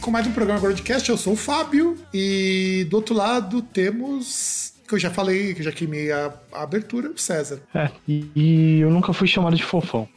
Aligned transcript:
Com 0.00 0.10
mais 0.10 0.26
um 0.26 0.32
programa 0.32 0.60
Broadcast. 0.60 1.08
Eu 1.08 1.16
sou 1.16 1.34
o 1.34 1.36
Fábio 1.36 1.96
e 2.12 2.86
do 2.88 2.96
outro 2.96 3.14
lado 3.14 3.62
temos. 3.62 4.70
Que 4.88 4.94
eu 4.94 4.98
já 4.98 5.10
falei, 5.10 5.54
que 5.54 5.60
eu 5.60 5.64
já 5.64 5.70
queimei 5.72 6.10
a, 6.10 6.32
a 6.52 6.62
abertura, 6.64 7.10
o 7.10 7.18
César. 7.18 7.60
É, 7.72 7.90
e, 8.08 8.28
e 8.34 8.80
eu 8.80 8.90
nunca 8.90 9.12
fui 9.12 9.28
chamado 9.28 9.54
de 9.54 9.62
fofão. 9.62 10.08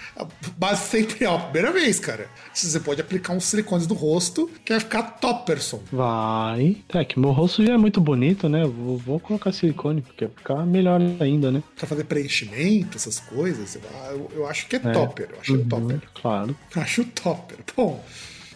Mas 0.60 0.78
sempre 0.80 1.24
é 1.24 1.26
a 1.26 1.38
primeira 1.38 1.72
vez, 1.72 1.98
cara. 1.98 2.28
Você 2.52 2.78
pode 2.80 3.00
aplicar 3.00 3.32
uns 3.32 3.44
silicones 3.44 3.86
do 3.86 3.94
rosto, 3.94 4.50
que 4.62 4.72
vai 4.74 4.80
ficar 4.80 5.02
topperson. 5.02 5.80
Vai. 5.90 6.76
É 6.92 7.02
que 7.02 7.18
meu 7.18 7.30
rosto 7.30 7.64
já 7.64 7.72
é 7.72 7.78
muito 7.78 7.98
bonito, 7.98 8.46
né? 8.46 8.62
Vou, 8.66 8.98
vou 8.98 9.18
colocar 9.18 9.52
silicone, 9.52 10.02
porque 10.02 10.26
vai 10.26 10.34
ficar 10.36 10.66
melhor 10.66 11.00
ainda, 11.18 11.50
né? 11.50 11.62
Pra 11.74 11.86
fazer 11.86 12.04
preenchimento, 12.04 12.98
essas 12.98 13.18
coisas, 13.20 13.74
eu, 13.76 13.80
eu- 14.10 14.30
eu 14.34 14.46
acho 14.46 14.66
que 14.66 14.76
é, 14.76 14.80
É. 14.84 14.90
topper. 14.92 15.28
Eu 15.32 15.40
acho 15.40 15.54
Uhum, 15.54 15.66
topper. 15.66 16.00
Claro. 16.20 16.56
Acho 16.76 17.04
topper. 17.06 17.56
Bom, 17.74 18.04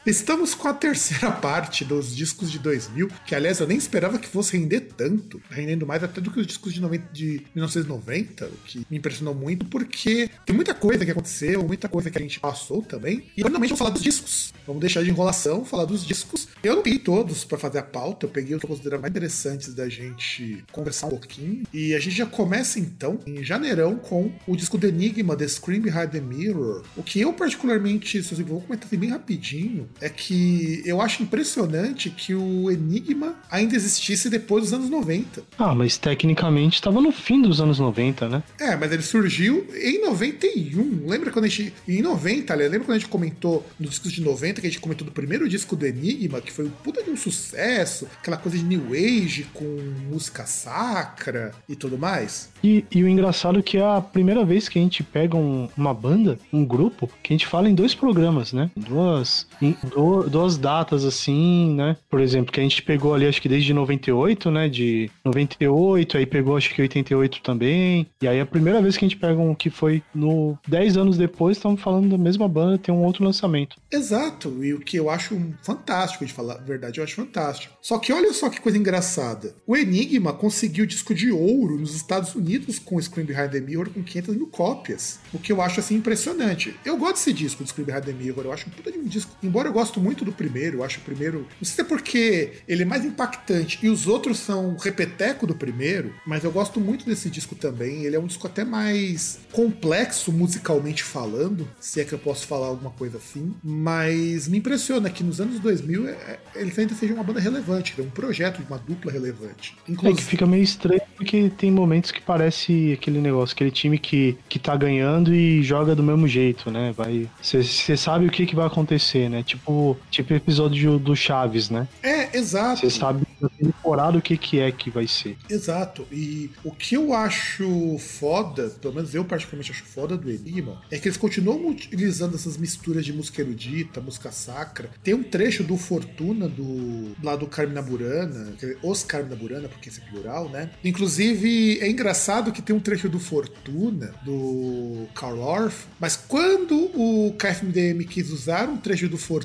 estamos 0.07 0.55
com 0.55 0.69
a 0.69 0.75
terceira 0.75 1.31
parte 1.33 1.85
dos 1.85 2.15
discos 2.15 2.51
de 2.51 2.59
2000, 2.59 3.09
que 3.27 3.35
aliás 3.35 3.61
eu 3.61 3.67
nem 3.67 3.79
esperava 3.79 4.19
que 4.19 4.29
fosse 4.29 4.57
render 4.57 4.81
tanto, 4.97 5.41
rendendo 5.51 5.87
mais 5.87 6.03
até 6.03 6.21
do 6.21 6.31
que 6.31 6.41
os 6.41 6.47
discos 6.47 6.75
de, 6.75 6.81
90 6.81 7.13
de 7.13 7.43
1990, 7.55 8.47
o 8.47 8.51
que 8.65 8.87
me 8.91 8.99
impressionou 8.99 9.35
muito, 9.35 9.65
porque 9.67 10.31
tem 10.45 10.55
muita 10.55 10.75
coisa 10.75 11.05
que 11.05 11.11
aconteceu, 11.11 11.63
muita 11.65 11.89
coisa 11.89 12.11
que 12.11 12.19
a 12.19 12.21
gente 12.21 12.39
passou 12.39 12.83
também. 12.83 13.25
E 13.37 13.43
normalmente 13.43 13.71
vamos 13.71 13.79
falar 13.79 13.91
dos 13.91 14.03
discos. 14.03 14.53
Vamos 14.67 14.81
deixar 14.81 15.03
de 15.03 15.11
enrolação, 15.11 15.65
falar 15.65 15.85
dos 15.85 16.07
discos. 16.07 16.49
Eu 16.63 16.77
não 16.77 16.83
peguei 16.83 16.99
todos 16.99 17.45
pra 17.45 17.59
fazer 17.59 17.79
a 17.79 17.83
pauta, 17.83 18.27
eu 18.27 18.31
peguei 18.31 18.55
os 18.55 18.61
que 18.61 18.67
eu 18.67 18.71
considero 18.71 19.01
mais 19.01 19.11
interessantes 19.11 19.75
da 19.75 19.89
gente 19.89 20.65
conversar 20.73 21.07
um 21.07 21.11
pouquinho. 21.11 21.65
E 21.73 21.95
a 21.95 22.01
gente 22.01 22.17
já 22.17 22.27
começa 22.27 22.79
então 22.79 23.21
em 23.27 23.43
janeirão 23.45 23.97
com 23.97 24.33
o 24.47 24.57
disco 24.57 24.79
do 24.79 24.87
Enigma, 24.87 25.37
The 25.37 25.49
Scream 25.49 25.81
Behind 25.81 26.11
the 26.11 26.21
Mirror. 26.21 26.83
O 26.97 27.03
que 27.03 27.21
eu 27.21 27.33
particularmente, 27.33 28.23
se 28.23 28.33
eu 28.33 28.47
vou 28.47 28.61
comentar 28.61 28.87
assim 28.87 28.97
bem 28.97 29.11
rapidinho, 29.11 29.89
é 30.01 30.09
que 30.09 30.83
eu 30.85 31.01
acho 31.01 31.23
impressionante 31.23 32.11
que 32.11 32.35
o 32.35 32.71
Enigma 32.71 33.35
ainda 33.51 33.75
existisse 33.77 34.29
depois 34.29 34.65
dos 34.65 34.73
anos 34.73 34.91
90. 34.91 35.43
Ah, 35.59 35.75
mas 35.75 35.97
tecnicamente 35.97 36.81
tava 36.83 37.01
no 37.01 37.13
fim 37.13 37.41
dos 37.41 37.61
anos 37.61 37.79
90, 37.79 38.29
né? 38.29 38.43
É, 38.61 38.77
mas 38.77 38.93
ele 38.93 39.03
surgiu 39.03 39.67
em 39.75 40.01
91. 40.03 41.07
Lembra 41.07 41.31
quando 41.31 41.45
a 41.47 41.49
gente. 41.49 41.73
Em 41.89 42.03
90, 42.03 42.53
aliás, 42.53 42.71
lembra 42.71 42.87
quando 42.87 42.97
a 42.97 42.99
gente 42.99 43.09
comentou 43.09 43.67
nos 43.79 43.91
discos 43.91 44.13
de 44.13 44.21
90, 44.21 44.61
que 44.61 44.67
a 44.67 44.71
gente 44.71 44.81
comentou 44.81 45.05
do 45.07 45.13
primeiro 45.13 45.49
disco 45.49 45.77
do 45.77 45.87
Enigma, 45.87 46.41
que 46.41 46.53
foi 46.53 46.65
um 46.67 46.71
puta 46.71 47.03
de 47.03 47.11
um 47.11 47.17
sucesso, 47.17 48.07
aquela 48.21 48.37
coisa 48.37 48.59
de 48.59 48.65
New 48.65 48.93
Age 48.93 49.47
com 49.55 49.65
música 50.11 50.45
sacra 50.47 51.53
e 51.69 51.77
tudo 51.77 51.99
mais? 51.99 52.51
E, 52.63 52.85
e 52.91 53.03
o 53.03 53.09
engraçado 53.09 53.59
é 53.59 53.63
que 53.63 53.77
é 53.79 53.85
a 53.85 54.01
primeira 54.01 54.45
vez 54.45 54.69
que 54.69 54.79
a 54.79 54.83
gente 54.83 55.03
pega 55.03 55.37
um- 55.37 55.69
uma 55.77 55.93
banda, 55.95 56.39
um 56.53 56.65
grupo, 56.65 57.09
que 57.23 57.33
a 57.33 57.35
gente 57.37 57.47
fala 57.47 57.69
em 57.69 57.75
dois 57.75 57.95
programas, 57.95 58.53
né? 58.53 58.71
Duas, 58.77 59.47
em 59.61 59.77
du- 59.85 60.29
duas 60.29 60.57
datas 60.57 61.05
assim, 61.05 61.75
né? 61.75 61.97
Por 62.11 62.21
exemplo, 62.21 62.53
que 62.53 62.61
a 62.61 62.63
gente 62.63 62.83
pegou 62.83 63.15
ali, 63.15 63.27
acho 63.27 63.41
que 63.41 63.49
desde 63.49 63.73
98, 63.73 64.51
né? 64.51 64.69
De 64.69 65.11
98, 65.25 66.17
aí 66.19 66.27
pegou 66.27 66.57
acho 66.57 66.73
que 66.75 66.81
88 66.83 67.41
também. 67.43 68.07
E 68.23 68.29
aí 68.29 68.41
a 68.41 68.47
primeira 68.47 68.81
vez 68.83 68.97
que 68.97 69.05
a 69.05 69.09
gente 69.09 69.19
pega 69.19 69.39
um 69.41 69.55
que 69.55 69.71
foi 69.71 70.03
no 70.15 70.57
10 70.69 70.97
anos 70.97 71.17
depois, 71.17 71.57
estamos 71.57 71.81
falando 71.81 72.09
da 72.11 72.19
mesma 72.19 72.49
banda, 72.49 72.79
tem 72.79 72.95
um 72.95 73.05
outro 73.05 73.25
lançamento. 73.25 73.77
Exato, 73.91 74.65
e 74.65 74.75
o 74.75 74.81
que 74.81 74.97
eu 74.97 75.09
acho 75.11 75.41
fantástico 75.63 76.25
de 76.25 76.33
falar 76.33 76.55
a 76.55 76.59
verdade, 76.59 76.99
eu 76.99 77.05
acho 77.05 77.15
fantástico. 77.17 77.75
Só 77.81 77.99
que 77.99 78.13
olha 78.13 78.33
só 78.33 78.49
que 78.49 78.61
coisa 78.61 78.79
engraçada. 78.79 79.55
O 79.67 79.77
Enigma 79.77 80.33
conseguiu 80.33 80.87
disco 80.87 81.15
de 81.15 81.31
ouro 81.31 81.79
nos 81.79 81.95
Estados 81.95 82.35
Unidos 82.35 82.79
com 82.79 83.01
Scream 83.01 83.27
Behind 83.27 83.51
the 83.51 83.61
Mirror 83.61 83.91
com 83.91 84.03
500 84.03 84.37
mil 84.37 84.47
cópias. 84.47 85.21
O 85.33 85.39
que 85.39 85.53
eu 85.53 85.61
acho 85.61 85.81
assim 85.81 85.97
impressionante. 85.97 86.75
Eu 86.85 86.97
gosto 86.97 87.15
desse 87.17 87.33
disco 87.33 87.63
do 87.63 87.69
Scream 87.69 87.87
Behind 87.87 88.05
the 88.05 88.13
Mirror, 88.13 88.45
eu 88.45 88.53
acho 88.53 88.69
um 88.69 88.71
puta 88.73 88.91
de 88.91 88.99
um 88.99 89.05
disco. 89.05 89.33
Embora 89.43 89.69
eu 89.69 89.73
gosto 89.75 90.01
muito 90.01 90.25
do 90.25 90.33
primeiro, 90.33 90.79
eu 90.79 90.85
acho 90.85 91.01
o 91.01 91.03
primeiro. 91.03 91.41
Não 91.41 91.65
sei 91.65 91.75
se 91.75 91.81
é 91.81 91.85
porque 91.85 92.53
ele 92.67 92.83
é 92.83 92.87
mais 92.87 93.05
impactante 93.05 93.79
e 93.83 93.89
os 93.89 94.07
outros 94.07 94.39
são 94.39 94.77
repeteco 94.77 95.47
do 95.47 95.55
primeiro, 95.55 96.15
mas 96.27 96.45
eu 96.45 96.53
gosto 96.53 96.81
muito 96.81 97.05
desse 97.05 97.29
disco 97.29 97.55
também. 97.55 98.05
Ele 98.05 98.17
é 98.17 98.19
um 98.21 98.27
disco 98.27 98.47
até 98.47 98.65
mais 98.65 99.41
complexo 99.53 100.33
musicalmente 100.33 101.03
falando, 101.03 101.69
se 101.81 102.01
é 102.01 102.05
que 102.05 102.13
eu 102.13 102.19
posso 102.19 102.47
falar 102.47 102.69
alguma 102.69 102.91
coisa 102.91 103.19
assim. 103.19 103.55
Mas 103.63 104.49
me 104.49 104.59
impressiona 104.59 105.11
que 105.11 105.25
nos 105.25 105.41
anos 105.41 105.59
2000 105.59 106.09
é- 106.09 106.13
é- 106.13 106.39
eles 106.55 106.79
ainda 106.79 106.95
sejam 106.95 107.17
uma 107.17 107.25
banda 107.25 107.41
relevante, 107.41 107.95
é 107.99 108.03
um 108.03 108.11
projeto 108.11 108.59
de 108.63 108.67
uma 108.67 108.79
dupla 108.79 109.11
relevante. 109.11 109.77
É 109.83 109.87
que 109.87 109.93
Inclusive, 109.93 110.23
fica 110.23 110.47
meio 110.47 110.63
estranho 110.63 111.03
porque 111.17 111.51
tem 111.51 111.71
momentos 111.71 112.11
que 112.11 112.21
parece 112.21 112.93
aquele 112.93 113.21
negócio, 113.21 113.55
aquele 113.55 113.71
time 113.71 113.99
que, 113.99 114.37
que 114.49 114.59
tá 114.59 114.77
ganhando 114.77 115.35
e 115.35 115.63
joga 115.63 115.95
do 115.95 116.03
mesmo 116.03 116.27
jeito, 116.29 116.71
né? 116.71 116.93
Vai. 116.97 117.29
Você 117.43 117.97
sabe 117.97 118.27
o 118.27 118.31
que, 118.31 118.47
que 118.47 118.55
vai 118.55 118.67
acontecer, 118.67 119.29
né? 119.29 119.43
Tipo, 119.43 119.64
tipo 120.11 120.35
episódio 120.35 120.99
do 120.99 121.15
Chaves, 121.15 121.71
né? 121.71 121.89
é, 122.03 122.37
exato. 122.37 122.81
Você 122.81 122.91
sabe 122.91 123.27
na 123.41 123.49
temporada 123.49 124.19
o 124.19 124.23
que, 124.23 124.37
que 124.37 124.61
é 124.61 124.71
que 124.71 124.91
vai 124.91 125.07
ser. 125.07 125.37
Exato. 125.49 126.07
E 126.11 126.51
o 126.63 126.71
que 126.71 126.95
eu 126.97 127.13
acho 127.13 127.99
foda, 127.99 128.71
pelo 128.81 128.95
menos 128.95 129.15
eu 129.15 129.25
particularmente 129.25 129.71
acho 129.71 129.85
foda 129.85 130.17
do 130.17 130.31
Enigma, 130.31 130.83
é 130.91 130.99
que 130.99 131.09
eles 131.09 131.17
continuam 131.17 131.69
utilizando 131.69 132.35
essas 132.35 132.57
misturas 132.57 133.05
de 133.05 133.13
música 133.13 133.41
erudita, 133.43 134.01
música 134.01 134.31
sacra. 134.33 134.91
Tem 135.03 135.15
um 135.15 135.23
trecho 135.23 135.63
do 135.63 135.77
Fortuna, 135.77 136.49
do 136.49 137.15
lá 137.23 137.37
do 137.37 137.47
Carmina 137.47 137.83
Burana, 137.83 138.55
os 138.83 139.03
Carmina 139.03 139.37
Burana, 139.37 139.69
porque 139.69 139.89
esse 139.89 140.01
é 140.01 140.05
plural, 140.11 140.49
né? 140.49 140.71
Inclusive, 140.85 141.79
é 141.81 141.89
engraçado 141.89 142.53
que 142.53 142.63
tem 142.63 142.75
um 142.75 142.81
trecho 142.81 143.09
do 143.09 143.19
Fortuna, 143.19 144.15
do 144.25 145.07
Karl 145.15 145.39
Orff, 145.41 145.87
mas 145.99 146.17
quando 146.17 146.75
o 146.95 147.35
KFMDM 147.39 148.05
quis 148.05 148.31
usar 148.31 148.69
um 148.69 148.77
trecho 148.77 149.09
do 149.09 149.19
Fortuna, 149.19 149.44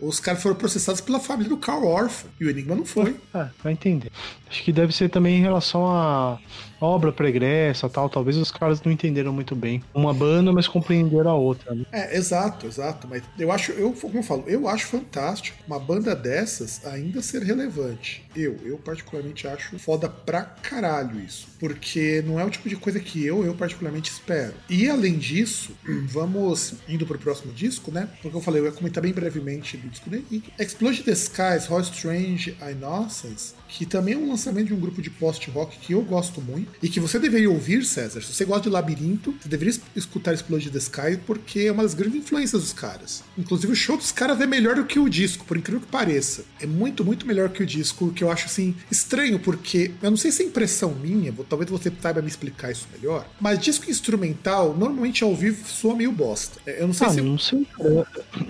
os 0.00 0.20
caras 0.20 0.42
foram 0.42 0.56
processados 0.56 1.00
pela 1.00 1.20
família 1.20 1.48
do 1.48 1.56
Karl 1.56 1.86
Orff, 1.86 2.26
e 2.40 2.44
o 2.44 2.50
Enigma 2.50 2.74
não 2.74 2.84
foi. 2.84 3.16
Ah, 3.32 3.50
vai 3.62 3.72
entender. 3.72 4.10
Acho 4.48 4.64
que 4.64 4.72
deve 4.72 4.92
ser 4.92 5.08
também 5.08 5.38
em 5.38 5.40
relação 5.40 5.86
à 5.86 6.38
obra 6.80 7.12
pregressa 7.12 7.88
tal. 7.88 8.08
Talvez 8.08 8.36
os 8.36 8.50
caras 8.50 8.82
não 8.82 8.90
entenderam 8.90 9.32
muito 9.32 9.54
bem 9.54 9.82
uma 9.94 10.12
banda, 10.12 10.52
mas 10.52 10.66
compreenderam 10.66 11.30
a 11.30 11.34
outra. 11.34 11.74
Né? 11.74 11.84
É, 11.92 12.16
exato, 12.16 12.66
exato. 12.66 13.06
Mas 13.08 13.22
eu 13.38 13.52
acho, 13.52 13.72
eu, 13.72 13.92
como 13.92 14.18
eu 14.18 14.22
falo, 14.22 14.44
eu 14.46 14.66
acho 14.66 14.86
fantástico 14.86 15.58
uma 15.66 15.78
banda 15.78 16.16
dessas 16.16 16.84
ainda 16.86 17.22
ser 17.22 17.42
relevante. 17.42 18.24
Eu, 18.34 18.56
eu 18.64 18.78
particularmente 18.78 19.46
acho 19.46 19.78
foda 19.78 20.08
pra 20.08 20.42
caralho 20.42 21.20
isso. 21.20 21.48
Porque 21.58 22.22
não 22.26 22.40
é 22.40 22.44
o 22.44 22.50
tipo 22.50 22.68
de 22.68 22.76
coisa 22.76 22.98
que 22.98 23.24
eu, 23.24 23.44
eu 23.44 23.54
particularmente 23.54 24.10
espero. 24.10 24.54
E 24.68 24.88
além 24.88 25.18
disso, 25.18 25.72
vamos 26.08 26.74
indo 26.88 27.06
pro 27.06 27.18
próximo 27.18 27.52
disco, 27.52 27.90
né? 27.90 28.08
Porque 28.22 28.36
eu 28.36 28.40
falei, 28.40 28.60
eu 28.60 28.66
ia 28.66 28.72
comentar 28.72 29.02
bem 29.02 29.12
brevemente 29.20 29.76
do 29.76 29.88
disco. 29.88 30.10
Explode 30.58 31.02
the 31.02 31.14
Skies, 31.14 31.66
How 31.66 31.82
Strange 31.82 32.56
Innocence, 32.60 33.54
que 33.70 33.86
também 33.86 34.14
é 34.14 34.16
um 34.16 34.28
lançamento 34.28 34.66
de 34.68 34.74
um 34.74 34.80
grupo 34.80 35.00
de 35.00 35.08
post-rock 35.10 35.78
que 35.78 35.92
eu 35.92 36.02
gosto 36.02 36.40
muito 36.40 36.70
e 36.82 36.88
que 36.88 36.98
você 37.00 37.18
deveria 37.18 37.50
ouvir, 37.50 37.84
César. 37.84 38.20
Se 38.20 38.32
você 38.34 38.44
gosta 38.44 38.62
de 38.64 38.68
Labirinto, 38.68 39.34
você 39.40 39.48
deveria 39.48 39.70
es- 39.70 39.80
escutar 39.94 40.34
Explode 40.34 40.70
the 40.70 40.78
Sky 40.78 41.18
porque 41.26 41.60
é 41.60 41.72
uma 41.72 41.82
das 41.82 41.94
grandes 41.94 42.18
influências 42.18 42.60
dos 42.62 42.72
caras. 42.72 43.22
Inclusive, 43.38 43.72
o 43.72 43.76
show 43.76 43.96
dos 43.96 44.12
caras 44.12 44.40
é 44.40 44.46
melhor 44.46 44.74
do 44.74 44.84
que 44.84 44.98
o 44.98 45.08
disco, 45.08 45.44
por 45.44 45.56
incrível 45.56 45.80
que 45.80 45.86
pareça. 45.86 46.44
É 46.60 46.66
muito, 46.66 47.04
muito 47.04 47.26
melhor 47.26 47.48
que 47.50 47.62
o 47.62 47.66
disco, 47.66 48.10
que 48.12 48.24
eu 48.24 48.30
acho 48.30 48.46
assim 48.46 48.74
estranho, 48.90 49.38
porque 49.38 49.92
eu 50.02 50.10
não 50.10 50.16
sei 50.16 50.32
se 50.32 50.42
é 50.42 50.46
impressão 50.46 50.94
minha, 50.94 51.32
talvez 51.48 51.70
você 51.70 51.92
saiba 52.00 52.20
me 52.20 52.28
explicar 52.28 52.70
isso 52.72 52.86
melhor, 52.92 53.26
mas 53.40 53.58
disco 53.58 53.88
instrumental, 53.90 54.76
normalmente 54.76 55.22
ao 55.24 55.34
vivo, 55.34 55.66
soa 55.68 55.94
meio 55.94 56.12
bosta. 56.12 56.60
É, 56.66 56.82
Eu 56.82 56.88
não 56.88 56.94
sei 56.94 57.06
Ah, 57.06 57.10
se. 57.10 57.20
não 57.20 57.38
sei. 57.38 57.66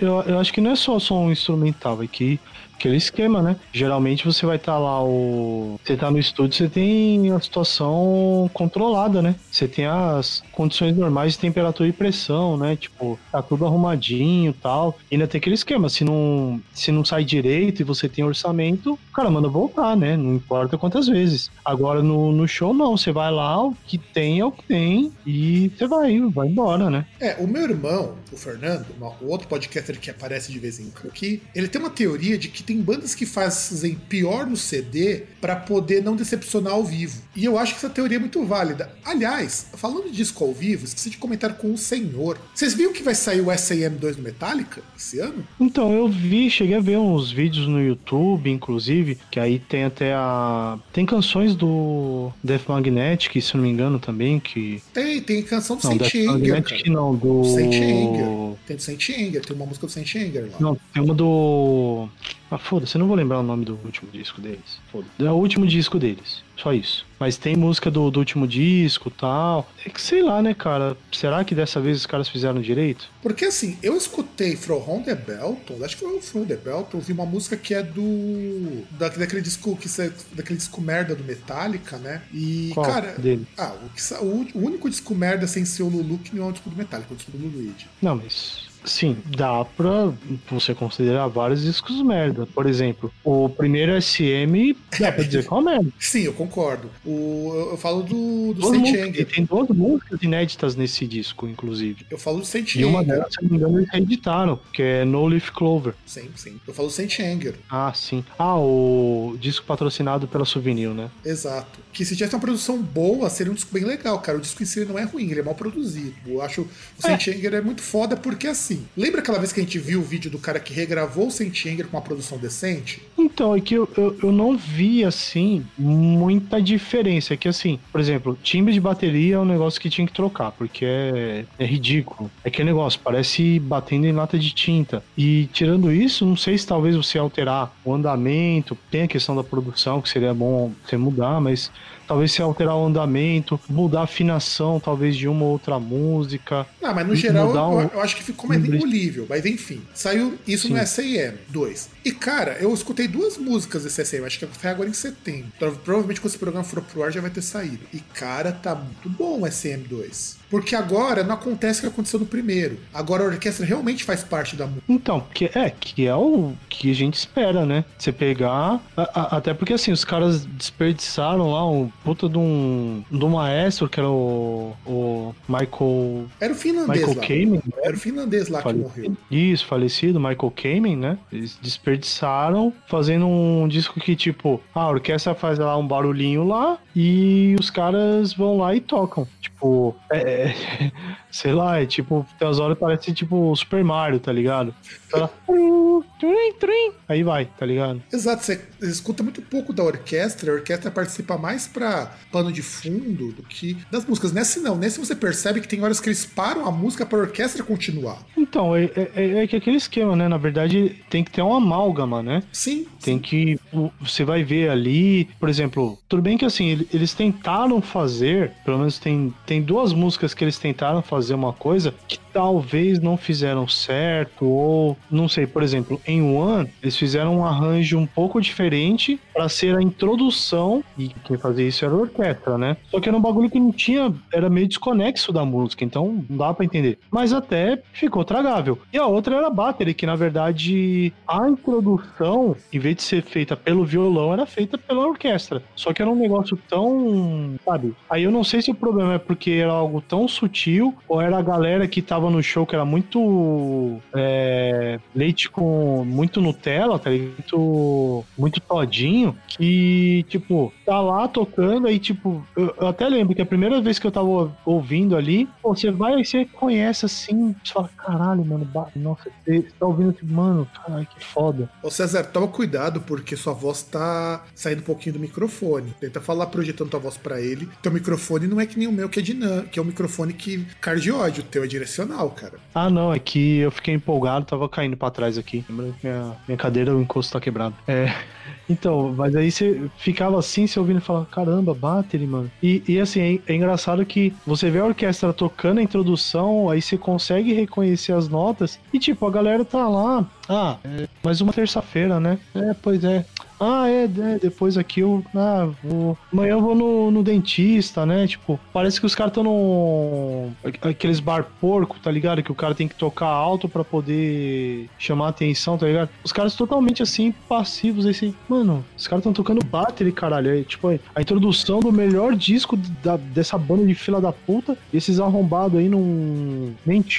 Eu, 0.00 0.22
eu 0.26 0.38
acho 0.38 0.52
que 0.52 0.60
não 0.60 0.70
é 0.72 0.76
só 0.76 0.98
som 0.98 1.30
instrumental, 1.30 2.02
é 2.02 2.06
que 2.06 2.40
aquele 2.80 2.96
esquema, 2.96 3.42
né? 3.42 3.56
Geralmente 3.72 4.24
você 4.24 4.46
vai 4.46 4.56
estar 4.56 4.72
tá 4.72 4.78
lá 4.78 5.04
o. 5.04 5.78
Você 5.84 5.96
tá 5.96 6.10
no 6.10 6.18
estúdio, 6.18 6.56
você 6.56 6.68
tem 6.68 7.30
a 7.30 7.38
situação 7.38 8.50
controlada, 8.54 9.20
né? 9.20 9.34
Você 9.50 9.68
tem 9.68 9.86
as 9.86 10.42
condições 10.52 10.96
normais 10.96 11.34
de 11.34 11.38
temperatura 11.38 11.88
e 11.88 11.92
pressão, 11.92 12.56
né? 12.56 12.76
Tipo, 12.76 13.18
tá 13.30 13.42
tudo 13.42 13.66
arrumadinho 13.66 14.54
tal. 14.54 14.98
E 15.10 15.14
ainda 15.14 15.26
tem 15.26 15.38
aquele 15.38 15.54
esquema, 15.54 15.88
se 15.88 16.04
não, 16.04 16.60
se 16.72 16.90
não 16.90 17.04
sai 17.04 17.24
direito 17.24 17.80
e 17.80 17.84
você 17.84 18.08
tem 18.08 18.24
orçamento, 18.24 18.94
o 18.94 19.12
cara 19.12 19.30
manda 19.30 19.48
voltar, 19.48 19.96
né? 19.96 20.16
Não 20.16 20.34
importa 20.34 20.78
quantas 20.78 21.06
vezes. 21.06 21.50
Agora 21.64 22.02
no, 22.02 22.32
no 22.32 22.48
show, 22.48 22.72
não. 22.72 22.96
Você 22.96 23.12
vai 23.12 23.30
lá, 23.30 23.62
o 23.62 23.76
que 23.86 23.98
tem 23.98 24.40
é 24.40 24.44
o 24.44 24.52
que 24.52 24.64
tem, 24.64 25.12
e 25.26 25.70
você 25.76 25.86
vai, 25.86 26.18
vai 26.30 26.48
embora, 26.48 26.88
né? 26.88 27.04
É, 27.20 27.36
o 27.38 27.46
meu 27.46 27.62
irmão, 27.62 28.14
o 28.32 28.36
Fernando, 28.36 28.86
o 29.20 29.26
outro 29.26 29.48
podcaster 29.48 29.98
que 29.98 30.10
aparece 30.10 30.50
de 30.50 30.58
vez 30.58 30.80
em 30.80 30.90
quando 30.90 31.10
aqui, 31.10 31.42
ele 31.54 31.68
tem 31.68 31.80
uma 31.80 31.90
teoria 31.90 32.38
de 32.38 32.48
que 32.48 32.62
tem 32.70 32.80
bandas 32.80 33.16
que 33.16 33.26
fazem 33.26 33.96
pior 34.08 34.46
no 34.46 34.56
CD 34.56 35.24
para 35.40 35.56
poder 35.56 36.04
não 36.04 36.14
decepcionar 36.14 36.74
ao 36.74 36.84
vivo. 36.84 37.20
E 37.34 37.44
eu 37.44 37.58
acho 37.58 37.72
que 37.72 37.78
essa 37.78 37.90
teoria 37.90 38.16
é 38.16 38.20
muito 38.20 38.44
válida. 38.44 38.94
Aliás, 39.04 39.66
falando 39.74 40.04
de 40.04 40.12
disco 40.12 40.44
ao 40.44 40.52
vivo, 40.52 40.84
esqueci 40.84 41.10
de 41.10 41.18
comentar 41.18 41.54
com 41.54 41.72
o 41.72 41.76
senhor. 41.76 42.38
Vocês 42.54 42.72
viram 42.72 42.92
que 42.92 43.02
vai 43.02 43.16
sair 43.16 43.40
o 43.40 43.46
SAM2 43.46 44.18
no 44.18 44.22
Metallica 44.22 44.82
esse 44.96 45.18
ano? 45.18 45.44
Então, 45.58 45.92
eu 45.92 46.08
vi, 46.08 46.48
cheguei 46.48 46.76
a 46.76 46.80
ver 46.80 46.96
uns 46.96 47.32
vídeos 47.32 47.66
no 47.66 47.82
YouTube, 47.82 48.48
inclusive, 48.48 49.18
que 49.32 49.40
aí 49.40 49.58
tem 49.58 49.82
até 49.82 50.14
a. 50.14 50.78
Tem 50.92 51.04
canções 51.04 51.56
do 51.56 52.30
Death 52.44 52.68
Magnetic, 52.68 53.42
se 53.42 53.56
não 53.56 53.64
me 53.64 53.70
engano, 53.70 53.98
também, 53.98 54.38
que. 54.38 54.80
Tem, 54.94 55.20
tem 55.20 55.42
canção 55.42 55.74
do 55.74 55.82
Saint 55.82 56.02
Anger. 56.02 56.26
Magnetic 56.26 56.86
não, 56.86 57.16
do. 57.16 57.44
Saint 57.46 57.74
Anger. 57.74 58.56
Tem 58.64 58.76
do 58.76 58.82
Saint 58.82 59.10
Anger, 59.10 59.44
tem 59.44 59.56
uma 59.56 59.66
música 59.66 59.86
do 59.88 59.92
Saint 59.92 60.14
Anger 60.14 60.50
lá. 60.52 60.56
Não, 60.60 60.78
tem 60.94 61.02
uma 61.02 61.14
do. 61.14 62.08
Ah, 62.50 62.58
foda-se, 62.58 62.96
eu 62.96 62.98
não 62.98 63.06
vou 63.06 63.16
lembrar 63.16 63.38
o 63.38 63.42
nome 63.42 63.64
do 63.64 63.78
último 63.84 64.10
disco 64.10 64.40
deles. 64.40 64.80
Foda-se. 64.90 65.24
É 65.24 65.30
o 65.30 65.34
último 65.34 65.66
disco 65.66 65.98
deles. 65.98 66.42
Só 66.56 66.72
isso. 66.72 67.06
Mas 67.18 67.36
tem 67.36 67.56
música 67.56 67.90
do, 67.90 68.10
do 68.10 68.18
último 68.18 68.46
disco 68.46 69.10
tal. 69.10 69.70
É 69.84 69.88
que 69.88 70.00
sei 70.00 70.22
lá, 70.22 70.42
né, 70.42 70.52
cara? 70.52 70.96
Será 71.12 71.44
que 71.44 71.54
dessa 71.54 71.80
vez 71.80 71.98
os 71.98 72.06
caras 72.06 72.28
fizeram 72.28 72.60
direito? 72.60 73.08
Porque 73.22 73.44
assim, 73.44 73.78
eu 73.82 73.96
escutei 73.96 74.56
From 74.56 75.02
the 75.02 75.14
Belton, 75.14 75.84
acho 75.84 75.96
que 75.96 76.04
foi 76.04 76.16
o 76.16 76.20
From 76.20 76.44
the 76.44 76.56
Belton, 76.56 76.98
ouvi 76.98 77.12
uma 77.12 77.24
música 77.24 77.56
que 77.56 77.72
é 77.72 77.82
do. 77.82 78.82
Da, 78.90 79.08
daquele 79.08 79.42
disco 79.42 79.76
que 79.76 79.88
daquele 80.32 80.58
disco 80.58 80.80
merda 80.80 81.14
do 81.14 81.22
Metallica, 81.22 81.98
né? 81.98 82.22
E, 82.32 82.72
Qual 82.74 82.84
cara. 82.84 83.12
Dele? 83.18 83.46
Ah, 83.56 83.74
o, 84.20 84.24
o, 84.24 84.46
o 84.54 84.66
único 84.66 84.90
disco 84.90 85.14
merda 85.14 85.46
sem 85.46 85.64
ser 85.64 85.82
o 85.82 85.88
Lulu 85.88 86.18
que 86.18 86.34
não 86.34 86.46
é 86.46 86.48
o 86.48 86.52
disco 86.52 86.68
do 86.68 86.76
Metallica, 86.76 87.10
é 87.10 87.14
o 87.14 87.16
disco 87.16 87.30
do 87.30 87.38
Lulu 87.38 87.74
Não, 88.02 88.16
mas 88.16 88.69
Sim, 88.84 89.16
dá 89.36 89.64
pra 89.64 90.12
você 90.50 90.74
considerar 90.74 91.26
vários 91.28 91.62
discos 91.62 92.02
merda. 92.02 92.46
Por 92.46 92.66
exemplo, 92.66 93.12
o 93.22 93.48
primeiro 93.48 94.00
SM 94.00 94.74
dá 94.98 95.12
pra 95.12 95.24
dizer 95.24 95.44
qual 95.44 95.60
é 95.60 95.64
merda. 95.64 95.90
Sim, 95.98 96.20
eu 96.22 96.32
concordo. 96.32 96.90
O, 97.04 97.68
eu 97.72 97.76
falo 97.76 98.02
do, 98.02 98.54
do 98.54 98.68
Saint 98.68 98.88
Anger. 98.88 99.26
Tem 99.26 99.44
duas 99.44 99.68
músicas 99.68 100.22
inéditas 100.22 100.76
nesse 100.76 101.06
disco, 101.06 101.46
inclusive. 101.46 102.06
Eu 102.10 102.18
falo 102.18 102.38
do 102.40 102.46
Saint. 102.46 102.74
E 102.74 102.84
uma 102.84 103.04
delas, 103.04 103.32
se 103.34 103.42
não 103.42 103.50
me 103.50 103.56
engano, 103.56 103.78
eles 103.78 103.90
reeditaram, 103.90 104.58
que 104.72 104.82
é 104.82 105.04
No 105.04 105.26
Leaf 105.26 105.50
Clover. 105.50 105.94
Sim, 106.06 106.30
sim. 106.34 106.60
Eu 106.66 106.74
falo 106.74 106.88
do 106.88 106.94
Saint 106.94 107.20
Anger. 107.20 107.54
Ah, 107.70 107.92
sim. 107.94 108.24
Ah, 108.38 108.56
o 108.58 109.36
disco 109.40 109.66
patrocinado 109.66 110.26
pela 110.26 110.44
Souvenir, 110.44 110.90
né? 110.90 111.10
Exato. 111.24 111.78
Que 111.92 112.04
se 112.04 112.16
tivesse 112.16 112.34
uma 112.34 112.40
produção 112.40 112.80
boa, 112.80 113.28
seria 113.28 113.52
um 113.52 113.54
disco 113.54 113.72
bem 113.72 113.84
legal, 113.84 114.18
cara. 114.20 114.38
O 114.38 114.40
disco 114.40 114.62
em 114.62 114.66
si 114.66 114.84
não 114.84 114.98
é 114.98 115.04
ruim, 115.04 115.30
ele 115.30 115.40
é 115.40 115.42
mal 115.42 115.54
produzido. 115.54 116.14
Eu 116.26 116.40
acho 116.40 116.62
o 116.62 117.06
é. 117.06 117.12
Anger 117.12 117.54
é 117.54 117.60
muito 117.60 117.82
foda 117.82 118.16
porque 118.16 118.46
assim. 118.46 118.86
Lembra 118.96 119.20
aquela 119.20 119.38
vez 119.38 119.52
que 119.52 119.60
a 119.60 119.62
gente 119.62 119.78
viu 119.78 120.00
o 120.00 120.04
vídeo 120.04 120.30
do 120.30 120.38
cara 120.38 120.60
que 120.60 120.72
regravou 120.72 121.26
o 121.26 121.30
Saint 121.30 121.66
Anger 121.66 121.86
com 121.88 121.96
uma 121.96 122.02
produção 122.02 122.38
decente? 122.38 123.02
Então, 123.18 123.54
é 123.54 123.60
que 123.60 123.74
eu, 123.74 123.88
eu, 123.96 124.16
eu, 124.22 124.32
não 124.32 124.56
vi, 124.56 125.04
assim, 125.04 125.64
muita 125.76 126.60
diferença. 126.60 127.34
É 127.34 127.36
que, 127.36 127.48
assim, 127.48 127.78
por 127.90 128.00
exemplo, 128.00 128.38
timbre 128.42 128.72
de 128.72 128.80
bateria 128.80 129.36
é 129.36 129.38
um 129.38 129.44
negócio 129.44 129.80
que 129.80 129.90
tinha 129.90 130.06
que 130.06 130.12
trocar, 130.12 130.52
porque 130.52 130.84
é, 130.84 131.44
é 131.58 131.64
ridículo. 131.64 132.30
É 132.44 132.50
que 132.50 132.62
negócio, 132.62 133.00
parece 133.02 133.58
batendo 133.58 134.06
em 134.06 134.12
lata 134.12 134.38
de 134.38 134.52
tinta. 134.52 135.02
E 135.16 135.48
tirando 135.52 135.92
isso, 135.92 136.24
não 136.24 136.36
sei 136.36 136.56
se 136.56 136.66
talvez 136.66 136.96
você 136.96 137.18
alterar 137.18 137.74
o 137.84 137.94
andamento, 137.94 138.76
tem 138.90 139.02
a 139.02 139.08
questão 139.08 139.34
da 139.34 139.44
produção, 139.44 140.00
que 140.00 140.08
seria 140.08 140.32
bom 140.32 140.72
você 140.84 140.96
mudar, 140.96 141.40
mas 141.40 141.70
talvez 142.10 142.32
se 142.32 142.42
alterar 142.42 142.76
o 142.76 142.86
andamento, 142.86 143.60
mudar 143.68 144.00
a 144.00 144.02
afinação, 144.02 144.80
talvez 144.80 145.16
de 145.16 145.28
uma 145.28 145.44
ou 145.44 145.52
outra 145.52 145.78
música. 145.78 146.66
Não, 146.82 146.92
mas 146.92 147.06
no 147.06 147.14
geral 147.14 147.54
eu, 147.54 147.86
um... 147.86 147.90
eu, 147.94 148.00
acho 148.00 148.16
que 148.16 148.24
ficou 148.24 148.48
mais 148.48 148.64
engolível. 148.64 149.26
Mas 149.28 149.46
enfim, 149.46 149.80
saiu 149.94 150.36
isso 150.44 150.66
Sim. 150.66 150.74
no 150.74 150.84
SAM 150.84 151.34
2. 151.50 151.90
E 152.04 152.10
cara, 152.10 152.58
eu 152.60 152.74
escutei 152.74 153.06
duas 153.06 153.38
músicas 153.38 153.84
desse 153.84 154.04
SAM, 154.04 154.26
acho 154.26 154.40
que 154.40 154.46
foi 154.46 154.70
agora 154.70 154.88
em 154.88 154.92
setembro. 154.92 155.52
Provavelmente 155.84 156.20
quando 156.20 156.30
esse 156.30 156.38
programa 156.38 156.64
for 156.64 156.82
pro 156.82 157.04
ar 157.04 157.12
já 157.12 157.20
vai 157.20 157.30
ter 157.30 157.42
saído. 157.42 157.86
E 157.94 158.00
cara, 158.00 158.50
tá 158.50 158.74
muito 158.74 159.08
bom 159.08 159.42
o 159.42 159.46
SM 159.48 159.86
2. 159.88 160.39
Porque 160.50 160.74
agora 160.74 161.22
não 161.22 161.34
acontece 161.34 161.78
o 161.78 161.82
que 161.82 161.88
aconteceu 161.88 162.18
no 162.18 162.26
primeiro. 162.26 162.78
Agora 162.92 163.22
a 163.22 163.26
orquestra 163.26 163.64
realmente 163.64 164.02
faz 164.04 164.24
parte 164.24 164.56
da 164.56 164.66
música. 164.66 164.84
Então, 164.88 165.24
que 165.32 165.46
é, 165.54 165.70
que 165.70 166.06
é 166.06 166.14
o 166.14 166.52
que 166.68 166.90
a 166.90 166.94
gente 166.94 167.14
espera, 167.14 167.64
né? 167.64 167.84
Você 167.96 168.10
pegar. 168.10 168.80
A, 168.96 169.02
a, 169.02 169.36
até 169.36 169.54
porque 169.54 169.72
assim, 169.72 169.92
os 169.92 170.04
caras 170.04 170.44
desperdiçaram 170.44 171.52
lá 171.52 171.68
um 171.68 171.88
puta 172.04 172.28
de 172.28 172.36
um. 172.36 173.04
do 173.10 173.28
maestro, 173.28 173.88
que 173.88 174.00
era 174.00 174.08
o. 174.08 174.74
o 174.84 175.34
Michael. 175.48 176.26
Era 176.40 176.52
o 176.52 176.56
finlandês 176.56 177.06
Michael 177.06 177.16
lá. 177.16 177.26
Kamen. 177.26 177.62
Era 177.82 177.94
o 177.94 177.98
finlandês 177.98 178.48
lá 178.48 178.62
Fale... 178.62 178.78
que 178.78 178.84
morreu. 178.84 179.16
Isso, 179.30 179.66
falecido, 179.66 180.18
Michael 180.18 180.52
Kamen, 180.54 180.96
né? 180.96 181.18
Eles 181.32 181.58
desperdiçaram 181.60 182.72
fazendo 182.86 183.26
um 183.26 183.66
disco 183.68 183.98
que, 184.00 184.14
tipo, 184.14 184.60
a 184.74 184.88
orquestra 184.88 185.34
faz 185.34 185.58
lá 185.58 185.76
um 185.76 185.86
barulhinho 185.86 186.46
lá 186.46 186.78
e 186.94 187.56
os 187.58 187.70
caras 187.70 188.32
vão 188.32 188.58
lá 188.58 188.74
e 188.74 188.80
tocam. 188.80 189.26
Tipo, 189.40 189.94
é, 190.10 190.20
é 190.20 190.92
sei 191.30 191.52
lá, 191.52 191.80
é 191.80 191.86
tipo, 191.86 192.26
tem 192.38 192.48
as 192.48 192.58
horas 192.58 192.78
parece 192.78 193.12
tipo 193.12 193.54
Super 193.54 193.84
Mario, 193.84 194.18
tá 194.18 194.32
ligado? 194.32 194.74
Ela, 195.12 195.30
aí 197.08 197.22
vai, 197.22 197.46
tá 197.46 197.66
ligado? 197.66 198.02
Exato, 198.12 198.44
você 198.44 198.60
escuta 198.82 199.22
muito 199.22 199.42
pouco 199.42 199.72
da 199.72 199.82
orquestra, 199.82 200.52
a 200.52 200.54
orquestra 200.54 200.90
participa 200.90 201.36
mais 201.36 201.66
pra 201.66 202.12
pano 202.30 202.52
de 202.52 202.62
fundo 202.62 203.32
do 203.32 203.42
que 203.42 203.76
das 203.90 204.04
músicas. 204.04 204.32
Nesse 204.32 204.60
não, 204.60 204.76
nesse 204.76 204.98
você 204.98 205.14
percebe 205.14 205.60
que 205.60 205.68
tem 205.68 205.82
horas 205.82 206.00
que 206.00 206.08
eles 206.08 206.24
param 206.24 206.66
a 206.66 206.70
música 206.70 207.04
pra 207.06 207.18
orquestra 207.18 207.62
continuar. 207.62 208.18
Então, 208.36 208.74
é, 208.74 208.90
é, 209.14 209.42
é 209.42 209.46
que 209.46 209.56
aquele 209.56 209.76
esquema, 209.76 210.16
né? 210.16 210.28
Na 210.28 210.36
verdade, 210.36 210.96
tem 211.08 211.24
que 211.24 211.30
ter 211.30 211.42
uma 211.42 211.56
amálgama, 211.56 212.22
né? 212.22 212.42
Sim. 212.52 212.86
Tem 213.02 213.16
sim. 213.16 213.22
que. 213.22 213.60
Você 214.00 214.24
vai 214.24 214.42
ver 214.42 214.70
ali, 214.70 215.28
por 215.38 215.48
exemplo, 215.48 215.98
tudo 216.08 216.22
bem 216.22 216.36
que 216.36 216.44
assim, 216.44 216.86
eles 216.92 217.14
tentaram 217.14 217.80
fazer, 217.80 218.52
pelo 218.64 218.78
menos 218.78 218.98
tem, 218.98 219.32
tem 219.46 219.62
duas 219.62 219.92
músicas 219.92 220.34
que 220.34 220.44
eles 220.44 220.58
tentaram 220.58 221.02
fazer 221.02 221.19
uma 221.28 221.52
coisa 221.52 221.92
que 222.08 222.18
talvez 222.32 223.00
não 223.00 223.16
fizeram 223.16 223.66
certo, 223.68 224.46
ou 224.46 224.96
não 225.10 225.28
sei, 225.28 225.46
por 225.46 225.62
exemplo, 225.62 226.00
em 226.06 226.22
One, 226.22 226.70
eles 226.82 226.96
fizeram 226.96 227.38
um 227.38 227.44
arranjo 227.44 227.98
um 227.98 228.06
pouco 228.06 228.40
diferente 228.40 229.20
para 229.32 229.48
ser 229.48 229.76
a 229.76 229.82
introdução, 229.82 230.82
e 230.98 231.08
quem 231.24 231.36
fazia 231.36 231.66
isso 231.66 231.84
era 231.84 231.94
a 231.94 231.98
orquestra, 231.98 232.58
né? 232.58 232.76
Só 232.90 233.00
que 233.00 233.08
era 233.08 233.16
um 233.16 233.20
bagulho 233.20 233.50
que 233.50 233.58
não 233.58 233.72
tinha, 233.72 234.12
era 234.32 234.48
meio 234.48 234.68
desconexo 234.68 235.32
da 235.32 235.44
música, 235.44 235.84
então 235.84 236.24
não 236.28 236.36
dá 236.36 236.54
para 236.54 236.64
entender. 236.64 236.98
Mas 237.10 237.32
até 237.32 237.82
ficou 237.92 238.24
tragável. 238.24 238.78
E 238.92 238.98
a 238.98 239.06
outra 239.06 239.36
era 239.36 239.46
a 239.46 239.50
battery, 239.50 239.94
que 239.94 240.06
na 240.06 240.16
verdade 240.16 241.12
a 241.26 241.48
introdução, 241.48 242.56
em 242.72 242.78
vez 242.78 242.96
de 242.96 243.02
ser 243.02 243.22
feita 243.22 243.56
pelo 243.56 243.84
violão, 243.84 244.32
era 244.32 244.46
feita 244.46 244.76
pela 244.78 245.06
orquestra. 245.06 245.62
Só 245.74 245.92
que 245.92 246.02
era 246.02 246.10
um 246.10 246.16
negócio 246.16 246.58
tão, 246.68 247.54
sabe? 247.64 247.94
Aí 248.08 248.22
eu 248.22 248.30
não 248.30 248.44
sei 248.44 248.62
se 248.62 248.70
o 248.70 248.74
problema 248.74 249.14
é 249.14 249.18
porque 249.18 249.50
era 249.50 249.72
algo 249.72 250.00
tão 250.00 250.26
sutil 250.28 250.94
ou 251.08 251.20
era 251.20 251.38
a 251.38 251.42
galera 251.42 251.86
que 251.88 252.02
tava 252.02 252.19
no 252.28 252.42
show 252.42 252.66
que 252.66 252.74
era 252.74 252.84
muito 252.84 254.00
é, 254.14 254.98
leite 255.14 255.48
com 255.48 256.04
muito 256.04 256.40
Nutella, 256.40 256.98
tá 256.98 257.10
ligado? 257.10 257.30
Muito, 257.38 258.24
muito 258.36 258.60
todinho, 258.60 259.36
que, 259.46 260.24
tipo, 260.28 260.72
tá 260.84 261.00
lá 261.00 261.28
tocando, 261.28 261.86
aí, 261.86 261.98
tipo, 261.98 262.44
eu, 262.56 262.74
eu, 262.78 262.88
até 262.88 263.08
lembro 263.08 263.34
que 263.34 263.42
a 263.42 263.46
primeira 263.46 263.80
vez 263.80 263.98
que 263.98 264.06
eu 264.06 264.10
tava 264.10 264.52
ouvindo 264.64 265.16
ali, 265.16 265.48
pô, 265.62 265.74
você 265.74 265.90
vai, 265.90 266.22
você 266.24 266.44
conhece 266.44 267.06
assim, 267.06 267.54
você 267.64 267.72
fala, 267.72 267.90
caralho, 267.96 268.44
mano, 268.44 268.68
nossa, 268.96 269.30
você 269.44 269.62
tá 269.78 269.86
ouvindo, 269.86 270.12
tipo, 270.12 270.32
mano, 270.32 270.68
caralho, 270.74 271.06
que 271.06 271.24
foda. 271.24 271.70
Ô 271.82 271.90
César, 271.90 272.24
toma 272.24 272.48
cuidado, 272.48 273.00
porque 273.00 273.36
sua 273.36 273.52
voz 273.52 273.82
tá 273.82 274.44
saindo 274.54 274.80
um 274.80 274.84
pouquinho 274.84 275.14
do 275.14 275.20
microfone. 275.20 275.94
Tenta 276.00 276.20
falar 276.20 276.46
projetando 276.46 276.90
tua 276.90 277.00
voz 277.00 277.16
para 277.16 277.40
ele. 277.40 277.68
Teu 277.82 277.92
microfone 277.92 278.46
não 278.46 278.60
é 278.60 278.66
que 278.66 278.78
nem 278.78 278.88
o 278.88 278.92
meu, 278.92 279.08
que 279.08 279.20
é 279.20 279.22
dinâmico, 279.22 279.68
que 279.68 279.78
é 279.78 279.82
um 279.82 279.86
microfone 279.86 280.32
que 280.32 280.66
cardióide, 280.80 281.40
o 281.40 281.44
teu 281.44 281.64
é 281.64 281.66
direcional, 282.10 282.30
cara. 282.30 282.54
Ah, 282.74 282.90
não, 282.90 283.12
é 283.12 283.18
que 283.18 283.58
eu 283.58 283.70
fiquei 283.70 283.94
empolgado, 283.94 284.44
tava 284.44 284.68
caindo 284.68 284.96
para 284.96 285.10
trás 285.10 285.38
aqui. 285.38 285.64
Minha, 285.68 286.36
minha 286.46 286.58
cadeira, 286.58 286.94
o 286.94 287.00
encosto 287.00 287.32
tá 287.32 287.40
quebrado. 287.40 287.74
É. 287.86 288.12
Então, 288.68 289.12
mas 289.16 289.34
aí 289.34 289.50
você 289.50 289.90
ficava 289.96 290.38
assim, 290.38 290.64
você 290.64 290.78
ouvindo 290.78 290.98
e 290.98 291.02
falava, 291.02 291.26
caramba, 291.26 291.74
battery, 291.74 292.24
mano. 292.24 292.48
E, 292.62 292.84
e 292.86 293.00
assim, 293.00 293.20
é, 293.20 293.52
é, 293.52 293.56
engraçado 293.56 294.06
que 294.06 294.32
você 294.46 294.70
vê 294.70 294.78
a 294.78 294.84
orquestra 294.84 295.32
tocando 295.32 295.78
a 295.78 295.82
introdução, 295.82 296.70
aí 296.70 296.80
você 296.80 296.96
consegue 296.96 297.52
reconhecer 297.52 298.12
as 298.12 298.28
notas, 298.28 298.78
e 298.92 298.98
tipo, 299.00 299.26
a 299.26 299.30
galera 299.30 299.64
tá 299.64 299.88
lá, 299.88 300.24
ah, 300.48 300.76
é 300.84 301.08
mais 301.20 301.40
uma 301.40 301.52
terça-feira, 301.52 302.20
né? 302.20 302.38
É, 302.54 302.72
pois 302.80 303.02
é. 303.02 303.24
Ah, 303.60 303.90
é, 303.90 304.04
é 304.04 304.38
depois 304.40 304.78
aqui 304.78 305.00
eu. 305.00 305.22
Ah, 305.34 305.68
vou. 305.84 306.16
Amanhã 306.32 306.52
eu 306.52 306.62
vou 306.62 306.74
no, 306.74 307.10
no 307.10 307.22
dentista, 307.22 308.06
né? 308.06 308.26
Tipo, 308.26 308.58
parece 308.72 308.98
que 308.98 309.04
os 309.04 309.14
caras 309.14 309.32
estão 309.32 309.44
no. 309.44 310.48
Aqueles 310.80 311.20
bar 311.20 311.46
porco, 311.60 311.98
tá 312.00 312.10
ligado? 312.10 312.42
Que 312.42 312.50
o 312.50 312.54
cara 312.54 312.74
tem 312.74 312.88
que 312.88 312.94
tocar 312.94 313.26
alto 313.26 313.68
para 313.68 313.84
poder 313.84 314.88
chamar 314.98 315.28
atenção, 315.28 315.76
tá 315.76 315.86
ligado? 315.86 316.08
Os 316.24 316.32
caras 316.32 316.54
totalmente 316.54 317.02
assim, 317.02 317.32
passivos, 317.46 318.06
assim. 318.06 318.34
Mano, 318.48 318.82
os 318.96 319.06
caras 319.06 319.20
estão 319.20 319.32
tocando 319.32 319.62
battery, 319.62 320.10
caralho. 320.10 320.58
É, 320.58 320.62
tipo, 320.62 320.88
a 320.88 321.20
introdução 321.20 321.80
do 321.80 321.92
melhor 321.92 322.34
disco 322.34 322.78
da, 323.02 323.18
dessa 323.18 323.58
banda 323.58 323.86
de 323.86 323.94
fila 323.94 324.22
da 324.22 324.32
puta. 324.32 324.76
Esses 324.92 325.20
arrombados 325.20 325.78
aí 325.78 325.88
num. 325.88 326.72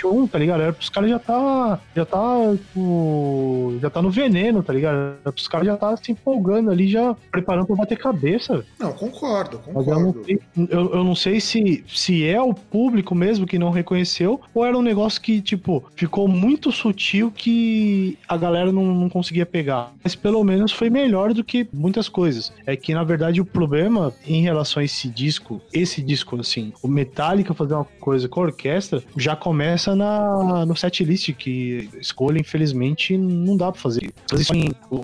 um, 0.05 0.27
tá 0.27 0.39
ligado? 0.39 0.61
Era 0.63 0.73
pros 0.73 0.89
caras 0.89 1.11
já 1.11 1.19
tá. 1.19 1.79
Já 1.95 2.03
tá. 2.03 2.51
Tipo, 2.57 3.77
já 3.79 3.91
tá 3.91 4.01
no 4.01 4.09
veneno, 4.09 4.63
tá 4.63 4.73
ligado? 4.73 5.17
Era 5.21 5.31
pros 5.31 5.47
caras 5.47 5.67
já 5.67 5.77
tá 5.77 5.95
se 5.95 6.11
empolgando 6.31 6.71
ali, 6.71 6.87
já 6.87 7.15
preparando 7.31 7.67
pra 7.67 7.75
bater 7.75 7.97
cabeça. 7.97 8.63
Não, 8.79 8.93
concordo, 8.93 9.59
concordo. 9.59 9.91
Eu 9.91 9.99
não, 9.99 10.23
sei, 10.23 10.39
eu, 10.69 10.93
eu 10.93 11.03
não 11.03 11.15
sei 11.15 11.39
se, 11.39 11.83
se 11.87 12.25
é 12.25 12.41
o 12.41 12.53
público 12.53 13.13
mesmo 13.13 13.45
que 13.45 13.59
não 13.59 13.69
reconheceu, 13.69 14.39
ou 14.53 14.65
era 14.65 14.77
um 14.77 14.81
negócio 14.81 15.21
que, 15.21 15.41
tipo, 15.41 15.83
ficou 15.95 16.27
muito 16.27 16.71
sutil 16.71 17.31
que 17.31 18.17
a 18.27 18.37
galera 18.37 18.71
não, 18.71 18.85
não 18.85 19.09
conseguia 19.09 19.45
pegar. 19.45 19.93
Mas 20.03 20.15
pelo 20.15 20.43
menos 20.43 20.71
foi 20.71 20.89
melhor 20.89 21.33
do 21.33 21.43
que 21.43 21.67
muitas 21.73 22.07
coisas. 22.07 22.53
É 22.65 22.75
que, 22.75 22.93
na 22.93 23.03
verdade, 23.03 23.41
o 23.41 23.45
problema 23.45 24.13
em 24.25 24.41
relação 24.41 24.81
a 24.81 24.83
esse 24.83 25.09
disco, 25.09 25.61
esse 25.73 26.01
disco, 26.01 26.39
assim, 26.39 26.73
o 26.81 26.87
Metallica 26.87 27.53
fazer 27.53 27.73
uma 27.73 27.85
coisa 27.99 28.27
com 28.27 28.41
a 28.41 28.43
orquestra, 28.43 29.03
já 29.17 29.35
começa 29.35 29.95
na, 29.95 30.65
no 30.65 30.75
setlist, 30.75 31.33
que 31.33 31.89
escolha, 31.99 32.39
infelizmente, 32.39 33.17
não 33.17 33.57
dá 33.57 33.71
pra 33.71 33.81
fazer. 33.81 34.13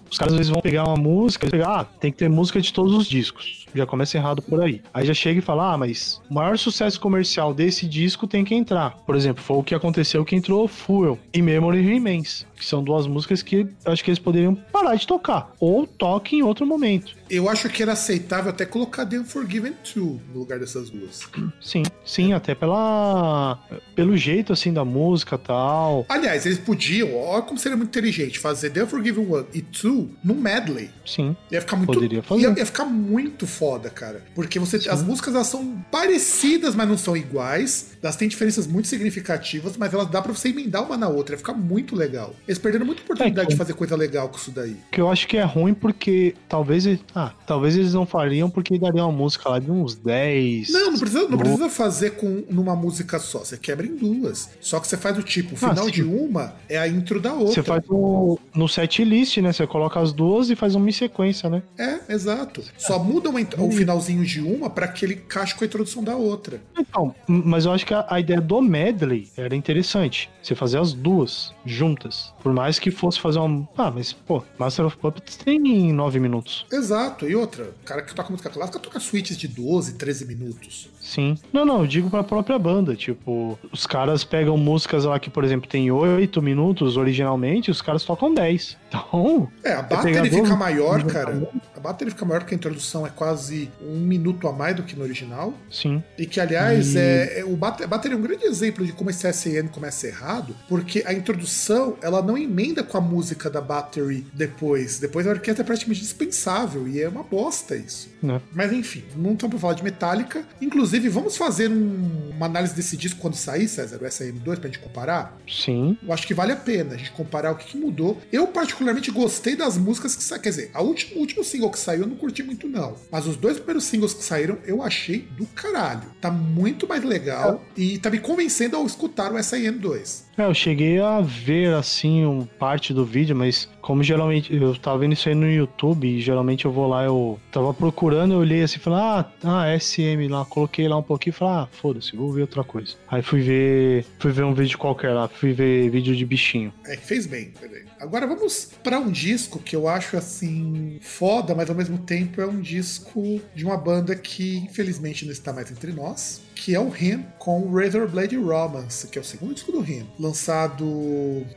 Os 0.09 0.17
caras 0.17 0.33
às 0.33 0.37
vezes 0.37 0.51
vão 0.51 0.61
pegar 0.61 0.83
uma 0.85 0.95
música, 0.95 1.16
pegar, 1.49 1.81
ah, 1.81 1.83
tem 1.83 2.11
que 2.11 2.17
ter 2.17 2.29
música 2.29 2.61
de 2.61 2.71
todos 2.71 2.93
os 2.93 3.07
discos. 3.07 3.65
Já 3.75 3.85
começa 3.85 4.17
errado 4.17 4.41
por 4.41 4.61
aí. 4.61 4.81
Aí 4.93 5.05
já 5.05 5.13
chega 5.13 5.39
e 5.39 5.41
fala, 5.41 5.73
ah, 5.73 5.77
mas 5.77 6.21
o 6.29 6.33
maior 6.33 6.57
sucesso 6.57 6.99
comercial 6.99 7.53
desse 7.53 7.87
disco 7.87 8.25
tem 8.25 8.43
que 8.43 8.55
entrar. 8.55 8.97
Por 9.05 9.15
exemplo, 9.15 9.43
foi 9.43 9.57
o 9.57 9.63
que 9.63 9.75
aconteceu 9.75 10.25
que 10.25 10.35
entrou 10.35 10.67
Fuel 10.67 11.19
e 11.33 11.41
Memory 11.41 11.81
Remains, 11.81 12.45
que 12.57 12.65
são 12.65 12.83
duas 12.83 13.07
músicas 13.07 13.41
que 13.41 13.67
acho 13.85 14.03
que 14.03 14.09
eles 14.09 14.19
poderiam 14.19 14.55
parar 14.55 14.95
de 14.95 15.05
tocar, 15.05 15.53
ou 15.59 15.85
toque 15.85 16.35
em 16.35 16.41
outro 16.41 16.65
momento. 16.65 17.15
Eu 17.29 17.49
acho 17.49 17.69
que 17.69 17.83
era 17.83 17.93
aceitável 17.93 18.49
até 18.49 18.65
colocar 18.65 19.05
The 19.05 19.19
Unforgiven 19.19 19.73
2 19.83 19.95
no 20.33 20.39
lugar 20.39 20.59
dessas 20.59 20.89
duas. 20.89 21.27
Sim, 21.61 21.83
sim, 22.05 22.33
até 22.33 22.55
pela 22.55 23.59
pelo 23.95 24.15
jeito 24.15 24.53
assim 24.53 24.71
da 24.71 24.85
música 24.85 25.37
tal. 25.37 26.05
Aliás, 26.07 26.45
eles 26.45 26.57
podiam, 26.57 27.15
olha 27.15 27.41
como 27.41 27.59
seria 27.59 27.75
muito 27.75 27.89
inteligente, 27.89 28.39
fazer 28.39 28.69
The 28.69 28.83
Unforgiven 28.83 29.25
1 29.25 29.45
e 29.53 29.61
2 29.61 30.07
no 30.23 30.35
medley. 30.35 30.89
Sim. 31.05 31.35
Ia 31.51 31.61
ficar 31.61 31.75
muito 31.75 31.93
Poderia 31.93 32.23
fazer. 32.23 32.41
Ia, 32.41 32.57
ia 32.57 32.65
ficar 32.65 32.85
muito 32.85 33.45
foda, 33.45 33.89
cara. 33.89 34.23
Porque 34.33 34.59
você 34.59 34.79
sim. 34.79 34.89
as 34.89 35.03
músicas 35.03 35.35
elas 35.35 35.47
são 35.47 35.83
parecidas, 35.91 36.75
mas 36.75 36.87
não 36.87 36.97
são 36.97 37.17
iguais. 37.17 37.97
Elas 38.01 38.15
têm 38.15 38.27
diferenças 38.27 38.67
muito 38.67 38.87
significativas, 38.87 39.75
mas 39.77 39.93
elas 39.93 40.07
dá 40.07 40.21
para 40.21 40.33
você 40.33 40.49
emendar 40.49 40.83
uma 40.83 40.97
na 40.97 41.09
outra, 41.09 41.35
ia 41.35 41.37
ficar 41.37 41.53
muito 41.53 41.95
legal. 41.95 42.35
Eles 42.47 42.57
perderam 42.57 42.85
muita 42.85 43.01
oportunidade 43.01 43.47
é, 43.47 43.51
de 43.51 43.55
fazer 43.55 43.73
coisa 43.73 43.95
legal 43.95 44.29
com 44.29 44.37
isso 44.37 44.51
daí. 44.51 44.77
Que 44.91 45.01
eu 45.01 45.09
acho 45.09 45.27
que 45.27 45.37
é 45.37 45.43
ruim 45.43 45.73
porque 45.73 46.33
talvez 46.47 46.87
ah, 47.13 47.33
talvez 47.45 47.75
eles 47.75 47.93
não 47.93 48.05
fariam 48.05 48.49
porque 48.49 48.77
daria 48.79 49.03
uma 49.03 49.11
música 49.11 49.49
lá 49.49 49.59
de 49.59 49.69
uns 49.69 49.95
10. 49.95 50.69
Não, 50.69 50.91
não 50.91 50.99
precisa, 50.99 51.27
não 51.27 51.37
precisa 51.37 51.69
fazer 51.69 52.11
com 52.11 52.45
numa 52.49 52.75
música 52.75 53.19
só. 53.19 53.39
Você 53.39 53.57
quebra 53.57 53.85
em 53.85 53.95
duas. 53.95 54.49
Só 54.61 54.79
que 54.79 54.87
você 54.87 54.95
faz 54.95 55.15
do 55.15 55.23
tipo, 55.23 55.55
o 55.55 55.57
final 55.57 55.87
ah, 55.87 55.91
de 55.91 56.03
uma 56.03 56.55
é 56.69 56.77
a 56.77 56.87
intro 56.87 57.19
da 57.19 57.33
outra. 57.33 57.53
Você 57.53 57.63
faz 57.63 57.83
no, 57.87 58.39
no 58.55 58.67
set 58.67 59.03
list, 59.03 59.37
né? 59.37 59.51
Você 59.51 59.67
coloca 59.67 59.99
as 59.99 60.13
duas 60.13 60.49
e 60.49 60.55
faz 60.55 60.75
uma 60.75 60.87
sequência, 60.91 61.49
né? 61.49 61.61
É, 61.77 62.13
exato. 62.13 62.63
Só 62.77 62.97
muda 62.97 63.29
uma, 63.29 63.39
o 63.57 63.71
finalzinho 63.71 64.23
de 64.23 64.39
uma 64.41 64.69
para 64.69 64.87
que 64.87 65.03
ele 65.03 65.15
caixe 65.15 65.53
com 65.53 65.63
a 65.63 65.67
introdução 65.67 66.03
da 66.03 66.15
outra. 66.15 66.61
Então, 66.77 67.13
mas 67.27 67.65
eu 67.65 67.71
acho 67.71 67.85
que 67.85 67.93
a, 67.93 68.05
a 68.09 68.19
ideia 68.19 68.39
do 68.39 68.61
medley 68.61 69.27
era 69.35 69.55
interessante. 69.55 70.29
Você 70.41 70.55
fazer 70.55 70.79
as 70.79 70.93
duas 70.93 71.53
juntas. 71.65 72.33
Por 72.47 72.53
mais 72.53 72.79
que 72.79 72.89
fosse 72.89 73.19
fazer 73.19 73.39
uma. 73.39 73.67
Ah, 73.77 73.91
mas, 73.91 74.13
pô, 74.13 74.41
Master 74.57 74.85
of 74.85 74.95
Puppets 74.95 75.35
tem 75.35 75.91
nove 75.91 76.17
minutos. 76.17 76.65
Exato. 76.71 77.27
E 77.27 77.35
outra, 77.35 77.65
o 77.65 77.85
cara 77.85 78.01
que 78.01 78.15
toca 78.15 78.29
música 78.29 78.49
clássica 78.49 78.79
toca 78.79 79.01
suítes 79.01 79.35
de 79.35 79.49
12, 79.49 79.95
13 79.95 80.25
minutos. 80.25 80.87
Sim. 81.07 81.37
Não, 81.53 81.65
não, 81.65 81.81
eu 81.81 81.87
digo 81.87 82.09
pra 82.09 82.21
própria 82.21 82.59
banda. 82.59 82.93
Tipo, 82.93 83.57
os 83.71 83.87
caras 83.87 84.25
pegam 84.25 84.57
músicas 84.57 85.05
lá 85.05 85.17
que, 85.17 85.29
por 85.29 85.45
exemplo, 85.45 85.69
tem 85.69 85.89
oito 85.89 86.41
minutos 86.41 86.97
originalmente, 86.97 87.71
os 87.71 87.81
caras 87.81 88.03
tocam 88.03 88.33
10. 88.33 88.77
Então. 88.87 89.51
É, 89.63 89.73
a 89.73 89.81
battery 89.81 90.29
fica 90.29 90.55
maior, 90.55 91.03
cara. 91.03 91.49
A 91.75 91.79
battery 91.79 92.09
fica 92.11 92.23
maior 92.23 92.39
porque 92.39 92.55
a 92.55 92.57
introdução 92.57 93.05
é 93.05 93.09
quase 93.09 93.69
um 93.81 93.99
minuto 93.99 94.47
a 94.47 94.53
mais 94.53 94.77
do 94.77 94.83
que 94.83 94.95
no 94.95 95.03
original. 95.03 95.53
Sim. 95.69 96.01
E 96.17 96.25
que, 96.25 96.39
aliás, 96.39 96.95
e... 96.95 96.97
é, 96.97 97.39
é, 97.39 97.45
o 97.45 97.57
battery 97.57 98.13
é 98.13 98.17
um 98.17 98.21
grande 98.21 98.45
exemplo 98.45 98.85
de 98.85 98.93
como 98.93 99.09
esse 99.09 99.27
SN 99.27 99.67
começa 99.67 100.07
errado, 100.07 100.55
porque 100.69 101.03
a 101.05 101.13
introdução 101.13 101.97
ela 102.01 102.21
não 102.21 102.37
emenda 102.37 102.81
com 102.81 102.97
a 102.97 103.01
música 103.01 103.49
da 103.49 103.59
battery 103.59 104.25
depois. 104.33 104.99
Depois 104.99 105.27
a 105.27 105.31
orquestra 105.31 105.63
é 105.63 105.65
praticamente 105.65 105.99
dispensável 105.99 106.87
e 106.87 107.01
é 107.01 107.09
uma 107.09 107.23
bosta 107.23 107.75
isso. 107.75 108.09
Não. 108.21 108.41
Mas 108.53 108.71
enfim, 108.71 109.03
não 109.15 109.33
estamos 109.33 109.55
para 109.55 109.59
falar 109.59 109.73
de 109.73 109.83
Metallica. 109.83 110.45
Inclusive, 110.61 110.96
vamos 111.09 111.37
fazer 111.37 111.69
um, 111.69 112.29
uma 112.35 112.45
análise 112.45 112.73
desse 112.73 112.95
disco 112.97 113.19
quando 113.19 113.35
sair, 113.35 113.67
César, 113.67 113.97
o 113.97 114.05
SM2, 114.05 114.59
pra 114.59 114.67
gente 114.67 114.79
comparar? 114.79 115.37
Sim. 115.47 115.97
Eu 116.01 116.13
acho 116.13 116.25
que 116.25 116.33
vale 116.33 116.51
a 116.51 116.55
pena 116.55 116.95
a 116.95 116.97
gente 116.97 117.11
comparar 117.11 117.51
o 117.51 117.55
que, 117.55 117.67
que 117.67 117.77
mudou. 117.77 118.21
Eu, 118.31 118.47
particularmente, 118.47 119.11
gostei 119.11 119.55
das 119.55 119.77
músicas 119.77 120.15
que 120.15 120.23
saíram. 120.23 120.43
Quer 120.43 120.49
dizer, 120.49 120.71
a 120.73 120.81
última, 120.81 121.17
o 121.17 121.19
último 121.19 121.43
single 121.43 121.71
que 121.71 121.79
saiu 121.79 122.01
eu 122.01 122.07
não 122.07 122.15
curti 122.15 122.43
muito, 122.43 122.67
não. 122.67 122.95
Mas 123.11 123.27
os 123.27 123.37
dois 123.37 123.57
primeiros 123.57 123.83
singles 123.83 124.13
que 124.13 124.23
saíram 124.23 124.57
eu 124.65 124.81
achei 124.81 125.27
do 125.37 125.45
caralho. 125.47 126.09
Tá 126.21 126.31
muito 126.31 126.87
mais 126.87 127.03
legal 127.03 127.63
é. 127.77 127.81
e 127.81 127.97
tá 127.97 128.09
me 128.09 128.19
convencendo 128.19 128.75
ao 128.75 128.85
escutar 128.85 129.31
o 129.31 129.35
SIM2. 129.35 130.26
É, 130.37 130.43
eu 130.43 130.53
cheguei 130.53 130.99
a 130.99 131.19
ver 131.19 131.73
assim 131.73 132.23
um 132.23 132.45
parte 132.45 132.93
do 132.93 133.03
vídeo, 133.03 133.35
mas 133.35 133.67
como 133.81 134.03
geralmente 134.03 134.53
eu 134.53 134.75
tava 134.75 134.99
vendo 134.99 135.13
isso 135.13 135.27
aí 135.27 135.33
no 135.33 135.49
YouTube 135.49 136.07
e 136.07 136.21
geralmente 136.21 136.65
eu 136.65 136.71
vou 136.71 136.87
lá, 136.87 137.03
eu 137.03 137.39
tava 137.51 137.73
procurando, 137.73 138.33
eu 138.33 138.39
olhei 138.39 138.61
assim, 138.61 138.77
falei, 138.77 138.99
ah, 138.99 139.31
ah, 139.43 139.79
SM 139.79 140.27
lá, 140.29 140.45
coloquei 140.45 140.87
lá 140.87 140.95
um 140.95 141.01
pouquinho 141.01 141.31
e 141.31 141.35
falei, 141.35 141.53
ah, 141.55 141.67
foda-se, 141.71 142.15
vou 142.15 142.31
ver 142.31 142.41
outra 142.41 142.63
coisa. 142.63 142.93
Aí 143.09 143.23
fui 143.23 143.41
ver, 143.41 144.05
fui 144.19 144.31
ver 144.31 144.43
um 144.43 144.53
vídeo 144.53 144.77
qualquer 144.77 145.11
lá, 145.11 145.27
fui 145.27 145.53
ver 145.53 145.89
vídeo 145.89 146.15
de 146.15 146.23
bichinho. 146.23 146.71
É, 146.85 146.95
fez 146.97 147.25
bem, 147.25 147.51
bem. 147.59 147.85
Agora 147.99 148.27
vamos 148.27 148.69
para 148.83 148.99
um 148.99 149.09
disco 149.09 149.57
que 149.57 149.75
eu 149.75 149.87
acho 149.87 150.17
assim 150.17 150.99
foda, 151.01 151.55
mas 151.55 151.67
ao 151.67 151.75
mesmo 151.75 151.97
tempo 151.97 152.39
é 152.39 152.45
um 152.45 152.61
disco 152.61 153.41
de 153.55 153.65
uma 153.65 153.75
banda 153.75 154.15
que 154.15 154.57
infelizmente 154.57 155.25
não 155.25 155.31
está 155.31 155.51
mais 155.51 155.71
entre 155.71 155.91
nós, 155.91 156.43
que 156.57 156.75
é 156.75 156.79
o 156.79 156.93
Him 156.93 157.25
com 157.37 157.71
Razor 157.71 158.07
Blade 158.07 158.35
Romance, 158.35 159.07
que 159.07 159.17
é 159.17 159.21
o 159.21 159.23
segundo 159.23 159.53
disco 159.53 159.71
do 159.71 159.79
Him, 159.81 160.05
lançado. 160.19 160.85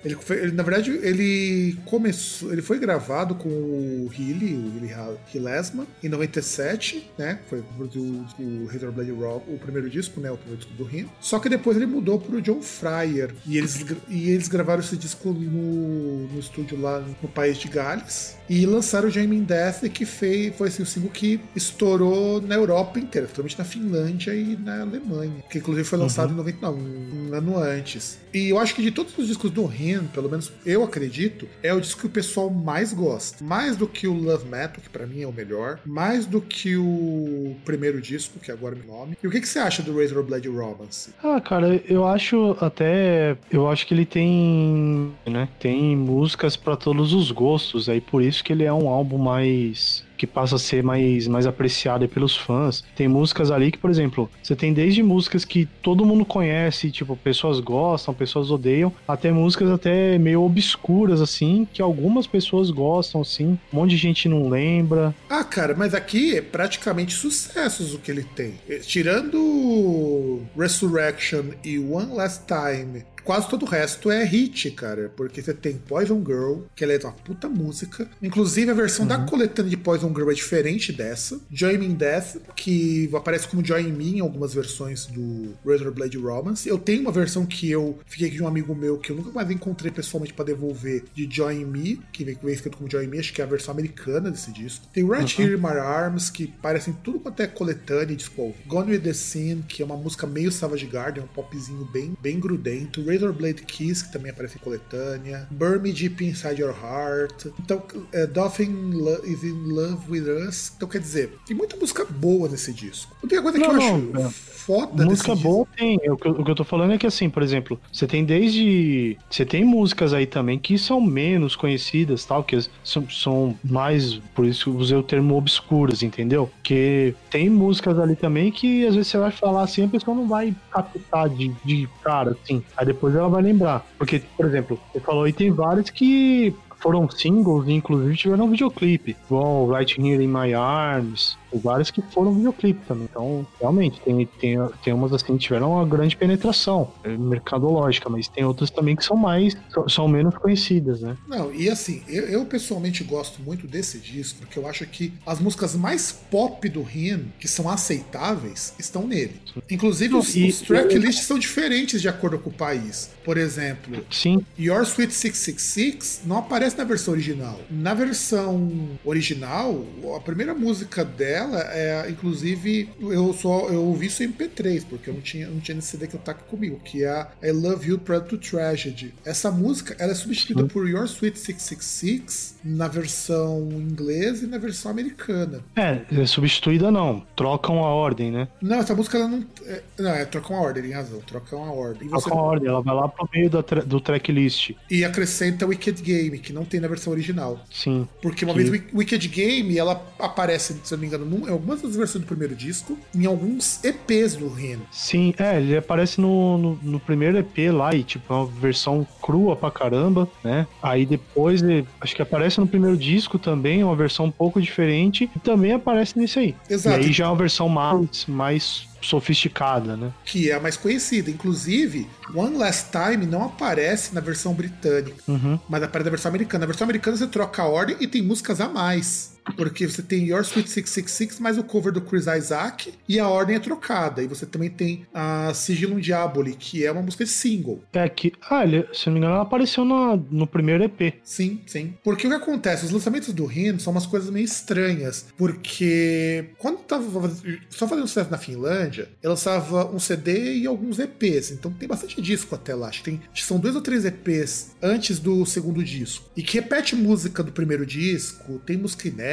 Ele, 0.04 0.16
ele, 0.30 0.52
na 0.52 0.62
verdade, 0.62 0.92
ele 1.02 1.76
começou. 1.84 2.52
Ele 2.52 2.62
foi 2.62 2.78
gravado 2.78 3.34
com 3.34 3.48
o 3.48 4.10
Healy, 4.16 4.54
o 4.54 4.86
Healy 4.86 5.18
Hillesman, 5.34 5.86
em 6.02 6.08
97, 6.08 7.10
né? 7.18 7.40
Foi 7.48 7.60
o, 7.60 8.26
o 8.38 8.66
Razor 8.66 8.92
Blade 8.92 9.10
Romance, 9.10 9.42
o 9.48 9.58
primeiro 9.58 9.90
disco, 9.90 10.20
né? 10.20 10.30
O 10.30 10.36
primeiro 10.36 10.64
disco 10.64 10.74
do 10.74 10.96
Him. 10.96 11.08
Só 11.20 11.38
que 11.38 11.48
depois 11.48 11.76
ele 11.76 11.86
mudou 11.86 12.20
pro 12.20 12.40
John 12.40 12.62
Fryer. 12.62 13.34
E 13.46 13.56
eles, 13.56 13.84
e 14.08 14.30
eles 14.30 14.48
gravaram 14.48 14.80
esse 14.80 14.96
disco 14.96 15.30
no, 15.30 16.28
no 16.28 16.38
estúdio 16.38 16.80
lá 16.80 17.00
no 17.00 17.28
país 17.28 17.58
de 17.58 17.68
Gales. 17.68 18.36
E 18.50 18.66
lançaram 18.66 19.06
o 19.06 19.10
Jamie 19.12 19.38
Death, 19.38 19.88
que 19.92 20.04
foi, 20.04 20.52
foi 20.58 20.66
assim, 20.66 20.82
o 20.82 20.86
single 20.86 21.08
que 21.08 21.40
estourou 21.54 22.42
na 22.42 22.56
Europa 22.56 22.98
inteira, 22.98 23.28
principalmente 23.28 23.56
na 23.56 23.64
Finlândia 23.64 24.34
e 24.34 24.56
na 24.56 24.80
Alemanha, 24.80 25.44
que 25.48 25.58
inclusive 25.58 25.86
foi 25.86 26.00
lançado 26.00 26.30
uhum. 26.30 26.34
em 26.34 26.38
99, 26.38 26.80
um, 26.80 27.30
um 27.30 27.34
ano 27.34 27.56
antes. 27.56 28.18
E 28.32 28.48
eu 28.48 28.58
acho 28.58 28.74
que 28.74 28.82
de 28.82 28.90
todos 28.90 29.16
os 29.18 29.26
discos 29.26 29.50
do 29.50 29.64
Ren, 29.64 30.04
pelo 30.06 30.28
menos 30.28 30.52
eu 30.64 30.82
acredito, 30.84 31.48
é 31.62 31.72
o 31.74 31.80
disco 31.80 32.00
que 32.02 32.06
o 32.06 32.10
pessoal 32.10 32.50
mais 32.50 32.92
gosta. 32.92 33.42
Mais 33.44 33.76
do 33.76 33.86
que 33.86 34.06
o 34.06 34.12
Love 34.14 34.46
Metal, 34.48 34.80
que 34.82 34.88
para 34.88 35.06
mim 35.06 35.22
é 35.22 35.26
o 35.26 35.32
melhor, 35.32 35.80
mais 35.84 36.26
do 36.26 36.40
que 36.40 36.76
o 36.76 37.56
primeiro 37.64 38.00
disco, 38.00 38.38
que 38.38 38.50
agora 38.52 38.74
me 38.74 38.86
nome. 38.86 39.16
E 39.22 39.26
o 39.26 39.30
que, 39.30 39.40
que 39.40 39.48
você 39.48 39.58
acha 39.58 39.82
do 39.82 39.98
Razor 39.98 40.22
Blade 40.22 40.48
Romance? 40.48 41.12
Ah, 41.22 41.40
cara, 41.40 41.82
eu 41.88 42.06
acho 42.06 42.56
até. 42.60 43.36
Eu 43.50 43.68
acho 43.68 43.86
que 43.86 43.94
ele 43.94 44.06
tem. 44.06 45.12
né? 45.26 45.48
Tem 45.58 45.96
músicas 45.96 46.56
para 46.56 46.76
todos 46.76 47.12
os 47.12 47.30
gostos, 47.30 47.88
aí 47.88 48.00
por 48.00 48.22
isso 48.22 48.44
que 48.44 48.52
ele 48.52 48.64
é 48.64 48.72
um 48.72 48.88
álbum 48.88 49.18
mais 49.18 50.04
que 50.20 50.26
passa 50.26 50.56
a 50.56 50.58
ser 50.58 50.82
mais, 50.82 51.26
mais 51.26 51.46
apreciada 51.46 52.06
pelos 52.06 52.36
fãs. 52.36 52.84
Tem 52.94 53.08
músicas 53.08 53.50
ali 53.50 53.72
que, 53.72 53.78
por 53.78 53.88
exemplo, 53.88 54.30
você 54.42 54.54
tem 54.54 54.70
desde 54.70 55.02
músicas 55.02 55.46
que 55.46 55.64
todo 55.82 56.04
mundo 56.04 56.26
conhece, 56.26 56.90
tipo, 56.90 57.16
pessoas 57.16 57.58
gostam, 57.58 58.12
pessoas 58.12 58.50
odeiam, 58.50 58.92
até 59.08 59.32
músicas 59.32 59.70
até 59.70 60.18
meio 60.18 60.42
obscuras, 60.42 61.22
assim, 61.22 61.66
que 61.72 61.80
algumas 61.80 62.26
pessoas 62.26 62.70
gostam, 62.70 63.22
assim, 63.22 63.58
um 63.72 63.76
monte 63.76 63.92
de 63.92 63.96
gente 63.96 64.28
não 64.28 64.50
lembra. 64.50 65.14
Ah, 65.30 65.42
cara, 65.42 65.74
mas 65.74 65.94
aqui 65.94 66.36
é 66.36 66.42
praticamente 66.42 67.14
sucessos 67.14 67.94
o 67.94 67.98
que 67.98 68.10
ele 68.10 68.24
tem. 68.24 68.60
Tirando 68.82 70.42
Resurrection 70.54 71.44
e 71.64 71.78
One 71.78 72.14
Last 72.14 72.42
Time 72.46 73.06
quase 73.30 73.48
todo 73.48 73.64
o 73.64 73.68
resto 73.68 74.10
é 74.10 74.24
hit, 74.24 74.72
cara. 74.72 75.08
Porque 75.16 75.40
você 75.40 75.54
tem 75.54 75.76
Poison 75.76 76.20
Girl, 76.26 76.62
que 76.74 76.82
ela 76.82 76.94
é 76.94 76.98
uma 76.98 77.12
puta 77.12 77.48
música. 77.48 78.10
Inclusive, 78.20 78.72
a 78.72 78.74
versão 78.74 79.06
da 79.06 79.18
coletânea 79.18 79.70
de 79.70 79.76
Poison 79.76 80.08
Girl 80.08 80.32
é 80.32 80.34
diferente 80.34 80.92
dessa. 80.92 81.40
Joy 81.48 81.78
Me 81.78 81.86
in 81.86 81.94
Death, 81.94 82.38
que 82.56 83.08
aparece 83.14 83.46
como 83.46 83.64
Joy 83.64 83.82
in 83.82 83.92
Me 83.92 84.16
em 84.16 84.20
algumas 84.20 84.52
versões 84.52 85.06
do 85.06 85.54
Razor 85.64 85.92
Blade 85.92 86.18
Romance. 86.18 86.68
Eu 86.68 86.76
tenho 86.76 87.02
uma 87.02 87.12
versão 87.12 87.46
que 87.46 87.70
eu 87.70 88.00
fiquei 88.04 88.30
de 88.30 88.42
um 88.42 88.48
amigo 88.48 88.74
meu 88.74 88.98
que 88.98 89.12
eu 89.12 89.16
nunca 89.16 89.30
mais 89.30 89.48
encontrei 89.48 89.92
pessoalmente 89.92 90.34
pra 90.34 90.44
devolver, 90.44 91.04
de 91.14 91.28
Joy 91.30 91.54
in 91.54 91.66
Me, 91.66 92.00
que 92.12 92.24
vem, 92.24 92.36
vem 92.42 92.52
escrito 92.52 92.78
como 92.78 92.90
Joy 92.90 93.04
in 93.04 93.08
Me, 93.08 93.20
acho 93.20 93.32
que 93.32 93.40
é 93.40 93.44
a 93.44 93.46
versão 93.46 93.70
americana 93.70 94.28
desse 94.28 94.52
disco. 94.52 94.88
Tem 94.92 95.08
Right 95.08 95.40
Here 95.40 95.54
in 95.54 95.58
My 95.58 95.78
Arms, 95.78 96.30
que 96.30 96.48
parecem 96.48 96.92
tudo 97.04 97.20
quanto 97.20 97.40
é 97.40 97.46
coletânea, 97.46 98.16
disco 98.16 98.52
Gone 98.66 98.90
with 98.90 99.02
the 99.02 99.12
Scene, 99.12 99.62
que 99.68 99.82
é 99.82 99.84
uma 99.84 99.96
música 99.96 100.26
meio 100.26 100.50
Savage 100.50 100.86
Garden, 100.86 101.22
um 101.22 101.28
popzinho 101.28 101.88
bem, 101.92 102.16
bem 102.20 102.40
grudento. 102.40 103.04
Razor 103.19 103.19
Blade 103.32 103.62
Kiss, 103.62 104.04
que 104.04 104.12
também 104.12 104.30
aparece 104.30 104.56
em 104.56 104.60
coletânea. 104.60 105.46
Burn 105.50 105.80
Me 105.80 105.92
Deep 105.92 106.24
Inside 106.24 106.60
Your 106.60 106.74
Heart. 106.74 107.46
Então, 107.60 107.82
é, 108.12 108.26
Dolphin 108.26 108.90
is 109.24 109.42
in 109.44 109.62
Love 109.72 110.10
with 110.10 110.28
Us. 110.48 110.72
Então, 110.76 110.88
quer 110.88 111.00
dizer, 111.00 111.32
tem 111.46 111.56
muita 111.56 111.76
música 111.76 112.04
boa 112.04 112.48
nesse 112.48 112.72
disco. 112.72 113.14
A 113.22 113.26
única 113.26 113.42
coisa 113.42 113.58
que 113.58 113.66
Não, 113.66 113.74
eu 113.74 113.80
não, 114.12 114.20
acho 114.26 114.28
é. 114.28 114.30
foda 114.30 115.04
Música 115.04 115.34
boa 115.34 115.66
tem. 115.76 115.96
O 116.10 116.16
que, 116.16 116.26
eu- 116.28 116.32
o 116.32 116.44
que 116.44 116.50
eu 116.50 116.54
tô 116.54 116.64
falando 116.64 116.92
é 116.92 116.98
que, 116.98 117.06
assim, 117.06 117.28
por 117.30 117.42
exemplo, 117.42 117.78
você 117.92 118.06
tem 118.06 118.24
desde. 118.24 119.16
Você 119.30 119.44
tem 119.44 119.64
músicas 119.64 120.12
aí 120.12 120.26
também 120.26 120.58
que 120.58 120.78
são 120.78 121.00
menos 121.00 121.56
conhecidas, 121.56 122.24
tal, 122.24 122.42
que 122.44 122.58
são, 122.84 123.08
são 123.10 123.58
mais. 123.64 124.16
Por 124.34 124.44
isso 124.46 124.64
que 124.64 124.70
eu 124.70 124.76
usei 124.76 124.96
o 124.96 125.02
termo 125.02 125.36
obscuras, 125.36 126.02
entendeu? 126.02 126.50
Porque 126.56 127.14
tem 127.30 127.48
músicas 127.50 127.98
ali 127.98 128.14
também 128.16 128.50
que 128.52 128.86
às 128.86 128.94
vezes 128.94 129.08
você 129.10 129.18
vai 129.18 129.30
falar 129.30 129.62
assim, 129.62 129.84
a 129.84 129.88
pessoa 129.88 130.14
não 130.16 130.26
vai 130.28 130.54
captar 130.70 131.28
de, 131.28 131.48
de 131.64 131.88
cara, 132.02 132.36
assim. 132.42 132.62
Aí 132.76 132.86
depois 132.86 132.99
ela 133.08 133.28
vai 133.28 133.42
lembrar. 133.42 133.86
Porque, 133.98 134.22
por 134.36 134.46
exemplo, 134.46 134.78
você 134.92 135.00
falou 135.00 135.24
aí, 135.24 135.32
tem 135.32 135.50
vários 135.50 135.90
que 135.90 136.54
foram 136.76 137.08
singles 137.08 137.66
e 137.68 137.72
inclusive 137.72 138.16
tiveram 138.16 138.46
um 138.46 138.50
videoclipe. 138.50 139.16
Igual 139.26 139.70
Right 139.70 140.00
Here 140.00 140.22
in 140.22 140.28
My 140.28 140.54
Arms. 140.54 141.38
Vários 141.52 141.90
que 141.90 142.02
foram 142.12 142.32
videoclipe 142.34 142.80
também. 142.86 143.06
Então, 143.10 143.46
realmente, 143.60 144.00
tem, 144.00 144.26
tem, 144.40 144.56
tem 144.82 144.92
umas 144.92 145.12
assim 145.12 145.36
que 145.36 145.44
tiveram 145.44 145.72
uma 145.72 145.84
grande 145.86 146.16
penetração 146.16 146.92
é, 147.04 147.16
mercadológica, 147.16 148.08
mas 148.08 148.28
tem 148.28 148.44
outras 148.44 148.70
também 148.70 148.94
que 148.96 149.04
são 149.04 149.16
mais. 149.16 149.56
são, 149.88 150.08
menos 150.08 150.34
conhecidas, 150.36 151.00
né? 151.00 151.16
Não, 151.28 151.52
e 151.54 151.68
assim, 151.68 152.02
eu, 152.08 152.24
eu 152.24 152.44
pessoalmente 152.44 153.04
gosto 153.04 153.40
muito 153.42 153.66
desse 153.66 153.98
disco, 153.98 154.40
porque 154.40 154.58
eu 154.58 154.66
acho 154.66 154.84
que 154.86 155.12
as 155.26 155.38
músicas 155.40 155.74
mais 155.76 156.12
pop 156.12 156.68
do 156.68 156.80
Him, 156.82 157.32
que 157.38 157.46
são 157.46 157.68
aceitáveis, 157.68 158.74
estão 158.78 159.06
nele. 159.06 159.40
Inclusive, 159.70 160.14
os, 160.14 160.34
e- 160.36 160.48
os 160.48 160.60
tracklists 160.62 161.26
são 161.26 161.38
diferentes 161.38 162.00
de 162.00 162.08
acordo 162.08 162.38
com 162.38 162.50
o 162.50 162.52
país. 162.52 163.10
Por 163.24 163.36
exemplo, 163.36 164.04
Sim, 164.10 164.44
Your 164.58 164.82
Sweet 164.82 165.12
666 165.12 166.22
não 166.24 166.38
aparece 166.38 166.76
na 166.76 166.84
versão 166.84 167.12
original. 167.12 167.58
Na 167.70 167.94
versão 167.94 168.88
original, 169.04 169.84
a 170.16 170.20
primeira 170.20 170.54
música 170.54 171.04
dela 171.04 171.39
é, 171.72 172.10
inclusive, 172.10 172.88
eu 173.00 173.32
só 173.32 173.68
eu 173.68 173.82
ouvi 173.84 174.06
isso 174.06 174.22
em 174.22 174.28
MP3, 174.32 174.84
porque 174.88 175.10
eu 175.10 175.14
não 175.14 175.20
tinha, 175.20 175.48
não 175.48 175.60
tinha 175.60 175.74
nesse 175.74 175.88
CD 175.88 176.06
que 176.06 176.14
eu 176.16 176.20
aqui 176.26 176.44
comigo, 176.44 176.78
que 176.84 177.02
é 177.04 177.08
a 177.08 177.28
I 177.42 177.50
Love 177.52 177.88
You 177.88 177.98
Proud 177.98 178.28
to 178.28 178.38
Tragedy. 178.38 179.12
Essa 179.24 179.50
música 179.50 179.96
ela 179.98 180.12
é 180.12 180.14
substituída 180.14 180.64
por 180.66 180.88
Your 180.88 181.04
Sweet 181.06 181.38
666 181.38 182.56
na 182.64 182.88
versão 182.88 183.68
inglesa 183.72 184.44
e 184.44 184.48
na 184.48 184.58
versão 184.58 184.90
americana. 184.90 185.60
é, 185.76 186.00
é 186.12 186.26
substituída 186.26 186.90
não. 186.90 187.24
Trocam 187.34 187.78
a 187.84 187.88
ordem, 187.88 188.30
né? 188.30 188.48
Não, 188.60 188.76
essa 188.78 188.94
música 188.94 189.18
ela 189.18 189.28
não. 189.28 189.44
É, 189.66 189.82
não, 189.98 190.10
é 190.10 190.24
troca 190.24 190.52
uma 190.52 190.60
ordem, 190.62 190.82
tem 190.82 190.92
razão. 190.92 191.20
Troca 191.20 191.56
uma 191.56 191.72
ordem. 191.72 192.08
Você- 192.08 192.28
Trocam 192.28 192.38
a 192.38 192.42
ordem, 192.46 192.68
ela 192.68 192.82
vai 192.82 192.94
lá 192.94 193.08
pro 193.08 193.28
meio 193.32 193.50
da 193.50 193.62
tra- 193.62 193.82
do 193.82 194.00
tracklist. 194.00 194.70
e 194.90 195.04
acrescenta 195.04 195.66
Wicked 195.66 196.02
Game, 196.02 196.38
que 196.38 196.52
não 196.52 196.64
tem 196.64 196.80
na 196.80 196.88
versão 196.88 197.12
original. 197.12 197.60
Sim. 197.70 198.06
Porque 198.22 198.44
uma 198.44 198.54
Que- 198.54 198.60
vez 198.60 198.70
Wi- 198.70 198.84
Wicked 198.94 199.28
Game, 199.28 199.76
ela 199.78 200.04
aparece, 200.18 200.74
se 200.84 200.92
eu 200.92 200.96
não 200.96 201.00
me 201.02 201.06
engano, 201.06 201.26
em 201.38 201.50
algumas 201.50 201.82
das 201.82 201.96
versões 201.96 202.22
do 202.24 202.26
primeiro 202.26 202.54
disco, 202.54 202.98
em 203.14 203.26
alguns 203.26 203.82
EPs 203.84 204.36
do 204.36 204.48
Ren. 204.48 204.78
Sim, 204.90 205.34
é, 205.38 205.56
ele 205.58 205.76
aparece 205.76 206.20
no, 206.20 206.58
no, 206.58 206.78
no 206.82 207.00
primeiro 207.00 207.38
EP 207.38 207.70
lá 207.72 207.94
e, 207.94 208.02
tipo, 208.02 208.32
é 208.32 208.36
uma 208.36 208.46
versão 208.46 209.06
crua 209.22 209.54
pra 209.56 209.70
caramba, 209.70 210.28
né? 210.42 210.66
Aí 210.82 211.04
depois, 211.06 211.62
ele- 211.62 211.86
acho 212.00 212.14
que 212.14 212.22
aparece 212.22 212.58
no 212.60 212.66
primeiro 212.66 212.96
disco 212.96 213.38
também, 213.38 213.82
uma 213.84 213.94
versão 213.96 214.26
um 214.26 214.30
pouco 214.30 214.60
diferente, 214.60 215.30
e 215.34 215.38
também 215.38 215.72
aparece 215.72 216.18
nesse 216.18 216.38
aí. 216.38 216.54
Exato. 216.68 217.00
E 217.00 217.06
aí 217.06 217.12
já 217.12 217.24
é 217.24 217.28
uma 217.28 217.36
versão 217.36 217.68
mais, 217.68 218.24
mais 218.26 218.88
sofisticada, 219.02 219.96
né? 219.96 220.12
Que 220.24 220.50
é 220.50 220.54
a 220.54 220.60
mais 220.60 220.76
conhecida. 220.76 221.30
Inclusive, 221.30 222.06
One 222.34 222.56
Last 222.56 222.88
Time 222.90 223.26
não 223.26 223.44
aparece 223.44 224.14
na 224.14 224.20
versão 224.20 224.52
britânica, 224.54 225.22
Uhum. 225.28 225.58
mas 225.68 225.82
aparece 225.82 226.04
na 226.04 226.10
versão 226.10 226.28
americana. 226.30 226.60
Na 226.60 226.66
versão 226.66 226.84
americana 226.84 227.16
você 227.16 227.26
troca 227.26 227.62
a 227.62 227.66
ordem 227.68 227.96
e 228.00 228.06
tem 228.06 228.22
músicas 228.22 228.60
a 228.60 228.68
mais. 228.68 229.29
Porque 229.56 229.86
você 229.86 230.02
tem 230.02 230.26
Your 230.26 230.42
Sweet 230.42 230.68
666 230.68 231.40
mais 231.40 231.58
o 231.58 231.64
cover 231.64 231.92
do 231.92 232.00
Chris 232.00 232.26
Isaac 232.26 232.92
e 233.08 233.18
a 233.18 233.28
ordem 233.28 233.56
é 233.56 233.60
trocada. 233.60 234.22
E 234.22 234.26
você 234.26 234.46
também 234.46 234.70
tem 234.70 235.06
a 235.12 235.52
Sigilum 235.54 235.98
Diaboli, 235.98 236.54
que 236.54 236.84
é 236.84 236.92
uma 236.92 237.02
música 237.02 237.24
de 237.24 237.30
single. 237.30 237.82
É 237.92 238.08
que, 238.08 238.32
ah, 238.48 238.64
ele, 238.64 238.86
se 238.92 239.06
não 239.06 239.14
me 239.14 239.18
engano, 239.18 239.34
ela 239.34 239.42
apareceu 239.42 239.84
na, 239.84 240.16
no 240.30 240.46
primeiro 240.46 240.84
EP. 240.84 241.14
Sim, 241.22 241.60
sim. 241.66 241.94
Porque 242.02 242.26
o 242.26 242.30
que 242.30 242.36
acontece? 242.36 242.84
Os 242.84 242.90
lançamentos 242.90 243.32
do 243.32 243.46
Rin 243.46 243.78
são 243.78 243.92
umas 243.92 244.06
coisas 244.06 244.30
meio 244.30 244.44
estranhas. 244.44 245.26
Porque 245.36 246.50
quando 246.58 246.78
tava 246.78 247.30
só 247.70 247.86
fazendo 247.86 248.06
sucesso 248.06 248.30
na 248.30 248.38
Finlândia, 248.38 249.08
ele 249.22 249.30
lançava 249.30 249.90
um 249.90 249.98
CD 249.98 250.56
e 250.56 250.66
alguns 250.66 250.98
EPs. 250.98 251.50
Então 251.52 251.72
tem 251.72 251.88
bastante 251.88 252.20
disco 252.20 252.54
até 252.54 252.74
lá. 252.74 252.88
Acho 252.88 252.98
que, 252.98 253.10
tem, 253.10 253.20
acho 253.32 253.42
que 253.42 253.48
são 253.48 253.58
dois 253.58 253.74
ou 253.74 253.80
três 253.80 254.04
EPs 254.04 254.76
antes 254.82 255.18
do 255.18 255.44
segundo 255.46 255.82
disco. 255.82 256.28
E 256.36 256.42
que 256.42 256.54
repete 256.54 256.94
música 256.94 257.42
do 257.42 257.52
primeiro 257.52 257.86
disco, 257.86 258.60
tem 258.64 258.76
música 258.76 259.08
inédita. 259.08 259.29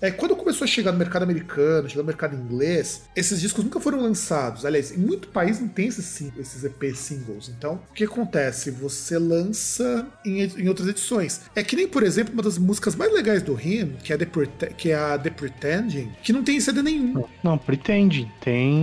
É, 0.00 0.10
quando 0.10 0.34
começou 0.36 0.64
a 0.64 0.68
chegar 0.68 0.92
no 0.92 0.98
mercado 0.98 1.22
americano, 1.22 1.88
chegar 1.88 2.02
no 2.02 2.06
mercado 2.06 2.34
inglês, 2.36 3.02
esses 3.14 3.40
discos 3.40 3.62
nunca 3.64 3.78
foram 3.80 4.00
lançados. 4.02 4.64
Aliás, 4.66 4.90
em 4.92 4.98
muito 4.98 5.28
país 5.28 5.60
não 5.60 5.68
tem 5.68 5.86
esses, 5.88 6.32
esses 6.38 6.64
EPs 6.64 6.98
singles. 6.98 7.48
Então, 7.56 7.80
o 7.90 7.94
que 7.94 8.04
acontece? 8.04 8.70
Você 8.70 9.18
lança 9.18 10.06
em, 10.24 10.42
em 10.42 10.68
outras 10.68 10.88
edições. 10.88 11.42
É 11.54 11.62
que 11.62 11.76
nem, 11.76 11.86
por 11.88 12.02
exemplo, 12.02 12.32
uma 12.32 12.42
das 12.42 12.58
músicas 12.58 12.94
mais 12.94 13.12
legais 13.12 13.42
do 13.42 13.52
Him, 13.60 13.96
que 14.02 14.12
é, 14.12 14.16
The 14.18 14.26
Prete- 14.26 14.74
que 14.76 14.90
é 14.90 14.94
a 14.94 15.18
The 15.18 15.30
Pretending, 15.30 16.10
que 16.22 16.32
não 16.32 16.42
tem 16.42 16.56
em 16.56 16.60
CD 16.60 16.82
nenhum. 16.82 17.24
Não, 17.42 17.56
Pretende. 17.58 18.30
Tem. 18.40 18.74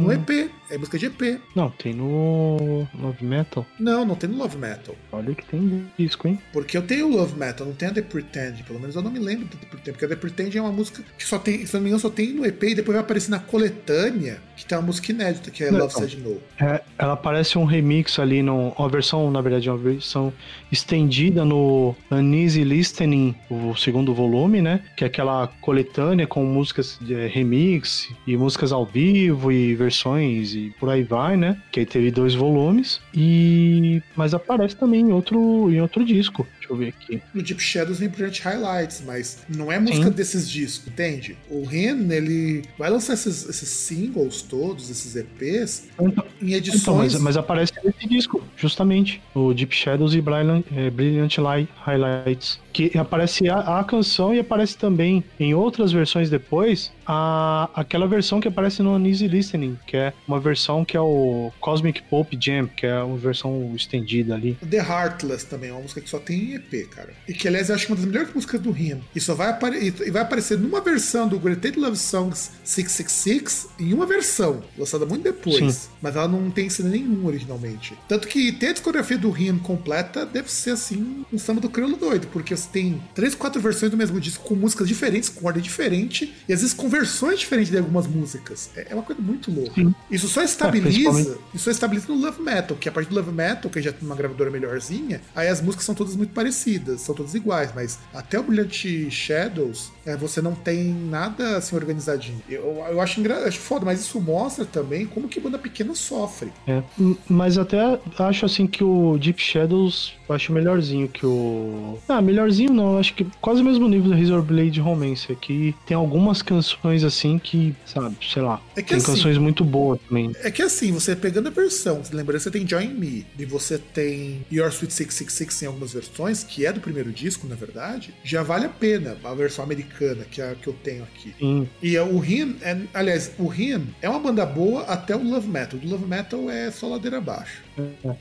No 0.00 0.12
EP. 0.12 0.50
É 0.70 0.76
música 0.76 0.98
de 0.98 1.06
EP. 1.06 1.40
Não, 1.54 1.70
tem 1.70 1.94
no 1.94 2.86
Love 2.94 3.24
Metal. 3.24 3.66
Não, 3.78 4.04
não 4.04 4.14
tem 4.14 4.28
no 4.28 4.36
Love 4.36 4.58
Metal. 4.58 4.94
Olha 5.10 5.34
que 5.34 5.44
tem 5.46 5.86
disco, 5.98 6.28
hein? 6.28 6.38
Porque 6.52 6.76
eu 6.76 6.82
tenho 6.82 7.06
o 7.06 7.16
Love 7.16 7.38
Metal, 7.38 7.66
não 7.66 7.74
tenho 7.74 7.90
a 7.90 7.94
The 7.94 8.02
Pretend. 8.02 8.62
Pelo 8.64 8.78
menos 8.78 8.94
eu 8.94 9.02
não 9.02 9.10
me 9.10 9.18
lembro 9.18 9.46
do 9.46 9.56
The 9.56 9.66
Pretend. 9.66 9.92
Porque 9.92 10.04
a 10.04 10.08
The 10.08 10.16
Pretend 10.16 10.58
é 10.58 10.60
uma 10.60 10.72
música 10.72 11.02
que 11.16 11.24
só 11.24 11.38
tem, 11.38 11.64
se 11.64 11.72
não 11.74 11.80
me 11.80 11.88
engano, 11.88 12.00
só 12.00 12.10
tem 12.10 12.32
no 12.32 12.44
EP 12.44 12.62
e 12.64 12.74
depois 12.74 12.94
vai 12.94 13.02
aparecer 13.02 13.30
na 13.30 13.38
coletânea, 13.38 14.40
que 14.56 14.66
tem 14.66 14.76
uma 14.76 14.86
música 14.86 15.10
inédita, 15.10 15.50
que 15.50 15.64
é 15.64 15.70
Não. 15.70 15.80
Love 15.80 15.94
Said 15.94 16.16
No. 16.16 16.38
É, 16.60 16.82
ela 16.98 17.16
parece 17.16 17.56
um 17.56 17.64
remix 17.64 18.18
ali, 18.18 18.42
no, 18.42 18.70
uma 18.70 18.88
versão, 18.88 19.30
na 19.30 19.40
verdade, 19.40 19.70
uma 19.70 19.78
versão 19.78 20.32
estendida 20.70 21.44
no 21.44 21.94
Uneasy 22.10 22.62
Listening, 22.62 23.34
o 23.50 23.74
segundo 23.74 24.12
volume, 24.12 24.60
né? 24.60 24.82
Que 24.96 25.04
é 25.04 25.06
aquela 25.06 25.46
coletânea 25.60 26.26
com 26.26 26.44
músicas 26.44 26.98
de 27.00 27.14
é, 27.14 27.26
remix 27.26 28.08
e 28.26 28.36
músicas 28.36 28.72
ao 28.72 28.84
vivo 28.84 29.50
e 29.50 29.74
versões 29.74 30.57
e 30.66 30.70
por 30.78 30.88
aí 30.90 31.02
vai, 31.02 31.36
né? 31.36 31.60
Que 31.70 31.80
aí 31.80 31.86
teve 31.86 32.10
dois 32.10 32.34
volumes. 32.34 33.00
E 33.14 34.02
mas 34.16 34.34
aparece 34.34 34.76
também 34.76 35.00
em 35.02 35.12
outro, 35.12 35.70
em 35.70 35.80
outro 35.80 36.04
disco. 36.04 36.46
Deixa 36.58 36.72
eu 36.72 36.76
ver 36.76 36.88
aqui. 36.88 37.22
No 37.32 37.42
Deep 37.42 37.62
Shadows 37.62 37.98
tem 37.98 38.08
Brilliant 38.08 38.40
Highlights, 38.40 39.02
mas 39.06 39.38
não 39.48 39.70
é 39.72 39.78
música 39.78 40.06
Sim. 40.06 40.10
desses 40.12 40.48
discos, 40.48 40.88
entende? 40.88 41.36
O 41.48 41.64
Ren, 41.64 42.10
ele 42.10 42.62
vai 42.78 42.90
lançar 42.90 43.14
esses, 43.14 43.48
esses 43.48 43.68
singles 43.68 44.42
todos, 44.42 44.90
esses 44.90 45.16
EPs, 45.16 45.88
Então, 45.94 46.06
em 46.08 46.46
então, 46.46 46.56
edições. 46.56 47.14
mas, 47.14 47.22
mas 47.22 47.36
aparece 47.36 47.72
nesse 47.84 48.08
disco, 48.08 48.42
justamente. 48.56 49.22
O 49.34 49.54
Deep 49.54 49.74
Shadows 49.74 50.14
e 50.14 50.20
Brilliant, 50.20 50.64
é, 50.74 50.90
Brilliant 50.90 51.38
Light 51.38 51.68
Highlights. 51.76 52.58
Que 52.72 52.96
aparece 52.96 53.48
a, 53.48 53.80
a 53.80 53.84
canção 53.84 54.34
e 54.34 54.38
aparece 54.38 54.76
também 54.76 55.24
em 55.40 55.54
outras 55.54 55.90
versões 55.90 56.30
depois 56.30 56.92
a, 57.08 57.70
aquela 57.74 58.06
versão 58.06 58.38
que 58.38 58.46
aparece 58.46 58.82
no 58.82 58.94
Uneasy 58.94 59.26
Listening, 59.26 59.78
que 59.86 59.96
é 59.96 60.12
uma 60.26 60.38
versão 60.38 60.84
que 60.84 60.94
é 60.94 61.00
o 61.00 61.50
Cosmic 61.58 62.02
Pop 62.02 62.38
Jam, 62.38 62.66
que 62.66 62.84
é 62.84 63.02
uma 63.02 63.16
versão 63.16 63.72
estendida 63.74 64.34
ali. 64.34 64.58
The 64.68 64.76
Heartless 64.76 65.46
também, 65.46 65.70
é 65.70 65.72
uma 65.72 65.80
música 65.80 66.02
que 66.02 66.10
só 66.10 66.18
tem 66.18 66.54
EP, 66.54 66.88
cara. 66.90 67.14
E 67.26 67.32
que, 67.32 67.48
aliás, 67.48 67.70
eu 67.70 67.74
acho 67.74 67.86
uma 67.88 67.96
das 67.96 68.04
melhores 68.04 68.34
músicas 68.34 68.60
do 68.60 68.76
Him. 68.76 69.00
E 69.16 69.20
só 69.20 69.34
vai, 69.34 69.48
apare 69.48 69.78
e 69.78 70.10
vai 70.10 70.22
aparecer 70.22 70.58
numa 70.58 70.82
versão 70.82 71.26
do 71.26 71.38
Greatest 71.38 71.76
Love 71.78 71.96
Songs 71.96 72.52
666 72.62 73.68
em 73.78 73.94
uma 73.94 74.04
versão, 74.04 74.62
lançada 74.76 75.06
muito 75.06 75.22
depois. 75.22 75.74
Sim. 75.74 75.88
Mas 76.02 76.14
ela 76.14 76.28
não 76.28 76.50
tem 76.50 76.68
cena 76.68 76.90
nenhum 76.90 77.24
originalmente. 77.24 77.96
Tanto 78.06 78.28
que 78.28 78.52
ter 78.52 78.68
a 78.68 78.72
discografia 78.72 79.16
do 79.16 79.34
Him 79.36 79.58
completa 79.58 80.26
deve 80.26 80.50
ser 80.50 80.72
assim 80.72 81.24
um 81.32 81.38
samba 81.38 81.60
do 81.60 81.70
crioulo 81.70 81.96
doido, 81.96 82.26
porque 82.28 82.54
você 82.54 82.68
tem 82.70 83.02
três, 83.14 83.34
quatro 83.34 83.60
versões 83.62 83.90
do 83.90 83.96
mesmo 83.96 84.20
disco 84.20 84.44
com 84.44 84.54
músicas 84.54 84.86
diferentes, 84.86 85.28
com 85.28 85.46
ordem 85.46 85.62
diferente, 85.62 86.34
e 86.46 86.52
às 86.52 86.60
vezes 86.60 86.74
com 86.74 86.88
versões 86.98 87.38
diferentes 87.38 87.70
de 87.70 87.78
algumas 87.78 88.06
músicas. 88.06 88.70
É, 88.76 88.88
é 88.90 88.94
uma 88.94 89.02
coisa 89.02 89.20
muito 89.20 89.50
louca. 89.50 89.74
Sim. 89.74 89.94
Isso 90.10 90.28
só 90.28 90.42
estabiliza. 90.42 91.32
É, 91.32 91.38
isso 91.54 91.64
só 91.64 91.70
estabiliza 91.70 92.08
no 92.08 92.20
Love 92.20 92.42
Metal, 92.42 92.76
que 92.76 92.88
a 92.88 92.92
partir 92.92 93.10
do 93.10 93.16
Love 93.16 93.32
Metal, 93.32 93.70
que 93.70 93.80
já 93.80 93.92
tem 93.92 94.06
uma 94.06 94.16
gravadora 94.16 94.50
melhorzinha, 94.50 95.20
aí 95.34 95.48
as 95.48 95.60
músicas 95.60 95.84
são 95.84 95.94
todas 95.94 96.16
muito 96.16 96.32
parecidas, 96.32 97.00
são 97.00 97.14
todas 97.14 97.34
iguais, 97.34 97.70
mas 97.74 97.98
até 98.12 98.38
o 98.38 98.42
Brilliant 98.42 99.10
Shadows, 99.10 99.92
é, 100.04 100.16
você 100.16 100.40
não 100.42 100.54
tem 100.54 100.84
nada 100.84 101.56
assim 101.56 101.76
organizadinho. 101.76 102.42
Eu, 102.48 102.84
eu 102.90 103.00
acho, 103.00 103.20
engra... 103.20 103.46
acho 103.46 103.58
foda, 103.58 103.84
mas 103.84 104.00
isso 104.00 104.20
mostra 104.20 104.64
também 104.64 105.06
como 105.06 105.28
que 105.28 105.40
banda 105.40 105.58
pequena 105.58 105.94
sofre. 105.94 106.52
É, 106.66 106.82
mas 107.28 107.58
até 107.58 107.98
acho 108.18 108.44
assim 108.46 108.66
que 108.66 108.82
o 108.82 109.18
Deep 109.18 109.40
Shadows 109.40 110.18
eu 110.28 110.34
acho 110.34 110.52
melhorzinho 110.52 111.08
que 111.08 111.24
o. 111.24 111.98
Ah, 112.06 112.20
melhorzinho 112.20 112.72
não, 112.72 112.98
acho 112.98 113.14
que 113.14 113.26
quase 113.40 113.62
o 113.62 113.64
mesmo 113.64 113.88
nível 113.88 114.10
do 114.10 114.16
Razor 114.16 114.42
Blade 114.42 114.78
Romance. 114.78 115.32
Aqui 115.32 115.74
tem 115.86 115.96
algumas 115.96 116.42
canções 116.42 116.78
assim 117.04 117.38
que, 117.38 117.74
sabe, 117.86 118.16
sei 118.22 118.42
lá. 118.42 118.60
É 118.76 118.82
tem 118.82 118.96
assim, 118.96 119.06
canções 119.06 119.38
muito 119.38 119.64
boas 119.64 120.00
também. 120.08 120.32
É 120.42 120.50
que 120.50 120.62
assim, 120.62 120.92
você 120.92 121.14
pegando 121.14 121.48
a 121.48 121.50
versão, 121.50 122.02
lembrando, 122.12 122.40
você 122.40 122.50
tem 122.50 122.66
Join 122.66 122.88
Me 122.88 123.26
e 123.38 123.44
você 123.44 123.78
tem 123.78 124.44
Your 124.50 124.68
Sweet 124.68 124.92
666 124.92 125.62
em 125.62 125.66
algumas 125.66 125.92
versões, 125.92 126.44
que 126.44 126.66
é 126.66 126.72
do 126.72 126.80
primeiro 126.80 127.12
disco, 127.12 127.46
na 127.46 127.54
verdade, 127.54 128.14
já 128.24 128.42
vale 128.42 128.66
a 128.66 128.68
pena 128.68 129.16
a 129.24 129.34
versão 129.34 129.64
americana 129.64 130.24
que, 130.24 130.40
é 130.40 130.54
que 130.54 130.68
eu 130.68 130.72
tenho 130.72 131.02
aqui. 131.04 131.34
Sim. 131.38 131.68
E 131.82 131.96
é, 131.96 132.02
o 132.02 132.18
Rin, 132.18 132.56
é, 132.62 132.78
aliás, 132.94 133.32
o 133.38 133.46
Rin 133.46 133.88
é 134.00 134.08
uma 134.08 134.20
banda 134.20 134.44
boa 134.46 134.82
até 134.82 135.14
o 135.14 135.22
Love 135.22 135.48
Metal. 135.48 135.78
Do 135.78 135.88
Love 135.88 136.06
Metal 136.06 136.50
é 136.50 136.70
só 136.70 136.88
ladeira 136.88 137.18
abaixo. 137.18 137.67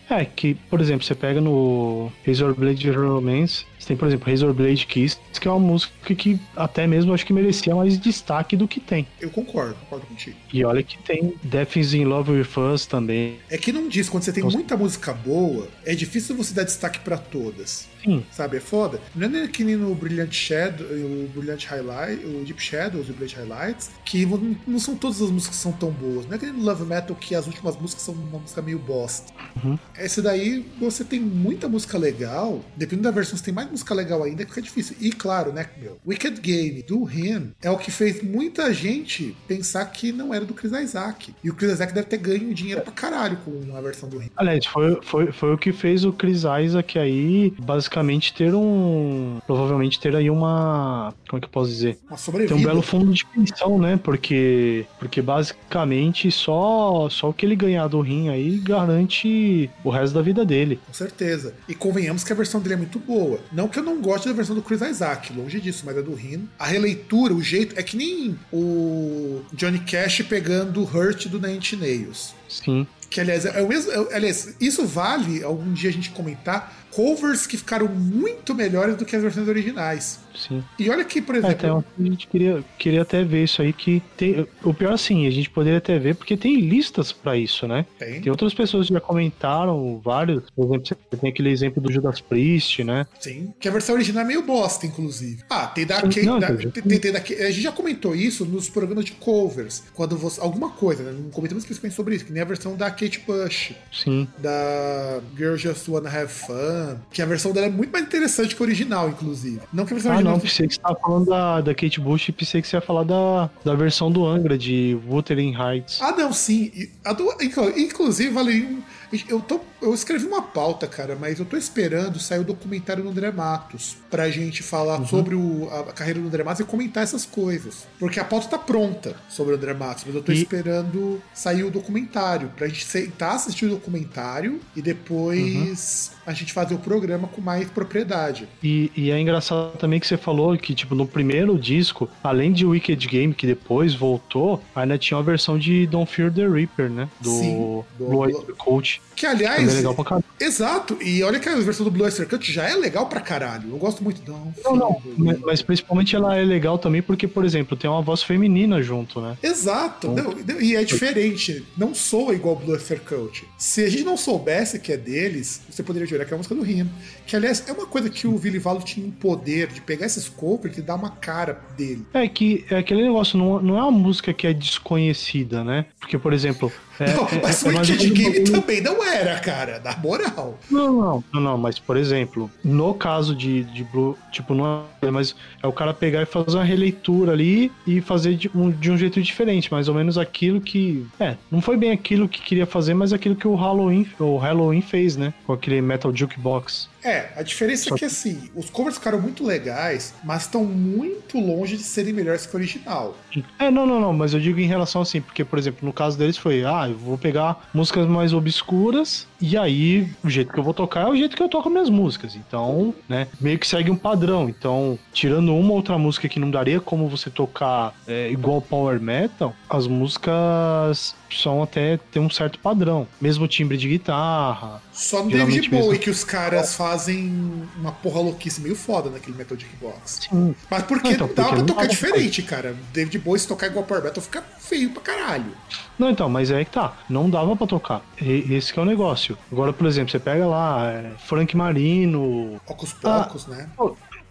É, 0.09 0.25
que, 0.25 0.55
por 0.69 0.81
exemplo, 0.81 1.05
você 1.05 1.15
pega 1.15 1.41
no 1.41 2.11
Razor 2.25 2.53
Blade 2.53 2.89
Romance, 2.91 3.65
você 3.79 3.89
tem, 3.89 3.97
por 3.97 4.07
exemplo, 4.07 4.29
Razor 4.29 4.53
Blade 4.53 4.85
Kiss, 4.85 5.17
que 5.39 5.47
é 5.47 5.51
uma 5.51 5.59
música 5.59 6.13
que 6.15 6.39
até 6.55 6.85
mesmo 6.87 7.13
acho 7.13 7.25
que 7.25 7.33
merecia 7.33 7.75
mais 7.75 7.97
destaque 7.99 8.55
do 8.55 8.67
que 8.67 8.79
tem. 8.79 9.07
Eu 9.21 9.29
concordo, 9.29 9.75
concordo 9.75 10.05
contigo. 10.07 10.35
E 10.51 10.63
olha 10.63 10.83
que 10.83 10.97
tem 10.99 11.35
Death 11.43 11.75
is 11.77 11.93
in 11.93 12.05
Love 12.05 12.31
with 12.31 12.73
Us 12.73 12.85
também. 12.85 13.37
É 13.49 13.57
que 13.57 13.71
não 13.71 13.87
diz, 13.87 14.09
quando 14.09 14.23
você 14.23 14.33
tem 14.33 14.43
então, 14.43 14.57
muita 14.57 14.75
música 14.75 15.13
boa, 15.13 15.67
é 15.85 15.95
difícil 15.95 16.35
você 16.35 16.53
dar 16.53 16.63
destaque 16.63 16.99
para 16.99 17.17
todas. 17.17 17.87
Sim. 18.07 18.25
Sabe, 18.31 18.57
é 18.57 18.59
foda. 18.61 19.01
Não 19.13 19.27
é 19.37 19.47
que 19.47 19.63
nem 19.63 19.75
no 19.75 19.93
Brilliant 19.93 20.31
Shadow, 20.31 20.87
o 20.87 21.29
Brilliant 21.33 21.65
Highlight, 21.65 22.25
o 22.25 22.45
Deep 22.45 22.61
Shadows 22.61 23.07
e 23.07 23.11
o 23.11 23.13
Brilliant 23.13 23.37
Highlights, 23.37 23.91
que 24.05 24.25
não 24.65 24.79
são 24.79 24.95
todas 24.95 25.21
as 25.21 25.29
músicas 25.29 25.57
que 25.57 25.61
são 25.61 25.73
tão 25.73 25.91
boas. 25.91 26.25
Não 26.25 26.35
é 26.35 26.37
que 26.37 26.45
nem 26.45 26.55
no 26.55 26.63
Love 26.63 26.85
Metal 26.85 27.15
que 27.15 27.35
as 27.35 27.45
últimas 27.47 27.75
músicas 27.77 28.03
são 28.03 28.13
uma 28.13 28.39
música 28.39 28.61
meio 28.61 28.79
bosta. 28.79 29.33
Uhum. 29.61 29.77
Esse 29.97 30.21
daí, 30.21 30.65
você 30.79 31.03
tem 31.03 31.19
muita 31.19 31.67
música 31.67 31.97
legal, 31.97 32.63
dependendo 32.77 33.03
da 33.03 33.11
versão, 33.11 33.37
você 33.37 33.43
tem 33.43 33.53
mais 33.53 33.69
música 33.69 33.93
legal 33.93 34.23
ainda, 34.23 34.45
que 34.45 34.51
fica 34.51 34.61
difícil. 34.61 34.95
E 35.01 35.11
claro, 35.11 35.51
né, 35.51 35.67
meu, 35.77 35.99
Wicked 36.07 36.39
Game 36.39 36.81
do 36.83 37.09
Him 37.09 37.51
é 37.61 37.69
o 37.69 37.77
que 37.77 37.91
fez 37.91 38.23
muita 38.23 38.73
gente 38.73 39.35
pensar 39.47 39.85
que 39.85 40.13
não 40.13 40.33
era 40.33 40.45
do 40.45 40.53
Chris 40.53 40.71
Isaac. 40.71 41.35
E 41.43 41.49
o 41.49 41.53
Chris 41.53 41.73
Isaac 41.73 41.93
deve 41.93 42.07
ter 42.07 42.17
ganho 42.17 42.53
dinheiro 42.53 42.81
pra 42.81 42.93
caralho 42.93 43.37
com 43.43 43.75
a 43.75 43.81
versão 43.81 44.07
do 44.07 44.21
Him. 44.21 44.29
Aliás, 44.37 44.65
foi, 44.65 44.99
foi, 45.01 45.31
foi 45.31 45.53
o 45.53 45.57
que 45.57 45.73
fez 45.73 46.05
o 46.05 46.13
Chris 46.13 46.43
Isaac 46.63 46.97
aí, 46.97 47.53
basicamente, 47.59 47.96
ter 48.33 48.53
um. 48.53 49.39
Provavelmente 49.45 49.99
ter 49.99 50.15
aí 50.15 50.29
uma. 50.29 51.13
Como 51.27 51.37
é 51.37 51.41
que 51.41 51.45
eu 51.45 51.51
posso 51.51 51.69
dizer? 51.69 51.97
Uma 52.07 52.17
sobrevida. 52.17 52.55
Ter 52.55 52.61
um 52.61 52.63
belo 52.63 52.81
fundo 52.81 53.11
de 53.11 53.25
pensão, 53.25 53.79
né? 53.79 53.99
Porque, 54.01 54.85
porque 54.99 55.21
basicamente 55.21 56.31
só, 56.31 57.09
só 57.09 57.29
o 57.29 57.33
que 57.33 57.45
ele 57.45 57.55
ganhar 57.55 57.87
do 57.87 57.99
Rim 58.01 58.29
aí 58.29 58.57
garante 58.57 59.69
o 59.83 59.89
resto 59.89 60.13
da 60.13 60.21
vida 60.21 60.45
dele. 60.45 60.79
Com 60.85 60.93
certeza. 60.93 61.53
E 61.67 61.75
convenhamos 61.75 62.23
que 62.23 62.31
a 62.31 62.35
versão 62.35 62.61
dele 62.61 62.75
é 62.75 62.77
muito 62.77 62.99
boa. 62.99 63.39
Não 63.51 63.67
que 63.67 63.79
eu 63.79 63.83
não 63.83 64.01
goste 64.01 64.27
da 64.27 64.33
versão 64.33 64.55
do 64.55 64.61
Chris 64.61 64.81
Isaac, 64.81 65.33
longe 65.33 65.59
disso, 65.59 65.83
mas 65.85 65.97
a 65.97 66.01
do 66.01 66.13
Rin. 66.13 66.47
A 66.57 66.65
releitura, 66.65 67.33
o 67.33 67.41
jeito. 67.41 67.77
É 67.77 67.83
que 67.83 67.97
nem 67.97 68.37
o 68.51 69.41
Johnny 69.53 69.79
Cash 69.79 70.21
pegando 70.23 70.81
o 70.81 70.83
Hurt 70.83 71.27
do 71.27 71.39
Nine 71.39 71.59
Nails. 71.79 72.33
Sim. 72.47 72.87
Que, 73.09 73.21
aliás, 73.21 73.45
é 73.45 73.61
o 73.61 73.67
mesmo. 73.67 73.91
É, 73.91 74.15
aliás, 74.15 74.55
isso 74.59 74.85
vale 74.85 75.43
algum 75.43 75.71
dia 75.73 75.89
a 75.89 75.93
gente 75.93 76.09
comentar 76.09 76.86
covers 76.97 77.45
que 77.45 77.55
ficaram 77.55 77.87
muito 77.87 78.55
melhores 78.55 78.95
do 78.97 79.05
que 79.05 79.15
as 79.15 79.21
versões 79.21 79.47
originais. 79.47 80.19
Sim. 80.35 80.63
E 80.79 80.89
olha 80.89 81.05
que, 81.05 81.21
por 81.21 81.35
exemplo. 81.35 81.53
É, 81.53 81.55
então, 81.55 81.85
a 81.99 82.03
gente 82.03 82.27
queria, 82.27 82.63
queria 82.77 83.01
até 83.03 83.23
ver 83.23 83.43
isso 83.43 83.61
aí 83.61 83.71
que 83.71 84.01
tem. 84.15 84.47
O 84.63 84.73
pior 84.73 84.93
assim, 84.93 85.27
a 85.27 85.29
gente 85.29 85.47
poderia 85.49 85.77
até 85.77 85.99
ver, 85.99 86.15
porque 86.15 86.35
tem 86.35 86.59
listas 86.59 87.11
para 87.11 87.37
isso, 87.37 87.67
né? 87.67 87.85
Tem. 87.99 88.21
Tem 88.21 88.31
outras 88.31 88.51
pessoas 88.53 88.87
que 88.87 88.93
já 88.93 88.99
comentaram 88.99 90.01
vários. 90.03 90.49
Por 90.55 90.65
exemplo, 90.65 90.87
você 90.87 91.17
tem 91.17 91.29
aquele 91.29 91.51
exemplo 91.51 91.81
do 91.81 91.91
Judas 91.91 92.19
Priest, 92.19 92.83
né? 92.83 93.05
Sim. 93.19 93.53
Que 93.59 93.67
a 93.67 93.71
versão 93.71 93.93
original 93.93 94.23
é 94.23 94.27
meio 94.27 94.41
bosta, 94.41 94.87
inclusive. 94.87 95.43
Ah, 95.49 95.67
tem 95.67 95.85
da, 95.85 96.01
Kate, 96.01 96.25
da 96.25 96.47
tem, 96.47 96.71
tem, 96.71 96.99
tem 96.99 97.11
da 97.11 97.19
A 97.19 97.51
gente 97.51 97.61
já 97.61 97.71
comentou 97.71 98.15
isso 98.15 98.43
nos 98.43 98.69
programas 98.69 99.05
de 99.05 99.11
covers. 99.13 99.83
Quando 99.93 100.17
você. 100.17 100.41
Alguma 100.41 100.71
coisa, 100.71 101.03
né? 101.03 101.11
Não 101.11 101.29
comentamos 101.29 101.63
especificamente 101.63 101.95
sobre 101.95 102.15
isso, 102.15 102.25
que 102.25 102.33
nem 102.33 102.41
a 102.41 102.45
versão 102.45 102.75
da 102.75 102.89
Kate 102.89 103.19
Bush. 103.25 103.73
Sim. 103.91 104.27
Da 104.39 105.21
Girl 105.35 105.55
Just 105.55 105.87
Wanna 105.87 106.09
Have 106.09 106.31
Fun. 106.31 106.86
Que 107.11 107.21
a 107.21 107.25
versão 107.25 107.51
dela 107.51 107.67
é 107.67 107.69
muito 107.69 107.91
mais 107.91 108.05
interessante 108.05 108.55
que 108.55 108.61
a 108.61 108.65
original, 108.65 109.09
inclusive. 109.09 109.61
Não 109.71 109.85
que 109.85 109.93
a 109.93 109.95
versão 109.95 110.11
ah, 110.11 110.15
original. 110.15 110.33
Não, 110.33 110.39
pensei 110.39 110.67
que 110.67 110.75
você 110.75 110.81
tava 110.81 110.99
falando 110.99 111.25
da, 111.25 111.61
da 111.61 111.75
Kate 111.75 111.99
Bush 111.99 112.29
e 112.29 112.31
pensei 112.31 112.61
que 112.61 112.67
você 112.67 112.77
ia 112.77 112.81
falar 112.81 113.03
da, 113.03 113.49
da 113.63 113.75
versão 113.75 114.11
do 114.11 114.25
Angra, 114.25 114.57
de 114.57 114.97
Wuthering 115.07 115.55
Heights. 115.55 115.99
Ah, 116.01 116.11
não, 116.11 116.31
sim. 116.31 116.71
Do, 117.17 117.35
inclusive, 117.77 118.29
vale 118.29 118.83
eu, 119.29 119.39
tô, 119.39 119.59
eu 119.81 119.93
escrevi 119.93 120.25
uma 120.25 120.41
pauta, 120.41 120.87
cara, 120.87 121.17
mas 121.19 121.39
eu 121.39 121.45
tô 121.45 121.55
esperando 121.55 122.19
sair 122.19 122.39
o 122.39 122.43
documentário 122.43 123.03
do 123.03 123.09
André 123.09 123.31
Matos 123.31 123.97
pra 124.09 124.29
gente 124.29 124.61
falar 124.63 124.99
uhum. 124.99 125.07
sobre 125.07 125.35
o, 125.35 125.69
a, 125.71 125.93
carreira 125.93 126.19
do 126.19 126.27
André 126.27 126.43
Matos 126.43 126.59
e 126.61 126.63
comentar 126.65 127.03
essas 127.03 127.25
coisas. 127.25 127.87
Porque 127.99 128.19
a 128.19 128.25
pauta 128.25 128.47
tá 128.47 128.57
pronta 128.57 129.15
sobre 129.29 129.53
o 129.53 129.57
André 129.57 129.73
Matos, 129.73 130.03
mas 130.05 130.15
eu 130.15 130.21
tô 130.21 130.31
e... 130.31 130.35
esperando 130.35 131.21
sair 131.33 131.63
o 131.63 131.71
documentário 131.71 132.51
pra 132.55 132.67
gente 132.67 132.85
sentar, 132.85 133.35
assistir 133.35 133.65
o 133.65 133.69
documentário 133.69 134.59
e 134.75 134.81
depois 134.81 136.11
uhum. 136.13 136.21
a 136.25 136.33
gente 136.33 136.51
fazer 136.51 136.75
o 136.75 136.79
programa 136.79 137.27
com 137.27 137.41
mais 137.41 137.69
propriedade. 137.69 138.47
E, 138.61 138.91
e, 138.95 139.11
é 139.11 139.19
engraçado 139.19 139.77
também 139.77 139.99
que 139.99 140.07
você 140.07 140.17
falou 140.17 140.57
que, 140.57 140.73
tipo, 140.73 140.95
no 140.95 141.07
primeiro 141.07 141.57
disco, 141.57 142.09
além 142.23 142.51
de 142.51 142.65
Wicked 142.65 143.07
Game, 143.07 143.33
que 143.33 143.47
depois 143.47 143.93
voltou, 143.93 144.61
ainda 144.75 144.97
tinha 144.97 145.17
uma 145.17 145.23
versão 145.23 145.57
de 145.57 145.87
Don't 145.87 146.11
Fear 146.11 146.31
the 146.31 146.47
Reaper, 146.47 146.89
né? 146.89 147.09
Do, 147.21 147.29
Sim, 147.29 147.83
do 147.97 148.55
Coach. 148.57 148.96
Que, 149.17 149.25
aliás. 149.25 149.67
É 149.67 149.73
legal 149.77 149.95
pra 149.95 150.03
caralho. 150.03 150.25
Exato. 150.39 150.97
E 151.01 151.23
olha 151.23 151.39
que 151.39 151.49
a 151.49 151.55
versão 151.55 151.83
do 151.83 151.91
Blue 151.91 152.05
Oyster 152.05 152.29
Cult 152.29 152.51
já 152.51 152.69
é 152.69 152.75
legal 152.75 153.07
pra 153.07 153.19
caralho. 153.19 153.71
Eu 153.71 153.77
gosto 153.77 154.03
muito. 154.03 154.21
Não, 154.29 154.53
não, 154.63 154.75
não. 154.75 155.01
Mas, 155.17 155.39
mas, 155.39 155.61
principalmente 155.63 156.15
ela 156.15 156.37
é 156.37 156.43
legal 156.43 156.77
também 156.77 157.01
porque, 157.01 157.27
por 157.27 157.43
exemplo, 157.43 157.75
tem 157.75 157.89
uma 157.89 158.01
voz 158.01 158.21
feminina 158.21 158.79
junto, 158.79 159.19
né? 159.19 159.35
Exato. 159.41 160.11
Então, 160.11 160.35
não, 160.45 160.61
e 160.61 160.75
é 160.75 160.83
diferente. 160.83 161.65
Não 161.75 161.95
soa 161.95 162.35
igual 162.35 162.55
Blue 162.55 162.73
Oyster 162.73 163.01
Cult. 163.01 163.43
Se 163.57 163.83
a 163.83 163.89
gente 163.89 164.03
não 164.03 164.15
soubesse 164.15 164.77
que 164.79 164.93
é 164.93 164.97
deles, 164.97 165.61
você 165.67 165.81
poderia 165.81 166.07
jurar 166.07 166.23
que 166.25 166.33
é 166.33 166.35
a 166.35 166.37
música 166.37 166.53
do 166.53 166.61
Rino. 166.61 166.89
Que, 167.25 167.35
aliás, 167.35 167.67
é 167.67 167.71
uma 167.71 167.87
coisa 167.87 168.11
que 168.11 168.27
o 168.27 168.37
Billy 168.37 168.59
Valo 168.59 168.81
tinha 168.81 169.05
um 169.05 169.11
poder 169.11 169.67
de 169.69 169.81
pegar 169.81 170.05
esses 170.05 170.29
covers 170.29 170.77
e 170.77 170.81
dar 170.81 170.93
uma 170.93 171.09
cara 171.09 171.59
dele. 171.75 172.05
É 172.13 172.27
que 172.27 172.63
é 172.69 172.77
aquele 172.77 173.01
negócio, 173.01 173.35
não, 173.35 173.59
não 173.59 173.77
é 173.79 173.81
uma 173.81 173.91
música 173.91 174.31
que 174.31 174.45
é 174.45 174.53
desconhecida, 174.53 175.63
né? 175.63 175.87
Porque, 175.99 176.19
por 176.19 176.33
exemplo, 176.33 176.71
é, 176.99 177.13
não, 177.13 177.27
é, 177.27 177.41
mas 177.41 177.65
é, 177.65 177.69
o 177.69 177.77
Wicked 177.77 178.09
Game 178.11 178.39
também 178.45 178.81
não 178.81 179.03
era, 179.03 179.39
cara, 179.39 179.81
na 179.83 179.95
moral. 179.97 180.57
Não, 180.69 180.93
não, 180.93 181.23
não, 181.33 181.41
não, 181.41 181.57
mas 181.57 181.79
por 181.79 181.97
exemplo, 181.97 182.49
no 182.63 182.93
caso 182.93 183.35
de, 183.35 183.63
de 183.63 183.83
Blue, 183.83 184.17
tipo, 184.31 184.53
não 184.53 184.83
é, 185.01 185.11
mas 185.11 185.35
é 185.61 185.67
o 185.67 185.71
cara 185.71 185.93
pegar 185.93 186.21
e 186.21 186.25
fazer 186.25 186.57
uma 186.57 186.63
releitura 186.63 187.31
ali 187.31 187.71
e 187.85 188.01
fazer 188.01 188.35
de 188.35 188.49
um, 188.53 188.69
de 188.69 188.91
um 188.91 188.97
jeito 188.97 189.21
diferente, 189.21 189.71
mais 189.71 189.87
ou 189.87 189.95
menos 189.95 190.17
aquilo 190.17 190.59
que. 190.59 191.05
É, 191.19 191.35
não 191.51 191.61
foi 191.61 191.77
bem 191.77 191.91
aquilo 191.91 192.27
que 192.27 192.41
queria 192.41 192.65
fazer, 192.65 192.93
mas 192.93 193.13
aquilo 193.13 193.35
que 193.35 193.47
o 193.47 193.55
Halloween, 193.55 194.07
o 194.19 194.37
Halloween 194.37 194.81
fez, 194.81 195.15
né? 195.15 195.33
Com 195.45 195.53
aquele 195.53 195.81
Metal 195.81 196.13
Jukebox. 196.15 196.89
É, 197.07 197.29
a 197.37 197.41
diferença 197.41 197.85
Só... 197.87 197.95
é 197.95 197.99
que 197.99 198.03
assim, 198.03 198.49
os 198.53 198.69
covers 198.69 198.97
ficaram 198.97 199.21
muito 199.21 199.45
legais, 199.45 200.13
mas 200.25 200.41
estão 200.41 200.65
muito 200.65 201.39
longe 201.39 201.77
de 201.77 201.83
serem 201.83 202.11
melhores 202.11 202.45
que 202.45 202.53
o 202.53 202.57
original. 202.57 203.15
É, 203.57 203.71
não, 203.71 203.85
não, 203.85 204.01
não, 204.01 204.11
mas 204.11 204.33
eu 204.33 204.41
digo 204.41 204.59
em 204.59 204.67
relação 204.67 205.01
assim, 205.01 205.21
porque, 205.21 205.45
por 205.45 205.57
exemplo, 205.57 205.85
no 205.85 205.93
caso 205.93 206.17
deles 206.17 206.35
foi, 206.35 206.65
ah, 206.65 206.89
eu 206.89 206.97
vou 206.97 207.17
pegar 207.17 207.69
músicas 207.73 208.05
mais 208.07 208.33
obscuras 208.33 209.25
e 209.39 209.55
aí 209.55 210.09
o 210.21 210.29
jeito 210.29 210.51
que 210.51 210.59
eu 210.59 210.63
vou 210.63 210.73
tocar 210.73 211.07
é 211.07 211.09
o 211.09 211.15
jeito 211.15 211.37
que 211.37 211.41
eu 211.41 211.47
toco 211.47 211.69
minhas 211.69 211.89
músicas. 211.89 212.35
Então, 212.35 212.93
né, 213.07 213.27
meio 213.39 213.57
que 213.57 213.67
segue 213.67 213.89
um 213.89 213.95
padrão. 213.95 214.49
Então, 214.49 214.99
tirando 215.13 215.55
uma 215.55 215.73
outra 215.73 215.97
música 215.97 216.27
que 216.27 216.39
não 216.41 216.51
daria 216.51 216.81
como 216.81 217.07
você 217.07 217.29
tocar 217.29 217.93
é, 218.05 218.29
igual 218.29 218.61
power 218.61 218.99
metal, 218.99 219.55
as 219.69 219.87
músicas 219.87 221.15
são 221.31 221.61
até 221.61 221.97
ter 222.11 222.19
um 222.19 222.29
certo 222.29 222.59
padrão. 222.59 223.07
Mesmo 223.21 223.47
timbre 223.47 223.77
de 223.77 223.87
guitarra. 223.87 224.81
Só 224.91 225.23
no 225.23 225.29
David 225.29 225.69
Bowie 225.69 225.89
mesmo... 225.89 225.99
que 225.99 226.09
os 226.09 226.23
caras 226.23 226.75
fazem 226.75 226.96
fazem 226.97 227.63
uma 227.77 227.91
porra 227.91 228.19
louquice 228.21 228.59
meio 228.59 228.75
foda 228.75 229.09
naquele 229.11 229.37
Metal 229.37 229.55
Jukebox. 229.57 230.19
Sim. 230.29 230.55
Mas 230.69 230.83
porque 230.83 231.09
Então, 231.09 231.27
não 231.27 231.35
dá 231.35 231.43
porque 231.43 231.55
pra 231.57 231.65
tocar 231.65 231.81
dava 231.83 231.87
diferente, 231.87 232.41
cara. 232.41 232.75
David 232.91 233.19
Bowie, 233.19 233.39
se 233.39 233.47
tocar 233.47 233.67
igual 233.67 233.85
Power 233.85 234.03
Metal, 234.03 234.21
fica 234.23 234.43
feio 234.59 234.89
pra 234.89 235.01
caralho. 235.03 235.51
Não, 235.97 236.09
então, 236.09 236.27
mas 236.27 236.49
é 236.49 236.65
que 236.65 236.71
tá. 236.71 236.97
Não 237.07 237.29
dava 237.29 237.55
pra 237.55 237.67
tocar. 237.67 238.01
E- 238.19 238.53
esse 238.55 238.73
que 238.73 238.79
é 238.79 238.81
o 238.81 238.85
negócio. 238.85 239.37
Agora, 239.51 239.71
por 239.71 239.85
exemplo, 239.85 240.09
você 240.11 240.19
pega 240.19 240.45
lá 240.47 240.91
é, 240.91 241.11
Frank 241.27 241.55
Marino, 241.55 242.59
Ocos 242.67 242.95
Ah. 243.03 243.23
Pocos, 243.23 243.45
né? 243.47 243.69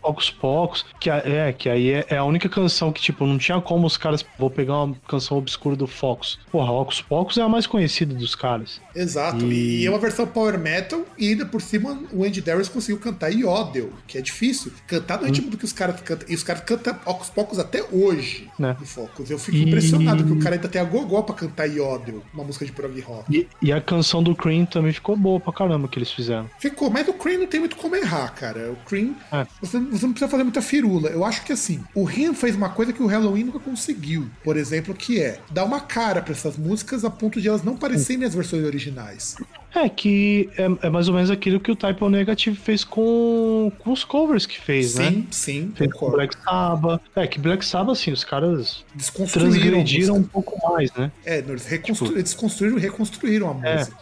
Poucos 0.06 0.30
Poucos, 0.30 0.86
que 1.00 1.10
é, 1.10 1.52
que 1.52 1.68
aí 1.68 1.90
é, 1.90 2.06
é 2.10 2.16
a 2.16 2.22
única 2.24 2.48
canção 2.48 2.92
que, 2.92 3.00
tipo, 3.02 3.26
não 3.26 3.38
tinha 3.38 3.60
como 3.60 3.86
os 3.86 3.96
caras. 3.96 4.24
Vou 4.38 4.48
pegar 4.48 4.84
uma 4.84 4.96
canção 5.08 5.36
obscura 5.36 5.74
do 5.74 5.86
Fox. 5.88 6.38
Porra, 6.52 6.70
Ocos 6.70 7.02
Poucos 7.02 7.36
é 7.38 7.42
a 7.42 7.48
mais 7.48 7.66
conhecida 7.66 8.14
dos 8.14 8.34
caras. 8.36 8.80
Exato. 8.94 9.44
E- 9.46 9.82
E... 9.82 9.86
é 9.86 9.90
uma 9.90 9.98
versão 9.98 10.26
Power 10.26 10.58
Metal, 10.58 11.02
e 11.18 11.30
ainda 11.30 11.44
por 11.44 11.60
cima 11.60 12.00
o 12.12 12.22
Andy 12.24 12.40
Darius 12.40 12.68
conseguiu 12.68 13.00
cantar 13.00 13.30
Yodel, 13.32 13.90
que 14.06 14.16
é 14.16 14.20
difícil. 14.20 14.72
Cantar 14.86 15.18
no 15.18 15.24
Hum. 15.24 15.26
ritmo 15.26 15.50
do 15.50 15.56
que 15.56 15.64
os 15.64 15.72
caras 15.72 16.00
cantam. 16.00 16.28
E 16.28 16.34
os 16.34 16.42
caras 16.44 16.62
cantam 16.62 16.96
Ocos 17.04 17.28
Pocos 17.30 17.58
até 17.58 17.82
hoje 17.90 18.48
Né. 18.58 18.76
no 18.78 18.86
Focus. 18.86 19.28
Eu 19.30 19.38
fico 19.40 19.56
E- 19.56 19.62
impressionado 19.64 20.22
que 20.24 20.32
o 20.32 20.38
cara 20.38 20.54
ainda 20.54 20.68
tem 20.68 20.80
a 20.80 20.84
gogó 20.84 21.22
pra 21.22 21.34
cantar 21.34 21.66
Yodel, 21.66 22.22
uma 22.32 22.44
música 22.44 22.64
de 22.64 22.70
prog 22.72 22.98
rock. 23.00 23.24
E, 23.36 23.48
e 23.60 23.72
a 23.72 23.80
canção 23.80 24.22
do 24.22 24.34
Cream 24.36 24.64
também 24.66 24.92
ficou 24.92 25.16
boa 25.16 25.40
pra 25.40 25.52
caramba 25.52 25.88
que 25.88 25.98
eles 25.98 26.10
fizeram. 26.12 26.48
Ficou, 26.60 26.90
mas 26.90 27.08
o 27.08 27.12
Cream 27.12 27.40
não 27.40 27.46
tem 27.46 27.58
muito 27.60 27.74
como 27.76 27.96
errar, 27.96 28.28
cara. 28.34 28.70
O 28.70 28.76
Cream, 28.88 29.14
É. 29.32 29.46
você, 29.60 29.78
você 29.98 30.06
não 30.06 30.12
precisa 30.12 30.30
fazer 30.30 30.42
muita 30.44 30.62
firula. 30.62 31.08
Eu 31.10 31.24
acho 31.24 31.44
que 31.44 31.52
assim, 31.52 31.82
o 31.94 32.04
Rim 32.04 32.34
fez 32.34 32.54
uma 32.56 32.68
coisa 32.68 32.92
que 32.92 33.02
o 33.02 33.06
Halloween 33.06 33.44
nunca 33.44 33.58
conseguiu, 33.58 34.26
por 34.44 34.56
exemplo, 34.56 34.94
que 34.94 35.20
é 35.20 35.38
dar 35.50 35.64
uma 35.64 35.80
cara 35.80 36.20
pra 36.22 36.32
essas 36.32 36.56
músicas 36.56 37.04
a 37.04 37.10
ponto 37.10 37.40
de 37.40 37.48
elas 37.48 37.62
não 37.62 37.76
parecerem 37.76 38.24
as 38.24 38.34
versões 38.34 38.64
originais. 38.64 39.36
É 39.74 39.90
que 39.90 40.48
é, 40.56 40.86
é 40.86 40.90
mais 40.90 41.06
ou 41.06 41.14
menos 41.14 41.30
aquilo 41.30 41.60
que 41.60 41.70
o 41.70 41.76
Type 41.76 42.02
O 42.02 42.08
Negative 42.08 42.56
fez 42.56 42.82
com, 42.82 43.70
com 43.78 43.92
os 43.92 44.04
covers 44.04 44.46
que 44.46 44.58
fez, 44.58 44.94
né? 44.94 45.10
sim, 45.10 45.26
sim, 45.30 45.72
Fez 45.74 45.92
com 45.92 45.98
concordo. 45.98 46.16
Black 46.16 46.34
Sabbath. 46.42 47.02
É 47.14 47.26
que 47.26 47.38
Black 47.38 47.62
Sabbath, 47.64 47.92
assim, 47.98 48.10
os 48.10 48.24
caras 48.24 48.84
transgrediram 49.32 50.16
um 50.16 50.22
pouco 50.22 50.58
mais, 50.72 50.90
né? 50.94 51.10
É, 51.24 51.38
eles 51.38 51.66
reconstru... 51.66 52.08
Tipo- 52.08 52.22
desconstruíram 52.22 52.78
e 52.78 52.80
reconstruíram 52.80 53.60
a 53.62 53.68
É. 53.68 53.78
música. 53.78 53.96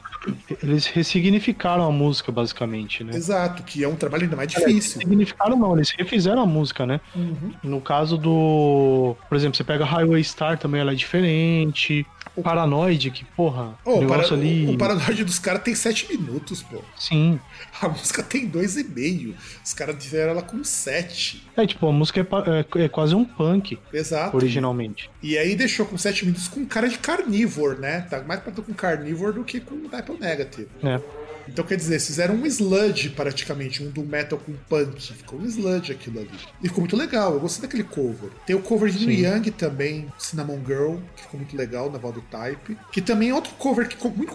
Eles 0.62 0.86
ressignificaram 0.86 1.84
a 1.84 1.92
música, 1.92 2.32
basicamente, 2.32 3.04
né? 3.04 3.14
Exato, 3.14 3.62
que 3.62 3.82
é 3.84 3.88
um 3.88 3.96
trabalho 3.96 4.24
ainda 4.24 4.36
mais 4.36 4.48
difícil. 4.48 5.00
Significaram 5.00 5.56
não, 5.56 5.74
eles 5.74 5.90
refizeram 5.90 6.42
a 6.42 6.46
música, 6.46 6.86
né? 6.86 7.00
Uhum. 7.14 7.52
No 7.62 7.80
caso 7.80 8.16
do. 8.16 9.16
Por 9.28 9.36
exemplo, 9.36 9.56
você 9.56 9.64
pega 9.64 9.84
Highway 9.84 10.22
Star 10.24 10.58
também, 10.58 10.80
ela 10.80 10.92
é 10.92 10.94
diferente. 10.94 12.06
O 12.36 12.42
Paranoid, 12.42 13.10
que, 13.12 13.24
porra, 13.24 13.78
Ô, 13.84 13.98
o 13.98 14.00
negócio 14.00 14.28
para... 14.30 14.36
ali. 14.36 14.66
o 14.74 14.76
Paranoide 14.78 15.22
dos 15.24 15.38
caras 15.38 15.62
tem 15.62 15.74
sete 15.74 16.08
minutos, 16.08 16.62
pô. 16.62 16.82
Sim. 16.98 17.38
A 17.80 17.88
música 17.88 18.22
tem 18.22 18.46
dois 18.46 18.76
e 18.76 18.82
meio. 18.84 19.34
Os 19.64 19.72
caras 19.72 20.02
fizeram 20.02 20.32
ela 20.32 20.42
com 20.42 20.62
sete. 20.64 21.46
É, 21.56 21.66
tipo, 21.66 21.86
a 21.88 21.92
música 21.92 22.20
é, 22.20 22.80
é- 22.80 22.84
é 22.84 22.88
quase 22.88 23.14
um 23.14 23.24
punk, 23.24 23.78
Exato. 23.92 24.36
originalmente. 24.36 25.08
E 25.22 25.38
aí 25.38 25.54
deixou 25.54 25.86
com 25.86 25.96
7 25.96 26.24
minutos 26.26 26.48
com 26.48 26.64
cara 26.66 26.88
de 26.88 26.98
carnívoro, 26.98 27.78
né? 27.80 28.00
Tá 28.10 28.20
mais 28.22 28.40
pra 28.40 28.52
com 28.52 28.74
carnívoro 28.74 29.32
do 29.34 29.44
que 29.44 29.60
com 29.60 29.88
Type 29.88 30.12
Negative. 30.20 30.68
É. 30.82 31.00
Então 31.48 31.64
quer 31.64 31.76
dizer, 31.76 32.00
fizeram 32.00 32.34
um 32.34 32.46
sludge 32.46 33.10
praticamente, 33.10 33.82
um 33.82 33.90
do 33.90 34.02
metal 34.02 34.38
com 34.38 34.52
punk. 34.68 35.12
Ficou 35.14 35.38
um 35.38 35.46
sludge 35.46 35.92
aquilo 35.92 36.20
ali. 36.20 36.30
E 36.62 36.68
ficou 36.68 36.80
muito 36.80 36.96
legal, 36.96 37.34
eu 37.34 37.40
gostei 37.40 37.62
daquele 37.62 37.84
cover. 37.84 38.30
Tem 38.46 38.56
o 38.56 38.62
cover 38.62 38.90
de 38.90 39.04
Sim. 39.04 39.10
Young 39.10 39.50
também, 39.50 40.12
Cinnamon 40.18 40.60
Girl, 40.66 40.96
que 41.16 41.22
ficou 41.22 41.38
muito 41.38 41.56
legal 41.56 41.90
na 41.90 41.98
voz 41.98 42.14
do 42.14 42.22
Type. 42.22 42.76
Que 42.92 43.00
também 43.00 43.30
é 43.30 43.34
outro 43.34 43.52
cover 43.54 43.88
que 43.88 43.96
ficou 43.96 44.10
muito 44.10 44.32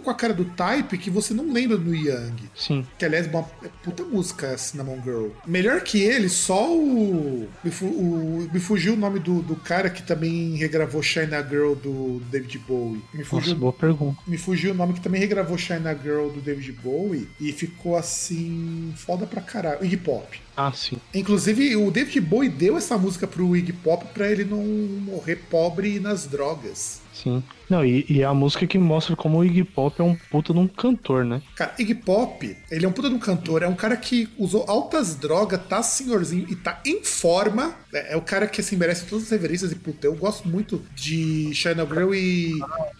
com 0.00 0.10
a 0.10 0.14
cara 0.14 0.32
do 0.34 0.44
Type 0.44 0.98
que 0.98 1.10
você 1.10 1.32
não 1.34 1.52
lembra 1.52 1.76
do 1.76 1.94
Young. 1.94 2.34
Sim. 2.54 2.86
Que 2.98 3.04
aliás, 3.04 3.26
uma 3.26 3.42
puta 3.82 4.04
música, 4.04 4.56
Cinnamon 4.58 5.00
Girl. 5.02 5.28
Melhor 5.46 5.80
que 5.82 6.00
ele, 6.02 6.28
só 6.28 6.74
o. 6.74 7.48
Me, 7.64 7.70
fu- 7.70 7.86
o- 7.86 8.48
me 8.52 8.60
fugiu 8.60 8.94
o 8.94 8.96
nome 8.96 9.18
do, 9.18 9.42
do 9.42 9.56
cara 9.56 9.88
que 9.90 10.02
também 10.02 10.56
regravou 10.56 11.02
China 11.02 11.42
Girl 11.48 11.74
do 11.74 12.20
David 12.30 12.58
Bowie. 12.66 13.02
Me 13.12 13.18
Nossa, 13.20 13.30
fugiu, 13.30 13.56
boa 13.56 13.72
pergunta. 13.72 14.20
me 14.26 14.38
fugiu 14.38 14.72
o 14.72 14.74
nome 14.74 14.94
que 14.94 15.00
também 15.00 15.20
regravou 15.20 15.56
China 15.58 15.94
Girl 15.94 16.28
do 16.28 16.40
David 16.40 16.72
Bowie 16.72 17.28
e 17.40 17.52
ficou 17.52 17.96
assim. 17.96 18.92
foda 18.96 19.26
pra 19.26 19.40
caralho. 19.40 19.84
Iggy 19.84 19.96
Pop. 19.96 20.40
Ah, 20.56 20.72
sim. 20.72 20.96
Inclusive, 21.14 21.76
o 21.76 21.90
David 21.90 22.18
Bowie 22.20 22.48
deu 22.48 22.76
essa 22.78 22.96
música 22.96 23.26
pro 23.26 23.54
Iggy 23.54 23.72
Pop 23.74 24.06
pra 24.14 24.30
ele 24.30 24.44
não 24.44 24.62
morrer 24.64 25.36
pobre 25.50 26.00
nas 26.00 26.26
drogas. 26.26 27.00
Sim. 27.12 27.42
Não, 27.68 27.84
e, 27.84 28.06
e 28.08 28.22
é 28.22 28.24
a 28.24 28.34
música 28.34 28.66
que 28.66 28.78
mostra 28.78 29.16
como 29.16 29.38
o 29.38 29.44
Iggy 29.44 29.64
Pop 29.64 30.00
é 30.00 30.04
um 30.04 30.16
puta 30.30 30.52
de 30.52 30.58
um 30.58 30.68
cantor, 30.68 31.24
né? 31.24 31.42
Cara, 31.54 31.74
Iggy 31.78 31.94
Pop, 31.94 32.56
ele 32.70 32.84
é 32.84 32.88
um 32.88 32.92
puta 32.92 33.08
de 33.08 33.14
um 33.14 33.18
cantor, 33.18 33.62
é 33.62 33.68
um 33.68 33.74
cara 33.74 33.96
que 33.96 34.28
usou 34.38 34.64
altas 34.68 35.16
drogas, 35.16 35.60
tá 35.68 35.82
senhorzinho 35.82 36.46
e 36.48 36.56
tá 36.56 36.80
em 36.84 37.02
forma. 37.02 37.74
É, 37.92 38.14
é 38.14 38.16
o 38.16 38.22
cara 38.22 38.46
que, 38.46 38.60
assim, 38.60 38.76
merece 38.76 39.06
todas 39.06 39.24
as 39.24 39.30
reverências 39.30 39.72
e 39.72 39.74
puta. 39.74 40.06
Eu 40.06 40.14
gosto 40.14 40.48
muito 40.48 40.82
de 40.94 41.52
China 41.54 41.86
Girl 41.86 42.14
e 42.14 42.52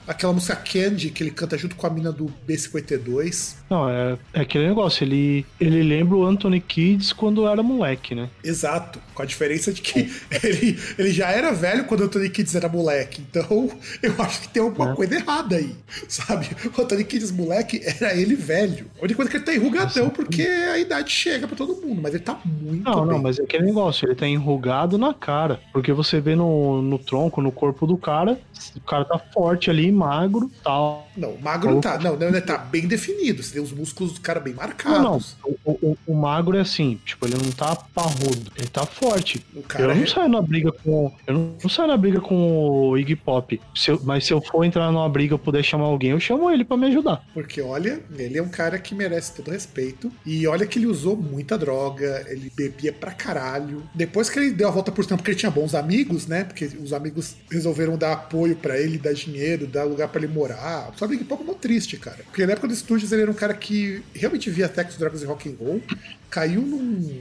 aquela 0.07 0.33
música 0.33 0.57
Candy 0.57 1.11
que 1.11 1.22
ele 1.22 1.31
canta 1.31 1.57
junto 1.57 1.76
com 1.76 1.87
a 1.87 1.90
mina 1.90 2.12
do 2.12 2.26
B52. 2.48 3.57
Não, 3.70 3.88
é, 3.88 4.18
é 4.33 4.40
aquele 4.40 4.66
negócio, 4.66 5.05
ele, 5.05 5.44
ele 5.61 5.83
lembra 5.83 6.16
o 6.16 6.24
Anthony 6.24 6.61
Kids 6.61 7.12
quando 7.12 7.46
era 7.46 7.62
moleque, 7.62 8.14
né? 8.14 8.29
Exato, 8.42 9.00
com 9.14 9.22
a 9.22 9.26
diferença 9.26 9.72
de 9.72 9.83
que 9.83 10.11
ele, 10.42 10.79
ele 10.98 11.11
já 11.11 11.31
era 11.31 11.52
velho 11.52 11.85
quando 11.85 12.00
o 12.00 12.05
Anthony 12.05 12.31
Kids 12.31 12.55
era 12.55 12.68
moleque. 12.68 13.22
Então, 13.29 13.70
eu 14.02 14.14
acho 14.18 14.42
que 14.42 14.48
tem 14.57 14.62
alguma 14.62 14.92
É. 14.92 14.95
coisa 14.95 15.14
errada 15.16 15.57
aí, 15.57 15.75
sabe? 16.09 16.49
O 16.77 16.81
Anthony 16.81 17.05
Kids 17.05 17.31
moleque 17.31 17.83
era 17.85 18.14
ele 18.14 18.35
velho. 18.35 18.87
A 18.99 19.05
única 19.05 19.16
coisa 19.16 19.29
é 19.29 19.31
que 19.33 19.37
ele 19.37 19.45
tá 19.45 19.55
enrugadão 19.55 20.09
porque 20.09 20.42
a 20.42 20.79
idade 20.79 21.11
chega 21.11 21.47
pra 21.47 21.57
todo 21.57 21.77
mundo, 21.77 22.01
mas 22.01 22.14
ele 22.14 22.23
tá 22.23 22.38
muito 22.45 22.83
Não, 22.85 23.05
bem. 23.05 23.12
não, 23.14 23.23
mas 23.23 23.38
é 23.38 23.42
aquele 23.42 23.64
negócio, 23.66 24.07
ele 24.07 24.14
tá 24.14 24.27
enrugado 24.27 24.97
na 24.97 25.12
cara. 25.12 25.61
Porque 25.73 25.92
você 25.92 26.21
vê 26.21 26.35
no, 26.35 26.81
no 26.81 26.99
tronco, 26.99 27.42
no 27.42 27.53
corpo 27.53 27.87
do 27.87 27.97
cara, 27.99 28.40
o 28.75 28.81
cara 28.81 29.05
tá 29.05 29.19
forte 29.19 29.69
ali, 29.69 29.92
magro 29.92 30.51
tal. 30.64 31.07
Não, 31.16 31.31
o 31.31 31.42
magro 31.42 31.71
não 31.71 31.81
tá. 31.81 31.99
Não, 31.99 32.16
não, 32.16 32.29
ele 32.29 32.40
tá 32.40 32.57
bem 32.59 32.87
definido. 32.87 33.42
Você 33.42 33.55
tem 33.55 33.62
os 33.62 33.73
músculos 33.73 34.14
do 34.14 34.21
cara 34.21 34.40
bem 34.40 34.55
Não, 34.55 34.62
não. 34.62 34.69
marcados. 34.69 35.37
O, 35.64 35.71
o- 35.73 35.97
o 36.07 36.14
magro 36.14 36.57
é 36.57 36.61
assim, 36.61 36.99
tipo, 37.05 37.27
ele 37.27 37.37
não 37.37 37.51
tá 37.53 37.75
parrudo, 37.95 38.51
ele 38.57 38.69
tá 38.69 38.87
forte. 38.87 39.45
Eu 39.79 39.90
é- 39.90 39.95
não 39.95 40.07
saio 40.07 40.29
na 40.29 40.40
briga 40.42 40.73
com. 40.73 41.12
Eu 41.27 41.35
não, 41.35 41.55
não 41.62 41.71
saio 41.71 41.88
na 41.88 41.97
briga 41.97 42.21
com 42.21 42.90
o 42.90 42.99
Iggy 42.99 43.16
Pop. 43.16 43.61
Se 43.75 43.90
eu- 43.90 44.01
mas 44.05 44.25
se 44.27 44.33
eu 44.33 44.40
for 44.50 44.64
entrar 44.64 44.90
numa 44.90 45.09
briga 45.09 45.35
e 45.35 45.38
puder 45.38 45.62
chamar 45.62 45.87
alguém, 45.87 46.11
eu 46.11 46.20
chamo 46.20 46.50
ele 46.50 46.64
pra 46.64 46.76
me 46.76 46.87
ajudar. 46.87 47.22
Porque, 47.35 47.61
olha, 47.61 48.00
ele 48.16 48.38
é 48.38 48.42
um 48.42 48.48
cara 48.48 48.78
que 48.78 48.94
merece 48.94 49.35
todo 49.35 49.50
respeito. 49.50 50.11
E 50.24 50.46
olha 50.46 50.66
que 50.66 50.78
ele 50.78 50.87
usou 50.87 51.16
muita 51.16 51.59
droga, 51.59 52.24
ele 52.28 52.50
bebia 52.54 52.92
pra 52.92 53.12
caralho. 53.12 53.82
Depois 53.94 54.30
que 54.30 54.38
ele 54.38 54.50
deu 54.50 54.68
a 54.68 54.70
volta 54.70 54.92
por 54.92 55.04
cima, 55.04 55.16
porque 55.16 55.32
ele 55.32 55.38
tinha 55.38 55.50
bons 55.50 55.74
amigos, 55.74 56.26
né? 56.26 56.44
Porque 56.44 56.64
os 56.64 56.92
amigos 56.92 57.37
resolveram 57.50 57.96
dar 57.96 58.12
apoio 58.12 58.56
pra 58.56 58.78
ele, 58.78 58.98
dar 58.98 59.12
dinheiro, 59.12 59.66
dar 59.66 59.85
lugar 59.85 60.09
pra 60.09 60.22
ele 60.22 60.32
morar. 60.32 60.90
Só 60.96 61.06
Pop 61.26 61.42
é 61.42 61.46
muito 61.46 61.59
triste, 61.59 61.96
cara. 61.96 62.18
Porque 62.24 62.46
na 62.46 62.52
época 62.52 62.68
dos 62.68 62.78
estúdios 62.78 63.12
ele 63.12 63.22
era 63.22 63.30
um 63.30 63.35
cara 63.35 63.54
que 63.54 64.02
realmente 64.14 64.50
via 64.50 64.68
Texas, 64.68 64.98
Drogas 64.98 65.22
e 65.22 65.26
Rock 65.26 65.48
and 65.48 65.54
Roll. 65.59 65.82
Caiu 66.30 66.61
num, 66.61 66.80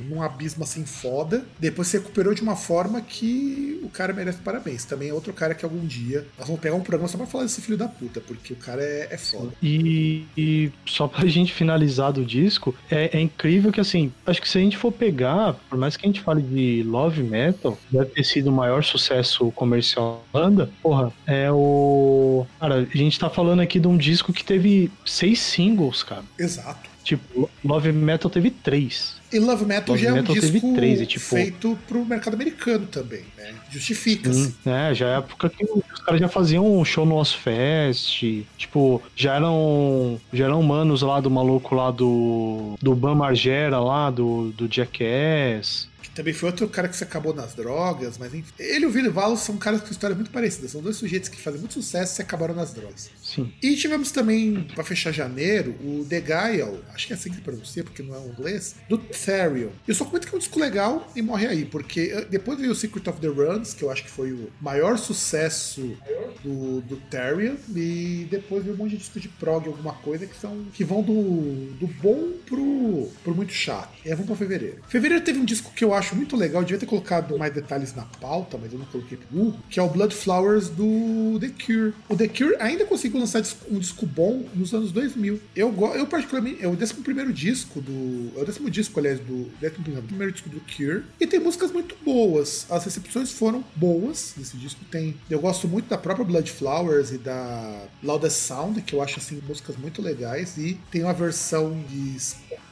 num 0.09 0.21
abismo 0.21 0.63
assim 0.63 0.85
foda. 0.85 1.45
Depois 1.59 1.87
se 1.87 1.97
recuperou 1.97 2.33
de 2.33 2.41
uma 2.41 2.55
forma 2.55 3.01
que 3.01 3.79
o 3.83 3.89
cara 3.89 4.13
merece 4.13 4.39
parabéns. 4.39 4.83
Também 4.85 5.09
é 5.09 5.13
outro 5.13 5.33
cara 5.33 5.53
que 5.53 5.63
algum 5.63 5.85
dia 5.85 6.25
nós 6.37 6.47
vamos 6.47 6.61
pegar 6.61 6.75
um 6.75 6.81
programa 6.81 7.07
só 7.15 7.17
pra 7.17 7.25
falar 7.25 7.43
desse 7.45 7.61
filho 7.61 7.77
da 7.77 7.87
puta, 7.87 8.19
porque 8.19 8.53
o 8.53 8.55
cara 8.57 8.83
é, 8.83 9.07
é 9.11 9.17
foda. 9.17 9.51
E, 9.63 10.25
e 10.37 10.71
só 10.85 11.07
pra 11.07 11.25
gente 11.27 11.53
finalizar 11.53 12.11
do 12.11 12.25
disco, 12.25 12.75
é, 12.91 13.17
é 13.17 13.21
incrível 13.21 13.71
que 13.71 13.79
assim, 13.79 14.11
acho 14.25 14.41
que 14.41 14.49
se 14.49 14.57
a 14.57 14.61
gente 14.61 14.77
for 14.77 14.91
pegar, 14.91 15.53
por 15.69 15.77
mais 15.77 15.95
que 15.95 16.05
a 16.05 16.09
gente 16.09 16.21
fale 16.21 16.41
de 16.41 16.83
Love 16.83 17.23
Metal, 17.23 17.77
deve 17.89 18.11
ter 18.11 18.23
sido 18.23 18.49
o 18.49 18.53
maior 18.53 18.83
sucesso 18.83 19.51
comercial 19.51 20.23
da 20.33 20.39
banda, 20.39 20.69
porra, 20.83 21.11
é 21.25 21.51
o. 21.51 22.45
Cara, 22.59 22.87
a 22.93 22.97
gente 22.97 23.17
tá 23.17 23.29
falando 23.29 23.61
aqui 23.61 23.79
de 23.79 23.87
um 23.87 23.97
disco 23.97 24.33
que 24.33 24.43
teve 24.43 24.91
seis 25.05 25.39
singles, 25.39 26.03
cara. 26.03 26.23
Exato. 26.37 26.89
Tipo, 27.03 27.49
Love 27.63 27.91
Metal 27.91 28.29
teve 28.31 28.49
três. 28.49 29.17
E 29.35 29.39
Love 29.39 29.65
Metal 29.65 29.89
Love 29.93 30.01
já 30.03 30.09
é 30.09 30.13
um 30.13 30.15
Metal 30.15 30.35
disco 30.35 30.73
três, 30.75 31.01
e, 31.01 31.05
tipo- 31.05 31.25
feito 31.25 31.77
pro 31.87 32.05
mercado 32.05 32.33
americano 32.35 32.85
também, 32.87 33.23
né? 33.37 33.53
Justifica-se. 33.69 34.53
Hum, 34.65 34.71
é, 34.71 34.93
já 34.93 35.07
é 35.09 35.17
época 35.17 35.49
que 35.49 35.63
os 35.65 35.99
caras 36.05 36.19
já 36.21 36.27
faziam 36.29 36.79
um 36.79 36.85
show 36.85 37.05
no 37.05 37.15
Ozfest, 37.15 38.45
tipo, 38.57 39.01
já 39.15 39.35
eram, 39.35 40.19
já 40.31 40.45
eram 40.45 40.61
manos 40.63 41.01
lá 41.01 41.19
do 41.19 41.29
maluco 41.29 41.75
lá 41.75 41.91
do, 41.91 42.75
do 42.81 42.95
Ban 42.95 43.15
Margera 43.15 43.79
lá, 43.79 44.09
do, 44.09 44.51
do 44.51 44.67
Jackass. 44.73 45.87
que 46.01 46.09
também 46.11 46.33
foi 46.33 46.49
outro 46.49 46.67
cara 46.69 46.87
que 46.87 46.95
se 46.95 47.03
acabou 47.03 47.33
nas 47.33 47.53
drogas, 47.53 48.17
mas 48.17 48.33
enfim. 48.33 48.51
Ele 48.59 48.85
e 48.85 48.87
o 48.87 48.91
Vini 48.91 49.09
Valos 49.09 49.41
são 49.41 49.57
caras 49.57 49.81
com 49.81 49.89
histórias 49.91 50.17
muito 50.17 50.31
parecidas. 50.31 50.71
São 50.71 50.81
dois 50.81 50.95
sujeitos 50.95 51.27
que 51.29 51.41
fazem 51.41 51.59
muito 51.59 51.73
sucesso 51.73 52.13
e 52.13 52.15
se 52.15 52.21
acabaram 52.21 52.53
nas 52.55 52.73
drogas. 52.73 53.09
Sim. 53.25 53.51
E 53.61 53.75
tivemos 53.75 54.11
também, 54.11 54.67
pra 54.75 54.83
fechar 54.83 55.11
janeiro, 55.11 55.75
o 55.83 56.05
The 56.07 56.21
Guile, 56.21 56.79
acho 56.93 57.07
que 57.07 57.13
é 57.13 57.15
assim 57.15 57.31
que 57.31 57.41
pronuncia, 57.41 57.83
porque 57.83 58.03
não 58.03 58.13
é 58.13 58.19
um 58.19 58.29
inglês, 58.29 58.75
do 58.87 58.99
Therion. 58.99 59.69
Eu 59.87 59.95
só 59.95 60.05
comento 60.05 60.27
que 60.27 60.33
é 60.33 60.37
um 60.37 60.39
disco 60.39 60.59
legal 60.59 61.11
e 61.15 61.23
morre 61.23 61.47
aí, 61.47 61.65
porque 61.65 62.11
eh, 62.13 62.25
depois 62.29 62.59
veio 62.59 62.71
o 62.71 62.75
Secret 62.75 63.09
of 63.09 63.19
the 63.19 63.27
Runs, 63.27 63.73
que 63.73 63.81
eu 63.81 63.89
acho 63.89 64.03
que 64.03 64.11
foi 64.11 64.31
o 64.31 64.51
maior 64.61 64.99
sucesso 64.99 65.97
do, 66.43 66.81
do 66.81 66.97
Therion, 67.09 67.55
e 67.75 68.27
depois 68.29 68.63
veio 68.63 68.75
um 68.75 68.77
monte 68.77 68.91
de 68.91 68.97
disco 68.97 69.19
de 69.19 69.27
prog, 69.27 69.65
alguma 69.67 69.93
coisa, 69.93 70.27
que 70.27 70.37
são 70.37 70.65
que 70.71 70.83
vão 70.83 71.01
do, 71.01 71.73
do 71.79 71.87
bom 71.87 72.31
pro, 72.45 73.09
pro 73.23 73.33
muito 73.33 73.53
chato. 73.53 73.89
Aí 74.05 74.11
vamos 74.11 74.27
pra 74.27 74.35
fevereiro. 74.35 74.81
Fevereiro 74.87 75.23
teve 75.23 75.39
um 75.39 75.45
disco 75.45 75.71
que 75.75 75.83
eu 75.83 75.95
acho 75.95 76.15
muito 76.15 76.35
legal, 76.35 76.61
eu 76.61 76.65
devia 76.65 76.79
ter 76.79 76.85
colocado 76.85 77.39
mais 77.39 77.51
detalhes 77.51 77.95
na 77.95 78.03
pauta, 78.03 78.55
mas 78.61 78.71
eu 78.71 78.77
não 78.77 78.85
coloquei 78.85 79.17
burro, 79.31 79.59
que 79.67 79.79
é 79.79 79.83
o 79.83 79.89
Blood 79.89 80.13
Flowers 80.13 80.69
do 80.69 81.39
The 81.39 81.49
Cure. 81.65 81.93
O 82.07 82.15
The 82.15 82.27
Cure 82.27 82.55
ainda 82.59 82.85
conseguiu 82.85 83.14
lançar 83.19 83.43
um 83.69 83.79
disco 83.79 84.05
bom 84.05 84.45
nos 84.53 84.73
anos 84.73 84.91
2000. 84.91 85.39
Eu, 85.55 85.73
eu 85.95 86.07
particularmente, 86.07 86.63
é 86.63 86.67
o 86.67 86.75
décimo 86.75 87.03
primeiro 87.03 87.33
disco 87.33 87.81
do. 87.81 88.31
É 88.37 88.41
o 88.41 88.45
décimo 88.45 88.69
disco, 88.69 88.99
aliás, 88.99 89.19
do. 89.19 89.49
Décimo 89.59 89.83
primeiro 90.03 90.31
disco 90.31 90.49
do 90.49 90.59
Cure. 90.61 91.03
E 91.19 91.27
tem 91.27 91.39
músicas 91.39 91.71
muito 91.71 91.95
boas. 92.03 92.65
As 92.69 92.85
recepções 92.85 93.31
foram 93.31 93.63
boas 93.75 94.33
desse 94.37 94.57
disco. 94.57 94.83
Tem. 94.91 95.15
Eu 95.29 95.39
gosto 95.39 95.67
muito 95.67 95.87
da 95.87 95.97
própria 95.97 96.25
Blood 96.25 96.51
Flowers 96.51 97.11
e 97.11 97.17
da 97.17 97.87
Loudest 98.03 98.39
Sound, 98.39 98.81
que 98.81 98.93
eu 98.93 99.01
acho 99.01 99.19
assim 99.19 99.41
músicas 99.47 99.75
muito 99.77 100.01
legais. 100.01 100.57
E 100.57 100.79
tem 100.91 101.03
uma 101.03 101.13
versão 101.13 101.83
de 101.89 102.17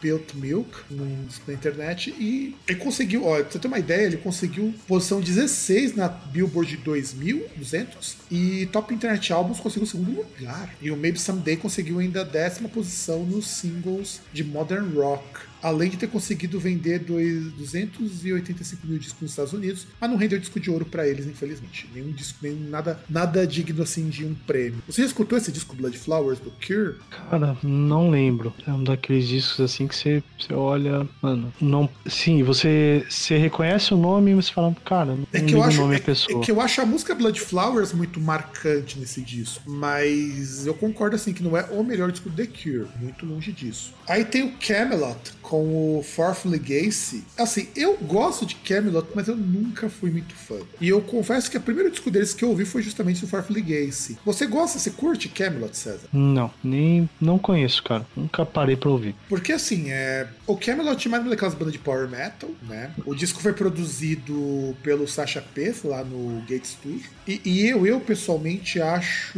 Spilt 0.04 0.34
Milk 0.36 0.70
na 1.48 1.54
internet. 1.54 2.14
E 2.20 2.56
ele 2.68 2.80
conseguiu, 2.80 3.26
ó, 3.26 3.42
pra 3.42 3.52
você 3.52 3.60
ter 3.60 3.68
uma 3.68 3.80
ideia, 3.80 4.06
ele 4.06 4.18
conseguiu 4.18 4.74
posição 4.88 5.22
16 5.22 5.96
na 5.96 6.10
Billboard 6.10 6.76
2200 6.78 8.18
e 8.30 8.66
Top 8.68 8.94
Internet 8.94 9.32
Albums 9.32 9.60
conseguiu 9.60 9.84
o 9.84 9.90
segundo 9.90 10.18
lugar. 10.18 10.76
E 10.82 10.92
o 10.92 10.98
Maybe 10.98 11.20
Someday 11.20 11.56
conseguiu 11.56 12.00
ainda 12.00 12.22
a 12.22 12.26
décima 12.26 12.68
posição 12.68 13.24
nos 13.24 13.48
singles 13.48 14.20
de 14.34 14.44
Modern 14.44 14.94
Rock 14.94 15.53
além 15.64 15.90
de 15.90 15.98
ter 15.98 16.08
conseguido 16.08 16.60
vender 16.60 17.00
285 17.00 18.86
mil 18.86 19.00
discos 19.00 19.22
nos 19.22 19.32
Estados 19.32 19.54
Unidos, 19.54 19.88
mas 20.00 20.10
não 20.10 20.18
rendeu 20.18 20.38
disco 20.38 20.60
de 20.60 20.70
ouro 20.70 20.86
para 20.86 21.08
eles, 21.08 21.26
infelizmente. 21.26 21.90
Nenhum 21.96 22.12
disco, 22.12 22.38
nenhum, 22.42 22.70
nada, 22.70 23.00
nada 23.10 23.48
digno 23.48 23.82
assim 23.82 24.10
de 24.10 24.26
um 24.26 24.34
prêmio. 24.34 24.84
Você 24.88 25.02
já 25.02 25.08
escutou 25.08 25.38
esse 25.38 25.52
disco 25.52 25.76
Blood 25.76 25.98
Flowers 25.98 26.40
do 26.40 26.52
Cure? 26.52 26.98
Cara, 27.10 27.58
não 27.64 28.10
lembro. 28.10 28.54
É 28.68 28.72
um 28.72 28.84
daqueles 28.84 29.28
discos 29.28 29.62
assim 29.62 29.88
que 29.88 29.96
você, 29.96 30.22
você 30.38 30.54
olha, 30.54 31.08
mano, 31.22 31.54
não. 31.62 31.90
Sim, 32.08 32.44
você, 32.44 33.06
você 33.10 33.38
reconhece 33.38 33.94
o 33.94 33.98
nome, 33.98 34.36
mas 34.36 34.48
você 34.48 34.54
fala, 34.54 34.76
cara, 34.84 35.16
não 35.16 35.28
é 35.32 35.40
que 35.40 35.54
eu 35.54 35.64
acho, 35.64 35.78
o 35.78 35.82
nome 35.84 35.96
é, 35.96 36.00
pessoa. 36.00 36.42
É 36.42 36.44
que 36.44 36.52
eu 36.52 36.60
acho 36.60 36.82
a 36.82 36.86
música 36.86 37.16
Blood 37.16 37.40
Flowers 37.40 37.94
muito 37.94 38.20
marcante 38.20 39.00
nesse 39.00 39.22
disco, 39.22 39.70
mas 39.70 40.68
eu 40.68 40.74
concordo 40.74 41.16
assim 41.16 41.32
que 41.32 41.42
não 41.42 41.56
é 41.58 41.64
o 41.72 41.84
melhor 41.84 42.12
disco 42.12 42.30
do 42.30 42.36
The 42.36 42.48
Cure, 42.48 42.88
muito 43.00 43.26
longe 43.26 43.52
disso. 43.52 43.94
Aí 44.08 44.26
tem 44.26 44.44
o 44.44 44.54
Camelot 44.58 45.32
com 45.54 46.00
o 46.00 46.02
Fourth 46.02 46.46
Legacy. 46.46 47.24
Assim, 47.38 47.68
eu 47.76 47.96
gosto 48.02 48.44
de 48.44 48.56
Camelot, 48.56 49.08
mas 49.14 49.28
eu 49.28 49.36
nunca 49.36 49.88
fui 49.88 50.10
muito 50.10 50.34
fã. 50.34 50.56
E 50.82 50.90
eu 50.90 51.00
confesso 51.00 51.52
que 51.52 51.56
o 51.56 51.62
primeiro 51.62 51.92
disco 51.92 52.10
deles 52.10 52.34
que 52.34 52.44
eu 52.44 52.50
ouvi 52.50 52.66
foi 52.66 52.82
justamente 52.82 53.24
o 53.24 53.28
Fourth 53.28 53.52
Legacy. 53.52 54.18
Você 54.26 54.48
gosta, 54.48 54.80
você 54.80 54.90
curte 54.90 55.30
Camelot, 55.30 55.78
César? 55.78 56.08
Não, 56.12 56.52
nem 56.64 57.08
não 57.22 57.38
conheço, 57.38 57.84
cara. 57.84 58.04
Nunca 58.18 58.44
parei 58.44 58.76
pra 58.76 58.90
ouvir. 58.90 59.14
Porque 59.30 59.52
assim, 59.54 59.92
é, 59.92 60.28
o 60.48 60.58
Camelot 60.58 61.08
é 61.08 61.12
mais 61.12 61.22
uma 61.22 61.30
daquelas 61.30 61.54
bandas 61.54 61.74
de 61.74 61.78
power 61.78 62.10
metal, 62.10 62.50
né? 62.64 62.92
O 63.06 63.14
disco 63.14 63.40
foi 63.40 63.54
produzido 63.54 64.76
pelo 64.82 65.08
Sasha 65.08 65.44
Peth 65.54 65.84
lá 65.84 66.04
no 66.04 66.42
Gate 66.48 66.66
Studio. 66.66 67.12
E, 67.28 67.40
e 67.46 67.68
eu, 67.68 67.86
eu 67.86 68.00
pessoalmente 68.00 68.82
acho 68.82 69.38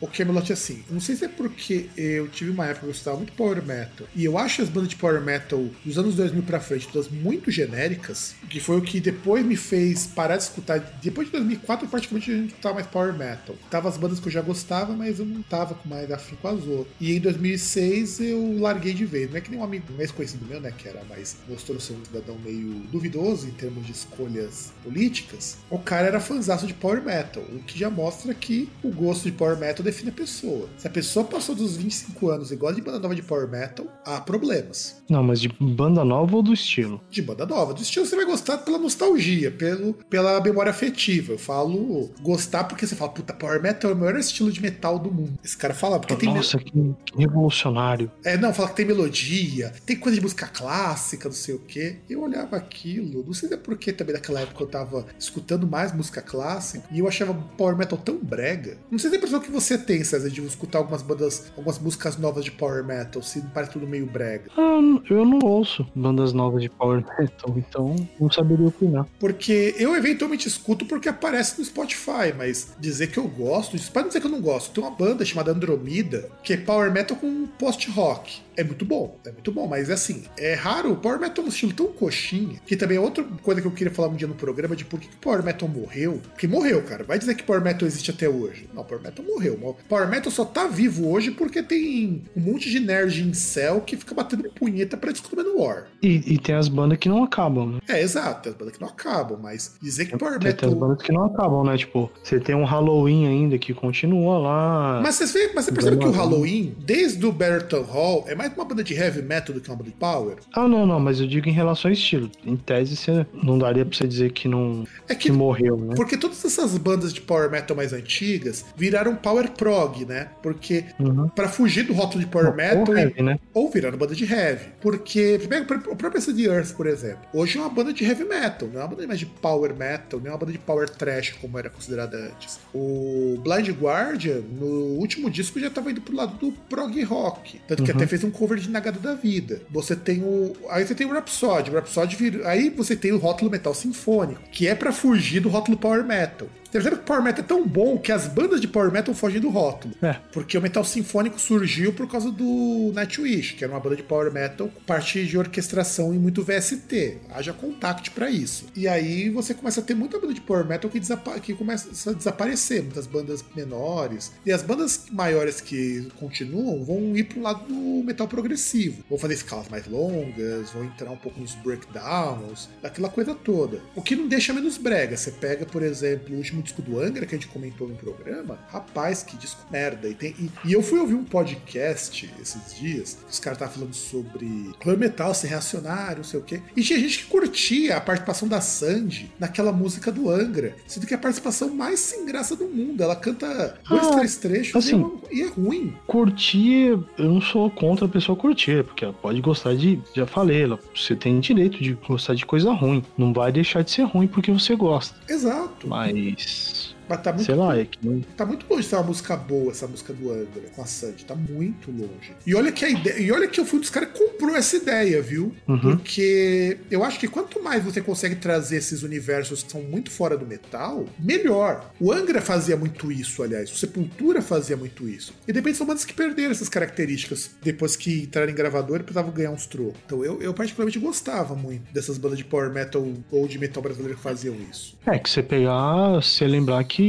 o 0.00 0.06
Camelot 0.06 0.50
assim. 0.54 0.82
Não 0.88 1.00
sei 1.00 1.16
se 1.16 1.26
é 1.26 1.28
porque 1.28 1.90
eu 1.98 2.28
tive 2.28 2.50
uma 2.50 2.64
época 2.64 2.80
que 2.80 2.86
eu 2.86 2.92
gostava 2.92 3.18
muito 3.18 3.30
de 3.32 3.36
power 3.36 3.62
metal. 3.62 4.06
E 4.16 4.24
eu 4.24 4.38
acho 4.38 4.62
as 4.62 4.70
bandas 4.70 4.88
de 4.88 4.96
power 4.96 5.20
metal 5.20 5.49
dos 5.58 5.98
anos 5.98 6.14
2000 6.14 6.42
pra 6.42 6.60
frente 6.60 6.88
todas 6.88 7.08
muito 7.08 7.50
genéricas, 7.50 8.34
que 8.48 8.60
foi 8.60 8.78
o 8.78 8.82
que 8.82 9.00
depois 9.00 9.44
me 9.44 9.56
fez 9.56 10.06
parar 10.06 10.36
de 10.36 10.44
escutar. 10.44 10.78
Depois 11.02 11.26
de 11.26 11.32
2004, 11.32 11.88
praticamente 11.88 12.30
a 12.30 12.34
gente 12.34 12.40
não 12.40 12.48
escutava 12.48 12.74
mais 12.74 12.86
power 12.86 13.12
metal. 13.16 13.54
Tava 13.70 13.88
as 13.88 13.96
bandas 13.96 14.20
que 14.20 14.28
eu 14.28 14.32
já 14.32 14.42
gostava, 14.42 14.94
mas 14.94 15.18
eu 15.18 15.26
não 15.26 15.42
tava 15.42 15.74
com 15.74 15.88
mais 15.88 16.10
afim 16.10 16.36
com 16.36 16.48
as 16.48 16.64
outras. 16.66 16.94
E 17.00 17.16
em 17.16 17.20
2006 17.20 18.20
eu 18.20 18.58
larguei 18.58 18.92
de 18.92 19.04
vez. 19.04 19.30
Não 19.30 19.36
é 19.36 19.40
que 19.40 19.50
nem 19.50 19.60
um 19.60 19.64
amigo 19.64 19.92
mais 19.96 20.10
conhecido 20.10 20.44
meu, 20.46 20.60
né, 20.60 20.72
que 20.76 20.88
era 20.88 21.02
mais 21.04 21.36
mostrou 21.48 21.80
ser 21.80 21.94
um 21.94 22.04
cidadão 22.04 22.36
meio 22.44 22.82
duvidoso 22.90 23.46
em 23.46 23.52
termos 23.52 23.84
de 23.86 23.92
escolhas 23.92 24.72
políticas. 24.82 25.58
O 25.70 25.78
cara 25.78 26.06
era 26.06 26.20
fãzaço 26.20 26.66
de 26.66 26.74
power 26.74 27.02
metal, 27.02 27.42
o 27.52 27.60
que 27.60 27.78
já 27.78 27.90
mostra 27.90 28.34
que 28.34 28.68
o 28.82 28.90
gosto 28.90 29.24
de 29.24 29.32
power 29.32 29.58
metal 29.58 29.84
define 29.84 30.10
a 30.10 30.12
pessoa. 30.12 30.68
Se 30.76 30.86
a 30.86 30.90
pessoa 30.90 31.24
passou 31.24 31.54
dos 31.54 31.76
25 31.76 32.30
anos 32.30 32.52
e 32.52 32.56
gosta 32.56 32.76
de 32.76 32.82
banda 32.82 32.98
nova 32.98 33.14
de 33.14 33.22
power 33.22 33.48
metal, 33.48 33.86
há 34.04 34.20
problemas. 34.20 35.02
Não, 35.08 35.22
mas 35.22 35.39
de 35.40 35.48
banda 35.48 36.04
nova 36.04 36.36
ou 36.36 36.42
do 36.42 36.52
estilo? 36.52 37.00
De 37.10 37.22
banda 37.22 37.46
nova. 37.46 37.74
Do 37.74 37.82
estilo 37.82 38.06
você 38.06 38.16
vai 38.16 38.24
gostar 38.24 38.58
pela 38.58 38.78
nostalgia, 38.78 39.50
pelo, 39.50 39.94
pela 40.08 40.40
memória 40.40 40.70
afetiva. 40.70 41.32
Eu 41.32 41.38
falo 41.38 42.10
gostar 42.20 42.64
porque 42.64 42.86
você 42.86 42.94
fala, 42.94 43.10
puta, 43.10 43.32
power 43.32 43.60
metal 43.60 43.90
é 43.90 43.94
o 43.94 43.96
maior 43.96 44.16
estilo 44.18 44.50
de 44.50 44.60
metal 44.60 44.98
do 44.98 45.10
mundo. 45.10 45.38
Esse 45.44 45.56
cara 45.56 45.74
fala, 45.74 45.98
porque 45.98 46.14
Nossa, 46.26 46.26
tem. 46.26 46.34
Nossa, 46.34 46.58
que 46.58 46.94
revolucionário. 47.16 48.10
É, 48.24 48.36
não, 48.36 48.52
fala 48.52 48.68
que 48.68 48.76
tem 48.76 48.86
melodia, 48.86 49.72
tem 49.86 49.96
coisa 49.96 50.16
de 50.16 50.22
música 50.22 50.46
clássica, 50.46 51.28
não 51.28 51.34
sei 51.34 51.54
o 51.54 51.58
quê. 51.58 51.96
Eu 52.08 52.22
olhava 52.22 52.56
aquilo, 52.56 53.24
não 53.24 53.32
sei 53.32 53.48
se 53.48 53.54
é 53.54 53.58
porque 53.58 53.92
também 53.92 54.14
naquela 54.14 54.40
época 54.40 54.62
eu 54.62 54.68
tava 54.68 55.06
escutando 55.18 55.66
mais 55.66 55.92
música 55.92 56.20
clássica 56.22 56.84
e 56.90 56.98
eu 56.98 57.08
achava 57.08 57.34
power 57.56 57.76
metal 57.76 57.98
tão 57.98 58.16
brega. 58.16 58.78
Não 58.90 58.98
sei 58.98 59.10
se 59.10 59.16
é 59.16 59.18
a 59.18 59.20
impressão 59.20 59.40
que 59.40 59.50
você 59.50 59.78
tem, 59.78 60.02
César, 60.04 60.28
de 60.28 60.40
escutar 60.44 60.78
algumas 60.78 61.02
bandas, 61.02 61.52
algumas 61.56 61.78
músicas 61.78 62.16
novas 62.16 62.44
de 62.44 62.50
power 62.50 62.84
metal, 62.84 63.22
se 63.22 63.40
parece 63.54 63.72
tudo 63.72 63.86
meio 63.86 64.06
brega. 64.06 64.50
Ah, 64.56 64.80
eu 65.08 65.24
não 65.30 65.38
ouço 65.46 65.86
bandas 65.94 66.32
novas 66.32 66.62
de 66.62 66.68
power 66.68 67.04
metal, 67.18 67.54
então 67.56 67.96
não 68.18 68.30
saberia 68.30 68.66
opinar. 68.66 69.06
Porque 69.18 69.74
eu 69.78 69.96
eventualmente 69.96 70.48
escuto 70.48 70.84
porque 70.84 71.08
aparece 71.08 71.58
no 71.58 71.64
Spotify, 71.64 72.34
mas 72.36 72.74
dizer 72.78 73.08
que 73.08 73.18
eu 73.18 73.28
gosto, 73.28 73.76
pode 73.92 74.08
dizer 74.08 74.20
que 74.20 74.26
eu 74.26 74.30
não 74.30 74.40
gosto. 74.40 74.72
Tem 74.72 74.82
uma 74.84 74.90
banda 74.90 75.24
chamada 75.24 75.52
Andromeda, 75.52 76.30
que 76.42 76.52
é 76.52 76.56
power 76.56 76.92
metal 76.92 77.16
com 77.16 77.46
post-rock 77.58 78.40
é 78.56 78.64
muito 78.64 78.84
bom, 78.84 79.18
é 79.26 79.32
muito 79.32 79.50
bom, 79.52 79.66
mas 79.66 79.90
assim, 79.90 80.24
é 80.38 80.54
raro. 80.54 80.92
O 80.92 80.96
Power 80.96 81.20
Metal 81.20 81.44
é 81.44 81.46
um 81.46 81.50
estilo 81.50 81.72
tão 81.72 81.86
coxinha, 81.86 82.60
que 82.66 82.76
também 82.76 82.96
é 82.96 83.00
outra 83.00 83.24
coisa 83.42 83.60
que 83.60 83.66
eu 83.66 83.72
queria 83.72 83.92
falar 83.92 84.08
um 84.08 84.16
dia 84.16 84.28
no 84.28 84.34
programa 84.34 84.76
de 84.76 84.84
por 84.84 85.00
que 85.00 85.08
o 85.08 85.18
Power 85.20 85.42
Metal 85.42 85.68
morreu. 85.68 86.20
Porque 86.30 86.46
morreu, 86.46 86.82
cara. 86.82 87.04
Vai 87.04 87.18
dizer 87.18 87.34
que 87.34 87.42
Power 87.42 87.62
Metal 87.62 87.86
existe 87.86 88.10
até 88.10 88.28
hoje. 88.28 88.68
Não, 88.74 88.84
Power 88.84 89.02
Metal 89.02 89.24
morreu. 89.24 89.76
Power 89.88 90.08
Metal 90.08 90.30
só 90.30 90.44
tá 90.44 90.66
vivo 90.66 91.08
hoje 91.08 91.30
porque 91.30 91.62
tem 91.62 92.24
um 92.36 92.40
monte 92.40 92.70
de 92.70 92.80
nerd 92.80 93.22
em 93.22 93.32
céu 93.32 93.80
que 93.80 93.96
fica 93.96 94.14
batendo 94.14 94.50
punheta 94.50 94.96
pra 94.96 95.12
discutir 95.12 95.30
War. 95.54 95.86
E, 96.02 96.34
e 96.34 96.38
tem 96.38 96.54
as 96.54 96.68
bandas 96.68 96.98
que 96.98 97.08
não 97.08 97.22
acabam, 97.22 97.72
né? 97.72 97.78
É, 97.88 98.00
exato, 98.02 98.42
tem 98.42 98.52
as 98.52 98.58
bandas 98.58 98.74
que 98.74 98.80
não 98.80 98.88
acabam, 98.88 99.38
mas 99.40 99.76
dizer 99.80 100.06
que 100.06 100.16
Power 100.16 100.38
tem, 100.38 100.48
Metal. 100.48 100.68
Tem 100.68 100.68
as 100.68 100.74
bandas 100.74 101.02
que 101.02 101.12
não 101.12 101.24
acabam, 101.24 101.64
né? 101.64 101.76
Tipo, 101.76 102.10
você 102.22 102.40
tem 102.40 102.54
um 102.54 102.64
Halloween 102.64 103.26
ainda 103.26 103.58
que 103.58 103.74
continua 103.74 104.38
lá. 104.38 105.00
Mas 105.02 105.20
mas 105.54 105.66
você 105.66 105.72
percebe 105.72 105.98
que 105.98 106.06
o 106.06 106.10
Halloween, 106.10 106.74
desde 106.78 107.24
o 107.26 107.32
Berton 107.32 107.82
Hall, 107.82 108.24
é 108.26 108.34
mais 108.34 108.49
uma 108.56 108.64
banda 108.64 108.82
de 108.82 108.94
heavy 108.94 109.22
método 109.22 109.60
que 109.60 109.68
uma 109.68 109.76
Blood 109.76 109.96
Power? 109.98 110.36
Ah, 110.52 110.68
não, 110.68 110.86
não, 110.86 111.00
mas 111.00 111.20
eu 111.20 111.26
digo 111.26 111.48
em 111.48 111.52
relação 111.52 111.90
ao 111.90 111.92
estilo. 111.92 112.30
Em 112.44 112.56
tese, 112.56 112.96
você 112.96 113.26
não 113.32 113.58
daria 113.58 113.84
pra 113.84 113.96
você 113.96 114.06
dizer 114.06 114.32
que 114.32 114.48
não 114.48 114.84
é 115.08 115.14
que, 115.14 115.30
que 115.30 115.32
morreu, 115.32 115.76
né? 115.76 115.94
Porque 115.96 116.16
todas 116.16 116.44
essas 116.44 116.76
bandas 116.78 117.12
de 117.12 117.20
power 117.20 117.50
metal 117.50 117.76
mais 117.76 117.92
antigas 117.92 118.64
viraram 118.76 119.14
power 119.14 119.50
prog, 119.50 120.04
né? 120.04 120.28
Porque 120.42 120.84
uhum. 120.98 121.28
para 121.28 121.48
fugir 121.48 121.84
do 121.84 121.92
rótulo 121.92 122.22
de 122.22 122.30
power 122.30 122.54
metal 122.54 122.84
ou, 122.86 122.96
heavy, 122.96 123.22
né? 123.22 123.38
ou 123.54 123.70
viraram 123.70 123.98
banda 123.98 124.14
de 124.14 124.24
heavy. 124.24 124.66
Porque 124.80 125.40
pega 125.48 125.90
o 125.90 125.96
próprio 125.96 126.20
CD 126.20 126.46
Earth, 126.46 126.74
por 126.74 126.86
exemplo. 126.86 127.20
Hoje 127.32 127.58
é 127.58 127.60
uma 127.60 127.70
banda 127.70 127.92
de 127.92 128.04
heavy 128.04 128.24
metal, 128.24 128.68
não 128.68 128.80
é 128.80 128.84
uma 128.84 128.88
banda 128.88 129.06
mais 129.06 129.18
de 129.18 129.26
power 129.26 129.74
metal, 129.74 130.20
não 130.20 130.28
é 130.28 130.30
uma 130.30 130.38
banda 130.38 130.52
de 130.52 130.58
power 130.58 130.88
trash 130.88 131.30
como 131.40 131.58
era 131.58 131.70
considerada 131.70 132.16
antes. 132.16 132.60
O 132.74 133.38
Blind 133.42 133.68
Guardian, 133.70 134.40
no 134.58 134.98
último 134.98 135.30
disco, 135.30 135.58
já 135.58 135.68
estava 135.68 135.90
indo 135.90 136.00
pro 136.00 136.14
lado 136.14 136.36
do 136.38 136.52
prog 136.68 137.02
rock, 137.04 137.60
tanto 137.66 137.82
que 137.82 137.90
uhum. 137.90 137.96
até 137.96 138.06
fez 138.06 138.24
um 138.24 138.29
cover 138.30 138.58
de 138.58 138.70
Nagada 138.70 138.98
da 138.98 139.14
vida. 139.14 139.62
Você 139.70 139.94
tem 139.96 140.22
o. 140.22 140.54
Aí 140.68 140.86
você 140.86 140.94
tem 140.94 141.06
o 141.06 141.12
Rhapsody. 141.12 141.70
O 141.70 141.74
Rhapsody 141.74 142.16
vir... 142.16 142.46
Aí 142.46 142.70
você 142.70 142.96
tem 142.96 143.12
o 143.12 143.18
rótulo 143.18 143.50
metal 143.50 143.74
sinfônico, 143.74 144.40
que 144.52 144.66
é 144.66 144.74
para 144.74 144.92
fugir 144.92 145.40
do 145.40 145.48
rótulo 145.48 145.76
power 145.76 146.04
metal. 146.04 146.48
Percebe 146.70 146.96
que 146.96 147.02
o 147.02 147.04
Power 147.04 147.22
Metal 147.22 147.44
é 147.44 147.46
tão 147.46 147.66
bom 147.66 147.98
que 147.98 148.12
as 148.12 148.26
bandas 148.26 148.60
de 148.60 148.68
Power 148.68 148.92
Metal 148.92 149.14
fogem 149.14 149.40
do 149.40 149.50
rótulo. 149.50 149.94
É. 150.00 150.16
Porque 150.32 150.56
o 150.56 150.62
metal 150.62 150.84
sinfônico 150.84 151.40
surgiu 151.40 151.92
por 151.92 152.08
causa 152.08 152.30
do 152.30 152.92
Nightwish, 152.94 153.54
que 153.54 153.64
era 153.64 153.72
uma 153.72 153.80
banda 153.80 153.96
de 153.96 154.02
Power 154.02 154.32
Metal, 154.32 154.70
parte 154.86 155.26
de 155.26 155.36
orquestração 155.36 156.14
e 156.14 156.18
muito 156.18 156.42
VST. 156.42 157.18
Haja 157.30 157.52
contact 157.52 158.10
para 158.12 158.30
isso. 158.30 158.66
E 158.76 158.86
aí 158.86 159.30
você 159.30 159.52
começa 159.52 159.80
a 159.80 159.82
ter 159.82 159.94
muita 159.94 160.18
banda 160.18 160.32
de 160.32 160.40
Power 160.40 160.64
Metal 160.64 160.90
que, 160.90 161.00
que 161.42 161.54
começa 161.54 162.10
a 162.10 162.12
desaparecer, 162.12 162.82
muitas 162.82 163.06
bandas 163.06 163.44
menores. 163.54 164.32
E 164.46 164.52
as 164.52 164.62
bandas 164.62 165.06
maiores 165.10 165.60
que 165.60 166.08
continuam 166.18 166.84
vão 166.84 167.16
ir 167.16 167.24
pro 167.24 167.40
lado 167.40 167.64
do 167.66 168.04
metal 168.04 168.28
progressivo. 168.28 169.02
Vão 169.08 169.18
fazer 169.18 169.34
escalas 169.34 169.68
mais 169.68 169.86
longas, 169.86 170.70
vão 170.70 170.84
entrar 170.84 171.10
um 171.10 171.16
pouco 171.16 171.40
nos 171.40 171.54
breakdowns, 171.56 172.68
daquela 172.82 173.08
coisa 173.08 173.34
toda. 173.34 173.80
O 173.94 174.02
que 174.02 174.14
não 174.14 174.28
deixa 174.28 174.52
menos 174.52 174.78
brega. 174.78 175.16
Você 175.16 175.32
pega, 175.32 175.66
por 175.66 175.82
exemplo, 175.82 176.34
o 176.34 176.38
último 176.38 176.59
disco 176.60 176.82
do 176.82 177.00
Angra 177.00 177.26
que 177.26 177.34
a 177.34 177.38
gente 177.38 177.48
comentou 177.48 177.88
no 177.88 177.94
programa. 177.94 178.58
Rapaz, 178.68 179.22
que 179.22 179.36
disco 179.36 179.60
merda. 179.70 180.08
E, 180.08 180.14
tem, 180.14 180.34
e, 180.38 180.50
e 180.64 180.72
eu 180.72 180.82
fui 180.82 180.98
ouvir 180.98 181.14
um 181.14 181.24
podcast 181.24 182.30
esses 182.40 182.74
dias, 182.78 183.18
os 183.30 183.38
caras 183.38 183.56
estavam 183.56 183.74
falando 183.74 183.94
sobre 183.94 184.70
clã 184.80 184.96
metal 184.96 185.34
ser 185.34 185.48
reacionário, 185.48 186.18
não 186.18 186.24
sei 186.24 186.40
o 186.40 186.42
quê. 186.42 186.60
E 186.76 186.82
tinha 186.82 186.98
gente 186.98 187.20
que 187.20 187.24
curtia 187.26 187.96
a 187.96 188.00
participação 188.00 188.48
da 188.48 188.60
Sandy 188.60 189.32
naquela 189.38 189.72
música 189.72 190.10
do 190.12 190.30
Angra, 190.30 190.74
sendo 190.86 191.06
que 191.06 191.14
é 191.14 191.16
a 191.16 191.20
participação 191.20 191.68
mais 191.74 192.00
sem 192.00 192.24
graça 192.26 192.54
do 192.56 192.66
mundo. 192.66 193.02
Ela 193.02 193.16
canta 193.16 193.78
dois, 193.88 194.06
Ah, 194.06 194.16
três 194.16 194.36
trechos 194.36 194.76
assim, 194.76 195.10
e 195.30 195.42
é 195.42 195.48
ruim. 195.48 195.94
Curtir, 196.06 196.98
eu 197.18 197.28
não 197.28 197.40
sou 197.40 197.70
contra 197.70 198.06
a 198.06 198.08
pessoa 198.08 198.36
curtir, 198.36 198.84
porque 198.84 199.04
ela 199.04 199.14
pode 199.14 199.40
gostar 199.40 199.74
de. 199.74 200.00
Já 200.14 200.26
falei, 200.26 200.62
ela, 200.62 200.78
você 200.94 201.14
tem 201.14 201.40
direito 201.40 201.82
de 201.82 201.94
gostar 201.94 202.34
de 202.34 202.44
coisa 202.46 202.72
ruim. 202.72 203.02
Não 203.16 203.32
vai 203.32 203.52
deixar 203.52 203.82
de 203.82 203.90
ser 203.90 204.02
ruim 204.02 204.26
porque 204.26 204.52
você 204.52 204.74
gosta. 204.74 205.16
Exato. 205.28 205.88
Mas. 205.88 206.10
Nice. 206.50 206.89
Mas 207.10 207.22
tá 207.22 207.32
muito 207.32 207.46
Sei 207.46 207.54
lá, 207.56 207.76
é 207.76 207.84
que 207.84 207.98
não. 208.06 208.20
Tá 208.36 208.46
muito 208.46 208.64
longe 208.70 208.84
de 208.84 208.88
ser 208.88 208.94
uma 208.94 209.02
música 209.02 209.36
boa, 209.36 209.72
essa 209.72 209.88
música 209.88 210.12
do 210.12 210.30
Angra 210.30 210.62
com 210.76 210.80
a 210.80 210.86
Sandy. 210.86 211.24
Tá 211.24 211.34
muito 211.34 211.90
longe. 211.90 212.32
E 212.46 212.54
olha 212.54 212.70
que 212.70 212.84
a 212.84 212.88
ideia. 212.88 213.18
E 213.18 213.32
olha 213.32 213.48
que 213.48 213.58
eu 213.58 213.66
fui 213.66 213.78
um 213.78 213.80
dos 213.80 213.90
caras 213.90 214.10
que 214.10 214.18
comprou 214.18 214.54
essa 214.54 214.76
ideia, 214.76 215.20
viu? 215.20 215.52
Uhum. 215.66 215.80
Porque 215.80 216.78
eu 216.88 217.02
acho 217.02 217.18
que 217.18 217.26
quanto 217.26 217.60
mais 217.60 217.82
você 217.82 218.00
consegue 218.00 218.36
trazer 218.36 218.76
esses 218.76 219.02
universos 219.02 219.64
que 219.64 219.72
são 219.72 219.82
muito 219.82 220.08
fora 220.08 220.36
do 220.36 220.46
metal, 220.46 221.06
melhor. 221.18 221.90
O 221.98 222.12
Angra 222.12 222.40
fazia 222.40 222.76
muito 222.76 223.10
isso, 223.10 223.42
aliás. 223.42 223.72
O 223.72 223.76
Sepultura 223.76 224.40
fazia 224.40 224.76
muito 224.76 225.08
isso. 225.08 225.34
E 225.48 225.52
de 225.52 225.58
repente 225.58 225.78
são 225.78 225.86
bandas 225.86 226.04
que 226.04 226.14
perderam 226.14 226.52
essas 226.52 226.68
características 226.68 227.50
depois 227.60 227.96
que 227.96 228.22
entraram 228.22 228.52
em 228.52 228.54
gravador 228.54 229.00
precisavam 229.02 229.32
ganhar 229.32 229.50
uns 229.50 229.66
trocos. 229.66 230.00
Então 230.06 230.24
eu, 230.24 230.40
eu 230.40 230.54
particularmente 230.54 230.98
gostava 230.98 231.54
muito 231.54 231.92
dessas 231.92 232.18
bandas 232.18 232.38
de 232.38 232.44
power 232.44 232.72
metal 232.72 233.06
ou 233.30 233.48
de 233.48 233.58
metal 233.58 233.82
brasileiro 233.82 234.16
que 234.16 234.22
faziam 234.22 234.54
isso. 234.70 234.96
É 235.06 235.18
que 235.18 235.28
você 235.28 235.42
pegar, 235.42 236.12
você 236.12 236.46
lembrar 236.46 236.82
que 236.84 236.99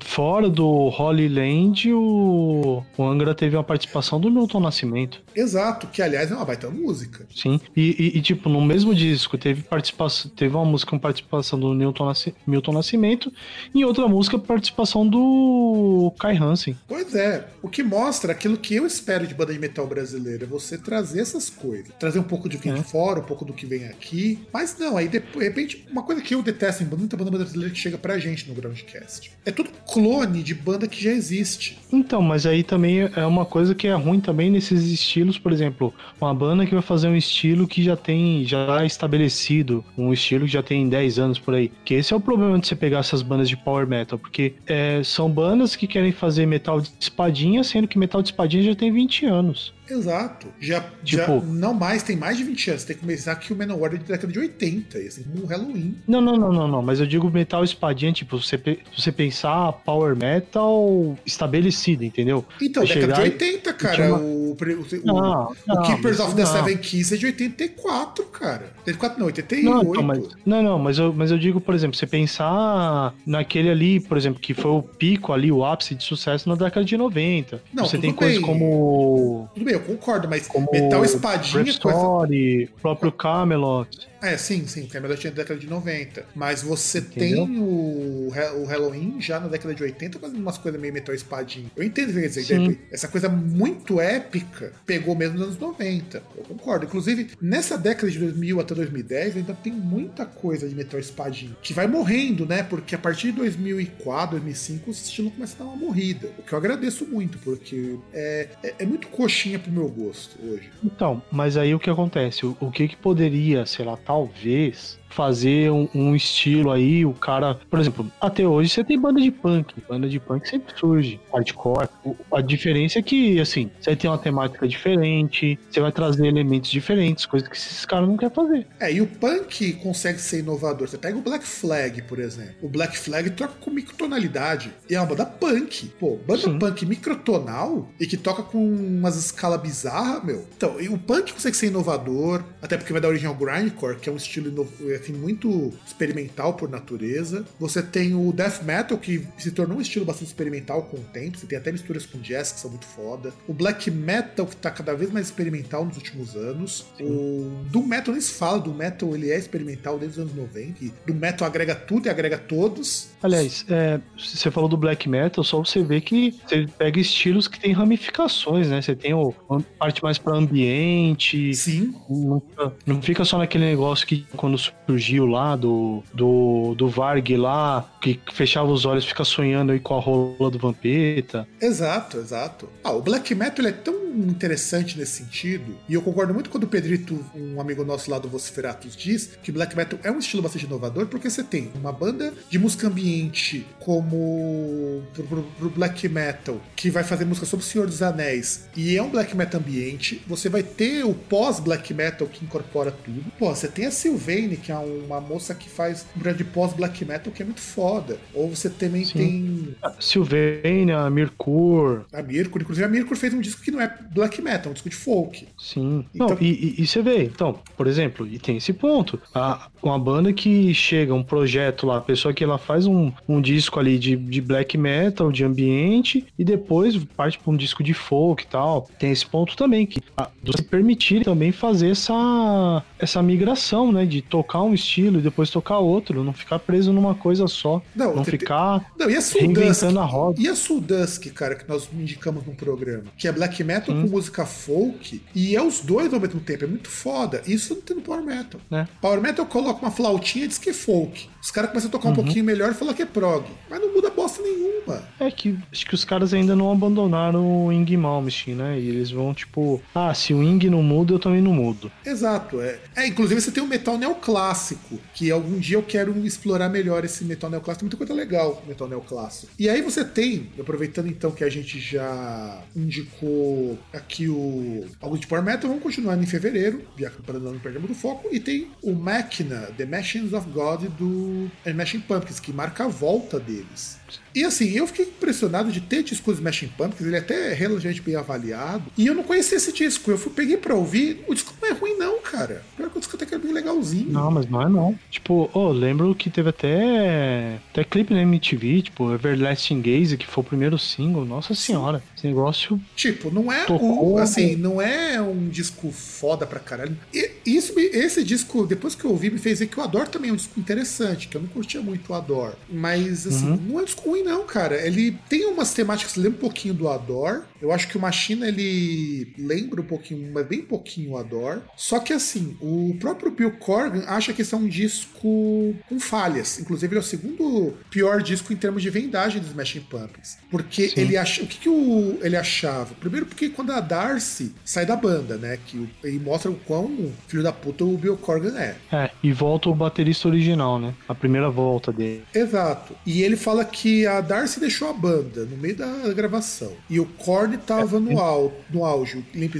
fora 0.00 0.48
do 0.48 0.66
Holy 0.66 1.28
Land, 1.28 1.92
o, 1.92 2.82
o 2.96 3.02
Angra 3.04 3.34
teve 3.34 3.56
uma 3.56 3.64
participação 3.64 4.20
do 4.20 4.30
Milton 4.30 4.60
Nascimento. 4.60 5.20
Exato, 5.34 5.86
que 5.86 6.02
aliás 6.02 6.30
é 6.30 6.34
uma 6.34 6.44
baita 6.44 6.68
música. 6.70 7.26
Sim. 7.34 7.60
E, 7.76 7.94
e- 7.98 8.18
e, 8.18 8.22
tipo, 8.22 8.48
no 8.48 8.60
mesmo 8.60 8.94
disco 8.94 9.38
teve 9.38 9.62
participação, 9.62 10.30
teve 10.34 10.54
uma 10.54 10.64
música 10.64 10.90
com 10.90 10.98
participação 10.98 11.58
do 11.58 11.74
Newton 11.74 12.06
Nasci- 12.06 12.34
Milton 12.46 12.72
Nascimento 12.72 13.32
e 13.74 13.84
outra 13.84 14.08
música 14.08 14.38
participação 14.38 15.06
do 15.06 16.12
Kai 16.18 16.36
Hansen. 16.36 16.76
Pois 16.88 17.14
é, 17.14 17.46
o 17.62 17.68
que 17.68 17.82
mostra 17.82 18.32
aquilo 18.32 18.56
que 18.56 18.74
eu 18.74 18.86
espero 18.86 19.26
de 19.26 19.34
banda 19.34 19.52
de 19.52 19.58
metal 19.58 19.86
brasileira, 19.86 20.44
é 20.44 20.46
você 20.46 20.76
trazer 20.78 21.20
essas 21.20 21.48
coisas. 21.50 21.88
Trazer 21.98 22.18
um 22.18 22.22
pouco 22.24 22.48
do 22.48 22.56
que 22.58 22.64
vem 22.68 22.72
É. 22.72 22.82
de 22.82 22.84
fora, 22.84 23.20
um 23.20 23.24
pouco 23.24 23.44
do 23.44 23.52
que 23.52 23.66
vem 23.66 23.84
aqui. 23.86 24.38
Mas 24.52 24.76
não, 24.78 24.96
aí 24.96 25.06
de 25.08 25.18
de 25.18 25.38
repente, 25.44 25.84
uma 25.90 26.02
coisa 26.02 26.22
que 26.22 26.34
eu 26.34 26.42
detesto 26.42 26.82
em 26.82 26.86
muita 26.86 27.16
banda 27.16 27.30
brasileira 27.30 27.72
que 27.72 27.78
chega 27.78 27.98
pra 27.98 28.18
gente 28.18 28.48
no 28.48 28.54
Groundcast. 28.54 29.30
É 29.48 29.50
tudo 29.50 29.70
clone 29.90 30.42
de 30.42 30.54
banda 30.54 30.86
que 30.86 31.02
já 31.02 31.10
existe. 31.10 31.78
Então, 31.90 32.20
mas 32.20 32.44
aí 32.44 32.62
também 32.62 33.08
é 33.16 33.24
uma 33.24 33.46
coisa 33.46 33.74
que 33.74 33.86
é 33.86 33.94
ruim 33.94 34.20
também 34.20 34.50
nesses 34.50 34.84
estilos, 34.84 35.38
por 35.38 35.52
exemplo, 35.52 35.94
uma 36.20 36.34
banda 36.34 36.66
que 36.66 36.74
vai 36.74 36.82
fazer 36.82 37.08
um 37.08 37.16
estilo 37.16 37.66
que 37.66 37.82
já 37.82 37.96
tem, 37.96 38.44
já 38.44 38.82
é 38.82 38.84
estabelecido, 38.84 39.82
um 39.96 40.12
estilo 40.12 40.44
que 40.44 40.52
já 40.52 40.62
tem 40.62 40.86
10 40.86 41.18
anos 41.18 41.38
por 41.38 41.54
aí. 41.54 41.72
Que 41.82 41.94
esse 41.94 42.12
é 42.12 42.16
o 42.16 42.20
problema 42.20 42.58
de 42.58 42.66
você 42.66 42.76
pegar 42.76 42.98
essas 42.98 43.22
bandas 43.22 43.48
de 43.48 43.56
power 43.56 43.86
metal, 43.86 44.18
porque 44.18 44.52
é, 44.66 45.00
são 45.02 45.30
bandas 45.30 45.74
que 45.74 45.86
querem 45.86 46.12
fazer 46.12 46.44
metal 46.44 46.78
de 46.78 46.90
espadinha, 47.00 47.64
sendo 47.64 47.88
que 47.88 47.98
metal 47.98 48.20
de 48.20 48.28
espadinha 48.28 48.62
já 48.62 48.74
tem 48.74 48.92
20 48.92 49.24
anos. 49.24 49.72
Exato. 49.90 50.48
Já, 50.60 50.84
já 51.04 51.24
Tipo- 51.24 51.44
não 51.46 51.72
mais, 51.74 52.02
tem 52.02 52.16
mais 52.16 52.36
de 52.36 52.44
20 52.44 52.70
anos. 52.70 52.84
Tem 52.84 52.94
que 52.96 53.00
começar 53.02 53.34
que 53.36 53.52
o 53.52 53.56
Manowar 53.56 53.94
é 53.94 53.96
de 53.98 54.04
década 54.04 54.32
de 54.32 54.38
80, 54.38 54.98
e 54.98 55.06
assim 55.08 55.22
como 55.22 55.44
o 55.44 55.46
Halloween. 55.46 55.94
Não, 56.06 56.20
não, 56.20 56.36
não, 56.36 56.52
não, 56.52 56.68
não, 56.68 56.82
mas 56.82 57.00
eu 57.00 57.06
digo 57.06 57.30
metal 57.30 57.64
espadinha, 57.64 58.12
tipo, 58.12 58.38
você, 58.40 58.60
você 58.96 59.10
pensar 59.12 59.72
power 59.84 60.16
metal 60.16 61.16
estabelecido, 61.24 62.04
entendeu? 62.04 62.44
Então, 62.60 62.86
Você 62.86 62.94
década 62.94 63.12
de 63.12 63.16
chegar 63.22 63.26
e- 63.26 63.30
80, 63.32 63.72
cara. 63.74 64.08
uma- 64.08 64.18
O, 64.18 64.52
o, 64.52 64.54
o, 64.54 65.06
Não, 65.06 65.14
o 65.52 65.54
não, 65.66 65.82
Keepers 65.82 66.18
mas 66.18 66.20
of 66.20 66.34
the 66.34 66.42
não. 66.44 66.52
Seven 66.52 66.76
Keys 66.78 67.12
é 67.12 67.16
de 67.16 67.26
84, 67.26 68.24
cara. 68.26 68.72
84 68.80 69.18
não, 69.18 69.26
88. 69.26 69.64
Não, 69.64 69.82
então, 69.90 70.02
mas, 70.02 70.28
não, 70.44 70.62
não, 70.62 70.78
mas 70.78 70.98
eu, 70.98 71.12
mas 71.12 71.30
eu 71.30 71.38
digo, 71.38 71.60
por 71.60 71.74
exemplo, 71.74 71.96
você 71.96 72.06
pensar 72.06 73.14
naquele 73.26 73.70
ali, 73.70 74.00
por 74.00 74.16
exemplo, 74.16 74.40
que 74.40 74.54
foi 74.54 74.70
o 74.70 74.82
pico 74.82 75.32
ali, 75.32 75.50
o 75.52 75.64
ápice 75.64 75.94
de 75.94 76.02
sucesso 76.04 76.48
na 76.48 76.54
década 76.54 76.84
de 76.84 76.96
90. 76.96 77.62
Não, 77.72 77.84
você 77.86 77.98
tem 77.98 78.12
coisas 78.12 78.38
como, 78.42 79.48
Tudo 79.54 79.64
bem, 79.64 79.77
eu 79.78 79.84
concordo, 79.84 80.28
mas 80.28 80.46
como 80.46 80.68
metal 80.70 81.04
espadinha 81.04 81.62
essa... 81.62 81.70
Story, 81.70 82.64
o 82.64 82.80
próprio 82.80 83.12
Camelot. 83.12 83.88
É, 84.20 84.36
sim, 84.36 84.66
sim, 84.66 84.82
o 84.82 84.88
Camelot 84.88 85.20
tinha 85.20 85.30
na 85.30 85.36
década 85.36 85.58
de 85.58 85.66
90. 85.66 86.26
Mas 86.34 86.62
você 86.62 86.98
Entendeu? 86.98 87.46
tem 87.46 87.58
o, 87.60 88.32
o 88.56 88.64
Halloween 88.64 89.20
já 89.20 89.38
na 89.38 89.48
década 89.48 89.74
de 89.74 89.82
80 89.82 90.18
fazendo 90.18 90.40
umas 90.40 90.58
coisas 90.58 90.80
meio 90.80 90.92
metal 90.92 91.14
espadinha. 91.14 91.70
Eu 91.76 91.84
entendo 91.84 92.12
que 92.12 92.20
quer 92.20 92.26
dizer. 92.26 92.44
Sim. 92.44 92.78
Essa 92.90 93.08
coisa 93.08 93.28
muito 93.28 94.00
épica 94.00 94.72
pegou 94.84 95.14
mesmo 95.14 95.34
nos 95.34 95.48
anos 95.48 95.58
90. 95.58 96.22
Eu 96.36 96.44
concordo. 96.44 96.86
Inclusive, 96.86 97.30
nessa 97.40 97.78
década 97.78 98.10
de 98.10 98.18
2000 98.18 98.60
até 98.60 98.74
2010 98.74 99.36
ainda 99.36 99.54
tem 99.54 99.72
muita 99.72 100.26
coisa 100.26 100.68
de 100.68 100.74
metal 100.74 100.98
espadinha. 100.98 101.56
Que 101.62 101.72
vai 101.72 101.86
morrendo, 101.86 102.44
né? 102.44 102.62
Porque 102.62 102.94
a 102.94 102.98
partir 102.98 103.30
de 103.30 103.38
2004, 103.38 104.38
2005, 104.38 104.88
o 104.88 104.92
estilo 104.92 105.30
começa 105.30 105.54
a 105.54 105.64
dar 105.64 105.70
uma 105.70 105.76
morrida. 105.76 106.30
O 106.38 106.42
que 106.42 106.52
eu 106.52 106.58
agradeço 106.58 107.06
muito, 107.06 107.38
porque 107.38 107.96
é, 108.12 108.48
é, 108.62 108.74
é 108.80 108.86
muito 108.86 109.06
coxinha 109.08 109.58
pro 109.68 109.72
meu 109.72 109.88
gosto 109.88 110.36
hoje. 110.44 110.70
Então, 110.82 111.22
mas 111.30 111.56
aí 111.56 111.74
o 111.74 111.78
que 111.78 111.90
acontece? 111.90 112.46
O, 112.46 112.56
o 112.60 112.70
que 112.70 112.88
que 112.88 112.96
poderia, 112.96 113.66
sei 113.66 113.84
lá, 113.84 113.96
talvez 113.96 114.98
fazer 115.08 115.70
um, 115.70 115.88
um 115.94 116.14
estilo 116.14 116.70
aí, 116.70 117.04
o 117.04 117.12
cara, 117.12 117.54
por 117.70 117.78
exemplo, 117.80 118.10
até 118.20 118.46
hoje 118.46 118.68
você 118.70 118.84
tem 118.84 118.98
banda 118.98 119.20
de 119.20 119.30
punk, 119.30 119.74
banda 119.88 120.08
de 120.08 120.20
punk 120.20 120.48
sempre 120.48 120.72
surge, 120.78 121.20
hardcore. 121.32 121.88
A 122.32 122.40
diferença 122.40 122.98
é 122.98 123.02
que, 123.02 123.40
assim, 123.40 123.70
você 123.80 123.96
tem 123.96 124.10
uma 124.10 124.18
temática 124.18 124.66
diferente, 124.68 125.58
você 125.70 125.80
vai 125.80 125.90
trazer 125.92 126.26
elementos 126.26 126.70
diferentes, 126.70 127.26
coisas 127.26 127.48
que 127.48 127.56
esses 127.56 127.84
caras 127.84 128.08
não 128.08 128.16
querem 128.16 128.34
fazer. 128.34 128.66
É, 128.80 128.92
e 128.92 129.00
o 129.00 129.06
punk 129.06 129.72
consegue 129.74 130.18
ser 130.20 130.40
inovador. 130.40 130.88
Você 130.88 130.98
pega 130.98 131.16
o 131.16 131.22
Black 131.22 131.44
Flag, 131.46 132.02
por 132.02 132.18
exemplo. 132.18 132.54
O 132.62 132.68
Black 132.68 132.96
Flag 132.98 133.30
toca 133.30 133.54
com 133.60 133.70
microtonalidade. 133.70 134.70
E 134.88 134.94
é 134.94 135.00
uma 135.00 135.06
banda 135.06 135.26
punk. 135.26 135.86
Pô, 135.98 136.18
banda 136.26 136.42
Sim. 136.42 136.58
punk 136.58 136.86
microtonal 136.86 137.88
e 137.98 138.06
que 138.06 138.16
toca 138.16 138.42
com 138.42 138.58
umas 138.64 139.16
escalas 139.16 139.60
bizarras, 139.60 140.24
meu. 140.24 140.44
Então, 140.56 140.80
e 140.80 140.88
o 140.88 140.98
punk 140.98 141.32
consegue 141.32 141.56
ser 141.56 141.66
inovador, 141.68 142.42
até 142.62 142.76
porque 142.76 142.92
vai 142.92 143.00
dar 143.02 143.08
origem 143.08 143.26
ao 143.28 143.34
grindcore, 143.34 143.96
que 143.96 144.08
é 144.08 144.12
um 144.12 144.16
estilo 144.16 144.48
ino- 144.48 144.68
assim, 144.98 145.12
muito 145.12 145.72
experimental 145.86 146.54
por 146.54 146.68
natureza. 146.68 147.44
Você 147.58 147.82
tem 147.82 148.14
o 148.14 148.32
death 148.32 148.62
metal, 148.62 148.98
que 148.98 149.26
se 149.38 149.50
tornou 149.50 149.78
um 149.78 149.80
estilo 149.80 150.04
bastante 150.04 150.28
experimental 150.28 150.82
com 150.82 150.98
o 150.98 151.04
tempo. 151.04 151.38
Você 151.38 151.46
tem 151.46 151.58
até 151.58 151.72
misturas 151.72 152.06
com 152.06 152.18
jazz, 152.18 152.52
que 152.52 152.60
são 152.60 152.70
muito 152.70 152.86
foda. 152.86 153.32
O 153.46 153.52
black 153.52 153.90
metal, 153.90 154.46
que 154.46 154.56
tá 154.56 154.70
cada 154.70 154.94
vez 154.94 155.10
mais 155.10 155.26
experimental 155.26 155.84
nos 155.84 155.96
últimos 155.96 156.36
anos. 156.36 156.86
O 157.00 157.64
do 157.70 157.82
metal 157.82 158.12
nem 158.12 158.20
se 158.20 158.32
fala, 158.32 158.58
do 158.60 158.74
metal 158.74 159.14
ele 159.14 159.30
é 159.30 159.38
experimental 159.38 159.98
desde 159.98 160.20
os 160.20 160.26
anos 160.26 160.36
90. 160.36 160.84
E 160.84 160.92
do 161.06 161.14
metal 161.14 161.46
agrega 161.46 161.74
tudo 161.74 162.06
e 162.06 162.10
agrega 162.10 162.38
todos. 162.38 163.08
Aliás, 163.22 163.64
é, 163.68 164.00
você 164.16 164.50
falou 164.50 164.68
do 164.68 164.76
black 164.76 165.08
metal, 165.08 165.42
só 165.42 165.58
você 165.58 165.82
vê 165.82 166.00
que 166.00 166.34
você 166.46 166.66
pega 166.78 167.00
estilos 167.00 167.48
que 167.48 167.58
tem 167.58 167.72
ramificações, 167.72 168.68
né? 168.68 168.80
Você 168.80 168.94
tem 168.94 169.14
o, 169.14 169.34
a 169.50 169.60
parte 169.78 170.02
mais 170.02 170.18
pra 170.18 170.34
ambiente, 170.34 171.54
Sim, 171.54 171.94
Não, 172.08 172.42
não 172.86 173.02
fica 173.02 173.24
só 173.24 173.38
naquele 173.38 173.64
negócio 173.64 174.06
que 174.06 174.26
quando 174.36 174.56
surgiu 174.58 175.26
lá 175.26 175.56
do, 175.56 176.02
do, 176.12 176.74
do 176.76 176.88
Varg 176.88 177.36
lá, 177.36 177.88
que 178.00 178.20
fechava 178.32 178.70
os 178.70 178.84
olhos 178.84 179.04
fica 179.04 179.24
sonhando 179.24 179.72
aí 179.72 179.80
com 179.80 179.94
a 179.94 180.00
rola 180.00 180.50
do 180.50 180.58
Vampeta. 180.58 181.46
exato, 181.60 182.18
exato. 182.18 182.68
Ah, 182.82 182.92
o 182.92 183.02
black 183.02 183.34
metal 183.34 183.66
é 183.66 183.72
tão 183.72 184.08
interessante 184.16 184.98
nesse 184.98 185.18
sentido, 185.18 185.76
e 185.88 185.94
eu 185.94 186.02
concordo 186.02 186.32
muito 186.32 186.50
quando 186.50 186.64
o 186.64 186.68
Pedrito, 186.68 187.24
um 187.34 187.60
amigo 187.60 187.84
nosso 187.84 188.10
lá 188.10 188.18
do 188.18 188.28
Vociferatus, 188.28 188.96
diz 188.96 189.38
que 189.42 189.52
black 189.52 189.76
metal 189.76 189.98
é 190.02 190.10
um 190.10 190.18
estilo 190.18 190.42
bastante 190.42 190.64
inovador, 190.64 191.06
porque 191.06 191.28
você 191.28 191.42
tem 191.42 191.70
uma 191.74 191.92
banda 191.92 192.32
de 192.48 192.58
música 192.58 192.88
ambiente 192.88 193.66
como 193.78 195.02
pro, 195.12 195.24
pro, 195.24 195.42
pro 195.42 195.70
black 195.70 196.08
metal, 196.08 196.60
que 196.74 196.90
vai 196.90 197.04
fazer 197.04 197.24
música 197.24 197.46
sobre 197.46 197.64
o 197.64 197.68
Senhor 197.68 197.86
dos 197.86 198.02
Anéis, 198.02 198.68
e 198.76 198.96
é 198.96 199.02
um 199.02 199.10
black 199.10 199.36
metal 199.36 199.60
ambiente, 199.60 200.22
você 200.26 200.48
vai 200.48 200.62
ter 200.62 201.04
o 201.04 201.14
pós-black 201.14 201.92
metal 201.92 202.26
que 202.26 202.44
incorpora 202.44 202.90
tudo. 202.90 203.30
Pô, 203.38 203.54
você 203.54 203.68
tem 203.68 203.86
a 203.86 203.90
Sylvain, 203.90 204.56
que 204.56 204.72
é 204.72 204.76
uma 204.76 205.20
moça 205.20 205.54
que 205.54 205.68
faz 205.68 206.06
um 206.16 206.20
grande 206.20 206.44
pós-black 206.44 207.04
metal 207.04 207.32
que 207.32 207.42
é 207.42 207.44
muito 207.44 207.60
foda. 207.60 207.87
Ou 208.34 208.54
você 208.54 208.68
também 208.68 209.04
Sim. 209.04 209.18
tem. 209.18 209.76
A 209.82 209.92
Sylvania, 210.00 211.08
Mirkur. 211.10 212.04
A 212.12 212.22
Mirkur, 212.22 212.62
inclusive 212.62 212.84
a 212.84 212.88
Mirkur 212.88 213.16
fez 213.16 213.32
um 213.32 213.40
disco 213.40 213.62
que 213.62 213.70
não 213.70 213.80
é 213.80 213.92
black 214.12 214.40
metal, 214.42 214.66
é 214.66 214.70
um 214.70 214.72
disco 214.72 214.88
de 214.88 214.96
folk. 214.96 215.46
Sim. 215.58 216.04
Então... 216.14 216.28
Não, 216.28 216.36
e, 216.40 216.76
e, 216.78 216.82
e, 216.82 216.86
você 216.86 217.02
vê, 217.02 217.24
então, 217.24 217.58
por 217.76 217.86
exemplo, 217.86 218.26
e 218.26 218.38
tem 218.38 218.56
esse 218.56 218.72
ponto. 218.72 219.20
A, 219.34 219.68
uma 219.82 219.98
banda 219.98 220.32
que 220.32 220.72
chega, 220.74 221.14
um 221.14 221.22
projeto 221.22 221.86
lá, 221.86 221.98
a 221.98 222.00
pessoa 222.00 222.34
que 222.34 222.44
ela 222.44 222.58
faz 222.58 222.86
um, 222.86 223.12
um 223.28 223.40
disco 223.40 223.78
ali 223.78 223.98
de, 223.98 224.16
de 224.16 224.40
black 224.40 224.76
metal, 224.76 225.32
de 225.32 225.44
ambiente, 225.44 226.26
e 226.38 226.44
depois 226.44 226.96
parte 227.16 227.38
para 227.38 227.52
um 227.52 227.56
disco 227.56 227.82
de 227.82 227.94
folk 227.94 228.42
e 228.42 228.46
tal. 228.46 228.88
Tem 228.98 229.10
esse 229.10 229.26
ponto 229.26 229.56
também, 229.56 229.86
que 229.86 230.00
a, 230.16 230.28
você 230.42 230.62
permitir 230.62 231.24
também 231.24 231.52
fazer 231.52 231.90
essa, 231.90 232.82
essa 232.98 233.22
migração, 233.22 233.92
né? 233.92 234.04
De 234.04 234.22
tocar 234.22 234.62
um 234.62 234.74
estilo 234.74 235.18
e 235.18 235.22
depois 235.22 235.50
tocar 235.50 235.78
outro, 235.78 236.24
não 236.24 236.32
ficar 236.32 236.58
preso 236.58 236.92
numa 236.92 237.14
coisa 237.14 237.46
só. 237.46 237.77
Não, 237.94 238.16
não 238.16 238.24
ficar 238.24 238.84
não, 238.98 239.10
e 239.10 239.16
a 239.16 239.20
reinventando 239.20 239.98
a 239.98 240.04
roda. 240.04 240.40
E 240.40 240.48
a 240.48 240.54
Suldusk, 240.54 241.26
cara, 241.32 241.54
que 241.54 241.68
nós 241.68 241.88
indicamos 241.92 242.44
no 242.46 242.54
programa, 242.54 243.04
que 243.16 243.28
é 243.28 243.32
black 243.32 243.62
metal 243.64 243.94
hum. 243.94 244.02
com 244.02 244.08
música 244.08 244.44
folk, 244.46 245.22
e 245.34 245.56
é 245.56 245.62
os 245.62 245.80
dois 245.80 246.12
ao 246.12 246.20
mesmo 246.20 246.40
tempo, 246.40 246.64
é 246.64 246.66
muito 246.66 246.88
foda. 246.88 247.42
Isso 247.46 247.74
não 247.74 247.82
tem 247.82 247.96
no 247.96 248.02
Power 248.02 248.22
Metal. 248.22 248.60
É. 248.70 248.86
Power 249.00 249.20
Metal 249.20 249.44
coloca 249.46 249.80
uma 249.80 249.90
flautinha 249.90 250.44
e 250.44 250.48
diz 250.48 250.58
que 250.58 250.70
é 250.70 250.72
folk. 250.72 251.28
Os 251.40 251.50
caras 251.50 251.70
começam 251.70 251.88
a 251.88 251.92
tocar 251.92 252.06
uhum. 252.08 252.12
um 252.12 252.16
pouquinho 252.16 252.44
melhor 252.44 252.70
e 252.70 252.74
falam 252.74 252.92
que 252.92 253.02
é 253.02 253.06
prog. 253.06 253.44
Mas 253.70 253.80
não 253.80 253.94
muda 253.94 254.10
bosta 254.10 254.42
nenhuma. 254.42 255.02
É 255.20 255.30
que 255.30 255.56
acho 255.72 255.86
que 255.86 255.94
os 255.94 256.04
caras 256.04 256.34
ainda 256.34 256.56
não 256.56 256.70
abandonaram 256.70 257.66
o 257.66 257.72
Ing 257.72 257.96
Malmsteen, 257.96 258.56
né? 258.56 258.78
E 258.78 258.88
eles 258.88 259.10
vão, 259.10 259.32
tipo, 259.32 259.80
ah, 259.94 260.12
se 260.12 260.34
o 260.34 260.42
Ing 260.42 260.68
não 260.68 260.82
muda, 260.82 261.14
eu 261.14 261.18
também 261.18 261.40
não 261.40 261.52
mudo. 261.52 261.90
Exato. 262.04 262.60
É, 262.60 262.78
é 262.96 263.06
inclusive 263.06 263.40
você 263.40 263.50
tem 263.50 263.62
o 263.62 263.66
metal 263.66 263.96
neoclássico, 263.96 264.98
que 265.14 265.30
algum 265.30 265.58
dia 265.58 265.76
eu 265.76 265.82
quero 265.82 266.16
explorar 266.26 266.68
melhor 266.68 267.04
esse 267.04 267.24
metal 267.24 267.48
neoclássico. 267.48 267.67
Tem 267.74 267.84
muita 267.84 267.96
coisa 267.96 268.14
legal 268.14 268.60
no 268.62 268.68
metal 268.68 268.88
neoclássico. 268.88 269.52
E 269.58 269.68
aí 269.68 269.82
você 269.82 270.04
tem, 270.04 270.50
aproveitando 270.58 271.08
então 271.08 271.30
que 271.30 271.44
a 271.44 271.50
gente 271.50 271.78
já 271.78 272.62
indicou 272.74 273.78
aqui 273.92 274.28
o 274.28 274.86
algo 275.00 275.18
de 275.18 275.26
Power 275.26 275.44
Metal, 275.44 275.68
vamos 275.68 275.82
continuar 275.82 276.16
em 276.16 276.26
fevereiro, 276.26 276.82
que 276.96 277.04
o 277.04 277.38
não 277.38 277.58
perde 277.58 277.78
muito 277.78 277.94
foco, 277.94 278.28
e 278.32 278.40
tem 278.40 278.68
o 278.82 278.92
Machina, 278.92 279.68
The 279.76 279.86
Machines 279.86 280.32
of 280.32 280.48
God 280.50 280.84
do 280.98 281.50
Smashing 281.66 282.00
Pumpkins, 282.00 282.40
que 282.40 282.52
marca 282.52 282.84
a 282.84 282.88
volta 282.88 283.38
deles. 283.38 283.98
E 284.34 284.44
assim, 284.44 284.70
eu 284.70 284.86
fiquei 284.86 285.06
impressionado 285.06 285.70
de 285.70 285.80
ter 285.80 286.02
discos 286.02 286.36
do 286.36 286.38
Smashing 286.38 286.68
Pumpkins, 286.68 287.06
ele 287.06 287.16
é 287.16 287.18
até 287.18 287.52
relativamente 287.52 288.02
bem 288.02 288.14
avaliado. 288.14 288.84
E 288.96 289.06
eu 289.06 289.14
não 289.14 289.22
conhecia 289.22 289.56
esse 289.56 289.72
disco. 289.72 290.10
Eu 290.10 290.18
fui, 290.18 290.32
peguei 290.32 290.56
pra 290.56 290.74
ouvir, 290.74 291.24
o 291.26 291.34
disco 291.34 291.54
não 291.60 291.68
é 291.68 291.72
ruim, 291.72 291.96
não, 291.96 292.20
cara. 292.20 292.62
Pior 292.76 292.90
que 292.90 292.96
o 292.96 293.00
disco 293.00 293.16
até 293.16 293.26
que 293.26 293.34
é 293.34 293.38
bem 293.38 293.52
legalzinho. 293.52 294.10
Não, 294.10 294.30
mas 294.30 294.48
não 294.48 294.62
é 294.62 294.68
não. 294.68 294.98
Tipo, 295.10 295.50
oh, 295.52 295.70
lembro 295.70 296.14
que 296.14 296.30
teve 296.30 296.50
até, 296.50 297.57
até 297.70 297.84
clipe 297.84 298.14
na 298.14 298.22
MTV, 298.22 298.82
tipo, 298.82 299.12
Everlasting 299.12 299.80
Gaze, 299.80 300.16
que 300.16 300.26
foi 300.26 300.42
o 300.42 300.46
primeiro 300.46 300.78
single. 300.78 301.24
Nossa 301.24 301.54
senhora, 301.54 302.02
esse 302.18 302.26
negócio. 302.26 302.80
Tipo, 302.96 303.30
não 303.30 303.52
é 303.52 303.70
um, 303.70 304.18
assim, 304.18 304.56
não 304.56 304.82
é 304.82 305.20
um 305.20 305.48
disco 305.48 305.90
foda 305.90 306.46
pra 306.46 306.58
caralho. 306.58 306.96
E 307.14 307.30
isso, 307.46 307.78
esse 307.78 308.24
disco, 308.24 308.66
depois 308.66 308.94
que 308.94 309.04
eu 309.04 309.10
ouvi, 309.10 309.30
me 309.30 309.38
fez 309.38 309.60
ver 309.60 309.68
que 309.68 309.78
o 309.78 309.82
Ador 309.82 310.08
também 310.08 310.30
é 310.30 310.32
um 310.32 310.36
disco 310.36 310.58
interessante, 310.58 311.28
que 311.28 311.36
eu 311.36 311.40
não 311.40 311.48
curtia 311.48 311.80
muito 311.80 312.12
o 312.12 312.14
Ador. 312.14 312.54
Mas, 312.68 313.26
assim, 313.26 313.50
uhum. 313.50 313.56
não 313.56 313.78
é 313.78 313.82
um 313.82 313.84
disco 313.84 314.10
ruim, 314.10 314.22
não, 314.22 314.44
cara. 314.44 314.84
Ele 314.86 315.16
tem 315.28 315.46
umas 315.46 315.72
temáticas 315.72 316.14
que 316.14 316.20
lembra 316.20 316.38
um 316.38 316.40
pouquinho 316.40 316.74
do 316.74 316.88
Ador. 316.88 317.42
Eu 317.60 317.72
acho 317.72 317.88
que 317.88 317.96
o 317.96 318.00
Machina 318.00 318.48
ele 318.48 319.32
lembra 319.38 319.80
um 319.80 319.84
pouquinho, 319.84 320.30
mas 320.32 320.46
bem 320.46 320.62
pouquinho 320.62 321.12
o 321.12 321.16
Ador. 321.16 321.60
Só 321.76 321.98
que 321.98 322.12
assim, 322.12 322.56
o 322.60 322.96
próprio 323.00 323.30
Bill 323.30 323.52
Corgan 323.52 324.04
acha 324.06 324.32
que 324.32 324.42
esse 324.42 324.54
é 324.54 324.56
um 324.56 324.68
disco 324.68 325.74
com 325.88 326.00
falhas. 326.00 326.58
Inclusive, 326.58 326.92
ele 326.92 326.98
é 326.98 327.02
o 327.02 327.06
segundo 327.06 327.74
pior 327.90 328.22
disco 328.22 328.52
em 328.52 328.56
termos 328.56 328.82
de 328.82 328.90
vendagem 328.90 329.40
dos 329.40 329.50
Smashing 329.50 329.80
Pumpkins. 329.80 330.38
Porque 330.50 330.88
Sim. 330.88 331.00
ele 331.00 331.16
acha. 331.16 331.42
O 331.42 331.46
que, 331.46 331.58
que 331.58 331.68
o, 331.68 332.07
ele 332.22 332.36
achava? 332.36 332.94
Primeiro, 332.94 333.26
porque 333.26 333.48
quando 333.48 333.72
a 333.72 333.80
Darcy 333.80 334.54
sai 334.64 334.86
da 334.86 334.96
banda, 334.96 335.36
né? 335.36 335.58
Que 335.66 335.88
ele 336.02 336.18
mostra 336.18 336.50
o 336.50 336.54
quão 336.54 337.12
filho 337.26 337.42
da 337.42 337.52
puta 337.52 337.84
o 337.84 337.96
Bill 337.96 338.16
Corgan 338.16 338.56
é. 338.58 338.76
É, 338.92 339.10
e 339.22 339.32
volta 339.32 339.68
o 339.68 339.74
baterista 339.74 340.28
original, 340.28 340.78
né? 340.78 340.94
A 341.08 341.14
primeira 341.14 341.50
volta 341.50 341.92
dele. 341.92 342.22
Exato. 342.34 342.94
E 343.04 343.22
ele 343.22 343.36
fala 343.36 343.64
que 343.64 344.06
a 344.06 344.20
Darcy 344.20 344.60
deixou 344.60 344.88
a 344.88 344.92
banda 344.92 345.44
no 345.44 345.56
meio 345.56 345.76
da 345.76 346.12
gravação. 346.14 346.72
E 346.88 347.00
o 347.00 347.06
Korn 347.06 347.56
tava 347.58 347.96
é, 347.96 348.00
no, 348.00 348.18
au, 348.18 348.52
no 348.70 348.84
auge, 348.84 349.18
o 349.18 349.24
Limp 349.34 349.54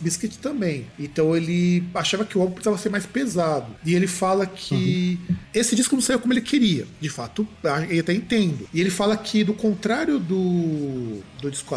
Bizkit 0.00 0.38
também. 0.38 0.86
Então 0.98 1.36
ele 1.36 1.84
achava 1.94 2.24
que 2.24 2.36
o 2.36 2.40
álbum 2.40 2.54
precisava 2.54 2.78
ser 2.78 2.88
mais 2.88 3.06
pesado. 3.06 3.74
E 3.84 3.94
ele 3.94 4.06
fala 4.06 4.46
que 4.46 5.18
uhum. 5.28 5.36
esse 5.54 5.74
disco 5.74 5.94
não 5.94 6.02
saiu 6.02 6.18
como 6.18 6.32
ele 6.32 6.40
queria. 6.40 6.86
De 7.00 7.08
fato, 7.08 7.46
eu 7.90 8.00
até 8.00 8.12
entendo. 8.12 8.68
E 8.72 8.80
ele 8.80 8.90
fala 8.90 9.16
que, 9.16 9.44
do 9.44 9.54
contrário 9.54 10.18
do, 10.18 11.20
do 11.40 11.50
disco 11.50 11.74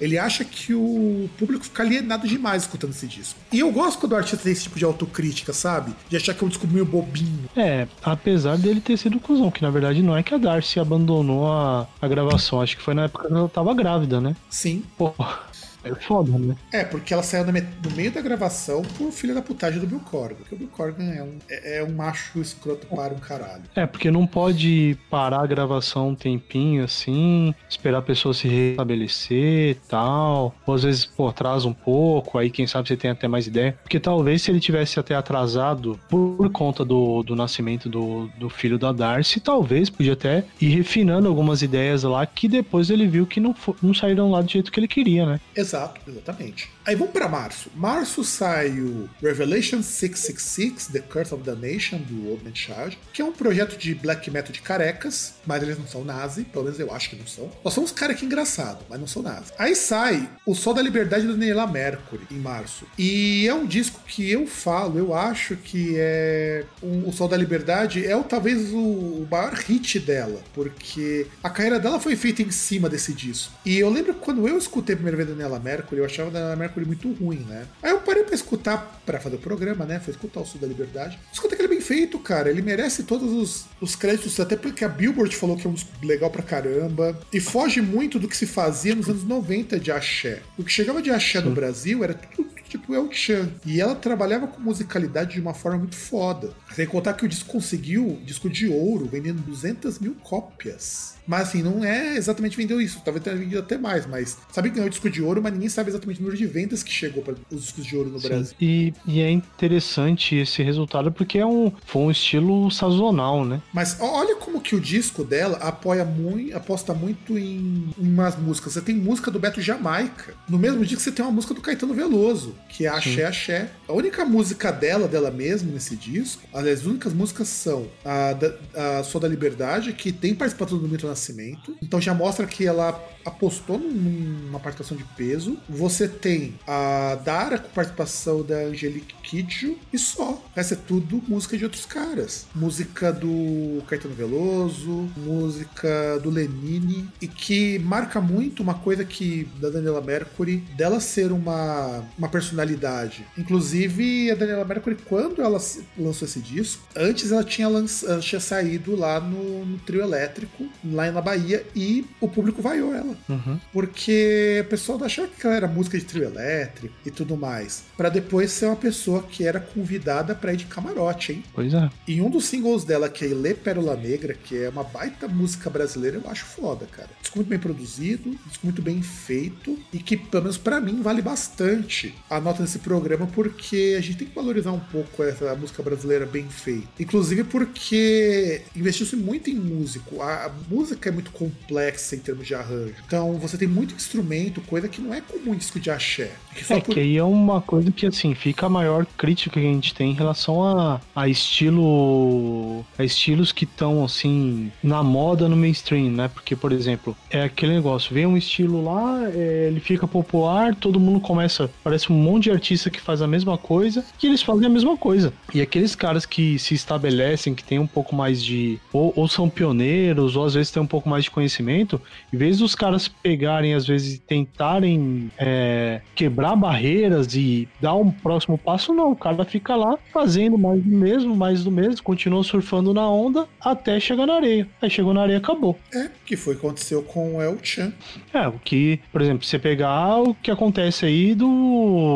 Ele 0.00 0.18
acha 0.18 0.44
que 0.44 0.74
o 0.74 1.28
público 1.38 1.64
fica 1.64 1.82
alienado 1.82 2.26
demais 2.26 2.62
escutando 2.62 2.90
esse 2.90 3.06
disco. 3.06 3.38
E 3.52 3.60
eu 3.60 3.70
gosto 3.70 3.98
quando 3.98 4.12
o 4.12 4.16
artista 4.16 4.38
tem 4.38 4.52
esse 4.52 4.64
tipo 4.64 4.78
de 4.78 4.84
autocrítica, 4.84 5.52
sabe? 5.52 5.94
De 6.08 6.16
achar 6.16 6.34
que 6.34 6.42
é 6.42 6.46
um 6.46 6.48
disco 6.48 6.66
meio 6.66 6.84
bobinho. 6.84 7.48
É, 7.56 7.86
apesar 8.02 8.56
dele 8.56 8.80
ter 8.80 8.96
sido 8.96 9.20
cuzão, 9.20 9.50
que 9.50 9.62
na 9.62 9.70
verdade 9.70 10.02
não 10.02 10.16
é 10.16 10.22
que 10.22 10.34
a 10.34 10.38
Darcy 10.38 10.80
abandonou 10.80 11.50
a, 11.50 11.86
a 12.00 12.08
gravação, 12.08 12.60
acho 12.60 12.76
que 12.76 12.82
foi 12.82 12.94
na 12.94 13.04
época 13.04 13.28
que 13.28 13.34
ela 13.34 13.48
tava 13.48 13.74
grávida, 13.74 14.20
né? 14.20 14.34
Sim. 14.48 14.82
Porra. 14.96 15.53
É 15.84 15.94
foda, 15.94 16.38
né? 16.38 16.56
É, 16.72 16.84
porque 16.84 17.12
ela 17.12 17.22
saiu 17.22 17.44
no 17.44 17.90
meio 17.96 18.10
da 18.10 18.20
gravação 18.20 18.82
por 18.96 19.10
filha 19.12 19.34
da 19.34 19.42
putagem 19.42 19.80
do 19.80 19.86
Bill 19.86 20.00
Corgan. 20.00 20.36
Porque 20.36 20.54
o 20.54 20.58
Bill 20.58 20.68
Corgan 20.68 21.10
é 21.10 21.22
um, 21.22 21.38
é, 21.48 21.78
é 21.78 21.84
um 21.84 21.92
macho 21.92 22.40
escroto 22.40 22.86
para 22.86 23.12
um 23.12 23.18
caralho. 23.18 23.62
É, 23.74 23.86
porque 23.86 24.10
não 24.10 24.26
pode 24.26 24.96
parar 25.10 25.42
a 25.42 25.46
gravação 25.46 26.08
um 26.08 26.14
tempinho 26.14 26.84
assim, 26.84 27.54
esperar 27.68 27.98
a 27.98 28.02
pessoa 28.02 28.34
se 28.34 28.48
restabelecer 28.48 29.70
e 29.70 29.74
tal. 29.88 30.54
Ou 30.66 30.74
às 30.74 30.82
vezes, 30.82 31.04
pô, 31.04 31.28
atrasa 31.28 31.68
um 31.68 31.72
pouco, 31.72 32.38
aí 32.38 32.50
quem 32.50 32.66
sabe 32.66 32.88
você 32.88 32.96
tem 32.96 33.10
até 33.10 33.28
mais 33.28 33.46
ideia. 33.46 33.76
Porque 33.82 34.00
talvez 34.00 34.42
se 34.42 34.50
ele 34.50 34.60
tivesse 34.60 34.98
até 34.98 35.14
atrasado 35.14 35.98
por 36.08 36.50
conta 36.50 36.84
do, 36.84 37.22
do 37.22 37.36
nascimento 37.36 37.88
do, 37.88 38.28
do 38.38 38.48
filho 38.48 38.78
da 38.78 38.92
Darcy, 38.92 39.40
talvez 39.40 39.90
podia 39.90 40.14
até 40.14 40.44
ir 40.60 40.68
refinando 40.68 41.28
algumas 41.28 41.62
ideias 41.62 42.02
lá 42.02 42.24
que 42.26 42.48
depois 42.48 42.90
ele 42.90 43.06
viu 43.06 43.26
que 43.26 43.40
não, 43.40 43.54
não 43.82 43.92
saíram 43.92 44.30
lá 44.30 44.40
do 44.40 44.50
jeito 44.50 44.70
que 44.70 44.80
ele 44.80 44.88
queria, 44.88 45.26
né? 45.26 45.40
Exato. 45.54 45.73
Exato, 45.74 46.00
exatamente. 46.06 46.70
Aí 46.86 46.94
vamos 46.94 47.12
para 47.12 47.28
março. 47.28 47.68
Março 47.74 48.22
sai 48.22 48.78
o 48.78 49.10
Revelation 49.20 49.82
666, 49.82 50.86
The 50.86 51.00
Curse 51.00 51.34
of 51.34 51.42
the 51.42 51.56
Nation, 51.56 51.98
do 51.98 52.30
Old 52.30 52.44
Man 52.44 52.54
Child, 52.54 52.96
que 53.12 53.20
é 53.20 53.24
um 53.24 53.32
projeto 53.32 53.76
de 53.76 53.92
black 53.92 54.30
metal 54.30 54.52
de 54.52 54.60
carecas, 54.60 55.34
mas 55.44 55.62
eles 55.64 55.76
não 55.76 55.86
são 55.86 56.04
nazi, 56.04 56.44
pelo 56.44 56.64
menos 56.64 56.78
eu 56.78 56.94
acho 56.94 57.10
que 57.10 57.16
não 57.16 57.26
são. 57.26 57.50
Nós 57.64 57.74
somos 57.74 57.90
caras 57.90 58.16
que 58.16 58.24
engraçado, 58.24 58.84
mas 58.88 59.00
não 59.00 59.08
são 59.08 59.20
nazi. 59.20 59.52
Aí 59.58 59.74
sai 59.74 60.30
o 60.46 60.54
Sol 60.54 60.74
da 60.74 60.82
Liberdade 60.82 61.26
do 61.26 61.36
Neila 61.36 61.66
Mercury, 61.66 62.24
em 62.30 62.38
março. 62.38 62.86
E 62.96 63.48
é 63.48 63.54
um 63.54 63.66
disco 63.66 64.00
que 64.06 64.30
eu 64.30 64.46
falo, 64.46 64.96
eu 64.96 65.12
acho 65.12 65.56
que 65.56 65.94
é. 65.96 66.66
Um, 66.80 67.08
o 67.08 67.12
Sol 67.12 67.26
da 67.26 67.36
Liberdade 67.36 68.06
é 68.06 68.16
o, 68.16 68.22
talvez 68.22 68.70
o, 68.72 69.26
maior 69.28 69.54
hit 69.54 69.98
dela, 69.98 70.40
porque 70.52 71.26
a 71.42 71.50
carreira 71.50 71.80
dela 71.80 71.98
foi 71.98 72.14
feita 72.14 72.42
em 72.42 72.50
cima 72.52 72.88
desse 72.88 73.12
disco. 73.12 73.52
E 73.64 73.76
eu 73.76 73.90
lembro 73.90 74.14
quando 74.14 74.46
eu 74.46 74.56
escutei 74.56 74.94
a 74.94 74.96
primeira 74.96 75.16
vez 75.16 75.28
Daniela 75.28 75.63
Mercury, 75.64 76.00
eu 76.00 76.04
achava 76.04 76.28
a 76.28 76.32
Daniela 76.32 76.56
Mercury 76.56 76.86
muito 76.86 77.10
ruim, 77.12 77.44
né? 77.48 77.66
Aí 77.82 77.90
eu 77.90 78.00
parei 78.00 78.22
pra 78.22 78.34
escutar, 78.34 79.00
pra 79.06 79.18
fazer 79.18 79.36
o 79.36 79.38
programa, 79.38 79.84
né? 79.84 79.98
Foi 79.98 80.12
escutar 80.12 80.40
o 80.40 80.46
Sul 80.46 80.60
da 80.60 80.66
Liberdade. 80.66 81.18
Escuta 81.32 81.56
que 81.56 81.62
ele 81.62 81.72
é 81.72 81.76
bem 81.76 81.80
feito, 81.80 82.18
cara. 82.18 82.50
Ele 82.50 82.62
merece 82.62 83.04
todos 83.04 83.32
os, 83.32 83.66
os 83.80 83.96
créditos, 83.96 84.38
até 84.38 84.56
porque 84.56 84.84
a 84.84 84.88
Billboard 84.88 85.34
falou 85.34 85.56
que 85.56 85.66
é 85.66 85.70
um 85.70 85.74
disco 85.74 85.90
legal 86.02 86.30
pra 86.30 86.42
caramba. 86.42 87.18
E 87.32 87.40
foge 87.40 87.80
muito 87.80 88.18
do 88.18 88.28
que 88.28 88.36
se 88.36 88.46
fazia 88.46 88.94
nos 88.94 89.08
anos 89.08 89.24
90 89.24 89.80
de 89.80 89.90
axé. 89.90 90.42
O 90.58 90.62
que 90.62 90.70
chegava 90.70 91.00
de 91.00 91.10
axé 91.10 91.40
no 91.40 91.50
Brasil 91.50 92.04
era 92.04 92.14
tudo 92.14 92.54
tipo 92.68 92.94
El 92.94 93.10
Chan. 93.12 93.48
E 93.64 93.80
ela 93.80 93.94
trabalhava 93.94 94.46
com 94.46 94.60
musicalidade 94.60 95.34
de 95.34 95.40
uma 95.40 95.54
forma 95.54 95.78
muito 95.78 95.96
foda. 95.96 96.52
Sem 96.74 96.86
contar 96.86 97.14
que 97.14 97.24
o 97.24 97.28
disco 97.28 97.50
conseguiu 97.50 98.20
disco 98.24 98.48
de 98.48 98.68
ouro, 98.68 99.06
vendendo 99.06 99.42
200 99.42 99.98
mil 99.98 100.14
cópias. 100.22 101.14
Mas 101.26 101.48
assim, 101.48 101.62
não 101.62 101.84
é 101.84 102.16
exatamente 102.16 102.56
vendeu 102.56 102.80
isso. 102.80 103.00
Talvez 103.04 103.24
tenha 103.24 103.36
vendido 103.36 103.60
até 103.60 103.78
mais, 103.78 104.06
mas 104.06 104.36
sabe 104.52 104.68
que 104.68 104.74
ganhou 104.76 104.86
o 104.86 104.90
disco 104.90 105.08
de 105.08 105.22
ouro, 105.22 105.42
mas 105.42 105.52
ninguém 105.52 105.68
sabe 105.68 105.90
exatamente 105.90 106.18
o 106.18 106.22
número 106.22 106.36
de 106.36 106.46
vendas 106.46 106.82
que 106.82 106.92
chegou 106.92 107.22
para 107.22 107.34
os 107.50 107.62
discos 107.62 107.84
de 107.84 107.96
ouro 107.96 108.10
no 108.10 108.20
Sim. 108.20 108.28
Brasil. 108.28 108.56
E, 108.60 108.92
e, 109.06 109.20
é 109.20 109.30
interessante 109.30 110.36
esse 110.36 110.62
resultado 110.62 111.10
porque 111.10 111.38
é 111.38 111.46
um, 111.46 111.72
foi 111.86 112.02
um 112.02 112.10
estilo 112.10 112.70
sazonal, 112.70 113.44
né? 113.44 113.62
Mas 113.72 113.96
olha 114.00 114.36
como 114.36 114.60
que 114.60 114.74
o 114.74 114.80
disco 114.80 115.24
dela 115.24 115.58
apoia 115.58 116.04
muito, 116.04 116.56
aposta 116.56 116.92
muito 116.92 117.38
em, 117.38 117.88
em 117.98 118.08
umas 118.08 118.36
músicas. 118.36 118.74
Você 118.74 118.80
tem 118.80 118.94
música 118.94 119.30
do 119.30 119.38
Beto 119.38 119.60
Jamaica. 119.60 120.34
No 120.48 120.58
mesmo 120.58 120.84
disco 120.84 121.02
você 121.02 121.12
tem 121.12 121.24
uma 121.24 121.32
música 121.32 121.54
do 121.54 121.60
Caetano 121.60 121.94
Veloso, 121.94 122.53
que 122.68 122.86
é 122.86 122.88
Axé 122.88 123.10
Sim. 123.10 123.22
Axé. 123.22 123.70
A 123.88 123.92
única 123.92 124.24
música 124.24 124.70
dela, 124.72 125.06
dela 125.06 125.30
mesma, 125.30 125.70
nesse 125.72 125.96
disco, 125.96 126.42
aliás, 126.52 126.80
as 126.80 126.86
únicas 126.86 127.12
músicas 127.12 127.48
são 127.48 127.88
a, 128.04 128.34
a, 128.74 128.98
a 128.98 129.04
Sou 129.04 129.20
da 129.20 129.28
Liberdade, 129.28 129.92
que 129.92 130.12
tem 130.12 130.34
participação 130.34 130.78
do 130.78 130.88
Milton 130.88 131.08
Nascimento. 131.08 131.76
Então 131.82 132.00
já 132.00 132.14
mostra 132.14 132.46
que 132.46 132.66
ela 132.66 133.00
apostou 133.24 133.78
numa 133.78 134.60
participação 134.60 134.96
de 134.96 135.04
peso. 135.16 135.58
Você 135.68 136.06
tem 136.06 136.54
a 136.66 137.18
Dara 137.24 137.58
com 137.58 137.68
participação 137.70 138.42
da 138.42 138.56
Angelique 138.56 139.14
Kidjo 139.22 139.76
e 139.92 139.98
só. 139.98 140.42
Essa 140.54 140.74
é 140.74 140.76
tudo 140.76 141.22
música 141.26 141.56
de 141.56 141.64
outros 141.64 141.86
caras. 141.86 142.46
Música 142.54 143.12
do 143.12 143.82
Caetano 143.86 144.14
Veloso, 144.14 145.08
música 145.16 146.18
do 146.22 146.30
Lenine 146.30 147.08
e 147.20 147.26
que 147.26 147.78
marca 147.78 148.20
muito 148.20 148.62
uma 148.62 148.74
coisa 148.74 149.04
que 149.04 149.48
da 149.60 149.70
Daniela 149.70 150.00
Mercury, 150.00 150.58
dela 150.76 151.00
ser 151.00 151.32
uma, 151.32 152.04
uma 152.18 152.28
personalidade. 152.44 153.26
Inclusive, 153.36 154.30
a 154.30 154.34
Daniela 154.34 154.64
Mercury, 154.64 154.96
quando 155.04 155.40
ela 155.40 155.60
lançou 155.98 156.28
esse 156.28 156.40
disco, 156.40 156.82
antes 156.94 157.32
ela 157.32 157.44
tinha, 157.44 157.68
lanç... 157.68 158.02
ela 158.02 158.20
tinha 158.20 158.40
saído 158.40 158.94
lá 158.96 159.20
no, 159.20 159.64
no 159.64 159.78
trio 159.78 160.02
elétrico, 160.02 160.68
lá 160.84 161.10
na 161.10 161.20
Bahia, 161.20 161.64
e 161.74 162.04
o 162.20 162.28
público 162.28 162.62
vaiou 162.62 162.94
ela. 162.94 163.16
Uhum. 163.28 163.58
Porque 163.72 164.62
o 164.64 164.68
pessoal 164.68 165.02
achava 165.04 165.28
que 165.28 165.46
ela 165.46 165.56
era 165.56 165.68
música 165.68 165.98
de 165.98 166.04
trio 166.04 166.24
elétrico 166.24 166.94
e 167.04 167.10
tudo 167.10 167.36
mais. 167.36 167.84
para 167.96 168.08
depois 168.08 168.50
ser 168.50 168.66
uma 168.66 168.76
pessoa 168.76 169.22
que 169.22 169.44
era 169.44 169.60
convidada 169.60 170.34
para 170.34 170.52
ir 170.52 170.56
de 170.56 170.66
camarote, 170.66 171.32
hein? 171.32 171.44
Pois 171.54 171.72
é. 171.72 171.90
E 172.06 172.20
um 172.20 172.30
dos 172.30 172.44
singles 172.46 172.84
dela, 172.84 173.08
que 173.08 173.24
é 173.24 173.28
Ilê 173.28 173.54
Pérola 173.54 173.96
Negra, 173.96 174.34
que 174.34 174.56
é 174.56 174.68
uma 174.68 174.84
baita 174.84 175.26
música 175.28 175.70
brasileira, 175.70 176.20
eu 176.22 176.30
acho 176.30 176.44
foda, 176.44 176.86
cara. 176.86 177.08
Disco 177.20 177.38
muito 177.38 177.48
bem 177.48 177.58
produzido, 177.58 178.30
disco 178.46 178.64
muito 178.64 178.82
bem 178.82 179.02
feito 179.02 179.78
e 179.92 179.98
que, 179.98 180.16
pelo 180.16 180.44
menos 180.44 180.58
pra 180.58 180.80
mim, 180.80 181.00
vale 181.02 181.22
bastante 181.22 182.14
a 182.36 182.40
nota 182.40 182.62
desse 182.62 182.80
programa 182.80 183.26
porque 183.28 183.94
a 183.96 184.00
gente 184.00 184.18
tem 184.18 184.28
que 184.28 184.34
valorizar 184.34 184.72
um 184.72 184.80
pouco 184.80 185.22
essa 185.22 185.54
música 185.54 185.82
brasileira 185.82 186.26
bem 186.26 186.48
feita. 186.48 186.88
Inclusive 186.98 187.44
porque 187.44 188.62
investiu-se 188.74 189.16
muito 189.16 189.50
em 189.50 189.54
músico. 189.54 190.20
A, 190.20 190.46
a 190.46 190.50
música 190.68 191.08
é 191.08 191.12
muito 191.12 191.30
complexa 191.30 192.16
em 192.16 192.18
termos 192.18 192.46
de 192.46 192.54
arranjo. 192.54 192.94
Então 193.06 193.34
você 193.34 193.56
tem 193.56 193.68
muito 193.68 193.94
instrumento, 193.94 194.60
coisa 194.62 194.88
que 194.88 195.00
não 195.00 195.14
é 195.14 195.20
comum 195.20 195.54
em 195.54 195.58
disco 195.58 195.78
de 195.78 195.90
axé. 195.90 196.32
Que 196.54 196.72
é, 196.72 196.80
por... 196.80 196.94
que 196.94 197.00
aí 197.00 197.16
é 197.16 197.22
uma 197.22 197.60
coisa 197.60 197.90
que, 197.90 198.06
assim, 198.06 198.34
fica 198.34 198.66
a 198.66 198.68
maior 198.68 199.06
crítica 199.16 199.60
que 199.60 199.66
a 199.66 199.72
gente 199.72 199.94
tem 199.94 200.10
em 200.10 200.14
relação 200.14 200.62
a, 200.62 201.00
a 201.14 201.28
estilo. 201.28 202.84
a 202.98 203.04
estilos 203.04 203.52
que 203.52 203.64
estão, 203.64 204.04
assim, 204.04 204.72
na 204.82 205.02
moda 205.02 205.48
no 205.48 205.56
mainstream, 205.56 206.10
né? 206.10 206.28
Porque, 206.28 206.54
por 206.54 206.72
exemplo, 206.72 207.16
é 207.30 207.42
aquele 207.42 207.74
negócio, 207.74 208.14
vem 208.14 208.26
um 208.26 208.36
estilo 208.36 208.84
lá, 208.84 209.28
é, 209.30 209.68
ele 209.68 209.80
fica 209.80 210.06
popular, 210.06 210.74
todo 210.74 211.00
mundo 211.00 211.20
começa. 211.20 211.70
Parece 211.82 212.12
um 212.12 212.16
monte 212.24 212.44
de 212.44 212.50
artista 212.50 212.90
que 212.90 213.00
faz 213.00 213.22
a 213.22 213.26
mesma 213.26 213.56
coisa, 213.56 214.04
e 214.22 214.26
eles 214.26 214.42
fazem 214.42 214.66
a 214.66 214.70
mesma 214.70 214.96
coisa. 214.96 215.32
E 215.54 215.60
aqueles 215.60 215.94
caras 215.94 216.26
que 216.26 216.58
se 216.58 216.74
estabelecem, 216.74 217.54
que 217.54 217.62
tem 217.62 217.78
um 217.78 217.86
pouco 217.86 218.14
mais 218.14 218.42
de. 218.42 218.78
Ou, 218.92 219.12
ou 219.14 219.28
são 219.28 219.48
pioneiros, 219.48 220.36
ou 220.36 220.44
às 220.44 220.54
vezes 220.54 220.70
tem 220.70 220.82
um 220.82 220.86
pouco 220.86 221.08
mais 221.08 221.24
de 221.24 221.30
conhecimento, 221.30 222.00
em 222.32 222.36
vez 222.36 222.58
dos 222.58 222.74
caras 222.74 223.06
pegarem, 223.08 223.74
às 223.74 223.86
vezes, 223.86 224.18
tentarem 224.18 225.30
é, 225.38 226.00
quebrar 226.14 226.56
barreiras 226.56 227.34
e 227.34 227.68
dar 227.80 227.94
um 227.94 228.10
próximo 228.10 228.58
passo, 228.58 228.92
não. 228.92 229.12
O 229.12 229.16
cara 229.16 229.44
fica 229.44 229.76
lá 229.76 229.98
fazendo 230.12 230.56
mais 230.58 230.82
do 230.82 230.90
mesmo, 230.90 231.36
mais 231.36 231.64
do 231.64 231.70
mesmo, 231.70 232.02
continua 232.02 232.42
surfando 232.42 232.94
na 232.94 233.08
onda 233.08 233.46
até 233.60 234.00
chegar 234.00 234.26
na 234.26 234.34
areia. 234.34 234.68
Aí 234.80 234.90
chegou 234.90 235.12
na 235.12 235.22
areia 235.22 235.38
acabou. 235.38 235.78
É, 235.92 236.08
que 236.24 236.36
foi 236.36 236.54
o 236.54 236.58
que 236.58 236.66
aconteceu 236.66 237.02
com 237.02 237.36
o 237.36 237.42
El 237.42 237.58
Chan. 237.62 237.92
É, 238.32 238.46
o 238.48 238.58
que, 238.58 239.00
por 239.12 239.20
exemplo, 239.20 239.44
você 239.44 239.58
pegar 239.58 240.22
o 240.22 240.34
que 240.34 240.50
acontece 240.50 241.04
aí 241.04 241.34
do 241.34 242.13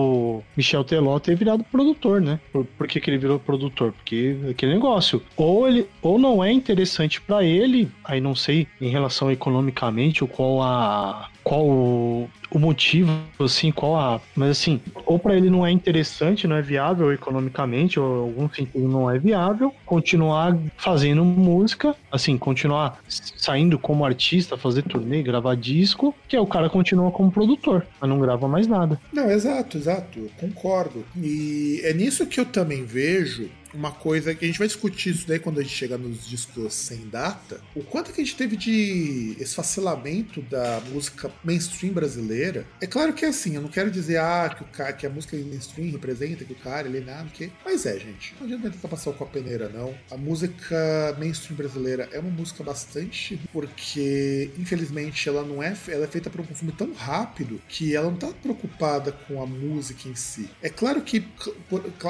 Michel 0.57 0.85
Teló 0.85 1.19
ter 1.19 1.37
virado 1.37 1.65
produtor, 1.65 2.21
né? 2.21 2.41
Por, 2.53 2.65
por 2.65 2.87
que, 2.87 3.01
que 3.01 3.11
ele 3.11 3.19
virou 3.19 3.39
produtor? 3.39 3.93
Porque 3.93 4.37
aquele 4.51 4.75
negócio, 4.75 5.23
ou 5.37 5.69
ele 5.69 5.87
ou 6.03 6.19
não 6.19 6.43
é 6.43 6.53
interessante 6.53 7.21
para 7.21 7.45
ele, 7.45 7.91
aí 8.05 8.21
não 8.21 8.35
sei 8.35 8.67
em 8.81 8.89
relação 8.89 9.31
economicamente, 9.31 10.23
ou 10.23 10.29
qual 10.29 10.63
a 10.63 11.29
qual 11.49 11.67
o, 11.67 12.29
o 12.51 12.59
motivo, 12.59 13.11
assim, 13.41 13.73
qual 13.73 13.97
a. 13.97 14.21
Mas 14.37 14.51
assim, 14.51 14.83
ou 15.07 15.19
para 15.19 15.35
ele 15.35 15.49
não 15.49 15.67
é 15.67 15.71
interessante, 15.71 16.47
não 16.47 16.57
é 16.57 16.61
viável 16.61 17.11
economicamente, 17.11 17.99
ou 17.99 18.25
algum 18.25 18.51
sentido 18.51 18.87
não 18.87 19.11
é 19.11 19.19
viável, 19.19 19.75
continuar 19.87 20.55
fazendo 20.77 21.25
música, 21.25 21.97
assim, 22.13 22.37
continuar 22.37 23.01
saindo 23.09 23.79
como 23.79 24.05
artista, 24.05 24.59
fazer 24.59 24.83
turnê, 24.83 25.23
gravar 25.23 25.57
disco, 25.57 26.15
que 26.29 26.37
é 26.37 26.41
o 26.41 26.47
cara 26.47 26.69
continua 26.69 27.11
como 27.11 27.33
produtor, 27.33 27.87
mas 27.99 28.11
não 28.11 28.21
grava 28.21 28.47
mais 28.47 28.67
nada. 28.67 29.01
Não, 29.11 29.31
exato, 29.31 29.79
exato, 29.79 30.19
eu 30.19 30.31
concordo. 30.39 31.03
E 31.17 31.81
é 31.83 31.95
nisso 31.95 32.27
que 32.27 32.39
eu 32.39 32.45
também 32.45 32.85
vejo 32.85 33.49
uma 33.75 33.93
coisa 33.93 34.35
que 34.35 34.45
a 34.45 34.49
gente 34.49 34.59
vai 34.59 34.69
discutir 34.69 35.11
isso 35.11 35.27
daí 35.27 35.39
quando 35.39 35.61
a 35.61 35.63
gente 35.63 35.75
chegar 35.75 35.99
nos 35.99 36.27
discos 36.27 36.75
sem 36.75 37.09
data, 37.09 37.61
o 37.75 37.83
quanto 37.83 38.13
que 38.13 38.21
a 38.21 38.25
gente 38.25 38.37
teve 38.37 38.57
de 38.57 39.37
esfacelamento 39.39 40.41
da 40.43 40.81
música 40.93 41.31
mainstream 41.45 41.93
brasileira. 41.93 42.67
É 42.81 42.87
claro 42.87 43.13
que 43.13 43.25
é 43.25 43.29
assim, 43.29 43.55
eu 43.55 43.63
não 43.63 43.69
quero 43.69 43.91
dizer 43.91 44.19
ah, 44.19 44.55
que, 44.55 44.63
o 44.63 44.67
cara, 44.67 44.93
que 44.93 45.07
a 45.07 45.11
música 45.11 45.37
mainstream 45.37 45.91
representa 45.91 46.45
que 46.45 46.53
o 46.53 46.57
cara 46.57 46.89
ele 46.89 46.99
é 46.99 47.01
nada, 47.01 47.29
que... 47.33 47.51
mas 47.65 47.87
é, 47.87 47.99
gente, 47.99 48.35
não 48.39 48.47
adianta 48.47 48.71
tentar 48.71 48.89
passar 48.89 49.11
o 49.11 49.15
com 49.15 49.25
a 49.25 49.27
peneira, 49.27 49.69
não. 49.69 49.95
A 50.11 50.17
música 50.17 51.17
mainstream 51.19 51.57
brasileira 51.57 52.09
é 52.13 52.19
uma 52.19 52.31
música 52.31 52.63
bastante 52.63 53.39
porque, 53.53 54.51
infelizmente, 54.59 55.29
ela 55.29 55.43
não 55.43 55.63
é, 55.63 55.77
ela 55.89 56.05
é 56.05 56.09
feita 56.09 56.31
para 56.31 56.43
um 56.43 56.47
consumo 56.47 56.73
tão 56.73 56.93
rápido 56.93 57.61
que 57.69 57.95
ela 57.95 58.11
não 58.11 58.17
tá 58.17 58.29
preocupada 58.29 59.13
com 59.13 59.43
a 59.43 59.47
música 59.47 60.09
em 60.09 60.15
si. 60.15 60.49
É 60.63 60.69
claro 60.69 61.03
que 61.03 61.27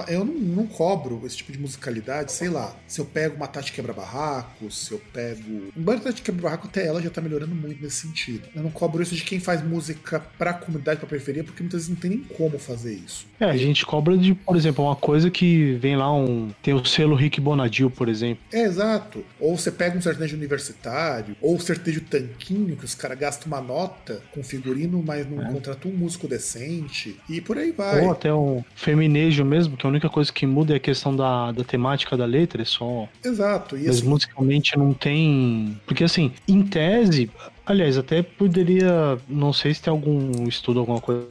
eu 0.08 0.24
não, 0.24 0.34
não 0.34 0.66
cobro 0.66 1.22
esse 1.26 1.36
tipo 1.38 1.47
tipo 1.48 1.52
de 1.52 1.58
musicalidade, 1.58 2.32
sei 2.32 2.48
lá, 2.48 2.74
se 2.86 3.00
eu 3.00 3.04
pego 3.04 3.36
uma 3.36 3.46
Tati 3.46 3.72
Quebra-Barraco, 3.72 4.70
se 4.70 4.92
eu 4.92 5.00
pego. 5.12 5.72
Embora 5.76 5.98
a 5.98 6.02
Tati 6.02 6.22
Quebra-Barraco 6.22 6.68
até 6.68 6.86
ela 6.86 7.00
já 7.00 7.10
tá 7.10 7.20
melhorando 7.20 7.54
muito 7.54 7.82
nesse 7.82 8.06
sentido. 8.06 8.48
Eu 8.54 8.62
não 8.62 8.70
cobro 8.70 9.02
isso 9.02 9.14
de 9.14 9.24
quem 9.24 9.40
faz 9.40 9.62
música 9.62 10.20
pra 10.38 10.52
comunidade, 10.52 11.00
pra 11.00 11.08
periferia, 11.08 11.42
porque 11.42 11.62
muitas 11.62 11.80
vezes 11.80 11.88
não 11.88 11.96
tem 11.96 12.10
nem 12.10 12.20
como 12.20 12.58
fazer 12.58 12.94
isso. 12.94 13.26
É, 13.40 13.46
a 13.46 13.56
gente 13.56 13.86
cobra 13.86 14.16
de, 14.16 14.34
por 14.34 14.56
exemplo, 14.56 14.84
uma 14.84 14.96
coisa 14.96 15.30
que 15.30 15.72
vem 15.74 15.96
lá 15.96 16.12
um. 16.14 16.50
Tem 16.62 16.74
o 16.74 16.84
selo 16.84 17.14
Rick 17.14 17.40
Bonadil, 17.40 17.90
por 17.90 18.08
exemplo. 18.08 18.42
É, 18.52 18.62
exato. 18.62 19.24
Ou 19.40 19.56
você 19.56 19.70
pega 19.70 19.96
um 19.96 20.02
sertanejo 20.02 20.36
universitário, 20.36 21.36
ou 21.40 21.58
sertanejo 21.58 22.02
tanquinho, 22.02 22.76
que 22.76 22.84
os 22.84 22.94
caras 22.94 23.18
gastam 23.18 23.46
uma 23.46 23.60
nota 23.60 24.20
com 24.32 24.42
figurino, 24.42 25.02
mas 25.04 25.28
não 25.28 25.42
é. 25.42 25.52
contratam 25.52 25.90
um 25.90 25.94
músico 25.94 26.28
decente. 26.28 27.18
E 27.28 27.40
por 27.40 27.56
aí 27.56 27.72
vai. 27.72 28.04
Ou 28.04 28.12
até 28.12 28.32
um 28.32 28.62
feminejo 28.74 29.44
mesmo, 29.44 29.76
que 29.76 29.86
a 29.86 29.88
única 29.90 30.08
coisa 30.08 30.32
que 30.32 30.46
muda 30.46 30.72
é 30.72 30.76
a 30.76 30.80
questão 30.80 31.14
da 31.14 31.37
da, 31.52 31.64
temática 31.64 32.16
da 32.16 32.24
letra, 32.24 32.62
é 32.62 32.64
só. 32.64 33.08
Exato. 33.24 33.76
E 33.76 33.86
Mas 33.86 33.98
assim... 33.98 34.08
musicalmente 34.08 34.76
não 34.76 34.92
tem. 34.92 35.80
Porque 35.86 36.04
assim, 36.04 36.32
em 36.46 36.62
tese, 36.62 37.30
aliás, 37.66 37.96
até 37.96 38.22
poderia. 38.22 39.18
Não 39.28 39.52
sei 39.52 39.74
se 39.74 39.82
tem 39.82 39.90
algum 39.90 40.46
estudo, 40.48 40.80
alguma 40.80 41.00
coisa. 41.00 41.26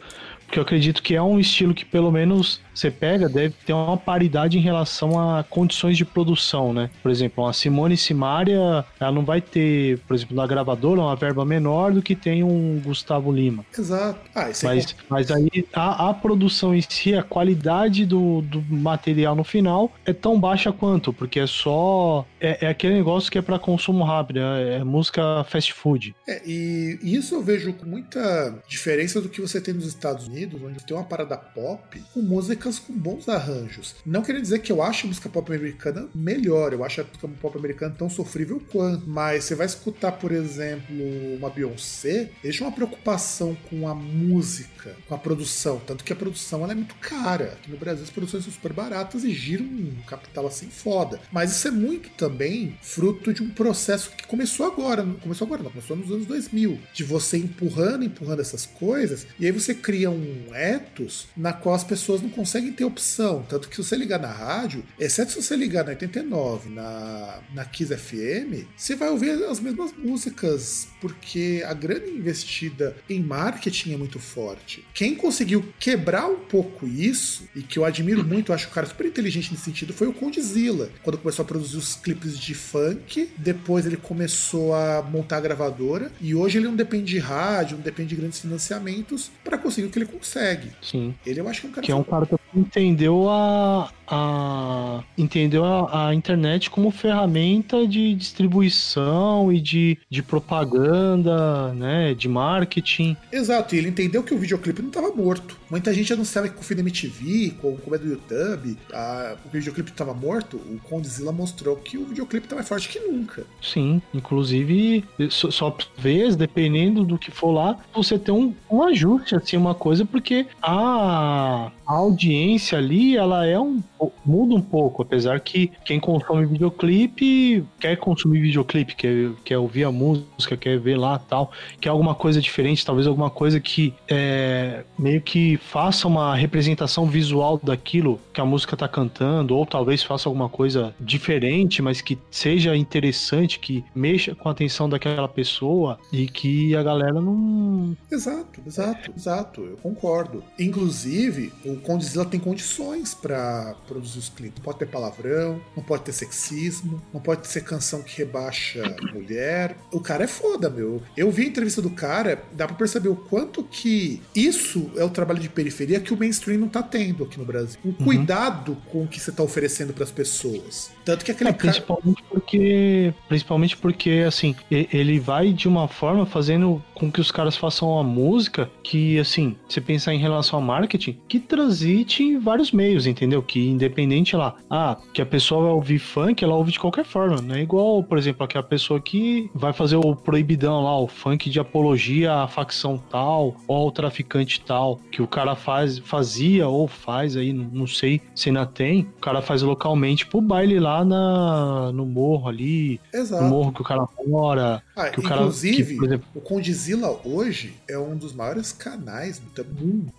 Porque 0.45 0.59
eu 0.59 0.63
acredito 0.63 1.03
que 1.03 1.15
é 1.15 1.21
um 1.21 1.39
estilo 1.39 1.73
que 1.73 1.83
pelo 1.83 2.11
menos 2.11 2.61
você 2.77 2.91
pega, 2.91 3.27
deve 3.27 3.55
ter 3.65 3.73
uma 3.73 3.97
paridade 3.97 4.57
em 4.57 4.61
relação 4.61 5.19
a 5.19 5.43
condições 5.43 5.97
de 5.97 6.05
produção, 6.05 6.73
né? 6.73 6.89
Por 7.01 7.11
exemplo, 7.11 7.45
a 7.45 7.53
Simone 7.53 7.97
Simaria, 7.97 8.85
ela 8.99 9.11
não 9.11 9.25
vai 9.25 9.41
ter, 9.41 9.99
por 10.07 10.15
exemplo, 10.15 10.35
na 10.35 10.45
gravadora, 10.45 11.01
uma 11.01 11.15
verba 11.15 11.43
menor 11.43 11.91
do 11.91 12.01
que 12.01 12.15
tem 12.15 12.43
um 12.43 12.79
Gustavo 12.83 13.31
Lima. 13.31 13.65
Exato. 13.77 14.19
Ah, 14.35 14.49
mas, 14.63 14.63
é... 14.63 14.95
mas 15.09 15.31
aí 15.31 15.65
a, 15.73 16.09
a, 16.09 16.13
produção 16.13 16.75
em 16.75 16.81
si, 16.81 17.15
a 17.15 17.23
qualidade 17.23 18.05
do, 18.05 18.41
do 18.41 18.61
material 18.69 19.35
no 19.35 19.43
final 19.43 19.91
é 20.05 20.13
tão 20.13 20.39
baixa 20.39 20.71
quanto, 20.71 21.11
porque 21.11 21.39
é 21.39 21.47
só. 21.47 22.25
É, 22.39 22.65
é 22.65 22.69
aquele 22.69 22.93
negócio 22.93 23.31
que 23.31 23.37
é 23.37 23.41
para 23.41 23.57
consumo 23.57 24.03
rápido, 24.03 24.39
é, 24.39 24.77
é, 24.77 24.83
música 24.83 25.43
fast 25.45 25.73
food. 25.73 26.15
É, 26.27 26.41
e 26.45 26.99
isso 27.01 27.35
eu 27.35 27.41
vejo 27.41 27.73
com 27.73 27.85
muita 27.85 28.55
diferença 28.67 29.19
do 29.19 29.29
que 29.29 29.41
você 29.41 29.59
tem 29.59 29.73
nos 29.73 29.87
Estados 29.87 30.27
Unidos 30.27 30.61
onde 30.61 30.85
tem 30.85 30.95
uma 30.95 31.03
parada 31.03 31.37
pop 31.37 32.03
com 32.13 32.21
músicas 32.67 32.79
com 32.79 32.93
bons 32.93 33.29
arranjos. 33.29 33.95
Não 34.05 34.21
queria 34.21 34.41
dizer 34.41 34.59
que 34.59 34.71
eu 34.71 34.81
acho 34.81 35.05
a 35.05 35.07
música 35.07 35.29
pop 35.29 35.51
americana 35.51 36.07
melhor, 36.13 36.73
eu 36.73 36.83
acho 36.83 37.01
a 37.01 37.03
música 37.03 37.27
pop 37.41 37.57
americana 37.57 37.95
tão 37.97 38.09
sofrível 38.09 38.61
quanto, 38.71 39.07
mas 39.07 39.45
você 39.45 39.55
vai 39.55 39.65
escutar, 39.65 40.13
por 40.13 40.31
exemplo, 40.31 40.95
uma 41.35 41.49
Beyoncé, 41.49 42.29
têm 42.41 42.51
uma 42.61 42.71
preocupação 42.71 43.55
com 43.69 43.87
a 43.87 43.95
música, 43.95 44.95
com 45.07 45.15
a 45.15 45.17
produção, 45.17 45.81
tanto 45.85 46.03
que 46.03 46.13
a 46.13 46.15
produção 46.15 46.63
ela 46.63 46.73
é 46.73 46.75
muito 46.75 46.95
cara. 46.95 47.53
Aqui 47.53 47.71
no 47.71 47.77
Brasil 47.77 48.03
as 48.03 48.09
produções 48.09 48.43
são 48.43 48.53
super 48.53 48.73
baratas 48.73 49.23
e 49.23 49.31
giram 49.31 49.65
um 49.65 50.01
capital 50.05 50.47
assim 50.47 50.69
foda. 50.69 51.19
Mas 51.31 51.51
isso 51.51 51.67
é 51.67 51.71
muito 51.71 52.09
também 52.11 52.77
fruto 52.81 53.33
de 53.33 53.41
um 53.43 53.49
processo 53.49 54.11
que 54.11 54.27
começou 54.27 54.65
agora, 54.65 55.05
começou 55.21 55.45
agora, 55.45 55.63
não, 55.63 55.71
começou 55.71 55.95
nos 55.95 56.11
anos 56.11 56.25
2000, 56.25 56.79
de 56.93 57.03
você 57.03 57.37
empurrando, 57.37 58.03
empurrando 58.03 58.41
essas 58.41 58.65
coisas, 58.65 59.25
e 59.39 59.45
aí 59.45 59.51
você 59.51 59.73
cria 59.73 60.09
um 60.09 60.53
ethos 60.53 61.27
na 61.35 61.53
qual 61.53 61.75
as 61.75 61.83
pessoas 61.83 62.21
não 62.21 62.29
conseguem 62.29 62.56
ter 62.71 62.85
opção. 62.85 63.43
Tanto 63.47 63.69
que 63.69 63.75
se 63.75 63.83
você 63.83 63.95
ligar 63.95 64.19
na 64.19 64.31
rádio, 64.31 64.83
exceto 64.99 65.31
se 65.31 65.41
você 65.41 65.55
ligar 65.55 65.83
na 65.83 65.91
89, 65.91 66.69
na, 66.69 67.39
na 67.53 67.65
Kiss 67.65 67.95
FM, 67.95 68.65
você 68.75 68.95
vai 68.95 69.09
ouvir 69.09 69.31
as 69.45 69.59
mesmas 69.59 69.93
músicas, 69.97 70.87
porque 71.01 71.63
a 71.65 71.73
grana 71.73 72.07
investida 72.07 72.95
em 73.09 73.21
marketing 73.21 73.93
é 73.93 73.97
muito 73.97 74.19
forte. 74.19 74.85
Quem 74.93 75.15
conseguiu 75.15 75.65
quebrar 75.79 76.27
um 76.27 76.39
pouco 76.39 76.87
isso, 76.87 77.47
e 77.55 77.61
que 77.61 77.79
eu 77.79 77.85
admiro 77.85 78.23
muito, 78.23 78.51
eu 78.51 78.55
acho 78.55 78.67
o 78.67 78.71
cara 78.71 78.85
super 78.85 79.05
inteligente 79.05 79.51
nesse 79.51 79.63
sentido, 79.63 79.93
foi 79.93 80.07
o 80.07 80.13
Condzilla. 80.13 80.89
Quando 81.03 81.17
começou 81.17 81.43
a 81.43 81.47
produzir 81.47 81.77
os 81.77 81.95
clipes 81.95 82.37
de 82.37 82.53
funk, 82.53 83.29
depois 83.37 83.85
ele 83.85 83.97
começou 83.97 84.73
a 84.73 85.01
montar 85.01 85.37
a 85.37 85.41
gravadora, 85.41 86.11
e 86.19 86.35
hoje 86.35 86.57
ele 86.57 86.67
não 86.67 86.75
depende 86.75 87.05
de 87.05 87.19
rádio, 87.19 87.77
não 87.77 87.83
depende 87.83 88.09
de 88.09 88.15
grandes 88.15 88.39
financiamentos 88.39 89.31
para 89.43 89.57
conseguir 89.57 89.87
o 89.87 89.89
que 89.89 89.99
ele 89.99 90.05
consegue. 90.05 90.71
Sim. 90.81 91.15
Ele 91.25 91.39
eu 91.39 91.47
acho 91.47 91.61
que 91.61 91.67
é 91.67 91.69
um 91.69 91.73
cara. 91.73 91.85
Que 91.85 91.91
é 91.91 91.95
um 91.95 92.03
cara 92.03 92.25
que 92.25 92.33
entendeu 92.53 93.29
a, 93.29 93.91
a 94.07 95.03
entendeu 95.17 95.65
a, 95.65 96.07
a, 96.07 96.15
internet 96.15 96.69
como 96.69 96.91
ferramenta 96.91 97.87
de 97.87 98.13
distribuição 98.15 99.51
e 99.51 99.59
de, 99.59 99.97
de 100.09 100.23
propaganda, 100.23 101.73
né, 101.73 102.13
de 102.13 102.27
marketing. 102.27 103.17
Exato, 103.31 103.75
e 103.75 103.79
ele 103.79 103.89
entendeu 103.89 104.23
que 104.23 104.33
o 104.33 104.37
videoclipe 104.37 104.81
não 104.81 104.89
estava 104.89 105.13
morto. 105.13 105.57
Muita 105.69 105.93
gente 105.93 106.11
anunciava 106.13 106.47
que 106.47 106.55
com 106.55 106.61
o 106.61 106.63
Film 106.63 106.79
MTV, 106.79 107.55
com, 107.61 107.75
com 107.75 107.93
o 107.93 107.97
do 107.97 108.07
YouTube, 108.07 108.77
a, 108.93 109.35
o 109.45 109.49
videoclipe 109.49 109.91
estava 109.91 110.13
morto. 110.13 110.57
O 110.57 110.79
Condzilla 110.83 111.31
mostrou 111.31 111.75
que 111.75 111.97
o 111.97 112.05
videoclipe 112.05 112.45
está 112.45 112.55
mais 112.55 112.67
forte 112.67 112.87
que 112.87 112.99
nunca. 112.99 113.45
Sim, 113.61 114.01
inclusive, 114.13 115.03
só, 115.29 115.51
só 115.51 115.77
vez, 115.97 116.35
dependendo 116.35 117.03
do 117.03 117.17
que 117.17 117.31
for 117.31 117.51
lá, 117.51 117.77
você 117.93 118.17
tem 118.17 118.33
um, 118.33 118.53
um 118.69 118.83
ajuste, 118.83 119.35
assim, 119.35 119.57
uma 119.57 119.75
coisa, 119.75 120.05
porque 120.05 120.47
a, 120.61 121.71
a 121.87 121.93
audiência 121.93 122.77
ali, 122.77 123.15
ela 123.15 123.45
é 123.45 123.59
um 123.59 123.81
muda 124.25 124.53
um 124.53 124.61
pouco, 124.61 125.01
apesar 125.01 125.39
que 125.39 125.71
quem 125.85 125.99
consome 125.99 126.45
videoclipe 126.45 127.63
quer 127.79 127.95
consumir 127.97 128.41
videoclipe, 128.41 128.95
quer, 128.95 129.31
quer 129.43 129.57
ouvir 129.57 129.85
a 129.85 129.91
música, 129.91 130.57
quer 130.57 130.77
ver 130.79 130.97
lá 130.97 131.17
tal, 131.17 131.51
quer 131.79 131.89
alguma 131.89 132.13
coisa 132.13 132.41
diferente, 132.41 132.85
talvez 132.85 133.07
alguma 133.07 133.29
coisa 133.29 133.59
que 133.59 133.93
é, 134.09 134.83
meio 134.99 135.21
que 135.21 135.57
faça 135.57 136.07
uma 136.07 136.35
representação 136.35 137.05
visual 137.05 137.59
daquilo 137.61 138.19
que 138.33 138.41
a 138.41 138.45
música 138.45 138.75
tá 138.75 138.87
cantando, 138.87 139.55
ou 139.55 139.65
talvez 139.65 140.03
faça 140.03 140.27
alguma 140.27 140.49
coisa 140.49 140.93
diferente, 140.99 141.81
mas 141.81 142.01
que 142.01 142.17
seja 142.29 142.75
interessante, 142.75 143.59
que 143.59 143.83
mexa 143.95 144.35
com 144.35 144.49
a 144.49 144.51
atenção 144.51 144.89
daquela 144.89 145.27
pessoa 145.27 145.97
e 146.11 146.27
que 146.27 146.75
a 146.75 146.83
galera 146.83 147.21
não. 147.21 147.95
Exato, 148.11 148.61
exato, 148.65 149.11
exato, 149.15 149.61
eu 149.61 149.77
concordo. 149.77 150.43
Inclusive, 150.59 151.53
o 151.63 151.76
Condzilla 151.77 152.25
tem 152.25 152.39
condições 152.39 153.13
para 153.13 153.75
produzir 153.87 154.19
os 154.19 154.29
clipes. 154.29 154.61
Pode 154.63 154.79
ter 154.79 154.87
palavrão, 154.87 155.61
não 155.75 155.83
pode 155.83 156.03
ter 156.03 156.13
sexismo, 156.13 157.01
não 157.13 157.19
pode 157.19 157.47
ser 157.47 157.63
canção 157.63 158.01
que 158.01 158.17
rebaixa 158.17 158.95
mulher. 159.13 159.77
O 159.91 159.99
cara 159.99 160.23
é 160.23 160.27
foda, 160.27 160.69
meu. 160.69 161.01
Eu 161.15 161.31
vi 161.31 161.43
a 161.43 161.47
entrevista 161.47 161.81
do 161.81 161.89
cara, 161.89 162.43
dá 162.53 162.67
pra 162.67 162.75
perceber 162.75 163.09
o 163.09 163.15
quanto 163.15 163.63
que 163.63 164.21
isso 164.35 164.91
é 164.95 165.03
o 165.03 165.09
trabalho 165.09 165.39
de 165.39 165.49
periferia 165.49 165.99
que 165.99 166.13
o 166.13 166.17
mainstream 166.17 166.59
não 166.59 166.69
tá 166.69 166.83
tendo 166.83 167.23
aqui 167.23 167.37
no 167.37 167.45
Brasil. 167.45 167.79
Um 167.83 167.89
uhum. 167.89 167.95
cuidado 167.95 168.77
com 168.91 169.03
o 169.03 169.07
que 169.07 169.19
você 169.19 169.31
tá 169.31 169.43
oferecendo 169.43 169.93
para 169.93 170.03
as 170.03 170.11
pessoas. 170.11 170.91
Tanto 171.07 171.23
que 171.23 171.31
aquele 171.31 171.51
é, 171.51 171.53
principalmente 171.53 172.21
cara... 172.21 172.27
porque 172.29 173.13
principalmente 173.29 173.77
porque 173.77 174.25
assim, 174.27 174.53
ele 174.69 175.21
vai 175.21 175.53
de 175.53 175.65
uma 175.65 175.87
forma 175.87 176.25
fazendo 176.25 176.83
com 176.93 177.09
que 177.09 177.21
os 177.21 177.31
caras 177.31 177.55
façam 177.55 177.91
uma 177.91 178.03
música 178.03 178.69
que 178.83 179.17
assim, 179.17 179.55
você 179.69 179.79
pensar 179.79 180.13
em 180.13 180.19
relação 180.19 180.59
ao 180.59 180.65
marketing, 180.65 181.17
que 181.25 181.39
transite 181.39 182.23
em 182.23 182.37
vários 182.37 182.73
meios, 182.73 183.07
entendeu? 183.07 183.41
Que 183.41 183.69
independente 183.69 184.35
lá, 184.35 184.55
ah, 184.69 184.97
que 185.13 185.21
a 185.21 185.25
pessoa 185.25 185.63
vai 185.63 185.71
ouvir 185.71 185.97
funk, 185.97 186.43
ela 186.43 186.55
ouve 186.55 186.73
de 186.73 186.79
qualquer 186.79 187.05
forma, 187.05 187.41
não 187.41 187.55
é 187.55 187.61
igual, 187.61 188.03
por 188.03 188.17
exemplo, 188.17 188.43
aquela 188.43 188.63
pessoa 188.63 188.99
que 188.99 189.49
vai 189.55 189.71
fazer 189.71 189.95
o 189.95 190.13
proibidão 190.13 190.83
lá, 190.83 190.99
o 190.99 191.07
funk 191.07 191.49
de 191.49 191.57
apologia 191.57 192.33
à 192.33 192.49
facção 192.49 192.97
tal, 192.97 193.55
ou 193.65 193.77
ao 193.77 193.91
traficante 193.93 194.59
tal, 194.59 194.99
que 195.09 195.21
o 195.21 195.27
cara 195.27 195.55
faz, 195.55 195.99
fazia 195.99 196.67
ou 196.67 196.85
faz 196.85 197.37
aí, 197.37 197.53
não, 197.53 197.63
não 197.71 197.87
sei 197.87 198.21
se 198.35 198.49
ainda 198.49 198.65
tem, 198.65 199.07
o 199.17 199.21
cara 199.21 199.41
faz 199.41 199.61
localmente 199.61 200.25
pro 200.25 200.41
baile 200.41 200.81
lá 200.81 200.96
na, 201.03 201.91
no 201.91 202.05
morro 202.05 202.49
ali, 202.49 202.99
Exato. 203.13 203.43
no 203.43 203.49
morro 203.49 203.73
que 203.73 203.81
o 203.81 203.85
cara 203.85 204.07
mora, 204.25 204.81
ah, 204.95 205.09
que 205.09 205.19
o 205.19 205.23
cara, 205.23 205.41
inclusive, 205.41 205.97
que, 205.97 206.05
exemplo, 206.05 206.27
o 206.35 206.41
Condizila 206.41 207.19
hoje 207.25 207.75
é 207.87 207.97
um 207.97 208.15
dos 208.15 208.33
maiores 208.33 208.71
canais 208.71 209.39
do 209.39 209.65
mundo, 209.65 210.13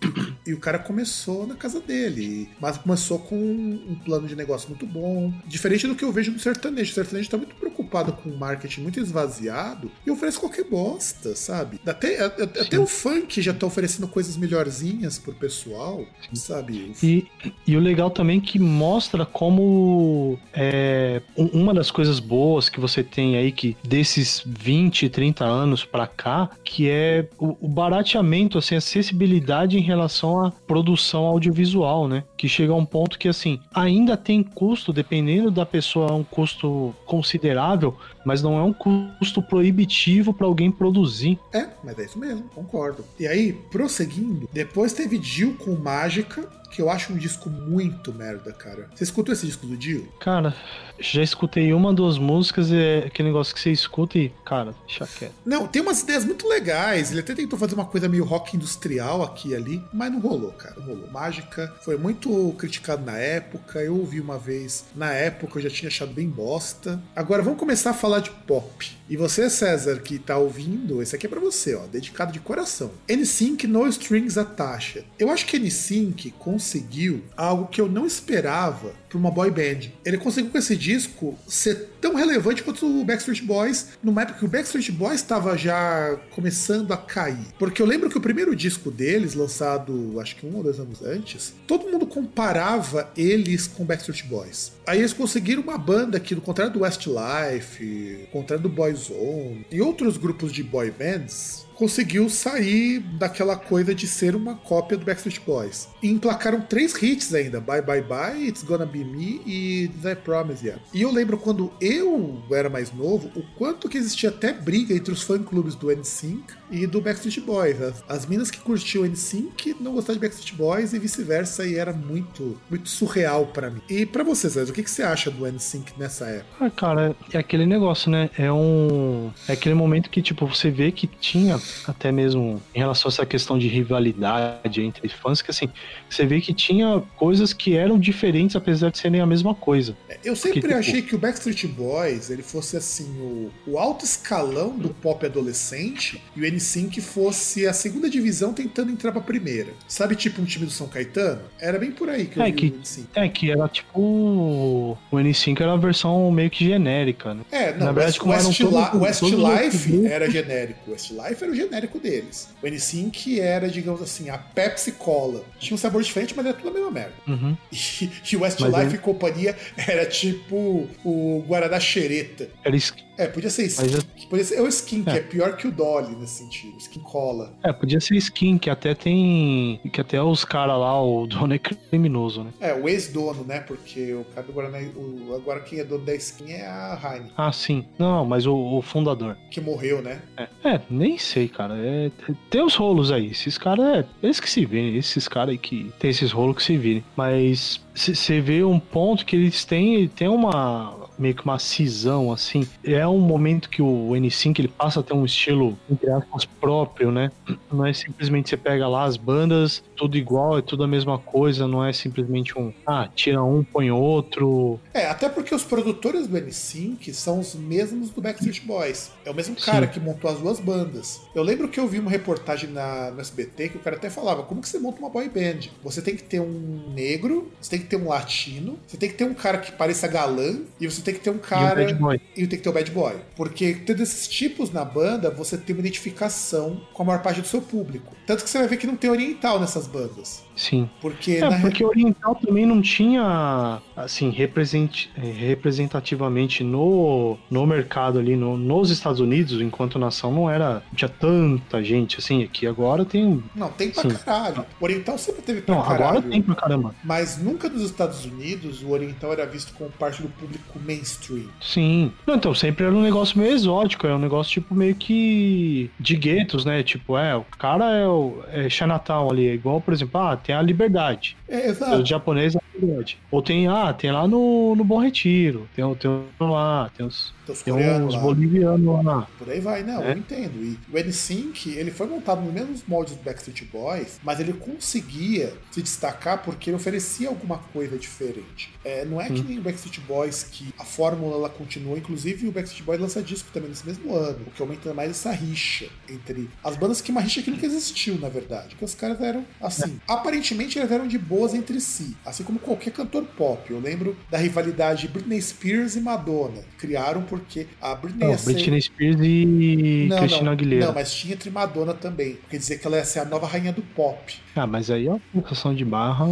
e 0.45 0.53
o 0.53 0.59
cara 0.59 0.79
começou 0.79 1.45
na 1.45 1.55
casa 1.55 1.79
dele, 1.79 2.49
mas 2.59 2.77
começou 2.77 3.19
com 3.19 3.35
um 3.35 3.95
plano 4.03 4.27
de 4.27 4.35
negócio 4.35 4.69
muito 4.69 4.85
bom. 4.85 5.33
Diferente 5.45 5.87
do 5.87 5.95
que 5.95 6.03
eu 6.03 6.11
vejo 6.11 6.31
no 6.31 6.39
sertanejo. 6.39 6.91
O 6.91 6.95
sertanejo 6.95 7.25
está 7.25 7.37
muito 7.37 7.55
preocupado 7.89 8.13
com 8.13 8.29
o 8.29 8.37
marketing 8.37 8.81
muito 8.81 8.99
esvaziado 8.99 9.91
e 10.05 10.11
oferece 10.11 10.39
qualquer 10.39 10.65
bosta, 10.65 11.35
sabe? 11.35 11.79
Até, 11.85 12.23
até 12.23 12.79
o 12.79 12.85
funk 12.85 13.41
já 13.41 13.53
tá 13.53 13.65
oferecendo 13.65 14.07
coisas 14.07 14.37
melhorzinhas 14.37 15.17
pro 15.17 15.33
pessoal, 15.33 16.05
sabe? 16.33 16.93
E, 17.03 17.27
e 17.65 17.75
o 17.75 17.79
legal 17.79 18.11
também 18.11 18.37
é 18.37 18.41
que 18.41 18.59
mostra 18.59 19.25
como 19.25 20.37
é, 20.53 21.21
uma 21.35 21.73
das 21.73 21.89
coisas 21.89 22.19
boas 22.19 22.69
que 22.69 22.79
você 22.79 23.03
tem 23.03 23.35
aí, 23.35 23.51
que 23.51 23.75
desses 23.83 24.43
20, 24.45 25.09
30 25.09 25.43
anos 25.43 25.83
para 25.83 26.05
cá, 26.05 26.49
que 26.63 26.89
é 26.89 27.27
o, 27.37 27.57
o 27.65 27.67
barateamento, 27.67 28.57
assim, 28.57 28.75
acessibilidade 28.75 29.77
em 29.77 29.81
relação 29.81 30.45
à 30.45 30.51
produção 30.51 31.25
audiovisual, 31.25 32.07
né? 32.07 32.23
Que 32.39 32.47
chega 32.47 32.71
a 32.71 32.75
um 32.77 32.85
ponto 32.85 33.19
que, 33.19 33.27
assim, 33.27 33.59
ainda 33.75 34.15
tem 34.15 34.41
custo, 34.41 34.93
dependendo 34.93 35.51
da 35.51 35.65
pessoa, 35.65 36.11
é 36.11 36.13
um 36.13 36.23
custo 36.23 36.95
considerável, 37.05 37.97
mas 38.25 38.41
não 38.41 38.57
é 38.57 38.63
um 38.63 38.71
custo 38.71 39.41
proibitivo 39.41 40.33
para 40.33 40.47
alguém 40.47 40.71
produzir. 40.71 41.37
É, 41.51 41.67
mas 41.83 41.99
é 41.99 42.05
isso 42.05 42.17
mesmo, 42.17 42.43
concordo. 42.55 43.03
E 43.19 43.27
aí, 43.27 43.51
prosseguindo, 43.51 44.47
depois 44.53 44.93
teve 44.93 45.21
Jill 45.21 45.55
com 45.55 45.75
Mágica, 45.75 46.49
que 46.69 46.81
eu 46.81 46.89
acho 46.89 47.13
um 47.13 47.17
disco 47.17 47.49
muito 47.49 48.13
merda, 48.13 48.51
cara. 48.51 48.87
Você 48.93 49.03
escutou 49.03 49.33
esse 49.33 49.45
disco 49.45 49.65
do 49.65 49.75
Dio? 49.75 50.07
Cara, 50.19 50.55
já 50.99 51.21
escutei 51.21 51.73
uma, 51.73 51.93
duas 51.93 52.17
músicas 52.17 52.69
e 52.69 52.75
é 52.75 52.97
aquele 53.07 53.29
negócio 53.29 53.53
que 53.53 53.61
você 53.61 53.71
escuta 53.71 54.17
e, 54.17 54.29
cara, 54.45 54.75
deixa 54.85 55.07
quieto. 55.07 55.33
Não, 55.45 55.67
tem 55.67 55.81
umas 55.81 56.01
ideias 56.01 56.25
muito 56.25 56.47
legais. 56.47 57.11
Ele 57.11 57.21
até 57.21 57.33
tentou 57.33 57.57
fazer 57.57 57.75
uma 57.75 57.85
coisa 57.85 58.07
meio 58.07 58.23
rock 58.23 58.55
industrial 58.55 59.23
aqui 59.23 59.49
e 59.49 59.55
ali, 59.55 59.83
mas 59.93 60.11
não 60.11 60.19
rolou, 60.19 60.51
cara. 60.51 60.75
Não 60.77 60.85
rolou. 60.85 61.09
Mágica 61.11 61.73
foi 61.81 61.97
muito 61.97 62.53
criticado 62.57 63.05
na 63.05 63.17
época. 63.17 63.79
Eu 63.79 63.97
ouvi 63.97 64.19
uma 64.19 64.37
vez. 64.37 64.85
Na 64.95 65.11
época 65.11 65.57
eu 65.57 65.63
já 65.63 65.69
tinha 65.69 65.87
achado 65.89 66.11
bem 66.11 66.27
bosta. 66.27 67.01
Agora 67.15 67.41
vamos 67.41 67.59
começar 67.59 67.91
a 67.91 67.93
falar 67.93 68.19
de 68.19 68.29
pop. 68.29 68.99
E 69.09 69.17
você, 69.17 69.49
César, 69.49 69.99
que 70.01 70.19
tá 70.19 70.37
ouvindo, 70.37 71.01
esse 71.01 71.15
aqui 71.15 71.25
é 71.25 71.29
pra 71.29 71.39
você, 71.39 71.73
ó, 71.73 71.87
dedicado 71.87 72.31
de 72.31 72.39
coração. 72.39 72.91
NSYNC 73.09 73.65
No 73.65 73.87
Strings 73.87 74.37
Attached. 74.37 75.03
Eu 75.17 75.31
acho 75.31 75.47
que 75.47 75.57
NSYNC 75.57 76.31
conseguiu 76.59 77.23
algo 77.37 77.67
que 77.67 77.79
eu 77.79 77.87
não 77.87 78.05
esperava 78.05 78.91
para 79.07 79.17
uma 79.17 79.31
boy 79.31 79.49
band. 79.49 79.89
Ele 80.03 80.17
conseguiu 80.17 80.51
com 80.51 80.57
esse 80.57 80.75
disco 80.75 81.39
ser 81.47 81.87
tão 82.01 82.15
relevante 82.15 82.61
quanto 82.61 82.85
o 82.85 83.05
Backstreet 83.05 83.43
Boys, 83.43 83.91
numa 84.03 84.23
época 84.23 84.39
que 84.39 84.45
o 84.45 84.47
Backstreet 84.47 84.91
Boys 84.91 85.21
estava 85.21 85.57
já 85.57 86.19
começando 86.31 86.91
a 86.91 86.97
cair. 86.97 87.47
Porque 87.57 87.81
eu 87.81 87.85
lembro 87.85 88.09
que 88.09 88.17
o 88.17 88.21
primeiro 88.21 88.53
disco 88.53 88.91
deles, 88.91 89.35
lançado 89.35 90.19
acho 90.19 90.35
que 90.35 90.45
um 90.45 90.57
ou 90.57 90.63
dois 90.63 90.79
anos 90.79 91.01
antes, 91.01 91.53
todo 91.65 91.89
mundo 91.89 92.05
comparava 92.05 93.09
eles 93.15 93.65
com 93.65 93.85
Backstreet 93.85 94.25
Boys. 94.25 94.73
Aí 94.85 94.99
eles 94.99 95.13
conseguiram 95.13 95.63
uma 95.63 95.77
banda 95.77 96.19
que, 96.19 96.35
do 96.35 96.41
contrário 96.41 96.73
do 96.73 96.81
Westlife, 96.81 98.27
contrário 98.33 98.63
do 98.63 98.69
Boyzone 98.69 99.65
e 99.71 99.81
outros 99.81 100.17
grupos 100.17 100.51
de 100.51 100.61
boy 100.61 100.91
bands, 100.91 101.65
conseguiu 101.79 102.29
sair 102.29 102.99
daquela 102.99 103.55
coisa 103.55 103.95
de 103.95 104.05
ser 104.05 104.35
uma 104.35 104.53
cópia 104.53 104.97
do 104.97 105.05
Backstreet 105.05 105.39
Boys. 105.45 105.87
E 106.03 106.09
emplacaram 106.09 106.59
três 106.59 106.93
hits 107.01 107.33
ainda: 107.33 107.61
Bye 107.61 107.81
Bye 107.81 108.01
Bye, 108.01 108.47
It's 108.49 108.63
Gonna 108.63 108.85
Be 108.85 109.05
Me 109.05 109.41
e 109.45 109.85
I 109.85 110.15
Promise 110.15 110.67
You. 110.67 110.73
E 110.93 111.01
eu 111.01 111.09
lembro 111.09 111.37
quando 111.37 111.71
eu 111.79 112.43
era 112.51 112.69
mais 112.69 112.91
novo, 112.91 113.31
o 113.33 113.43
quanto 113.55 113.87
que 113.87 113.97
existia 113.97 114.29
até 114.29 114.51
briga 114.51 114.93
entre 114.93 115.13
os 115.13 115.23
fã-clubes 115.23 115.73
do 115.73 115.89
NSYNC 115.89 116.58
e 116.69 116.85
do 116.85 117.01
Backstreet 117.01 117.39
Boys. 117.41 117.81
As, 117.81 118.03
as 118.07 118.25
minas 118.25 118.51
que 118.51 118.59
curtiam 118.59 119.05
NSYNC 119.05 119.75
não 119.79 119.93
gostavam 119.93 120.15
de 120.15 120.27
Backstreet 120.27 120.55
Boys 120.55 120.93
e 120.93 120.99
vice-versa, 120.99 121.65
e 121.65 121.75
era 121.75 121.93
muito, 121.93 122.59
muito 122.69 122.89
surreal 122.89 123.47
para 123.47 123.69
mim. 123.69 123.81
E 123.89 124.05
para 124.05 124.23
vocês, 124.23 124.55
o 124.69 124.73
que, 124.73 124.83
que 124.83 124.91
você 124.91 125.03
acha 125.03 125.29
do 125.31 125.45
NSYNC 125.45 125.93
nessa 125.97 126.25
época? 126.25 126.65
Ah, 126.65 126.69
cara, 126.69 127.15
é 127.31 127.37
aquele 127.37 127.65
negócio, 127.65 128.09
né? 128.09 128.29
É 128.37 128.51
um. 128.51 129.31
É 129.47 129.53
aquele 129.53 129.75
momento 129.75 130.09
que, 130.09 130.21
tipo, 130.21 130.45
você 130.45 130.69
vê 130.69 130.91
que 130.91 131.07
tinha, 131.07 131.59
até 131.87 132.11
mesmo 132.11 132.61
em 132.73 132.79
relação 132.79 133.09
a 133.09 133.11
essa 133.11 133.25
questão 133.25 133.57
de 133.57 133.67
rivalidade 133.67 134.81
entre 134.81 135.09
fãs, 135.09 135.41
que 135.41 135.51
assim, 135.51 135.69
você 136.09 136.25
vê 136.25 136.41
que 136.41 136.53
tinha 136.53 137.01
coisas 137.17 137.53
que 137.53 137.75
eram 137.75 137.99
diferentes, 137.99 138.55
apesar 138.55 138.89
de 138.89 138.97
serem 138.97 139.21
a 139.21 139.25
mesma 139.25 139.53
coisa. 139.55 139.95
Eu 140.23 140.35
sempre 140.35 140.61
Porque, 140.61 140.75
tipo, 140.75 140.79
achei 140.79 140.95
tipo... 140.95 141.09
que 141.09 141.15
o 141.15 141.19
Backstreet 141.19 141.67
Boys 141.67 142.29
ele 142.29 142.43
fosse 142.43 142.77
assim, 142.77 143.09
o, 143.19 143.51
o 143.65 143.77
alto 143.77 144.05
escalão 144.05 144.77
do 144.77 144.89
pop 144.89 145.25
adolescente 145.25 146.21
e 146.35 146.41
o 146.41 146.51
NSYNC 146.51 146.58
fosse 147.01 147.67
a 147.67 147.73
segunda 147.73 148.09
divisão 148.09 148.53
tentando 148.53 148.91
entrar 148.91 149.11
pra 149.11 149.21
primeira. 149.21 149.73
Sabe, 149.87 150.15
tipo 150.15 150.41
um 150.41 150.45
time 150.45 150.65
do 150.65 150.71
São 150.71 150.87
Caetano? 150.87 151.41
Era 151.59 151.77
bem 151.77 151.91
por 151.91 152.09
aí 152.09 152.25
que 152.25 152.37
eu 152.37 152.43
é, 152.43 152.45
vi 152.47 152.53
que, 152.53 152.65
o 152.67 152.79
NSYNC. 152.79 153.09
É, 153.15 153.29
que 153.29 153.51
era 153.51 153.67
tipo. 153.67 154.97
O 155.11 155.19
NSYNC 155.19 155.61
era 155.61 155.73
a 155.73 155.77
versão 155.77 156.31
meio 156.31 156.49
que 156.49 156.65
genérica, 156.65 157.33
né? 157.33 157.43
É, 157.51 157.71
não, 157.73 157.87
Na 157.87 157.91
verdade, 157.91 158.19
como 158.19 158.33
West, 158.33 158.59
todo, 158.59 159.01
Westlife 159.01 160.05
era 160.05 160.29
genérico. 160.29 160.79
O 160.87 160.91
Westlife 160.91 161.43
era 161.43 161.51
o 161.51 161.55
genérico 161.55 161.99
deles. 161.99 162.49
O 162.61 162.65
N5 162.65 163.39
era, 163.39 163.69
digamos 163.69 164.01
assim, 164.01 164.29
a 164.29 164.37
Pepsi 164.37 164.93
Cola. 164.93 165.43
Tinha 165.59 165.75
um 165.75 165.77
sabor 165.77 166.01
diferente, 166.03 166.33
mas 166.35 166.45
era 166.45 166.55
tudo 166.55 166.69
a 166.69 166.73
mesma 166.73 166.91
merda. 166.91 167.13
Uhum. 167.27 167.57
E, 168.01 168.09
e 168.31 168.37
Westlife 168.37 168.93
é... 168.93 168.95
e 168.95 168.97
companhia 168.97 169.55
era 169.77 170.05
tipo 170.05 170.87
o 171.03 171.43
Guaraná 171.47 171.79
Xereta. 171.79 172.49
Era 172.63 172.75
é, 173.19 173.27
podia 173.27 173.49
ser 173.49 173.65
skin. 173.65 173.91
Mas... 173.91 174.25
Podia 174.29 174.45
ser, 174.45 174.55
é 174.55 174.61
o 174.61 174.67
skin, 174.67 175.03
é. 175.05 175.11
que 175.11 175.17
é 175.17 175.21
pior 175.21 175.57
que 175.57 175.67
o 175.67 175.71
Dolly 175.71 176.15
nesse 176.15 176.43
sentido. 176.43 176.77
Skin 176.77 177.01
cola. 177.01 177.53
É, 177.61 177.73
podia 177.73 177.99
ser 177.99 178.15
skin, 178.15 178.57
que 178.57 178.69
até 178.69 178.95
tem. 178.95 179.81
Que 179.91 179.99
até 179.99 180.21
os 180.23 180.45
caras 180.45 180.79
lá, 180.79 181.03
o 181.03 181.27
dono 181.27 181.53
é 181.53 181.59
criminoso, 181.59 182.45
né? 182.45 182.51
É, 182.61 182.73
o 182.73 182.87
ex-dono, 182.87 183.43
né? 183.43 183.59
Porque 183.59 184.13
o 184.13 184.23
cara 184.33 184.47
do 184.47 184.53
Guaraná. 184.53 184.79
O, 184.95 185.35
agora 185.35 185.59
quem 185.59 185.79
é 185.79 185.83
dono 185.83 186.05
da 186.05 186.15
skin 186.15 186.49
é 186.53 186.65
a 186.65 186.97
Heine. 187.03 187.29
Ah, 187.35 187.51
sim. 187.51 187.85
Não, 187.97 188.23
mas 188.23 188.45
o, 188.45 188.55
o 188.55 188.81
fundador. 188.81 189.35
Que 189.51 189.59
morreu, 189.59 190.01
né? 190.01 190.21
É, 190.37 190.75
é 190.75 190.81
nem 190.89 191.17
sei, 191.17 191.49
cara. 191.49 191.75
É, 191.77 192.09
tem 192.49 192.63
os 192.63 192.75
rolos 192.75 193.11
aí. 193.11 193.31
Esses 193.31 193.57
caras, 193.57 193.85
é, 193.97 194.05
eles 194.23 194.39
que 194.39 194.49
se 194.49 194.65
virem. 194.65 194.95
Esses 194.95 195.27
caras 195.27 195.49
aí 195.49 195.57
que 195.57 195.91
tem 195.99 196.09
esses 196.09 196.31
rolos 196.31 196.55
que 196.55 196.63
se 196.63 196.77
virem. 196.77 197.03
Mas 197.17 197.81
você 197.93 198.39
vê 198.39 198.63
um 198.63 198.79
ponto 198.79 199.25
que 199.25 199.35
eles 199.35 199.65
têm, 199.65 200.07
tem 200.07 200.29
uma 200.29 201.08
meio 201.19 201.35
que 201.35 201.43
uma 201.43 201.59
cisão, 201.59 202.31
assim. 202.31 202.67
É 202.83 203.07
um 203.07 203.19
momento 203.19 203.69
que 203.69 203.81
o 203.81 204.09
N5 204.11 204.59
ele 204.59 204.67
passa 204.67 205.01
a 205.01 205.03
ter 205.03 205.13
um 205.13 205.25
estilo, 205.25 205.77
entre 205.89 206.09
aspas, 206.09 206.45
próprio, 206.45 207.11
né? 207.11 207.31
Não 207.71 207.85
é 207.85 207.93
simplesmente 207.93 208.49
você 208.49 208.57
pega 208.57 208.87
lá 208.87 209.03
as 209.03 209.17
bandas, 209.17 209.83
tudo 209.95 210.17
igual, 210.17 210.57
é 210.57 210.61
tudo 210.61 210.83
a 210.83 210.87
mesma 210.87 211.19
coisa, 211.19 211.67
não 211.67 211.83
é 211.83 211.91
simplesmente 211.91 212.57
um, 212.57 212.73
ah, 212.87 213.09
tira 213.13 213.43
um, 213.43 213.63
põe 213.63 213.91
outro. 213.91 214.79
É, 214.93 215.07
até 215.07 215.27
porque 215.27 215.53
os 215.53 215.63
produtores 215.63 216.27
do 216.27 216.37
N5 216.37 217.13
são 217.13 217.39
os 217.39 217.53
mesmos 217.53 218.09
do 218.09 218.21
Backstreet 218.21 218.61
Boys. 218.65 219.11
É 219.25 219.31
o 219.31 219.35
mesmo 219.35 219.55
cara 219.55 219.85
Sim. 219.85 219.93
que 219.93 219.99
montou 219.99 220.31
as 220.31 220.39
duas 220.39 220.59
bandas. 220.59 221.21
Eu 221.35 221.43
lembro 221.43 221.67
que 221.67 221.79
eu 221.79 221.87
vi 221.87 221.99
uma 221.99 222.09
reportagem 222.09 222.69
na, 222.69 223.11
no 223.11 223.19
SBT 223.19 223.69
que 223.69 223.77
o 223.77 223.79
cara 223.79 223.97
até 223.97 224.09
falava, 224.09 224.43
como 224.43 224.61
que 224.61 224.69
você 224.69 224.79
monta 224.79 224.99
uma 224.99 225.09
boy 225.09 225.27
band? 225.27 225.69
Você 225.83 226.01
tem 226.01 226.15
que 226.15 226.23
ter 226.23 226.39
um 226.39 226.93
negro, 226.93 227.51
você 227.59 227.71
tem 227.71 227.79
que 227.79 227.85
ter 227.85 227.97
um 227.97 228.07
latino, 228.07 228.79
você 228.87 228.97
tem 228.97 229.09
que 229.09 229.15
ter 229.15 229.25
um 229.25 229.33
cara 229.33 229.57
que 229.57 229.71
pareça 229.71 230.07
galã, 230.07 230.59
e 230.79 230.89
você 230.89 231.01
tem 231.01 231.08
tem 231.11 231.19
que 231.19 231.23
ter 231.23 231.29
um 231.29 231.37
cara. 231.37 231.89
E, 231.89 231.93
um 231.93 232.13
e 232.13 232.19
tem 232.47 232.47
que 232.47 232.57
ter 232.57 232.69
o 232.69 232.73
bad 232.73 232.91
boy. 232.91 233.15
Porque 233.35 233.73
tendo 233.85 234.03
esses 234.03 234.27
tipos 234.27 234.71
na 234.71 234.85
banda, 234.85 235.29
você 235.29 235.57
tem 235.57 235.75
uma 235.75 235.81
identificação 235.81 236.81
com 236.93 237.03
a 237.03 237.05
maior 237.05 237.21
parte 237.21 237.41
do 237.41 237.47
seu 237.47 237.61
público. 237.61 238.15
Tanto 238.25 238.43
que 238.43 238.49
você 238.49 238.59
vai 238.59 238.67
ver 238.67 238.77
que 238.77 238.87
não 238.87 238.95
tem 238.95 239.09
oriental 239.09 239.59
nessas 239.59 239.87
bandas. 239.87 240.43
Sim. 240.59 240.89
Porque, 240.99 241.37
é, 241.37 241.49
na... 241.49 241.57
porque 241.61 241.85
oriental 241.85 242.35
também 242.35 242.65
não 242.65 242.81
tinha, 242.81 243.81
assim, 243.95 244.29
represent... 244.29 245.07
representativamente 245.15 246.65
no, 246.65 247.37
no 247.49 247.65
mercado 247.65 248.19
ali, 248.19 248.35
no, 248.35 248.57
nos 248.57 248.89
Estados 248.89 249.21
Unidos, 249.21 249.61
enquanto 249.61 249.97
nação, 249.97 250.33
não 250.33 250.49
era. 250.49 250.83
Não 250.89 250.95
tinha 250.95 251.07
tanta 251.07 251.81
gente 251.81 252.19
assim. 252.19 252.43
Aqui 252.43 252.67
agora 252.67 253.05
tem. 253.05 253.41
Não, 253.55 253.69
tem 253.69 253.89
pra 253.89 254.03
Sim. 254.03 254.09
caralho. 254.09 254.65
O 254.79 254.83
oriental 254.83 255.17
sempre 255.17 255.41
teve 255.43 255.61
pra 255.61 255.75
não, 255.75 255.81
caralho. 255.81 256.17
Agora 256.17 256.21
tem 256.23 256.41
pra 256.41 256.55
caramba. 256.55 256.95
Mas 257.05 257.41
nunca 257.41 257.69
nos 257.69 257.83
Estados 257.83 258.25
Unidos 258.25 258.83
o 258.83 258.89
oriental 258.89 259.31
era 259.31 259.45
visto 259.45 259.73
como 259.73 259.89
parte 259.91 260.21
do 260.21 260.27
público 260.27 260.77
mainstream. 260.77 261.47
Sim. 261.61 262.11
Não, 262.27 262.35
então 262.35 262.53
sempre 262.53 262.85
era 262.85 262.93
um 262.93 263.01
negócio 263.01 263.39
meio 263.39 263.53
exótico, 263.53 264.05
é 264.05 264.13
um 264.13 264.19
negócio 264.19 264.51
tipo 264.51 264.75
meio 264.75 264.95
que 264.95 265.89
de 265.97 266.17
guetos, 266.17 266.65
né? 266.65 266.83
Tipo, 266.83 267.17
é, 267.17 267.33
o 267.33 267.45
cara 267.57 267.95
é 267.95 268.07
o 268.07 268.43
é 268.51 268.69
Chinatown 268.69 269.31
ali, 269.31 269.47
é 269.47 269.53
igual, 269.53 269.79
por 269.79 269.93
exemplo, 269.93 270.19
ah, 270.19 270.35
tem 270.49 270.55
a 270.55 270.63
liberdade. 270.63 271.37
É, 271.47 271.67
exato. 271.67 272.01
O 272.01 272.05
japonês 272.05 272.55
é 272.55 272.57
a 272.57 272.61
liberdade. 272.73 273.19
Ou 273.29 273.39
tem, 273.39 273.67
ah, 273.67 273.93
tem 273.93 274.11
lá 274.11 274.27
no, 274.27 274.75
no 274.75 274.83
Bom 274.83 274.97
Retiro, 274.97 275.69
tem, 275.75 275.85
tem 275.93 276.11
lá, 276.39 276.89
tem 276.97 277.05
os 277.05 277.31
tem 277.55 277.73
uns 277.73 278.15
bolivianos 278.15 279.03
lá. 279.03 279.27
Por 279.37 279.49
aí 279.49 279.59
vai, 279.59 279.83
não, 279.83 280.03
é? 280.03 280.11
eu 280.11 280.17
entendo. 280.17 280.63
E 280.63 280.77
o 280.91 280.97
N-Sync, 280.97 281.69
ele 281.69 281.91
foi 281.91 282.07
montado 282.07 282.41
nos 282.41 282.53
mesmos 282.53 282.83
moldes 282.87 283.15
do 283.15 283.23
Backstreet 283.23 283.65
Boys, 283.71 284.19
mas 284.23 284.39
ele 284.39 284.53
conseguia 284.53 285.53
se 285.71 285.81
destacar 285.81 286.43
porque 286.43 286.69
ele 286.69 286.77
oferecia 286.77 287.29
alguma 287.29 287.57
coisa 287.57 287.97
diferente. 287.97 288.73
É, 288.83 289.05
não 289.05 289.21
é 289.21 289.25
hum. 289.25 289.33
que 289.33 289.43
nem 289.43 289.59
o 289.59 289.61
Backstreet 289.61 289.99
Boys 290.01 290.43
que 290.43 290.73
a 290.77 290.83
fórmula 290.83 291.35
ela 291.35 291.49
continua, 291.49 291.97
inclusive 291.97 292.47
o 292.47 292.51
Backstreet 292.51 292.83
Boys 292.83 292.99
lança 292.99 293.21
disco 293.21 293.49
também 293.53 293.69
nesse 293.69 293.85
mesmo 293.85 294.15
ano, 294.15 294.39
o 294.47 294.51
que 294.51 294.61
aumenta 294.61 294.93
mais 294.93 295.11
essa 295.11 295.31
rixa 295.31 295.87
entre 296.09 296.49
as 296.63 296.75
bandas 296.75 297.01
que 297.01 297.11
uma 297.11 297.21
rixa 297.21 297.41
que 297.41 297.51
nunca 297.51 297.65
existiu, 297.65 298.17
na 298.17 298.29
verdade. 298.29 298.75
Que 298.75 298.85
os 298.85 298.95
caras 298.95 299.19
eram 299.21 299.45
assim, 299.61 299.99
é. 300.07 300.11
aparentemente 300.11 300.77
eles 300.77 300.91
eram 300.91 301.07
de 301.07 301.17
boas 301.17 301.53
entre 301.53 301.79
si, 301.79 302.15
assim 302.25 302.43
como 302.43 302.59
qualquer 302.59 302.91
cantor 302.91 303.25
pop. 303.37 303.71
Eu 303.71 303.79
lembro 303.79 304.17
da 304.29 304.37
rivalidade 304.37 305.07
Britney 305.07 305.41
Spears 305.41 305.95
e 305.95 306.01
Madonna, 306.01 306.63
criaram 306.77 307.21
por 307.23 307.38
porque 307.39 307.67
a 307.81 307.95
Britney. 307.95 308.27
Não, 308.27 308.35
Britney 308.35 308.81
Spears 308.81 309.17
e 309.21 310.07
não, 310.09 310.17
Christina 310.17 310.43
não, 310.43 310.51
Aguilera. 310.51 310.85
Não, 310.87 310.93
mas 310.93 311.13
tinha 311.13 311.33
entre 311.33 311.49
Madonna 311.49 311.93
também. 311.93 312.37
Quer 312.49 312.57
dizer 312.57 312.79
que 312.79 312.87
ela 312.87 312.97
ia 312.97 313.05
ser 313.05 313.19
a 313.19 313.25
nova 313.25 313.47
rainha 313.47 313.71
do 313.71 313.81
pop. 313.81 314.35
Ah, 314.55 314.67
mas 314.67 314.91
aí 314.91 315.07
é 315.07 315.11
uma 315.11 315.21
forçação 315.33 315.73
de 315.73 315.85
barra. 315.85 316.25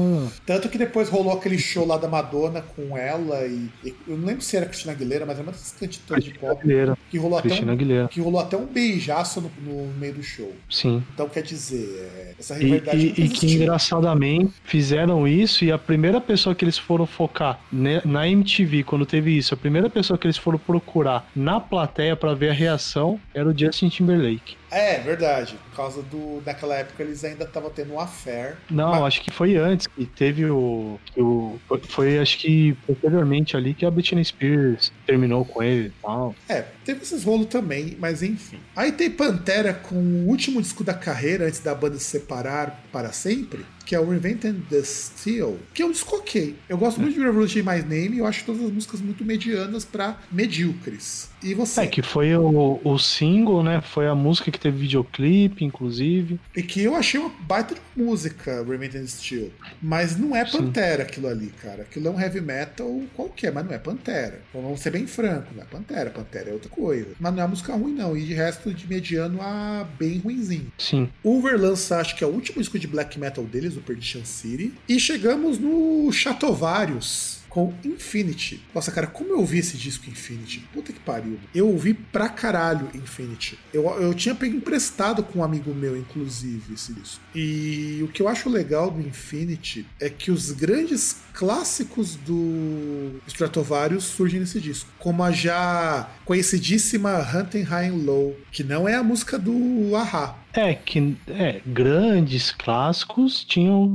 Tanto 0.45 0.69
que 0.69 0.77
depois 0.77 1.09
rolou 1.09 1.33
aquele 1.33 1.57
show 1.57 1.85
lá 1.85 1.97
da 1.97 2.07
Madonna 2.07 2.61
com 2.61 2.97
ela 2.97 3.45
e. 3.45 3.69
e 3.83 3.95
eu 4.07 4.17
não 4.17 4.27
lembro 4.27 4.41
se 4.41 4.57
era 4.57 4.65
Cristina 4.65 4.93
Aguilera, 4.93 5.25
mas 5.25 5.39
é 5.39 5.41
uma 5.41 5.51
das 5.51 5.71
cantoras 5.71 6.23
de 6.23 6.31
pop. 6.31 6.61
Aguilera. 6.61 6.97
Que 7.09 7.17
rolou, 7.17 7.39
até 7.39 7.53
um, 7.53 7.71
Aguilera. 7.71 8.07
que 8.07 8.19
rolou 8.19 8.41
até 8.41 8.57
um 8.57 8.65
beijaço 8.65 9.41
no, 9.41 9.51
no 9.61 9.93
meio 9.93 10.15
do 10.15 10.23
show. 10.23 10.53
Sim. 10.69 11.03
Então 11.13 11.29
quer 11.29 11.43
dizer, 11.43 12.09
é, 12.13 12.33
essa 12.39 12.55
rivalidade. 12.55 12.97
E, 12.97 13.21
e, 13.21 13.25
e 13.25 13.29
que 13.29 13.53
engraçadamente 13.53 14.53
fizeram 14.63 15.27
isso 15.27 15.63
e 15.63 15.71
a 15.71 15.77
primeira 15.77 16.19
pessoa 16.19 16.53
que 16.53 16.65
eles 16.65 16.77
foram 16.77 17.05
focar 17.05 17.59
na 17.71 18.27
MTV, 18.27 18.83
quando 18.83 19.05
teve 19.05 19.37
isso, 19.37 19.53
a 19.53 19.57
primeira 19.57 19.89
pessoa 19.89 20.17
que 20.17 20.27
eles 20.27 20.37
foram 20.37 20.57
procurar 20.57 20.96
na 21.35 21.59
plateia 21.59 22.15
para 22.15 22.33
ver 22.33 22.49
a 22.49 22.53
reação 22.53 23.19
era 23.33 23.47
o 23.47 23.57
Justin 23.57 23.89
Timberlake. 23.89 24.57
É, 24.71 24.99
verdade. 24.99 25.57
Por 25.69 25.75
causa 25.75 26.01
do. 26.01 26.41
Daquela 26.41 26.75
época 26.75 27.03
eles 27.03 27.23
ainda 27.23 27.43
estavam 27.43 27.69
tendo 27.69 27.93
um 27.93 27.99
affair. 27.99 28.57
Não, 28.69 28.91
mas... 28.91 29.03
acho 29.03 29.21
que 29.21 29.31
foi 29.31 29.55
antes 29.55 29.87
que 29.87 30.05
teve 30.05 30.45
o. 30.45 30.99
o 31.17 31.59
foi, 31.87 32.19
acho 32.19 32.37
que 32.39 32.73
posteriormente 32.85 33.55
ali 33.55 33.73
que 33.73 33.85
a 33.85 33.91
Britney 33.91 34.23
Spears 34.23 34.91
terminou 35.05 35.45
com 35.45 35.63
ele 35.63 35.87
e 35.87 36.01
tal. 36.01 36.35
É, 36.49 36.63
teve 36.83 37.01
esses 37.03 37.23
rolos 37.23 37.47
também, 37.47 37.95
mas 37.99 38.21
enfim. 38.21 38.59
Aí 38.75 38.91
tem 38.91 39.09
Pantera 39.09 39.73
com 39.73 39.95
o 39.95 40.27
último 40.27 40.61
disco 40.61 40.83
da 40.83 40.93
carreira 40.93 41.45
antes 41.45 41.59
da 41.59 41.73
banda 41.73 41.97
se 41.97 42.05
separar 42.05 42.83
para 42.91 43.11
sempre 43.11 43.65
que 43.87 43.95
é 43.95 43.99
o 43.99 44.09
Reinventing 44.09 44.65
the 44.69 44.83
Steel, 44.83 45.57
que 45.73 45.81
é 45.81 45.85
um 45.85 45.91
disco 45.91 46.17
ok. 46.17 46.57
Eu 46.67 46.77
gosto 46.77 46.99
muito 46.99 47.13
de 47.13 47.21
Revolution 47.21 47.59
My 47.59 47.81
Name 47.81 48.15
e 48.15 48.17
eu 48.17 48.27
acho 48.27 48.43
todas 48.43 48.61
as 48.61 48.69
músicas 48.69 48.99
muito 48.99 49.23
medianas 49.23 49.85
para 49.85 50.19
medíocres. 50.29 51.29
E 51.41 51.53
você? 51.53 51.81
É, 51.81 51.87
que 51.87 52.01
foi 52.01 52.35
o, 52.35 52.79
o 52.83 52.97
single, 52.97 53.63
né? 53.63 53.81
Foi 53.81 54.07
a 54.07 54.15
música 54.15 54.51
que 54.51 54.59
teve 54.59 54.77
videoclipe, 54.77 55.63
inclusive. 55.63 56.39
E 56.55 56.63
que 56.63 56.81
eu 56.81 56.95
achei 56.95 57.19
uma 57.19 57.29
baita 57.41 57.75
de 57.75 57.81
música, 57.95 58.63
the 58.63 59.07
Steel. 59.07 59.51
Mas 59.81 60.17
não 60.17 60.35
é 60.35 60.43
Pantera 60.45 61.03
Sim. 61.03 61.09
aquilo 61.09 61.27
ali, 61.27 61.53
cara. 61.61 61.83
Aquilo 61.83 62.07
é 62.07 62.11
um 62.11 62.19
heavy 62.19 62.41
metal 62.41 63.01
qualquer, 63.15 63.51
mas 63.51 63.65
não 63.65 63.73
é 63.73 63.77
Pantera. 63.77 64.41
Então, 64.49 64.61
vamos 64.61 64.79
ser 64.79 64.91
bem 64.91 65.05
franco, 65.05 65.47
não 65.55 65.63
é 65.63 65.65
Pantera. 65.65 66.09
Pantera 66.09 66.49
é 66.49 66.53
outra 66.53 66.69
coisa. 66.69 67.09
Mas 67.19 67.33
não 67.33 67.43
é 67.43 67.47
música 67.47 67.73
ruim, 67.73 67.93
não. 67.93 68.17
E 68.17 68.23
de 68.23 68.33
resto, 68.33 68.73
de 68.73 68.87
mediano 68.87 69.41
a 69.41 69.85
bem 69.97 70.19
ruinzinho. 70.19 70.71
Sim. 70.77 71.09
O 71.23 71.37
Uber 71.37 71.59
lança, 71.59 71.97
acho 71.97 72.15
que 72.15 72.23
é 72.23 72.27
o 72.27 72.31
último 72.31 72.59
disco 72.59 72.79
de 72.79 72.87
black 72.87 73.19
metal 73.19 73.43
deles, 73.43 73.75
do 73.75 73.81
Perdition 73.81 74.25
City. 74.25 74.73
E 74.87 74.99
chegamos 74.99 75.59
no 75.59 76.11
Chatovarius 76.11 77.36
com 77.57 77.73
Infinity. 77.83 78.61
Nossa, 78.71 78.91
cara, 78.91 79.07
como 79.07 79.31
eu 79.31 79.39
ouvi 79.39 79.57
esse 79.57 79.75
disco 79.77 80.07
Infinity? 80.07 80.59
Puta 80.71 80.93
que 80.93 80.99
pariu. 80.99 81.39
Eu 81.55 81.67
ouvi 81.67 81.91
pra 81.91 82.29
caralho 82.29 82.87
Infinity. 82.93 83.57
Eu, 83.73 83.83
eu 83.99 84.13
tinha 84.13 84.35
pego 84.35 84.55
emprestado 84.55 85.23
com 85.23 85.39
um 85.39 85.43
amigo 85.43 85.73
meu, 85.73 85.97
inclusive, 85.97 86.75
esse 86.75 86.93
disco. 86.93 87.19
E 87.33 87.99
o 88.03 88.09
que 88.09 88.21
eu 88.21 88.27
acho 88.27 88.47
legal 88.47 88.91
do 88.91 89.01
Infinity 89.01 89.87
é 89.99 90.07
que 90.07 90.29
os 90.29 90.51
grandes 90.51 91.17
clássicos 91.33 92.15
do 92.15 93.19
Stratovarius 93.25 94.03
surgem 94.03 94.39
nesse 94.39 94.61
disco. 94.61 94.87
Como 94.99 95.23
a 95.23 95.31
já 95.31 96.07
conhecidíssima 96.25 97.17
Hunting 97.19 97.63
High 97.63 97.87
and 97.87 98.03
Low, 98.05 98.37
que 98.51 98.63
não 98.63 98.87
é 98.87 98.93
a 98.93 99.03
música 99.03 99.39
do 99.39 99.95
Aha, 99.95 100.37
é, 100.57 100.73
que 100.73 101.15
é, 101.27 101.61
grandes 101.65 102.51
clássicos 102.51 103.43
tinham 103.43 103.85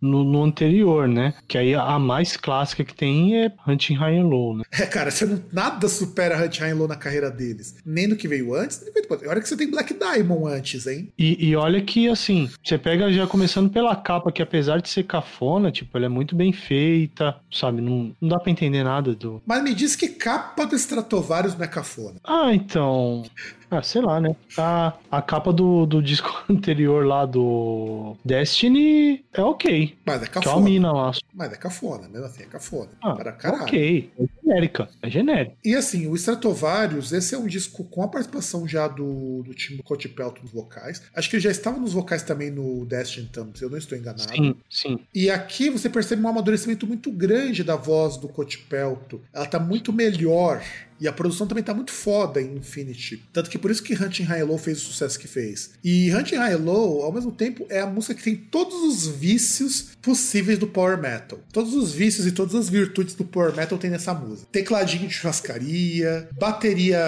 no, 0.00 0.24
no, 0.24 0.44
anterior, 0.44 1.08
né? 1.08 1.34
Que 1.48 1.56
aí 1.56 1.74
a 1.74 1.98
mais 1.98 2.36
clássica 2.36 2.84
que 2.84 2.94
tem 2.94 3.42
é 3.42 3.52
Hunting 3.66 3.94
High 3.94 4.18
and 4.18 4.26
Low, 4.26 4.56
né? 4.58 4.64
É, 4.70 4.86
cara, 4.86 5.10
você 5.10 5.24
não, 5.24 5.42
nada 5.50 5.88
supera 5.88 6.36
Hunting 6.44 6.60
High 6.60 6.70
and 6.72 6.76
Low 6.76 6.88
na 6.88 6.96
carreira 6.96 7.30
deles. 7.30 7.76
Nem 7.84 8.06
no 8.06 8.16
que 8.16 8.28
veio 8.28 8.54
antes, 8.54 8.82
nem 8.82 8.92
veio 8.92 9.02
depois. 9.02 9.22
Olha 9.26 9.40
que 9.40 9.48
você 9.48 9.56
tem 9.56 9.70
Black 9.70 9.94
Diamond 9.94 10.52
antes, 10.52 10.86
hein? 10.86 11.10
E, 11.18 11.48
e 11.48 11.56
olha 11.56 11.80
que, 11.80 12.08
assim, 12.08 12.50
você 12.62 12.76
pega 12.76 13.10
já 13.10 13.26
começando 13.26 13.70
pela 13.70 13.96
capa, 13.96 14.30
que 14.30 14.42
apesar 14.42 14.82
de 14.82 14.90
ser 14.90 15.04
cafona, 15.04 15.72
tipo, 15.72 15.96
ela 15.96 16.06
é 16.06 16.10
muito 16.10 16.36
bem 16.36 16.52
feita, 16.52 17.36
sabe? 17.50 17.80
Não, 17.80 18.14
não 18.20 18.28
dá 18.28 18.38
pra 18.38 18.52
entender 18.52 18.84
nada 18.84 19.14
do... 19.14 19.42
Mas 19.46 19.62
me 19.62 19.74
diz 19.74 19.96
que 19.96 20.08
capa 20.08 20.66
do 20.66 20.76
Stratovarius 20.76 21.56
não 21.56 21.64
é 21.64 21.68
cafona. 21.68 22.16
Ah, 22.22 22.52
então... 22.52 23.24
Ah, 23.72 23.82
sei 23.82 24.02
lá, 24.02 24.20
né? 24.20 24.36
A, 24.58 24.92
a 25.10 25.22
capa 25.22 25.50
do, 25.50 25.86
do 25.86 26.02
disco 26.02 26.30
anterior 26.46 27.06
lá 27.06 27.24
do 27.24 28.14
Destiny 28.22 29.24
é 29.32 29.42
ok. 29.42 29.96
Mas 30.04 30.22
é 30.22 30.26
cafona. 30.26 30.42
Que 30.42 30.48
é 30.48 30.52
uma 30.52 30.60
mina 30.60 30.92
lá. 30.92 31.12
Mas 31.32 31.52
é 31.54 31.56
cafona, 31.56 32.06
mesmo 32.06 32.26
assim, 32.26 32.42
é 32.42 32.46
cafona. 32.46 32.90
Ah, 33.02 33.14
para 33.14 33.32
caralho. 33.32 33.62
Ok, 33.62 34.12
é 34.20 34.24
genérica, 34.42 34.88
é 35.00 35.08
genérica. 35.08 35.56
E 35.64 35.74
assim, 35.74 36.06
o 36.06 36.14
Stratovarius, 36.14 37.12
esse 37.12 37.34
é 37.34 37.38
um 37.38 37.46
disco 37.46 37.82
com 37.84 38.02
a 38.02 38.08
participação 38.08 38.68
já 38.68 38.86
do, 38.86 39.42
do 39.42 39.54
time 39.54 39.82
Cote 39.82 40.06
Pelton 40.06 40.42
nos 40.42 40.52
vocais. 40.52 41.02
Acho 41.16 41.30
que 41.30 41.36
ele 41.36 41.42
já 41.42 41.50
estava 41.50 41.78
nos 41.78 41.94
vocais 41.94 42.22
também 42.22 42.50
no 42.50 42.84
Destiny, 42.84 43.26
então, 43.30 43.50
se 43.54 43.64
eu 43.64 43.70
não 43.70 43.78
estou 43.78 43.96
enganado. 43.96 44.30
Sim, 44.30 44.54
sim. 44.68 44.98
E 45.14 45.30
aqui 45.30 45.70
você 45.70 45.88
percebe 45.88 46.20
um 46.22 46.28
amadurecimento 46.28 46.86
muito 46.86 47.10
grande 47.10 47.64
da 47.64 47.74
voz 47.76 48.18
do 48.18 48.28
Cote 48.28 48.58
Pelton. 48.58 49.20
Ela 49.32 49.46
tá 49.46 49.58
muito 49.58 49.94
melhor 49.94 50.62
e 51.02 51.08
a 51.08 51.12
produção 51.12 51.48
também 51.48 51.64
tá 51.64 51.74
muito 51.74 51.90
foda 51.90 52.40
em 52.40 52.58
Infinity. 52.58 53.24
Tanto 53.32 53.50
que 53.50 53.58
por 53.58 53.72
isso 53.72 53.82
que 53.82 53.92
Hunting 53.92 54.22
High 54.22 54.44
Low 54.44 54.56
fez 54.56 54.78
o 54.78 54.80
sucesso 54.82 55.18
que 55.18 55.26
fez. 55.26 55.72
E 55.82 56.14
Hunting 56.14 56.36
High 56.36 56.54
Low, 56.54 57.02
ao 57.02 57.12
mesmo 57.12 57.32
tempo, 57.32 57.66
é 57.68 57.80
a 57.80 57.86
música 57.86 58.14
que 58.14 58.22
tem 58.22 58.36
todos 58.36 58.74
os 58.84 59.08
vícios 59.08 59.96
possíveis 60.00 60.60
do 60.60 60.66
Power 60.68 60.96
Metal. 60.96 61.40
Todos 61.52 61.74
os 61.74 61.92
vícios 61.92 62.24
e 62.24 62.30
todas 62.30 62.54
as 62.54 62.68
virtudes 62.68 63.16
do 63.16 63.24
Power 63.24 63.52
Metal 63.56 63.76
tem 63.76 63.90
nessa 63.90 64.14
música. 64.14 64.46
Tecladinho 64.52 65.08
de 65.08 65.14
churrascaria, 65.14 66.28
bateria 66.38 67.00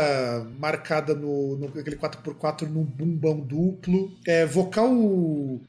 marcada 0.59 1.15
no, 1.15 1.57
no 1.57 1.67
aquele 1.79 1.97
4x4 1.97 2.63
no 2.63 2.83
bumbão 2.83 3.39
duplo, 3.39 4.13
é, 4.27 4.45
vocal 4.45 4.91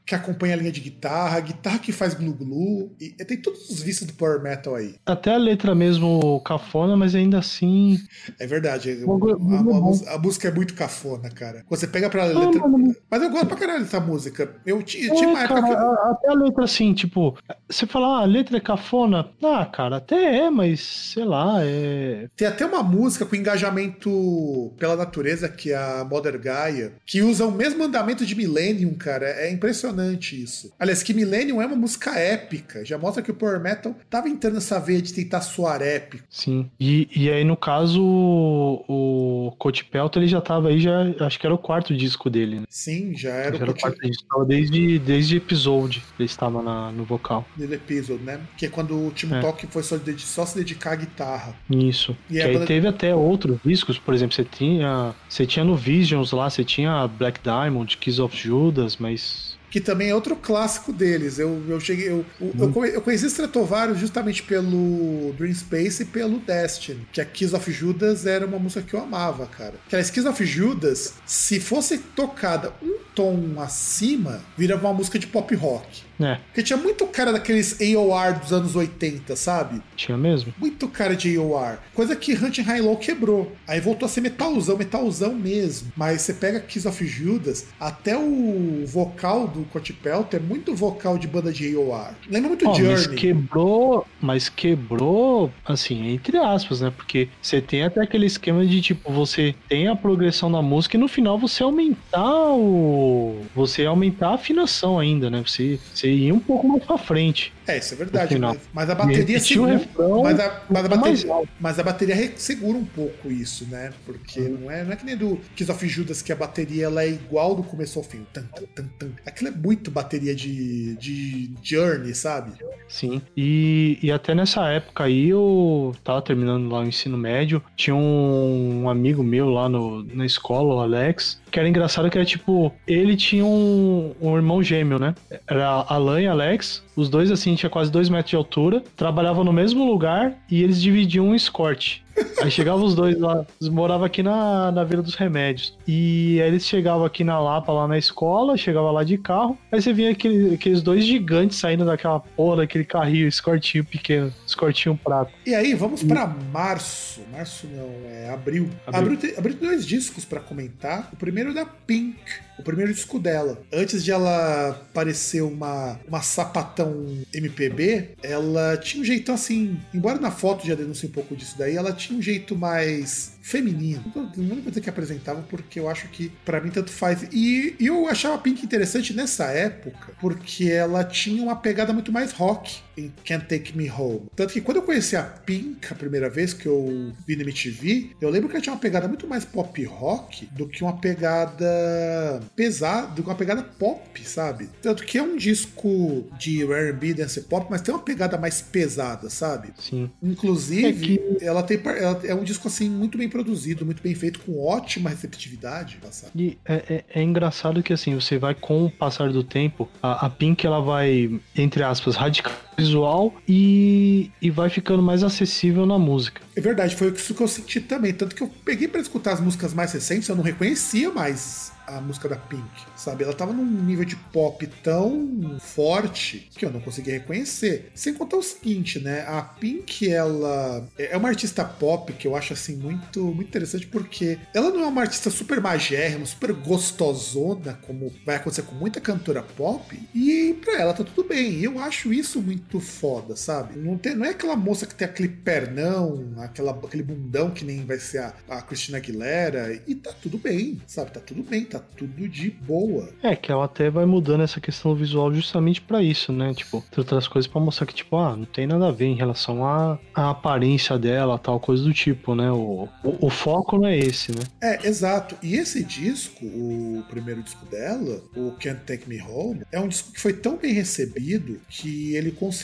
que 0.04 0.16
acompanha 0.16 0.54
a 0.54 0.56
linha 0.56 0.72
de 0.72 0.80
guitarra, 0.80 1.38
guitarra 1.38 1.78
que 1.78 1.92
faz 1.92 2.12
glu-glu. 2.12 2.90
Tem 2.98 3.36
todos 3.36 3.70
os 3.70 3.82
vícios 3.82 4.08
do 4.08 4.14
Power 4.14 4.42
Metal 4.42 4.74
aí. 4.74 4.96
Até 5.06 5.32
a 5.32 5.38
letra 5.38 5.76
mesmo 5.76 6.40
cafona, 6.40 6.96
mas 6.96 7.14
ainda 7.14 7.38
assim 7.38 8.00
é 8.38 8.46
verdade. 8.46 9.04
A, 9.06 10.12
a, 10.12 10.14
a, 10.14 10.18
música 10.18 10.48
é 10.48 10.50
muito 10.50 10.74
cafona, 10.74 11.30
cara. 11.30 11.64
Você 11.68 11.86
pega 11.86 12.08
pra 12.10 12.24
letra. 12.24 12.62
Mas 13.10 13.22
eu 13.22 13.30
gosto 13.30 13.46
pra 13.46 13.56
caralho 13.56 13.84
dessa 13.84 14.00
música. 14.00 14.56
Eu 14.64 14.82
tinha, 14.82 15.08
é, 15.08 15.26
uma 15.26 15.42
época. 15.42 15.62
Cara. 15.62 16.10
Até 16.10 16.30
a 16.30 16.34
letra 16.34 16.64
assim, 16.64 16.92
tipo, 16.92 17.36
você 17.68 17.86
fala, 17.86 18.18
ah, 18.18 18.22
a 18.22 18.26
letra 18.26 18.56
é 18.56 18.60
cafona. 18.60 19.28
Ah, 19.42 19.66
cara, 19.66 19.96
até 19.96 20.38
é, 20.38 20.50
mas 20.50 20.80
sei 20.80 21.24
lá, 21.24 21.58
é. 21.60 22.28
Tem 22.36 22.46
até 22.46 22.64
uma 22.66 22.82
música 22.82 23.24
com 23.24 23.36
engajamento 23.36 24.72
pela 24.78 24.96
natureza, 24.96 25.48
que 25.48 25.72
é 25.72 25.76
a 25.76 26.04
Mother 26.04 26.40
Gaia, 26.40 26.92
que 27.04 27.22
usa 27.22 27.46
o 27.46 27.52
mesmo 27.52 27.84
andamento 27.84 28.24
de 28.24 28.34
Millennium, 28.34 28.94
cara. 28.94 29.26
É 29.26 29.50
impressionante 29.50 30.40
isso. 30.40 30.72
Aliás, 30.78 31.02
que 31.02 31.14
Millennium 31.14 31.60
é 31.60 31.66
uma 31.66 31.76
música 31.76 32.18
épica. 32.18 32.84
Já 32.84 32.98
mostra 32.98 33.22
que 33.22 33.30
o 33.30 33.34
Power 33.34 33.60
Metal 33.60 33.94
tava 34.08 34.28
entrando 34.28 34.54
nessa 34.54 34.78
veia 34.78 35.00
de 35.00 35.12
tentar 35.12 35.40
soar 35.40 35.82
épico. 35.82 36.24
Sim. 36.30 36.70
E, 36.78 37.08
e 37.14 37.30
aí, 37.30 37.44
no 37.44 37.56
caso, 37.56 38.02
o, 38.06 39.46
o 39.48 39.52
Coach 39.58 39.84
Pelto 39.84 40.18
ele 40.18 40.26
já 40.26 40.40
tava 40.40 40.68
aí, 40.68 40.80
já 40.80 41.02
acho 41.20 41.38
que 41.38 41.46
era 41.46 41.54
o 41.54 41.58
quarto 41.58 41.94
disco 41.94 42.30
dele, 42.30 42.60
né? 42.60 42.66
Sim, 42.68 43.16
já 43.16 43.30
era, 43.30 43.56
já 43.56 43.58
o, 43.58 43.62
era 43.62 43.70
o 43.70 43.78
quarto 43.78 44.00
disco. 44.00 44.44
Desde, 44.44 44.98
desde 44.98 45.36
Episode 45.36 46.02
ele 46.18 46.26
estava 46.26 46.62
na, 46.62 46.92
no 46.92 47.04
vocal. 47.04 47.44
Desde 47.56 47.74
Episode, 47.74 48.22
né? 48.22 48.40
Que 48.56 48.66
é 48.66 48.68
quando 48.68 49.06
o 49.06 49.10
Timo 49.10 49.34
é. 49.34 49.40
Talk 49.40 49.66
foi 49.66 49.82
só, 49.82 49.96
só, 50.18 50.46
se 50.46 50.56
dedicar 50.56 50.92
à 50.92 50.96
guitarra. 50.96 51.54
Isso. 51.70 52.16
E 52.30 52.34
que 52.34 52.42
aí 52.42 52.54
banda... 52.54 52.66
teve 52.66 52.88
até 52.88 53.14
outros 53.14 53.58
discos, 53.64 53.98
por 53.98 54.14
exemplo, 54.14 54.34
você 54.34 54.44
tinha, 54.44 55.14
você 55.28 55.46
tinha 55.46 55.64
no 55.64 55.76
Visions 55.76 56.32
lá, 56.32 56.48
você 56.48 56.64
tinha 56.64 57.06
Black 57.08 57.40
Diamond, 57.42 57.96
Kiss 57.96 58.20
of 58.20 58.36
Judas, 58.36 58.96
mas 58.96 59.55
que 59.70 59.80
também 59.80 60.10
é 60.10 60.14
outro 60.14 60.36
clássico 60.36 60.92
deles. 60.92 61.38
Eu, 61.38 61.62
eu 61.68 61.80
cheguei. 61.80 62.08
Eu, 62.08 62.24
eu, 62.40 62.46
hum. 62.66 62.84
eu 62.84 63.00
conheci 63.00 63.26
Stratovarius 63.26 63.98
justamente 63.98 64.42
pelo 64.42 65.32
Dream 65.36 65.54
Space 65.54 66.02
e 66.02 66.06
pelo 66.06 66.38
Destiny. 66.38 67.06
Que 67.12 67.20
a 67.20 67.24
Kiss 67.24 67.54
of 67.54 67.70
Judas 67.70 68.26
era 68.26 68.46
uma 68.46 68.58
música 68.58 68.82
que 68.82 68.94
eu 68.94 69.00
amava, 69.00 69.46
cara. 69.46 69.74
Que 69.88 69.96
a 69.96 70.02
Kiss 70.02 70.26
of 70.26 70.44
Judas, 70.44 71.14
se 71.26 71.60
fosse 71.60 71.98
tocada 71.98 72.72
um 72.82 72.98
tom 73.14 73.60
acima, 73.60 74.42
virava 74.56 74.86
uma 74.86 74.94
música 74.94 75.18
de 75.18 75.26
pop 75.26 75.54
rock. 75.54 76.02
É. 76.20 76.38
Porque 76.46 76.62
tinha 76.62 76.76
muito 76.76 77.06
cara 77.06 77.32
daqueles 77.32 77.78
AOR 77.80 78.38
dos 78.38 78.52
anos 78.52 78.76
80, 78.76 79.36
sabe? 79.36 79.82
Tinha 79.96 80.16
mesmo. 80.16 80.52
Muito 80.58 80.88
cara 80.88 81.14
de 81.14 81.36
AOR. 81.36 81.78
Coisa 81.94 82.16
que 82.16 82.32
Hunting 82.32 82.62
High 82.62 82.80
Low 82.80 82.96
quebrou. 82.96 83.52
Aí 83.66 83.80
voltou 83.80 84.06
a 84.06 84.08
ser 84.08 84.20
metalzão, 84.20 84.76
metalzão 84.76 85.34
mesmo. 85.34 85.92
Mas 85.96 86.22
você 86.22 86.34
pega 86.34 86.60
Kiss 86.60 86.86
of 86.86 87.06
Judas, 87.06 87.66
até 87.78 88.16
o 88.16 88.84
vocal 88.86 89.46
do 89.46 89.64
Kurt 89.64 89.92
Pelt 90.02 90.34
é 90.34 90.38
muito 90.38 90.74
vocal 90.74 91.18
de 91.18 91.26
banda 91.26 91.52
de 91.52 91.74
AOR. 91.74 92.10
Lembra 92.28 92.48
muito 92.48 92.68
oh, 92.68 92.74
Journey. 92.74 92.94
Mas 92.94 93.06
quebrou, 93.06 94.06
mas 94.20 94.48
quebrou, 94.48 95.52
assim, 95.64 96.08
entre 96.08 96.38
aspas, 96.38 96.80
né? 96.80 96.92
Porque 96.94 97.28
você 97.40 97.60
tem 97.60 97.84
até 97.84 98.00
aquele 98.00 98.26
esquema 98.26 98.64
de 98.66 98.80
tipo, 98.80 99.12
você 99.12 99.54
tem 99.68 99.88
a 99.88 99.96
progressão 99.96 100.50
da 100.50 100.62
música 100.62 100.96
e 100.96 101.00
no 101.00 101.08
final 101.08 101.38
você 101.38 101.62
aumentar 101.62 102.52
o. 102.52 103.40
Você 103.54 103.84
aumentar 103.84 104.30
a 104.30 104.34
afinação 104.34 104.98
ainda, 104.98 105.30
né? 105.30 105.42
Você, 105.46 105.78
você 105.92 106.05
você 106.06 106.12
ia 106.12 106.34
um 106.34 106.40
pouco 106.40 106.66
mais 106.66 106.84
pra 106.84 106.96
frente. 106.96 107.52
É, 107.66 107.78
isso 107.78 107.94
é 107.94 107.96
verdade. 107.96 108.38
Mas, 108.38 108.58
mas, 108.72 108.90
a 108.90 108.94
bateria 108.94 109.40
segura. 109.40 109.78
Refrão, 109.78 110.22
mas, 110.22 110.38
a, 110.38 110.62
mas, 110.70 110.84
a 110.84 110.88
bateria, 110.88 111.42
mas 111.60 111.78
a 111.78 111.82
bateria 111.82 112.32
segura 112.36 112.78
um 112.78 112.84
pouco 112.84 113.30
isso, 113.30 113.66
né? 113.66 113.92
Porque 114.04 114.40
uhum. 114.40 114.58
não, 114.60 114.70
é, 114.70 114.84
não 114.84 114.92
é 114.92 114.96
que 114.96 115.04
nem 115.04 115.16
do 115.16 115.38
Kiss 115.56 115.70
of 115.70 115.88
Judas, 115.88 116.22
que 116.22 116.32
a 116.32 116.36
bateria 116.36 116.86
ela 116.86 117.02
é 117.02 117.08
igual 117.08 117.54
do 117.54 117.62
começo 117.62 117.98
ao 117.98 118.04
fim. 118.04 118.24
Tan, 118.32 118.44
tan, 118.74 118.84
tan, 118.98 119.08
Aquilo 119.24 119.48
é 119.48 119.52
muito 119.52 119.90
bateria 119.90 120.34
de, 120.34 120.94
de 120.96 121.50
Journey, 121.62 122.14
sabe? 122.14 122.52
Sim. 122.88 123.20
E, 123.36 123.98
e 124.00 124.12
até 124.12 124.34
nessa 124.34 124.68
época 124.68 125.04
aí 125.04 125.28
eu 125.28 125.94
tava 126.04 126.22
terminando 126.22 126.70
lá 126.70 126.80
o 126.80 126.86
ensino 126.86 127.18
médio. 127.18 127.62
Tinha 127.74 127.96
um 127.96 128.88
amigo 128.88 129.24
meu 129.24 129.48
lá 129.50 129.68
no, 129.68 130.04
na 130.04 130.24
escola, 130.24 130.74
o 130.74 130.80
Alex, 130.80 131.40
que 131.56 131.60
era 131.60 131.68
engraçado 131.70 132.10
que 132.10 132.18
era 132.18 132.24
tipo, 132.26 132.70
ele 132.86 133.16
tinha 133.16 133.42
um, 133.42 134.14
um 134.20 134.36
irmão 134.36 134.62
gêmeo, 134.62 134.98
né? 134.98 135.14
Era 135.48 135.86
Alan 135.88 136.20
e 136.20 136.26
Alex, 136.26 136.84
os 136.94 137.08
dois, 137.08 137.30
assim, 137.30 137.54
tinha 137.54 137.70
quase 137.70 137.90
dois 137.90 138.10
metros 138.10 138.28
de 138.28 138.36
altura, 138.36 138.84
trabalhavam 138.94 139.42
no 139.42 139.54
mesmo 139.54 139.82
lugar 139.90 140.34
e 140.50 140.62
eles 140.62 140.82
dividiam 140.82 141.28
um 141.28 141.34
escorte. 141.34 142.04
Aí 142.42 142.50
chegavam 142.50 142.84
os 142.84 142.94
dois 142.94 143.18
lá, 143.18 143.44
eles 143.60 143.72
moravam 143.72 144.04
aqui 144.04 144.22
na, 144.22 144.70
na 144.70 144.84
Vila 144.84 145.02
dos 145.02 145.14
Remédios. 145.14 145.76
E 145.86 146.40
aí 146.40 146.48
eles 146.48 146.66
chegavam 146.66 147.04
aqui 147.04 147.24
na 147.24 147.38
Lapa, 147.40 147.72
lá 147.72 147.88
na 147.88 147.98
escola, 147.98 148.56
chegava 148.56 148.90
lá 148.90 149.04
de 149.04 149.18
carro. 149.18 149.58
Aí 149.72 149.80
você 149.80 149.92
via 149.92 150.10
aquele, 150.10 150.54
aqueles 150.54 150.82
dois 150.82 151.04
gigantes 151.04 151.58
saindo 151.58 151.84
daquela 151.84 152.20
porra, 152.20 152.58
daquele 152.58 152.84
carrinho, 152.84 153.26
escortinho 153.26 153.84
pequeno, 153.84 154.32
escortinho 154.46 154.98
prato. 155.02 155.32
E 155.44 155.54
aí, 155.54 155.74
vamos 155.74 156.02
para 156.02 156.26
março. 156.26 157.20
Março 157.32 157.66
não, 157.66 157.90
é 158.08 158.30
abril. 158.30 158.68
Abril, 158.86 159.00
abril, 159.00 159.18
tem, 159.18 159.38
abril 159.38 159.56
tem 159.56 159.68
dois 159.68 159.86
discos 159.86 160.24
para 160.24 160.40
comentar. 160.40 161.10
O 161.12 161.16
primeiro 161.16 161.50
é 161.50 161.54
da 161.54 161.66
Pink 161.66 162.46
o 162.58 162.62
primeiro 162.62 162.92
disco 162.92 163.18
dela. 163.18 163.60
Antes 163.72 164.02
de 164.02 164.10
ela 164.10 164.80
parecer 164.92 165.42
uma, 165.42 165.98
uma 166.06 166.22
sapatão 166.22 167.06
MPB, 167.32 168.10
ela 168.22 168.76
tinha 168.76 169.02
um 169.02 169.04
jeito 169.04 169.30
assim, 169.30 169.78
embora 169.92 170.18
na 170.18 170.30
foto 170.30 170.66
já 170.66 170.74
denuncie 170.74 171.08
um 171.08 171.12
pouco 171.12 171.36
disso 171.36 171.56
daí, 171.58 171.76
ela 171.76 171.92
tinha 171.92 172.05
um 172.10 172.20
jeito 172.22 172.56
mais 172.56 173.35
feminino. 173.46 174.02
Não 174.36 174.56
vou 174.56 174.70
dizer 174.70 174.80
que 174.80 174.90
apresentava, 174.90 175.40
porque 175.42 175.78
eu 175.78 175.88
acho 175.88 176.08
que 176.08 176.30
para 176.44 176.60
mim 176.60 176.70
tanto 176.70 176.90
faz. 176.90 177.28
E, 177.32 177.76
eu 177.78 178.08
achava 178.08 178.34
a 178.34 178.38
Pink 178.38 178.64
interessante 178.64 179.14
nessa 179.14 179.44
época, 179.44 180.12
porque 180.20 180.64
ela 180.64 181.04
tinha 181.04 181.40
uma 181.40 181.54
pegada 181.54 181.92
muito 181.92 182.10
mais 182.10 182.32
rock 182.32 182.80
em 182.96 183.12
Can't 183.24 183.46
Take 183.46 183.76
Me 183.76 183.88
Home. 183.88 184.22
Tanto 184.34 184.52
que 184.52 184.60
quando 184.60 184.78
eu 184.78 184.82
conheci 184.82 185.14
a 185.14 185.22
Pink 185.22 185.86
a 185.88 185.94
primeira 185.94 186.28
vez 186.28 186.52
que 186.52 186.66
eu 186.66 187.12
vi 187.24 187.36
na 187.36 187.42
MTV, 187.42 188.16
eu 188.20 188.30
lembro 188.30 188.48
que 188.48 188.56
ela 188.56 188.62
tinha 188.62 188.72
uma 188.72 188.80
pegada 188.80 189.06
muito 189.06 189.28
mais 189.28 189.44
pop 189.44 189.84
rock 189.84 190.46
do 190.46 190.66
que 190.66 190.82
uma 190.82 190.96
pegada 190.96 192.40
pesada, 192.56 193.08
do 193.08 193.22
que 193.22 193.28
uma 193.28 193.36
pegada 193.36 193.62
pop, 193.62 194.28
sabe? 194.28 194.68
Tanto 194.82 195.04
que 195.04 195.18
é 195.18 195.22
um 195.22 195.36
disco 195.36 196.26
de 196.36 196.64
R&B, 196.64 197.14
dance 197.14 197.40
pop, 197.42 197.68
mas 197.70 197.80
tem 197.80 197.94
uma 197.94 198.02
pegada 198.02 198.36
mais 198.36 198.60
pesada, 198.60 199.30
sabe? 199.30 199.72
Sim. 199.78 200.10
Inclusive, 200.20 200.86
é 200.88 200.92
que... 200.92 201.44
ela 201.44 201.62
tem 201.62 201.76
ela 201.84 202.20
é 202.24 202.34
um 202.34 202.42
disco 202.42 202.66
assim 202.66 202.90
muito 202.90 203.16
bem 203.16 203.28
produzido, 203.36 203.84
muito 203.84 204.02
bem 204.02 204.14
feito, 204.14 204.40
com 204.40 204.64
ótima 204.64 205.10
receptividade? 205.10 205.98
E 206.34 206.58
é, 206.64 206.74
é, 206.74 207.04
é 207.20 207.22
engraçado 207.22 207.82
que 207.82 207.92
assim, 207.92 208.14
você 208.14 208.38
vai 208.38 208.54
com 208.54 208.86
o 208.86 208.90
passar 208.90 209.30
do 209.30 209.44
tempo, 209.44 209.88
a, 210.02 210.26
a 210.26 210.30
Pink 210.30 210.66
ela 210.66 210.80
vai, 210.80 211.38
entre 211.54 211.82
aspas, 211.82 212.16
radical 212.16 212.52
visual 212.76 213.34
e, 213.48 214.30
e 214.40 214.50
vai 214.50 214.68
ficando 214.68 215.02
mais 215.02 215.22
acessível 215.22 215.86
na 215.86 215.98
música. 215.98 216.42
É 216.54 216.60
verdade, 216.60 216.96
foi 216.96 217.10
isso 217.10 217.34
que 217.34 217.42
eu 217.42 217.48
senti 217.48 217.80
também. 217.80 218.12
Tanto 218.12 218.34
que 218.34 218.42
eu 218.42 218.50
peguei 218.64 218.88
para 218.88 219.00
escutar 219.00 219.32
as 219.32 219.40
músicas 219.40 219.74
mais 219.74 219.92
recentes, 219.92 220.28
eu 220.28 220.36
não 220.36 220.42
reconhecia 220.42 221.10
mais 221.10 221.72
a 221.86 222.00
música 222.00 222.28
da 222.28 222.36
Pink, 222.36 222.64
sabe? 222.96 223.24
Ela 223.24 223.32
tava 223.32 223.52
num 223.52 223.64
nível 223.64 224.04
de 224.04 224.16
pop 224.16 224.66
tão 224.82 225.56
forte 225.60 226.48
que 226.56 226.64
eu 226.64 226.70
não 226.70 226.80
conseguia 226.80 227.14
reconhecer. 227.14 227.90
Sem 227.94 228.12
contar 228.12 228.36
o 228.36 228.42
seguinte, 228.42 228.98
né? 228.98 229.20
A 229.26 229.42
Pink, 229.42 230.10
ela 230.10 230.86
é 230.98 231.16
uma 231.16 231.28
artista 231.28 231.64
pop 231.64 232.12
que 232.12 232.26
eu 232.26 232.34
acho 232.34 232.52
assim 232.52 232.76
muito, 232.76 233.22
muito 233.26 233.48
interessante 233.48 233.86
porque 233.86 234.38
ela 234.52 234.70
não 234.70 234.80
é 234.80 234.86
uma 234.86 235.02
artista 235.02 235.30
super 235.30 235.60
magérrima, 235.60 236.26
super 236.26 236.52
gostosona, 236.52 237.78
como 237.82 238.12
vai 238.24 238.36
acontecer 238.36 238.62
com 238.62 238.74
muita 238.74 239.00
cantora 239.00 239.42
pop, 239.42 239.98
e 240.14 240.56
pra 240.64 240.80
ela 240.80 240.92
tá 240.92 241.04
tudo 241.04 241.28
bem. 241.28 241.52
E 241.52 241.64
eu 241.64 241.78
acho 241.78 242.12
isso 242.12 242.42
muito 242.42 242.62
foda, 242.80 243.36
sabe? 243.36 243.78
Não, 243.78 243.96
tem, 243.96 244.14
não 244.14 244.24
é 244.24 244.30
aquela 244.30 244.56
moça 244.56 244.86
que 244.86 244.94
tem 244.94 245.06
aquele 245.06 245.28
pernão, 245.28 246.34
aquela, 246.38 246.72
aquele 246.72 247.02
bundão 247.02 247.50
que 247.50 247.64
nem 247.64 247.84
vai 247.84 247.98
ser 247.98 248.18
a, 248.18 248.34
a 248.48 248.62
Christina 248.62 248.98
Aguilera, 248.98 249.80
e 249.86 249.94
tá 249.94 250.12
tudo 250.12 250.36
bem, 250.38 250.80
sabe? 250.86 251.12
Tá 251.12 251.20
tudo 251.20 251.42
bem, 251.42 251.64
tá 251.64 251.76
tá 251.78 251.84
tudo 251.96 252.28
de 252.28 252.50
boa. 252.50 253.08
É, 253.22 253.36
que 253.36 253.52
ela 253.52 253.64
até 253.64 253.90
vai 253.90 254.06
mudando 254.06 254.42
essa 254.42 254.60
questão 254.60 254.94
visual 254.94 255.32
justamente 255.32 255.80
para 255.80 256.02
isso, 256.02 256.32
né? 256.32 256.54
Tipo, 256.54 256.82
tem 256.90 256.98
outras 256.98 257.28
coisas 257.28 257.50
para 257.50 257.60
mostrar 257.60 257.86
que, 257.86 257.94
tipo, 257.94 258.16
ah, 258.16 258.36
não 258.36 258.44
tem 258.44 258.66
nada 258.66 258.88
a 258.88 258.92
ver 258.92 259.06
em 259.06 259.14
relação 259.14 259.64
à, 259.64 259.98
à 260.14 260.30
aparência 260.30 260.98
dela, 260.98 261.38
tal, 261.38 261.60
coisa 261.60 261.82
do 261.84 261.92
tipo, 261.92 262.34
né? 262.34 262.50
O, 262.50 262.88
o, 263.04 263.26
o, 263.26 263.30
foco 263.30 263.78
não 263.78 263.86
é 263.86 263.98
esse, 263.98 264.32
né? 264.32 264.42
É, 264.60 264.86
exato. 264.86 265.36
E 265.42 265.56
esse 265.56 265.84
disco, 265.84 266.44
o 266.44 267.04
primeiro 267.08 267.42
disco 267.42 267.64
dela, 267.66 268.22
o 268.34 268.52
Can't 268.52 268.80
Take 268.86 269.08
Me 269.08 269.20
Home, 269.20 269.62
é 269.70 269.78
um 269.78 269.88
disco 269.88 270.12
que 270.12 270.20
foi 270.20 270.32
tão 270.32 270.56
bem 270.56 270.72
recebido 270.72 271.60
que 271.68 272.14
ele 272.14 272.30
conseguiu, 272.30 272.55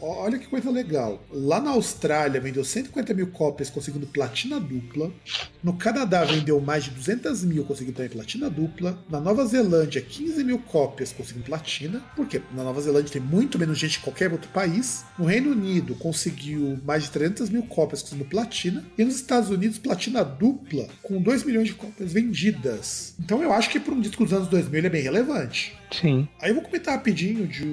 olha 0.00 0.38
que 0.38 0.46
coisa 0.46 0.70
legal. 0.70 1.22
Lá 1.30 1.60
na 1.60 1.70
Austrália 1.70 2.40
vendeu 2.40 2.64
150 2.64 3.14
mil 3.14 3.28
cópias 3.28 3.70
conseguindo 3.70 4.06
platina 4.06 4.60
dupla. 4.60 5.10
No 5.62 5.74
Canadá 5.74 6.24
vendeu 6.24 6.60
mais 6.60 6.84
de 6.84 6.90
200 6.90 7.44
mil 7.44 7.64
conseguindo 7.64 7.96
também 7.96 8.10
platina 8.10 8.48
dupla 8.48 8.60
dupla. 8.60 8.98
Na 9.08 9.20
Nova 9.20 9.44
Zelândia, 9.46 10.00
15 10.00 10.44
mil 10.44 10.58
cópias 10.58 11.12
conseguindo 11.12 11.44
platina, 11.44 12.02
porque 12.14 12.40
na 12.54 12.62
Nova 12.62 12.80
Zelândia 12.80 13.12
tem 13.12 13.22
muito 13.22 13.58
menos 13.58 13.78
gente 13.78 13.98
que 13.98 14.04
qualquer 14.04 14.32
outro 14.32 14.50
país. 14.50 15.04
No 15.18 15.24
Reino 15.24 15.50
Unido, 15.50 15.94
conseguiu 15.94 16.78
mais 16.84 17.04
de 17.04 17.10
300 17.10 17.50
mil 17.50 17.62
cópias 17.62 18.02
conseguindo 18.02 18.28
platina. 18.28 18.84
E 18.96 19.04
nos 19.04 19.16
Estados 19.16 19.50
Unidos, 19.50 19.78
platina 19.78 20.22
dupla, 20.22 20.88
com 21.02 21.20
2 21.20 21.44
milhões 21.44 21.68
de 21.68 21.74
cópias 21.74 22.12
vendidas. 22.12 23.14
Então 23.18 23.42
eu 23.42 23.52
acho 23.52 23.70
que 23.70 23.80
para 23.80 23.94
um 23.94 24.00
disco 24.00 24.24
dos 24.24 24.32
anos 24.32 24.48
2000 24.48 24.78
ele 24.78 24.86
é 24.86 24.90
bem 24.90 25.02
relevante. 25.02 25.78
Sim. 25.90 26.28
Aí 26.40 26.50
eu 26.50 26.54
vou 26.54 26.62
comentar 26.62 26.94
rapidinho 26.94 27.46
de, 27.46 27.64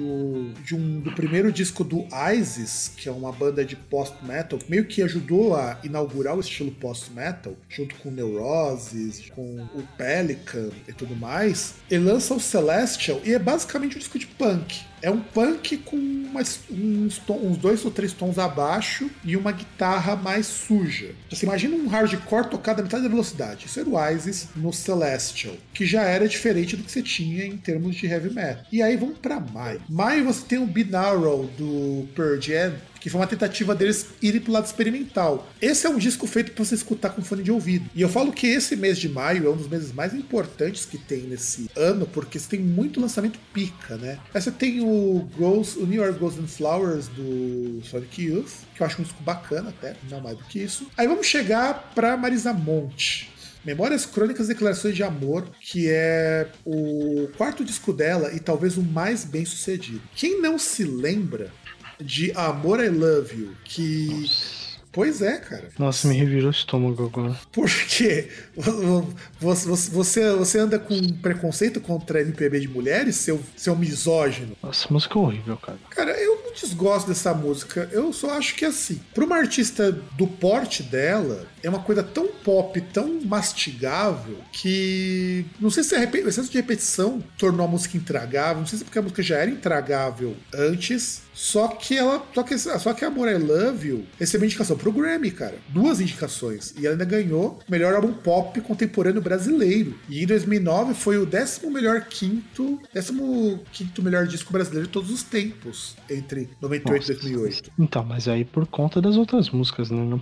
de 0.64 0.74
um, 0.74 1.00
do 1.00 1.12
primeiro 1.12 1.52
disco 1.52 1.67
do 1.70 2.06
ISIS, 2.32 2.90
que 2.96 3.08
é 3.08 3.12
uma 3.12 3.32
banda 3.32 3.64
de 3.64 3.76
post-metal, 3.76 4.58
meio 4.68 4.84
que 4.86 5.02
ajudou 5.02 5.54
a 5.54 5.78
inaugurar 5.82 6.36
o 6.36 6.40
estilo 6.40 6.70
post-metal, 6.72 7.54
junto 7.68 7.94
com 7.96 8.10
Neurosis, 8.10 9.30
com 9.30 9.68
o 9.74 9.82
Pelican 9.96 10.70
e 10.86 10.92
tudo 10.92 11.14
mais. 11.14 11.74
Ele 11.90 12.04
lança 12.04 12.34
o 12.34 12.40
Celestial 12.40 13.20
e 13.24 13.34
é 13.34 13.38
basicamente 13.38 13.96
um 13.96 13.98
disco 13.98 14.18
de 14.18 14.26
punk. 14.26 14.87
É 15.02 15.10
um 15.10 15.20
punk 15.20 15.78
com 15.78 15.96
umas, 15.96 16.60
uns, 16.70 17.20
uns, 17.28 17.56
dois 17.56 17.84
ou 17.84 17.90
três 17.90 18.12
tons 18.12 18.38
abaixo 18.38 19.10
e 19.24 19.36
uma 19.36 19.52
guitarra 19.52 20.16
mais 20.16 20.46
suja. 20.46 21.14
Você 21.30 21.46
imagina 21.46 21.76
um 21.76 21.88
hardcore 21.88 22.48
tocado 22.48 22.80
a 22.80 22.84
metade 22.84 23.02
da 23.02 23.08
velocidade. 23.08 23.66
Isso 23.66 23.80
era 23.80 23.88
o 23.88 24.10
Isis 24.10 24.48
no 24.54 24.72
Celestial, 24.72 25.54
que 25.72 25.86
já 25.86 26.02
era 26.02 26.28
diferente 26.28 26.76
do 26.76 26.82
que 26.82 26.90
você 26.90 27.02
tinha 27.02 27.44
em 27.44 27.56
termos 27.56 27.96
de 27.96 28.06
heavy 28.06 28.30
metal. 28.32 28.64
E 28.70 28.82
aí 28.82 28.96
vamos 28.96 29.18
para 29.18 29.40
maio. 29.40 29.80
Maio 29.88 30.24
você 30.24 30.44
tem 30.44 30.58
o 30.58 30.66
Binaural 30.66 31.44
do 31.56 32.06
Pearl 32.14 32.40
Jam, 32.40 32.74
que 33.00 33.10
foi 33.10 33.20
uma 33.20 33.26
tentativa 33.26 33.74
deles 33.74 34.06
irem 34.20 34.40
pro 34.40 34.52
lado 34.52 34.66
experimental. 34.66 35.48
Esse 35.60 35.86
é 35.86 35.90
um 35.90 35.98
disco 35.98 36.26
feito 36.26 36.52
para 36.52 36.64
você 36.64 36.74
escutar 36.74 37.10
com 37.10 37.22
fone 37.22 37.42
de 37.42 37.50
ouvido. 37.50 37.88
E 37.94 38.02
eu 38.02 38.08
falo 38.08 38.32
que 38.32 38.46
esse 38.46 38.76
mês 38.76 38.98
de 38.98 39.08
maio 39.08 39.46
é 39.46 39.50
um 39.50 39.56
dos 39.56 39.68
meses 39.68 39.92
mais 39.92 40.14
importantes 40.14 40.84
que 40.84 40.98
tem 40.98 41.20
nesse 41.22 41.70
ano, 41.76 42.06
porque 42.06 42.38
você 42.38 42.48
tem 42.48 42.60
muito 42.60 43.00
lançamento 43.00 43.38
pica, 43.52 43.96
né? 43.96 44.18
Aí 44.34 44.40
você 44.40 44.50
tem 44.50 44.80
o, 44.80 45.28
Ghost, 45.36 45.78
o 45.78 45.86
New 45.86 46.02
York 46.02 46.24
and 46.24 46.46
Flowers 46.46 47.08
do 47.08 47.80
Sonic 47.84 48.22
Youth, 48.22 48.50
que 48.74 48.82
eu 48.82 48.86
acho 48.86 49.00
um 49.00 49.04
disco 49.04 49.22
bacana 49.22 49.70
até, 49.70 49.96
não 50.10 50.20
mais 50.20 50.36
do 50.36 50.44
que 50.44 50.58
isso. 50.58 50.86
Aí 50.96 51.06
vamos 51.06 51.26
chegar 51.26 51.92
para 51.94 52.16
Marisa 52.16 52.52
Monte. 52.52 53.30
Memórias 53.64 54.06
Crônicas 54.06 54.48
Declarações 54.48 54.94
de 54.94 55.02
Amor, 55.02 55.46
que 55.60 55.88
é 55.90 56.48
o 56.64 57.28
quarto 57.36 57.64
disco 57.64 57.92
dela 57.92 58.32
e 58.32 58.40
talvez 58.40 58.76
o 58.76 58.82
mais 58.82 59.24
bem 59.24 59.44
sucedido. 59.44 60.00
Quem 60.14 60.40
não 60.40 60.58
se 60.58 60.84
lembra 60.84 61.52
de 62.00 62.32
Amor 62.32 62.82
I 62.82 62.88
Love 62.88 63.34
You, 63.34 63.54
que. 63.64 64.06
Nossa. 64.06 64.68
Pois 64.90 65.22
é, 65.22 65.38
cara. 65.38 65.68
Nossa, 65.78 66.08
me 66.08 66.16
revirou 66.16 66.48
o 66.48 66.50
estômago 66.50 67.06
agora. 67.06 67.38
Porque 67.52 68.28
você, 69.40 69.68
você, 69.90 70.32
você 70.32 70.58
anda 70.58 70.78
com 70.78 71.00
preconceito 71.14 71.80
contra 71.80 72.20
MPB 72.20 72.60
de 72.60 72.68
mulheres, 72.68 73.16
seu, 73.16 73.40
seu 73.56 73.76
misógino. 73.76 74.56
Nossa, 74.62 74.86
música 74.90 75.18
é 75.18 75.22
horrível, 75.22 75.56
cara. 75.56 75.78
Cara, 75.90 76.10
eu 76.20 76.42
não 76.44 76.52
desgosto 76.52 77.08
dessa 77.08 77.32
música. 77.32 77.88
Eu 77.92 78.12
só 78.12 78.30
acho 78.36 78.54
que 78.54 78.64
assim, 78.64 79.00
pra 79.14 79.24
uma 79.24 79.36
artista 79.36 79.92
do 79.92 80.26
porte 80.26 80.82
dela, 80.82 81.46
é 81.62 81.68
uma 81.68 81.80
coisa 81.80 82.02
tão 82.02 82.28
pop, 82.28 82.80
tão 82.92 83.20
mastigável, 83.24 84.38
que 84.52 85.44
não 85.60 85.70
sei 85.70 85.82
se 85.82 85.94
é 85.94 86.00
o 86.00 86.28
excesso 86.28 86.50
de 86.50 86.56
repetição 86.56 87.22
tornou 87.36 87.66
a 87.66 87.68
música 87.68 87.96
intragável, 87.96 88.60
não 88.60 88.66
sei 88.66 88.78
se 88.78 88.84
é 88.84 88.86
porque 88.86 88.98
a 88.98 89.02
música 89.02 89.22
já 89.22 89.38
era 89.38 89.50
intragável 89.50 90.36
antes, 90.54 91.22
só 91.38 91.68
que 91.68 91.96
ela. 91.96 92.26
Só 92.34 92.42
que, 92.42 92.58
só 92.58 92.92
que 92.92 93.04
Amor 93.04 93.28
I 93.28 93.38
Love 93.38 93.88
You 93.88 94.06
recebeu 94.18 94.46
indicação 94.46 94.76
pro 94.76 94.90
Grammy, 94.90 95.30
cara. 95.30 95.54
Duas 95.68 96.00
indicações. 96.00 96.74
E 96.76 96.84
ela 96.84 96.94
ainda 96.94 97.04
ganhou 97.04 97.60
melhor 97.68 97.94
álbum 97.94 98.12
pop 98.12 98.47
contemporâneo 98.60 99.20
brasileiro. 99.20 99.94
E 100.08 100.22
em 100.22 100.26
2009 100.26 100.94
foi 100.94 101.18
o 101.18 101.26
décimo 101.26 101.70
melhor 101.70 102.02
quinto. 102.02 102.80
Décimo 102.92 103.60
quinto 103.72 104.02
melhor 104.02 104.26
disco 104.26 104.52
brasileiro 104.52 104.86
de 104.86 104.92
todos 104.92 105.10
os 105.10 105.22
tempos. 105.22 105.96
Entre 106.10 106.48
98 106.60 107.00
Nossa, 107.00 107.12
e 107.12 107.14
2008. 107.14 107.72
Então, 107.78 108.04
mas 108.04 108.28
aí 108.28 108.44
por 108.44 108.66
conta 108.66 109.00
das 109.00 109.16
outras 109.16 109.50
músicas, 109.50 109.90
né? 109.90 110.02
Não, 110.02 110.20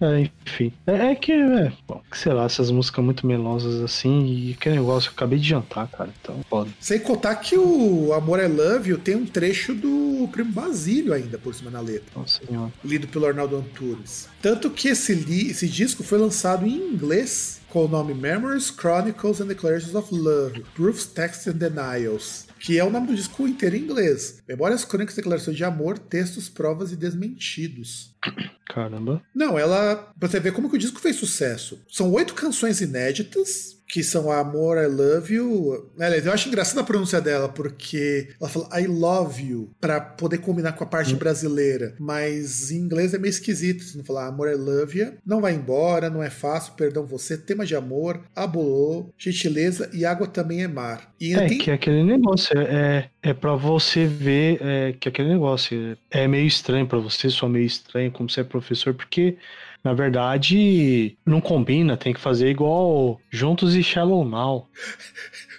é, 0.00 0.30
enfim. 0.46 0.72
É, 0.86 1.12
é 1.12 1.14
que, 1.14 1.32
é, 1.32 1.72
bom, 1.86 2.02
sei 2.12 2.32
lá, 2.32 2.44
essas 2.44 2.70
músicas 2.70 3.04
muito 3.04 3.26
melosas 3.26 3.82
assim. 3.82 4.26
E 4.26 4.54
que 4.54 4.68
negócio, 4.70 5.08
eu 5.08 5.12
acabei 5.12 5.38
de 5.38 5.48
jantar, 5.48 5.88
cara. 5.88 6.10
Então, 6.20 6.40
pode. 6.48 6.70
Sem 6.80 6.98
contar 7.00 7.36
que 7.36 7.56
o 7.56 8.12
Amor 8.12 8.40
I 8.40 8.48
Love 8.48 8.90
You 8.90 8.98
tem 8.98 9.16
um 9.16 9.26
trecho 9.26 9.74
do 9.74 10.28
Primo 10.32 10.52
Basílio 10.52 11.12
ainda 11.12 11.38
por 11.38 11.54
cima 11.54 11.70
na 11.70 11.80
letra. 11.80 12.06
Nossa 12.14 12.40
senhora. 12.44 12.72
Lido 12.84 13.08
pelo 13.08 13.26
Arnaldo 13.26 13.56
Antunes. 13.56 14.28
Tanto 14.46 14.70
que 14.70 14.86
esse, 14.86 15.12
esse 15.50 15.66
disco 15.66 16.04
foi 16.04 16.18
lançado 16.18 16.64
em 16.64 16.76
inglês 16.76 17.58
com 17.68 17.84
o 17.84 17.88
nome 17.88 18.14
Memories, 18.14 18.66
Chronicles 18.68 19.40
and 19.40 19.48
Declarations 19.48 19.96
of 19.96 20.14
Love, 20.14 20.64
Proofs, 20.72 21.04
Texts 21.04 21.48
and 21.48 21.56
Denials, 21.56 22.46
que 22.60 22.78
é 22.78 22.84
o 22.84 22.88
nome 22.88 23.08
do 23.08 23.16
disco 23.16 23.44
inteiro 23.48 23.74
em 23.74 23.80
inglês. 23.80 24.40
Memórias, 24.46 24.84
Crônicas 24.84 25.14
e 25.14 25.16
Declarações 25.16 25.56
de 25.56 25.64
Amor, 25.64 25.98
Textos, 25.98 26.48
Provas 26.48 26.92
e 26.92 26.96
Desmentidos. 26.96 28.14
Caramba. 28.72 29.20
Não, 29.34 29.58
ela. 29.58 30.12
Pra 30.16 30.28
você 30.28 30.38
ver 30.38 30.52
como 30.52 30.70
que 30.70 30.76
o 30.76 30.78
disco 30.78 31.00
fez 31.00 31.16
sucesso. 31.16 31.80
São 31.90 32.12
oito 32.12 32.32
canções 32.32 32.80
inéditas, 32.80 33.75
que 33.88 34.02
são 34.02 34.30
Amor, 34.30 34.78
I 34.78 34.86
Love 34.86 35.34
You. 35.34 35.90
Aliás, 35.98 36.26
eu 36.26 36.32
acho 36.32 36.48
engraçada 36.48 36.80
a 36.80 36.84
pronúncia 36.84 37.20
dela, 37.20 37.48
porque 37.48 38.28
ela 38.40 38.48
fala 38.48 38.80
I 38.80 38.86
love 38.86 39.42
you, 39.42 39.70
pra 39.80 40.00
poder 40.00 40.38
combinar 40.38 40.72
com 40.72 40.84
a 40.84 40.86
parte 40.86 41.14
hum. 41.14 41.18
brasileira. 41.18 41.94
Mas 41.98 42.70
em 42.70 42.78
inglês 42.78 43.14
é 43.14 43.18
meio 43.18 43.30
esquisito. 43.30 43.82
Se 43.84 43.96
não 43.96 44.04
falar 44.04 44.26
Amor, 44.26 44.48
I 44.48 44.54
love 44.54 44.98
you, 44.98 45.14
não 45.24 45.40
vai 45.40 45.54
embora, 45.54 46.10
não 46.10 46.22
é 46.22 46.30
fácil, 46.30 46.74
perdão 46.74 47.06
você, 47.06 47.36
tema 47.36 47.64
de 47.64 47.76
amor, 47.76 48.20
abolô, 48.34 49.12
gentileza 49.16 49.88
e 49.92 50.04
água 50.04 50.26
também 50.26 50.62
é 50.62 50.68
mar. 50.68 51.12
E 51.20 51.34
é, 51.34 51.46
tem... 51.46 51.58
que 51.58 51.70
é 51.70 51.74
aquele 51.74 52.02
negócio, 52.02 52.58
é, 52.58 53.08
é 53.22 53.32
para 53.32 53.54
você 53.54 54.06
ver 54.06 54.58
é, 54.60 54.92
que 54.98 55.08
aquele 55.08 55.28
negócio 55.28 55.96
é 56.10 56.26
meio 56.26 56.46
estranho 56.46 56.86
para 56.86 56.98
você, 56.98 57.30
só 57.30 57.48
meio 57.48 57.64
estranho 57.66 58.10
como 58.10 58.28
você 58.28 58.40
é 58.40 58.44
professor, 58.44 58.94
porque 58.94 59.36
Na 59.86 59.94
verdade, 59.94 61.16
não 61.24 61.40
combina, 61.40 61.96
tem 61.96 62.12
que 62.12 62.18
fazer 62.18 62.48
igual 62.48 63.20
Juntos 63.30 63.76
e 63.76 63.84
Shallow 63.84 64.24
Now. 64.24 64.68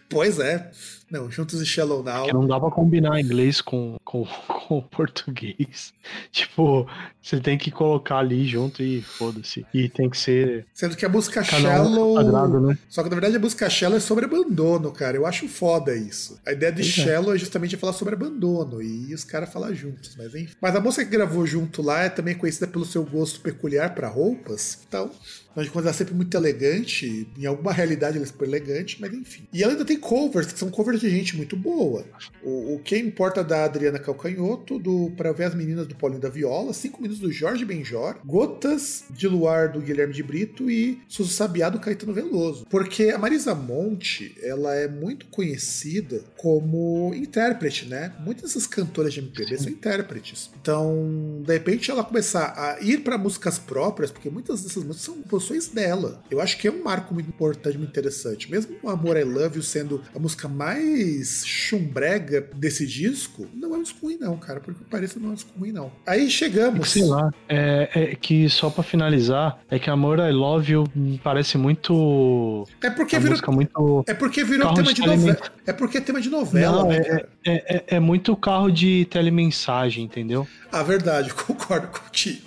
Pois 0.10 0.38
é. 0.38 0.70
Não, 1.10 1.32
Juntos 1.32 1.62
e 1.62 1.66
Shallow 1.66 2.04
Now. 2.04 2.26
Que 2.26 2.34
não 2.34 2.46
dá 2.46 2.60
pra 2.60 2.70
combinar 2.70 3.22
inglês 3.22 3.62
com, 3.62 3.96
com, 4.04 4.28
com 4.68 4.82
português. 4.82 5.94
Tipo, 6.32 6.88
você 7.22 7.40
tem 7.40 7.58
que 7.58 7.72
colocar 7.72 8.18
ali 8.18 8.46
junto 8.46 8.84
e 8.84 9.02
foda-se. 9.02 9.66
E 9.74 9.90
tem 9.90 10.10
que 10.10 10.18
ser. 10.18 10.66
Sendo 10.74 10.96
que 10.96 11.06
a 11.06 11.10
um 11.10 11.22
Shallow. 11.22 12.14
quadrado, 12.14 12.62
né? 12.62 12.78
Só 12.90 13.02
que 13.02 13.10
na 13.10 13.16
verdade 13.16 13.38
a 13.38 13.40
música 13.40 13.70
Shallow 13.70 13.98
é 13.98 14.00
sobre 14.00 14.26
abandono, 14.26 14.92
cara. 14.92 15.18
Eu 15.18 15.26
acho 15.26 15.48
foda 15.48 15.96
isso. 15.96 16.40
A 16.46 16.52
ideia 16.52 16.72
de 16.72 16.82
Pois 16.82 16.98
é. 16.98 17.02
Shallow 17.04 17.36
é 17.36 17.38
justamente 17.38 17.78
falar 17.78 17.94
sobre 17.94 18.14
abandono. 18.14 18.82
E 18.82 19.14
os 19.14 19.24
caras 19.24 19.52
falam 19.52 19.74
juntos, 19.74 20.16
mas 20.18 20.36
enfim. 20.36 20.54
Mas 20.62 20.76
a 20.76 20.80
música 20.80 21.06
que 21.06 21.12
gravou 21.12 21.46
junto 21.46 21.82
lá 21.82 22.04
é 22.04 22.10
também 22.10 22.36
conhecida 22.36 22.68
pelo 22.68 22.86
seu 22.86 23.04
gosto 23.04 23.40
peculiar 23.42 23.96
pra 23.96 24.08
roupas. 24.08 24.80
Então. 24.88 25.12
Afinal 25.58 25.66
de 25.66 25.72
contas, 25.72 25.86
ela 25.88 25.96
é 25.96 25.98
sempre 25.98 26.14
muito 26.14 26.38
elegante. 26.38 27.28
Em 27.36 27.46
alguma 27.48 27.74
realidade 27.74 28.18
ela 28.18 28.26
é 28.26 28.28
super 28.28 28.48
elegante, 28.48 29.02
mas 29.02 29.12
enfim. 29.12 29.48
E 29.52 29.64
ela 29.64 29.74
ainda 29.74 29.84
tem 29.84 29.98
covers, 29.98 30.52
que 30.52 30.60
são 30.60 30.70
covers 30.70 31.02
de 31.02 31.10
gente 31.10 31.36
muito 31.36 31.58
boa. 31.58 32.06
O, 32.44 32.76
o 32.76 32.80
que 32.80 32.96
importa 32.96 33.44
da 33.44 33.66
Adriana 33.66 33.98
Calcanhoto, 33.98 34.57
do 34.80 35.12
Pra 35.16 35.32
Ver 35.32 35.46
as 35.46 35.56
Meninas 35.56 35.88
do 35.88 35.96
Paulinho 35.96 36.22
da 36.22 36.30
Viola, 36.30 36.74
Cinco 36.74 37.02
Minutos 37.02 37.22
do 37.22 37.32
Jorge 37.32 37.66
Benjor, 37.66 38.18
Gotas 38.26 39.06
de 39.10 39.28
Luar 39.28 39.72
do 39.72 39.82
Guilherme 39.82 40.14
de 40.14 40.24
Brito 40.24 40.70
e 40.70 41.02
Suzu 41.08 41.32
Sabiá 41.32 41.70
do 41.70 41.80
Caetano 41.80 42.14
Veloso. 42.14 42.66
Porque 42.70 43.10
a 43.10 43.18
Marisa 43.18 43.54
Monte, 43.54 44.36
ela 44.42 44.76
é 44.76 44.88
muito 44.88 45.28
conhecida 45.28 46.22
como 46.36 47.14
intérprete, 47.14 47.86
né? 47.86 48.14
Muitas 48.20 48.44
dessas 48.44 48.68
cantoras 48.68 49.14
de 49.14 49.20
MPB 49.20 49.58
são 49.58 49.72
intérpretes. 49.72 50.50
Então, 50.62 51.42
de 51.46 51.54
repente, 51.54 51.92
ela 51.92 52.04
começar 52.04 52.54
a 52.58 52.82
ir 52.82 53.02
para 53.02 53.18
músicas 53.18 53.60
próprias, 53.60 54.12
porque 54.12 54.30
muitas 54.30 54.62
dessas 54.64 54.84
músicas 54.84 55.06
são 55.06 55.16
composições 55.16 55.68
dela. 55.68 56.24
Eu 56.30 56.42
acho 56.42 56.58
que 56.58 56.68
é 56.68 56.72
um 56.72 56.84
marco 56.84 57.14
muito 57.14 57.30
importante, 57.30 57.78
muito 57.78 57.90
interessante. 57.90 58.50
Mesmo 58.50 58.76
o 58.82 58.90
Amor 58.90 59.18
I 59.18 59.24
Love 59.24 59.58
You 59.58 59.64
sendo 59.64 60.02
a 60.14 60.20
música 60.20 60.48
mais 60.48 61.46
chumbrega 61.46 62.42
desse 62.56 62.86
disco, 62.86 63.48
não 63.54 63.76
é 63.76 63.78
um 63.78 63.84
disco 63.84 64.06
ruim, 64.06 64.18
não, 64.18 64.38
cara. 64.38 64.47
Porque 64.56 64.84
parece 64.90 65.20
não 65.20 65.34
é 65.34 65.36
ruim, 65.58 65.72
não. 65.72 65.92
Aí 66.06 66.30
chegamos. 66.30 66.90
Sei 66.90 67.04
lá. 67.04 67.32
É, 67.48 67.90
é 67.94 68.16
que 68.16 68.50
só 68.50 68.70
pra 68.70 68.84
finalizar, 68.84 69.60
é 69.70 69.80
que 69.80 69.90
Amor 69.90 70.20
I 70.20 70.32
Love 70.32 70.72
You 70.72 70.84
parece 71.24 71.58
muito. 71.58 72.66
É 72.82 72.90
porque 72.90 73.20
virou. 73.20 73.54
muito. 73.54 74.04
É 74.08 74.14
porque 74.14 74.44
virou 74.44 74.74
tema 74.74 74.94
de 74.94 75.02
de 75.02 75.08
novela. 75.08 75.40
É 75.66 75.74
porque 75.74 75.98
é 75.98 76.02
tema 76.02 76.22
de 76.22 76.30
novela, 76.30 76.84
Não, 76.84 76.90
né, 76.90 76.98
é, 76.98 77.04
cara? 77.04 77.30
é, 77.46 77.76
é, 77.76 77.84
é 77.96 78.00
muito 78.00 78.36
carro 78.36 78.72
de 78.72 79.06
telemensagem, 79.06 80.04
entendeu? 80.04 80.48
Ah, 80.72 80.84
verdade, 80.84 81.34
concordo 81.36 81.88
contigo. 81.88 82.42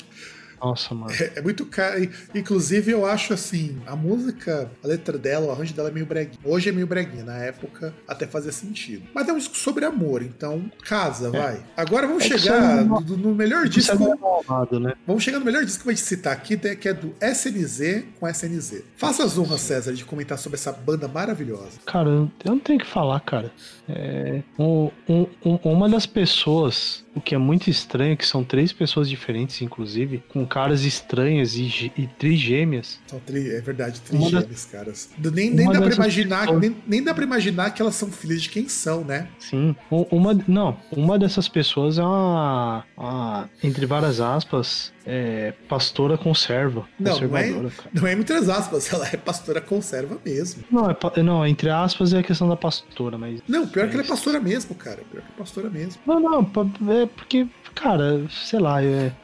Nossa, 0.61 0.95
mano. 0.95 1.13
É, 1.19 1.33
é 1.37 1.43
muito 1.43 1.65
caro. 1.67 2.09
Inclusive, 2.35 2.91
eu 2.93 3.07
acho 3.07 3.33
assim, 3.33 3.79
a 3.87 3.97
música, 3.97 4.71
a 4.83 4.87
letra 4.87 5.17
dela, 5.19 5.47
o 5.47 5.51
arranjo 5.51 5.73
dela 5.75 5.89
é 5.89 5.93
meio 5.93 6.07
breguinha. 6.07 6.39
Hoje 6.45 6.69
é 6.69 6.73
meio 6.73 6.87
breguinha, 6.87 7.25
na 7.25 7.37
época 7.39 7.95
até 8.07 8.27
fazia 8.27 8.53
sentido. 8.53 9.03
Mas 9.15 9.29
é 9.29 9.33
um 9.33 9.39
disco 9.39 9.57
sobre 9.57 9.85
amor, 9.85 10.23
então 10.23 10.71
casa, 10.85 11.31
vai. 11.31 11.63
Agora 11.77 12.07
vamos 12.07 12.25
É 12.25 12.39
chegar 12.39 12.85
no, 12.85 13.01
no 13.01 13.35
melhor 13.35 13.67
Isso 13.67 13.91
é 13.93 13.97
disco. 13.97 14.19
malvado, 14.21 14.79
né? 14.79 14.95
Vamos 15.07 15.23
chegar 15.23 15.39
no 15.39 15.45
melhor 15.45 15.65
disco 15.65 15.81
que 15.81 15.85
vou 15.87 15.95
te 15.95 16.01
citar 16.01 16.33
aqui, 16.33 16.57
que 16.57 16.89
é 16.89 16.93
do 16.95 17.15
SNZ 17.21 18.05
com 18.19 18.29
SNZ. 18.29 18.83
Faça 18.97 19.25
as 19.25 19.39
honras, 19.39 19.61
César, 19.61 19.93
de 19.93 20.05
comentar 20.05 20.39
sobre 20.39 20.57
essa 20.59 20.73
banda 20.73 21.09
maravilhosa. 21.09 21.79
Cara, 21.87 22.09
eu 22.09 22.31
não 22.45 22.59
tenho 22.59 22.79
o 22.79 22.83
que 22.83 22.87
falar, 22.89 23.21
cara. 23.21 23.51
É, 23.89 24.43
um- 24.59 24.91
um- 25.09 25.27
um- 25.45 25.57
uma 25.73 25.89
das 25.89 26.07
pessoas, 26.07 27.05
o 27.15 27.21
que 27.21 27.35
é 27.35 27.39
muito 27.39 27.69
estranho, 27.69 28.17
que 28.17 28.27
são 28.27 28.45
três 28.45 28.73
pessoas 28.73 29.09
diferentes, 29.09 29.61
inclusive, 29.63 30.23
com 30.29 30.47
caras 30.51 30.85
estranhas 30.85 31.55
e, 31.55 31.93
e 31.97 32.07
trigêmeas. 32.07 32.99
São 33.07 33.21
tri- 33.21 33.51
é 33.51 33.61
verdade, 33.61 34.01
Uma 34.11 34.21
trigêmeos, 34.29 34.65
caras. 34.67 35.09
Nem, 35.33 35.51
nem 35.51 35.71
dá 35.71 35.81
pra 35.81 35.95
imaginar, 35.95 36.41
pessoas- 36.41 36.61
nem, 36.61 36.77
nem 36.87 37.03
dá 37.03 37.15
pra 37.15 37.25
imaginar 37.25 37.71
que 37.71 37.81
elas 37.81 37.95
são 37.95 38.11
filhas 38.11 38.43
de 38.43 38.49
quem 38.51 38.69
são, 38.69 39.05
né? 39.05 39.29
Sim. 39.39 39.75
Uma, 39.91 40.39
não, 40.47 40.77
uma 40.93 41.19
dessas 41.19 41.49
pessoas 41.49 41.99
é 41.99 42.03
uma, 42.03 42.85
uma, 42.97 43.51
entre 43.63 43.87
várias 43.87 44.21
aspas, 44.21 44.93
é, 45.07 45.53
pastora 45.69 46.19
conserva. 46.19 46.87
Não, 46.99 47.13
não 47.21 47.37
é, 47.37 47.43
conservadora, 47.45 47.71
cara. 47.77 47.91
não 47.95 48.07
é 48.07 48.15
muitas 48.15 48.49
aspas, 48.49 48.91
ela 48.93 49.07
é 49.07 49.17
pastora 49.17 49.61
conserva 49.61 50.19
mesmo. 50.25 50.65
Não, 50.71 50.91
é, 50.91 50.97
não, 51.23 51.47
entre 51.47 51.71
aspas 51.71 52.13
é 52.13 52.19
a 52.19 52.23
questão 52.23 52.49
da 52.49 52.57
pastora, 52.57 53.17
mas. 53.17 53.41
Não, 53.49 53.67
pior 53.67 53.89
que 53.89 53.95
ela 53.95 54.05
é 54.05 54.07
pastora 54.07 54.41
mesmo, 54.41 54.75
cara. 54.75 55.01
Pior 55.11 55.23
que 55.23 55.29
é 55.33 55.39
pastora 55.39 55.71
mesmo. 55.71 56.01
Não, 56.07 56.21
não, 56.21 56.41
é 56.93 57.07
porque, 57.07 57.47
cara, 57.75 58.23
sei 58.29 58.59
lá, 58.59 58.77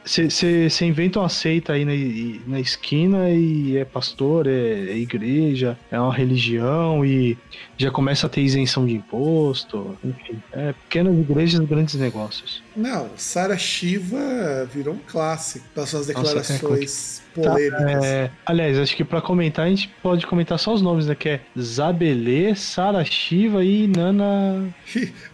você 0.03 0.85
inventa 0.85 1.19
uma 1.19 1.29
seita 1.29 1.73
aí 1.73 1.85
na, 1.85 2.51
na 2.51 2.59
esquina 2.59 3.29
e 3.29 3.77
é 3.77 3.85
pastor, 3.85 4.47
é, 4.47 4.51
é 4.51 4.97
igreja, 4.97 5.77
é 5.91 5.99
uma 5.99 6.13
religião 6.13 7.05
e 7.05 7.37
já 7.77 7.91
começa 7.91 8.27
a 8.27 8.29
ter 8.29 8.41
isenção 8.41 8.85
de 8.85 8.93
imposto, 8.93 9.97
enfim. 10.03 10.41
É 10.51 10.73
pequenas 10.73 11.17
igrejas, 11.17 11.59
grandes 11.61 11.95
negócios. 11.95 12.63
Não, 12.77 13.09
Sara 13.17 13.57
Shiva 13.57 14.69
virou 14.71 14.93
um 14.93 14.99
clássico 14.99 15.65
pelas 15.73 15.89
suas 15.89 16.07
Nossa, 16.07 16.21
declarações 16.21 17.21
Tá, 17.33 17.41
polêmicas. 17.51 18.05
é, 18.05 18.31
aliás, 18.45 18.77
acho 18.79 18.95
que 18.95 19.03
pra 19.03 19.21
comentar 19.21 19.65
a 19.65 19.69
gente 19.69 19.89
pode 20.01 20.25
comentar 20.27 20.57
só 20.57 20.73
os 20.73 20.81
nomes, 20.81 21.07
né? 21.07 21.15
Que 21.15 21.29
é 21.29 21.41
Zabelê, 21.59 22.55
Sara 22.55 23.03
Shiva 23.03 23.63
e 23.63 23.87
Nana. 23.87 24.73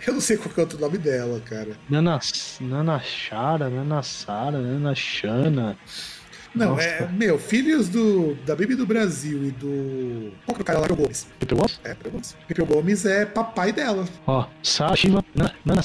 Eu 0.08 0.14
não 0.14 0.22
sei 0.22 0.38
qual 0.38 0.50
que 0.54 0.60
é 0.60 0.64
o 0.64 0.66
outro 0.66 0.80
nome 0.80 0.98
dela, 0.98 1.40
cara. 1.42 1.72
Nana, 1.90 2.20
Nana 2.62 3.00
Chara, 3.02 3.70
Nana 3.70 4.02
Sara, 4.04 4.58
Nana 4.60 4.96
Shana. 4.96 5.78
Não, 6.56 6.72
Nossa. 6.76 6.84
é, 6.84 7.10
meu, 7.12 7.40
filhos 7.40 7.90
do, 7.90 8.36
da 8.46 8.56
Bibi 8.56 8.76
do 8.76 8.86
Brasil 8.86 9.44
e 9.46 9.52
do. 9.52 10.32
Qual 10.46 10.56
que 10.56 10.62
é 10.62 10.64
o 10.64 10.66
cara 10.66 10.80
lá? 10.80 10.88
Pepeu 10.88 11.04
Gomes. 11.04 11.28
Pepeu 11.40 11.58
Gomes? 11.58 11.80
É, 11.84 11.94
Pepeu 11.96 12.12
Gomes. 12.12 12.36
Pepeu 12.48 12.66
Gomes 12.66 13.06
é 13.06 13.26
papai 13.26 13.72
dela. 13.72 14.08
Ó, 14.28 14.48
Sara 14.62 14.96
Shiva, 14.96 15.24
Nana, 15.34 15.56
Nana 15.66 15.82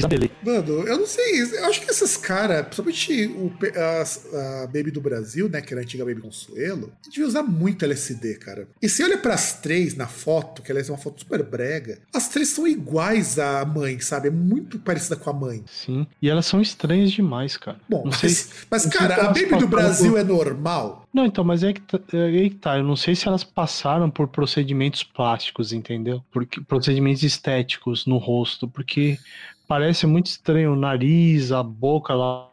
Zabelê. 0.00 0.30
Mano, 0.42 0.86
eu 0.86 0.98
não 0.98 1.06
sei. 1.06 1.42
Eu 1.42 1.66
acho 1.66 1.80
que 1.80 1.90
esses 1.90 2.16
caras, 2.16 2.64
principalmente 2.66 3.26
o, 3.26 3.52
a, 3.76 4.62
a 4.62 4.66
Baby 4.66 4.90
do 4.90 5.00
Brasil, 5.00 5.48
né? 5.48 5.60
Que 5.60 5.74
era 5.74 5.80
a 5.80 5.84
antiga 5.84 6.04
Baby 6.04 6.20
Consuelo, 6.20 6.92
devia 7.02 7.26
usar 7.26 7.42
muito 7.42 7.84
LSD, 7.84 8.34
cara. 8.36 8.68
E 8.80 8.88
se 8.88 9.02
olha 9.02 9.18
pras 9.18 9.54
três 9.60 9.94
na 9.96 10.06
foto, 10.06 10.62
que 10.62 10.70
aliás 10.70 10.88
é 10.88 10.92
uma 10.92 10.98
foto 10.98 11.20
super 11.20 11.42
brega, 11.42 11.98
as 12.12 12.28
três 12.28 12.48
são 12.48 12.66
iguais 12.66 13.38
à 13.38 13.64
mãe, 13.64 13.98
sabe? 14.00 14.28
É 14.28 14.30
muito 14.30 14.78
parecida 14.78 15.16
com 15.16 15.30
a 15.30 15.32
mãe. 15.32 15.64
Sim. 15.66 16.06
E 16.20 16.28
elas 16.28 16.46
são 16.46 16.60
estranhas 16.60 17.10
demais, 17.10 17.56
cara. 17.56 17.78
Bom, 17.88 18.04
não 18.04 18.12
sei. 18.12 18.30
mas, 18.30 18.50
mas 18.70 18.82
sei 18.82 18.90
cara, 18.90 19.14
se 19.14 19.20
a 19.20 19.24
Baby 19.28 19.58
do 19.58 19.68
passaram 19.68 20.03
Brasil 20.12 20.18
é 20.18 20.24
normal? 20.24 21.08
Não, 21.12 21.24
então, 21.24 21.44
mas 21.44 21.62
é 21.62 21.72
que, 21.72 21.80
tá, 21.80 21.98
é 22.12 22.48
que 22.48 22.56
tá. 22.56 22.76
Eu 22.78 22.84
não 22.84 22.96
sei 22.96 23.14
se 23.14 23.28
elas 23.28 23.44
passaram 23.44 24.10
por 24.10 24.28
procedimentos 24.28 25.02
plásticos, 25.02 25.72
entendeu? 25.72 26.22
Porque, 26.30 26.60
procedimentos 26.60 27.22
estéticos 27.22 28.06
no 28.06 28.18
rosto, 28.18 28.68
porque 28.68 29.18
parece 29.66 30.06
muito 30.06 30.26
estranho 30.26 30.72
o 30.72 30.76
nariz, 30.76 31.52
a 31.52 31.62
boca 31.62 32.14
lá, 32.14 32.48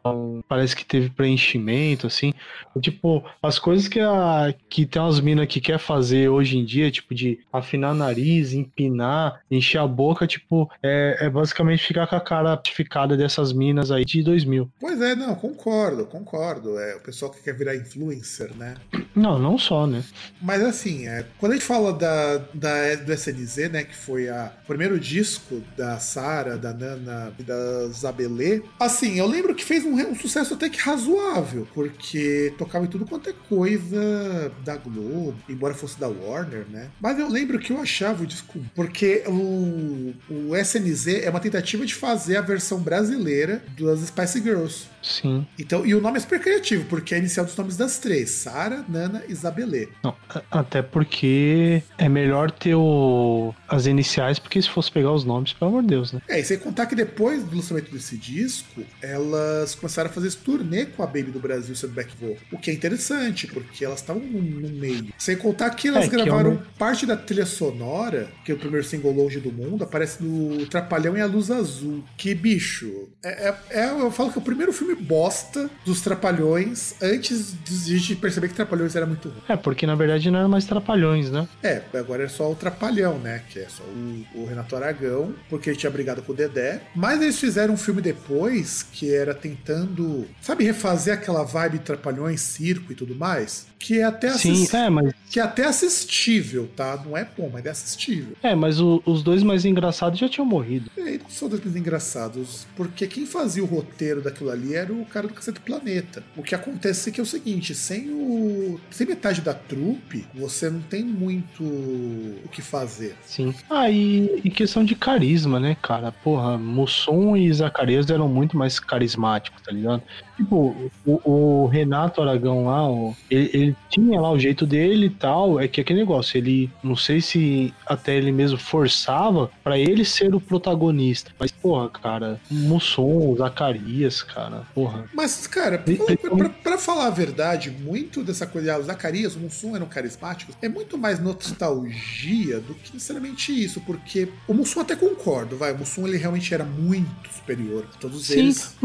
parece 0.48 0.76
que 0.76 0.86
teve 0.86 1.10
preenchimento, 1.10 2.08
assim. 2.08 2.34
Tipo, 2.80 3.24
as 3.42 3.60
coisas 3.60 3.88
que, 3.88 4.00
a, 4.00 4.54
que 4.70 4.86
tem 4.86 5.02
umas 5.02 5.20
minas 5.20 5.48
que 5.48 5.60
quer 5.60 5.78
fazer 5.78 6.30
hoje 6.30 6.58
em 6.58 6.66
dia, 6.66 6.90
tipo, 6.90 7.14
de 7.14 7.40
afinar 7.52 7.94
nariz, 7.94 8.54
empinar, 8.54 9.42
encher 9.50 9.80
a 9.80 9.88
boca, 9.88 10.26
tipo, 10.26 10.70
é, 10.82 11.18
é 11.22 11.30
basicamente 11.30 11.86
ficar 11.86 12.08
com 12.08 12.16
a 12.16 12.22
cara 12.22 12.52
artificada 12.52 13.18
dessas 13.18 13.52
minas 13.52 13.92
aí 13.92 14.06
de 14.06 14.24
2000. 14.24 14.70
Pois 14.80 15.02
é, 15.02 15.16
não, 15.16 15.36
concordo, 15.36 16.06
concordo. 16.06 16.80
É 16.80 16.96
o 16.96 17.00
pessoal 17.00 17.32
que 17.32 17.44
quer 17.44 17.56
virar 17.56 17.76
influencer, 17.76 18.56
né? 18.56 18.76
Não, 19.16 19.38
não 19.38 19.58
só, 19.58 19.86
né? 19.86 20.04
Mas 20.42 20.64
assim, 20.64 21.08
é, 21.08 21.26
quando 21.38 21.52
a 21.54 21.56
gente 21.56 21.66
fala 21.66 21.94
da, 21.94 22.38
da, 22.54 22.96
do 22.96 23.14
SNZ, 23.14 23.70
né, 23.70 23.84
que 23.84 23.96
foi 23.96 24.30
a, 24.30 24.52
o 24.64 24.68
primeiro 24.68 25.00
disco 25.00 25.62
da 25.76 26.00
Sara, 26.00 26.58
da 26.58 26.74
Nana 26.74 27.01
e 27.38 27.44
da 27.44 27.88
Zabelê, 27.90 28.62
assim, 28.80 29.18
eu 29.18 29.28
lembro 29.28 29.56
que 29.56 29.64
fez 29.64 29.86
um, 29.86 29.96
um 29.96 30.16
sucesso 30.16 30.54
até 30.54 30.70
que 30.70 30.80
razoável, 30.80 31.68
porque 31.74 32.54
tocava 32.58 32.86
em 32.86 32.88
tudo 32.88 33.06
quanto 33.06 33.30
é 33.30 33.34
coisa 33.50 34.52
da 34.64 34.76
Globo, 34.78 35.36
embora 35.50 35.74
fosse 35.74 36.00
da 36.00 36.08
Warner, 36.08 36.66
né? 36.70 36.90
Mas 37.00 37.20
eu 37.20 37.30
lembro 37.30 37.60
que 37.60 37.72
eu 37.72 37.80
achava 37.80 38.24
o 38.24 38.28
disco, 38.28 38.60
porque 38.76 39.24
o, 39.28 40.14
o 40.30 40.56
SNZ 40.56 41.08
é 41.24 41.30
uma 41.30 41.40
tentativa 41.40 41.86
de 41.86 41.94
fazer 41.94 42.38
a 42.38 42.42
versão 42.42 42.80
brasileira 42.80 43.64
das 43.80 44.02
Spice 44.08 44.42
Girls. 44.42 44.91
Sim. 45.02 45.46
Então, 45.58 45.86
e 45.86 45.96
o 45.96 46.02
nome 46.02 46.18
é 46.18 46.20
super 46.22 46.40
criativo, 46.40 46.86
porque 46.86 47.16
é 47.16 47.18
inicial 47.18 47.46
dos 47.46 47.56
nomes 47.56 47.76
das 47.78 47.98
três: 48.00 48.30
Sara, 48.32 48.86
Nana 48.88 49.24
e 49.28 49.34
Zabelê. 49.34 49.90
Não, 50.04 50.16
até 50.50 50.82
porque 50.82 51.82
é 51.98 52.08
melhor 52.08 52.52
ter 52.52 52.76
o, 52.76 53.54
as 53.68 53.86
iniciais, 53.86 54.38
porque 54.40 54.62
se 54.62 54.70
fosse 54.70 54.92
pegar 54.92 55.12
os 55.12 55.24
nomes, 55.24 55.54
pelo 55.54 55.72
amor 55.72 55.82
de 55.82 55.88
Deus, 55.90 56.14
né? 56.14 56.22
É, 56.28 56.40
e 56.40 56.44
sem 56.44 56.58
contar 56.60 56.86
que 56.86 56.96
depois 56.96 57.44
do 57.44 57.56
lançamento 57.56 57.92
desse 57.92 58.18
disco, 58.18 58.82
elas 59.02 59.76
começaram 59.76 60.10
a 60.10 60.14
fazer 60.14 60.28
esse 60.28 60.38
turnê 60.38 60.86
com 60.86 61.04
a 61.04 61.06
Baby 61.08 61.32
do 61.32 61.40
Brasil 61.40 61.76
sendo 61.76 61.94
back 61.94 62.12
vocal. 62.20 62.38
O 62.52 62.58
que 62.58 62.72
é 62.72 62.74
interessante, 62.74 63.48
porque 63.48 63.84
elas 63.84 64.00
estavam 64.00 64.22
no, 64.22 64.42
no 64.42 64.70
meio. 64.70 65.08
Sem 65.18 65.36
contar 65.38 65.70
que 65.72 65.88
elas 65.88 66.06
É, 66.06 66.10
que 66.10 66.16
é 66.16 66.24
gravaram 66.24 66.52
uma- 66.52 66.66
parte 66.78 67.06
da 67.06 67.18
trilha 67.18 67.46
sonora, 67.46 68.30
que 68.46 68.52
é 68.52 68.56
o 68.56 68.58
primeiro 68.58 68.86
single 68.86 69.12
Longe 69.12 69.40
do 69.40 69.52
Mundo, 69.52 69.84
aparece 69.84 70.24
no 70.24 70.66
Trapalhão 70.68 71.18
e 71.18 71.22
a 71.22 71.26
Luz 71.26 71.50
Azul. 71.52 72.04
Que, 72.18 72.34
bicho, 72.36 73.10
é, 73.24 73.50
é- 73.50 73.56
é- 73.82 73.90
eu 73.92 74.12
falo 74.12 74.32
que 74.32 74.38
é 74.38 74.42
o 74.42 74.46
primeiro 74.46 74.72
filme 74.74 74.91
filme 74.96 75.02
bosta 75.04 75.70
dos 75.86 76.02
Trapalhões 76.02 76.96
antes 77.02 77.54
de 77.64 77.96
a 77.96 77.98
gente 77.98 78.16
perceber 78.16 78.48
que 78.50 78.54
Trapalhões 78.56 78.96
era 78.96 79.06
muito 79.06 79.30
ruim. 79.30 79.42
É, 79.48 79.56
porque 79.56 79.86
na 79.86 79.96
verdade 79.96 80.30
não 80.32 80.40
era 80.40 80.48
mais 80.48 80.66
Trapalhões, 80.66 81.30
né? 81.30 81.48
É, 81.64 81.82
agora 81.94 82.24
é 82.24 82.28
só 82.28 82.52
o 82.52 82.56
Trapalhão, 82.56 83.18
né? 83.20 83.42
Que 83.50 83.60
é 83.60 83.68
só 83.70 83.84
o, 83.84 84.26
o 84.36 84.46
Renato 84.46 84.76
Aragão, 84.76 85.34
porque 85.50 85.70
ele 85.70 85.78
tinha 85.78 85.90
brigado 85.92 86.22
com 86.22 86.32
o 86.32 86.36
Dedé. 86.36 86.82
Mas 86.96 87.22
eles 87.22 87.40
fizeram 87.40 87.74
um 87.74 87.78
filme 87.78 88.02
depois 88.02 88.84
que 88.84 89.14
era 89.14 89.34
tentando, 89.34 90.26
sabe, 90.42 90.64
refazer 90.64 91.14
aquela 91.14 91.44
vibe 91.44 91.80
Trapalhões, 91.80 92.42
circo 92.42 92.92
e 92.92 92.96
tudo 92.96 93.16
mais? 93.16 93.68
Que 93.80 94.00
é 94.00 94.04
até 94.04 94.30
Sim, 94.34 94.68
é, 94.74 94.90
mas. 94.90 95.12
Que 95.30 95.40
é 95.40 95.44
até 95.44 95.66
assistível, 95.66 96.70
tá? 96.76 97.02
Não 97.04 97.18
é 97.18 97.26
bom, 97.38 97.50
mas 97.52 97.66
é 97.66 97.70
assistível. 97.72 98.36
É, 98.44 98.54
mas 98.54 98.80
o- 98.80 99.02
os 99.06 99.24
dois 99.24 99.42
mais 99.42 99.66
engraçados 99.66 100.20
já 100.20 100.30
tinham 100.30 100.46
morrido. 100.46 100.92
Aí 100.98 101.18
não 101.22 101.30
são 101.30 101.50
dois 101.50 101.64
mais 101.64 101.76
engraçados, 101.76 102.68
porque 102.76 103.08
quem 103.08 103.26
fazia 103.26 103.64
o 103.64 103.66
roteiro 103.66 104.22
daquilo 104.22 104.52
ali 104.52 104.76
era 104.82 104.94
o 104.94 105.06
cara 105.06 105.28
do 105.28 105.34
Cacete 105.34 105.60
do 105.60 105.64
Planeta. 105.64 106.24
O 106.36 106.44
que 106.44 106.56
acontece 106.56 107.10
é 107.10 107.14
que 107.14 107.20
é 107.20 107.24
o 107.24 107.26
seguinte, 107.26 107.74
sem 107.76 108.10
o. 108.10 108.80
sem 108.90 109.08
metade 109.08 109.42
da 109.42 109.54
trupe, 109.54 110.26
você 110.34 110.70
não 110.70 110.82
tem 110.82 111.04
muito 111.04 111.64
o 111.64 112.50
que 112.52 112.62
fazer. 112.62 113.16
Sim. 113.26 113.54
Ah, 113.70 113.90
e, 113.90 114.42
e 114.44 114.50
questão 114.50 114.84
de 114.84 114.96
carisma, 114.96 115.60
né, 115.60 115.76
cara? 115.82 116.12
Porra, 116.12 116.58
Mussum 116.58 117.36
e 117.36 117.52
Zacarias 117.54 118.10
eram 118.10 118.28
muito 118.28 118.58
mais 118.58 118.80
carismáticos, 118.80 119.62
tá 119.62 119.72
ligado? 119.72 120.02
Tipo, 120.38 120.92
o, 121.06 121.32
o 121.64 121.68
Renato 121.68 122.22
Aragão 122.22 122.66
lá, 122.66 123.14
ele, 123.30 123.50
ele 123.54 123.76
tinha 123.90 124.20
lá 124.20 124.32
o 124.32 124.40
jeito 124.40 124.66
dele 124.66 125.06
e 125.06 125.10
tal. 125.10 125.60
É 125.60 125.68
que 125.68 125.82
aquele 125.82 126.00
negócio, 126.00 126.38
ele. 126.38 126.70
Não 126.84 126.96
sei 126.96 127.22
se 127.22 127.74
até 127.86 128.16
ele 128.16 128.32
mesmo 128.32 128.58
forçava 128.58 129.52
pra 129.64 129.78
ele 129.78 130.04
ser 130.04 130.34
o 130.34 130.42
protagonista. 130.42 131.32
Mas, 131.40 131.52
porra, 131.52 131.90
cara, 131.90 132.40
Mussum, 132.50 133.36
Zacarias, 133.36 134.24
cara, 134.24 134.64
porra. 134.74 135.06
Mas, 135.14 135.46
cara, 135.48 135.78
pra, 135.78 135.96
falar- 135.96 136.18
pra- 136.18 136.50
pra 136.50 136.78
falar 136.78 137.08
a 137.08 137.10
verdade, 137.10 137.70
muito 137.70 138.24
dessa 138.24 138.46
coisa, 138.48 138.74
ah, 138.76 138.80
o 138.80 138.84
Zacarias, 138.84 139.36
o 139.36 139.40
Mussum 139.40 139.76
eram 139.76 139.86
carismáticos, 139.86 140.56
é 140.62 140.70
muito 140.70 140.98
mais 140.98 141.20
nostalgia 141.20 142.60
do 142.60 142.74
que 142.76 142.94
necessariamente 142.94 143.52
isso, 143.52 143.82
porque 143.82 144.28
o 144.48 144.54
Mussum 144.54 144.80
até 144.82 144.96
concordo, 144.96 145.58
vai, 145.58 145.74
o 145.74 145.78
Mussum 145.78 146.08
ele 146.08 146.18
realmente 146.18 146.54
era 146.54 146.64
muito 146.64 147.32
superior 147.34 147.86
a 147.94 147.98
todos 147.98 148.26
Sim, 148.28 148.40
eles. 148.40 148.76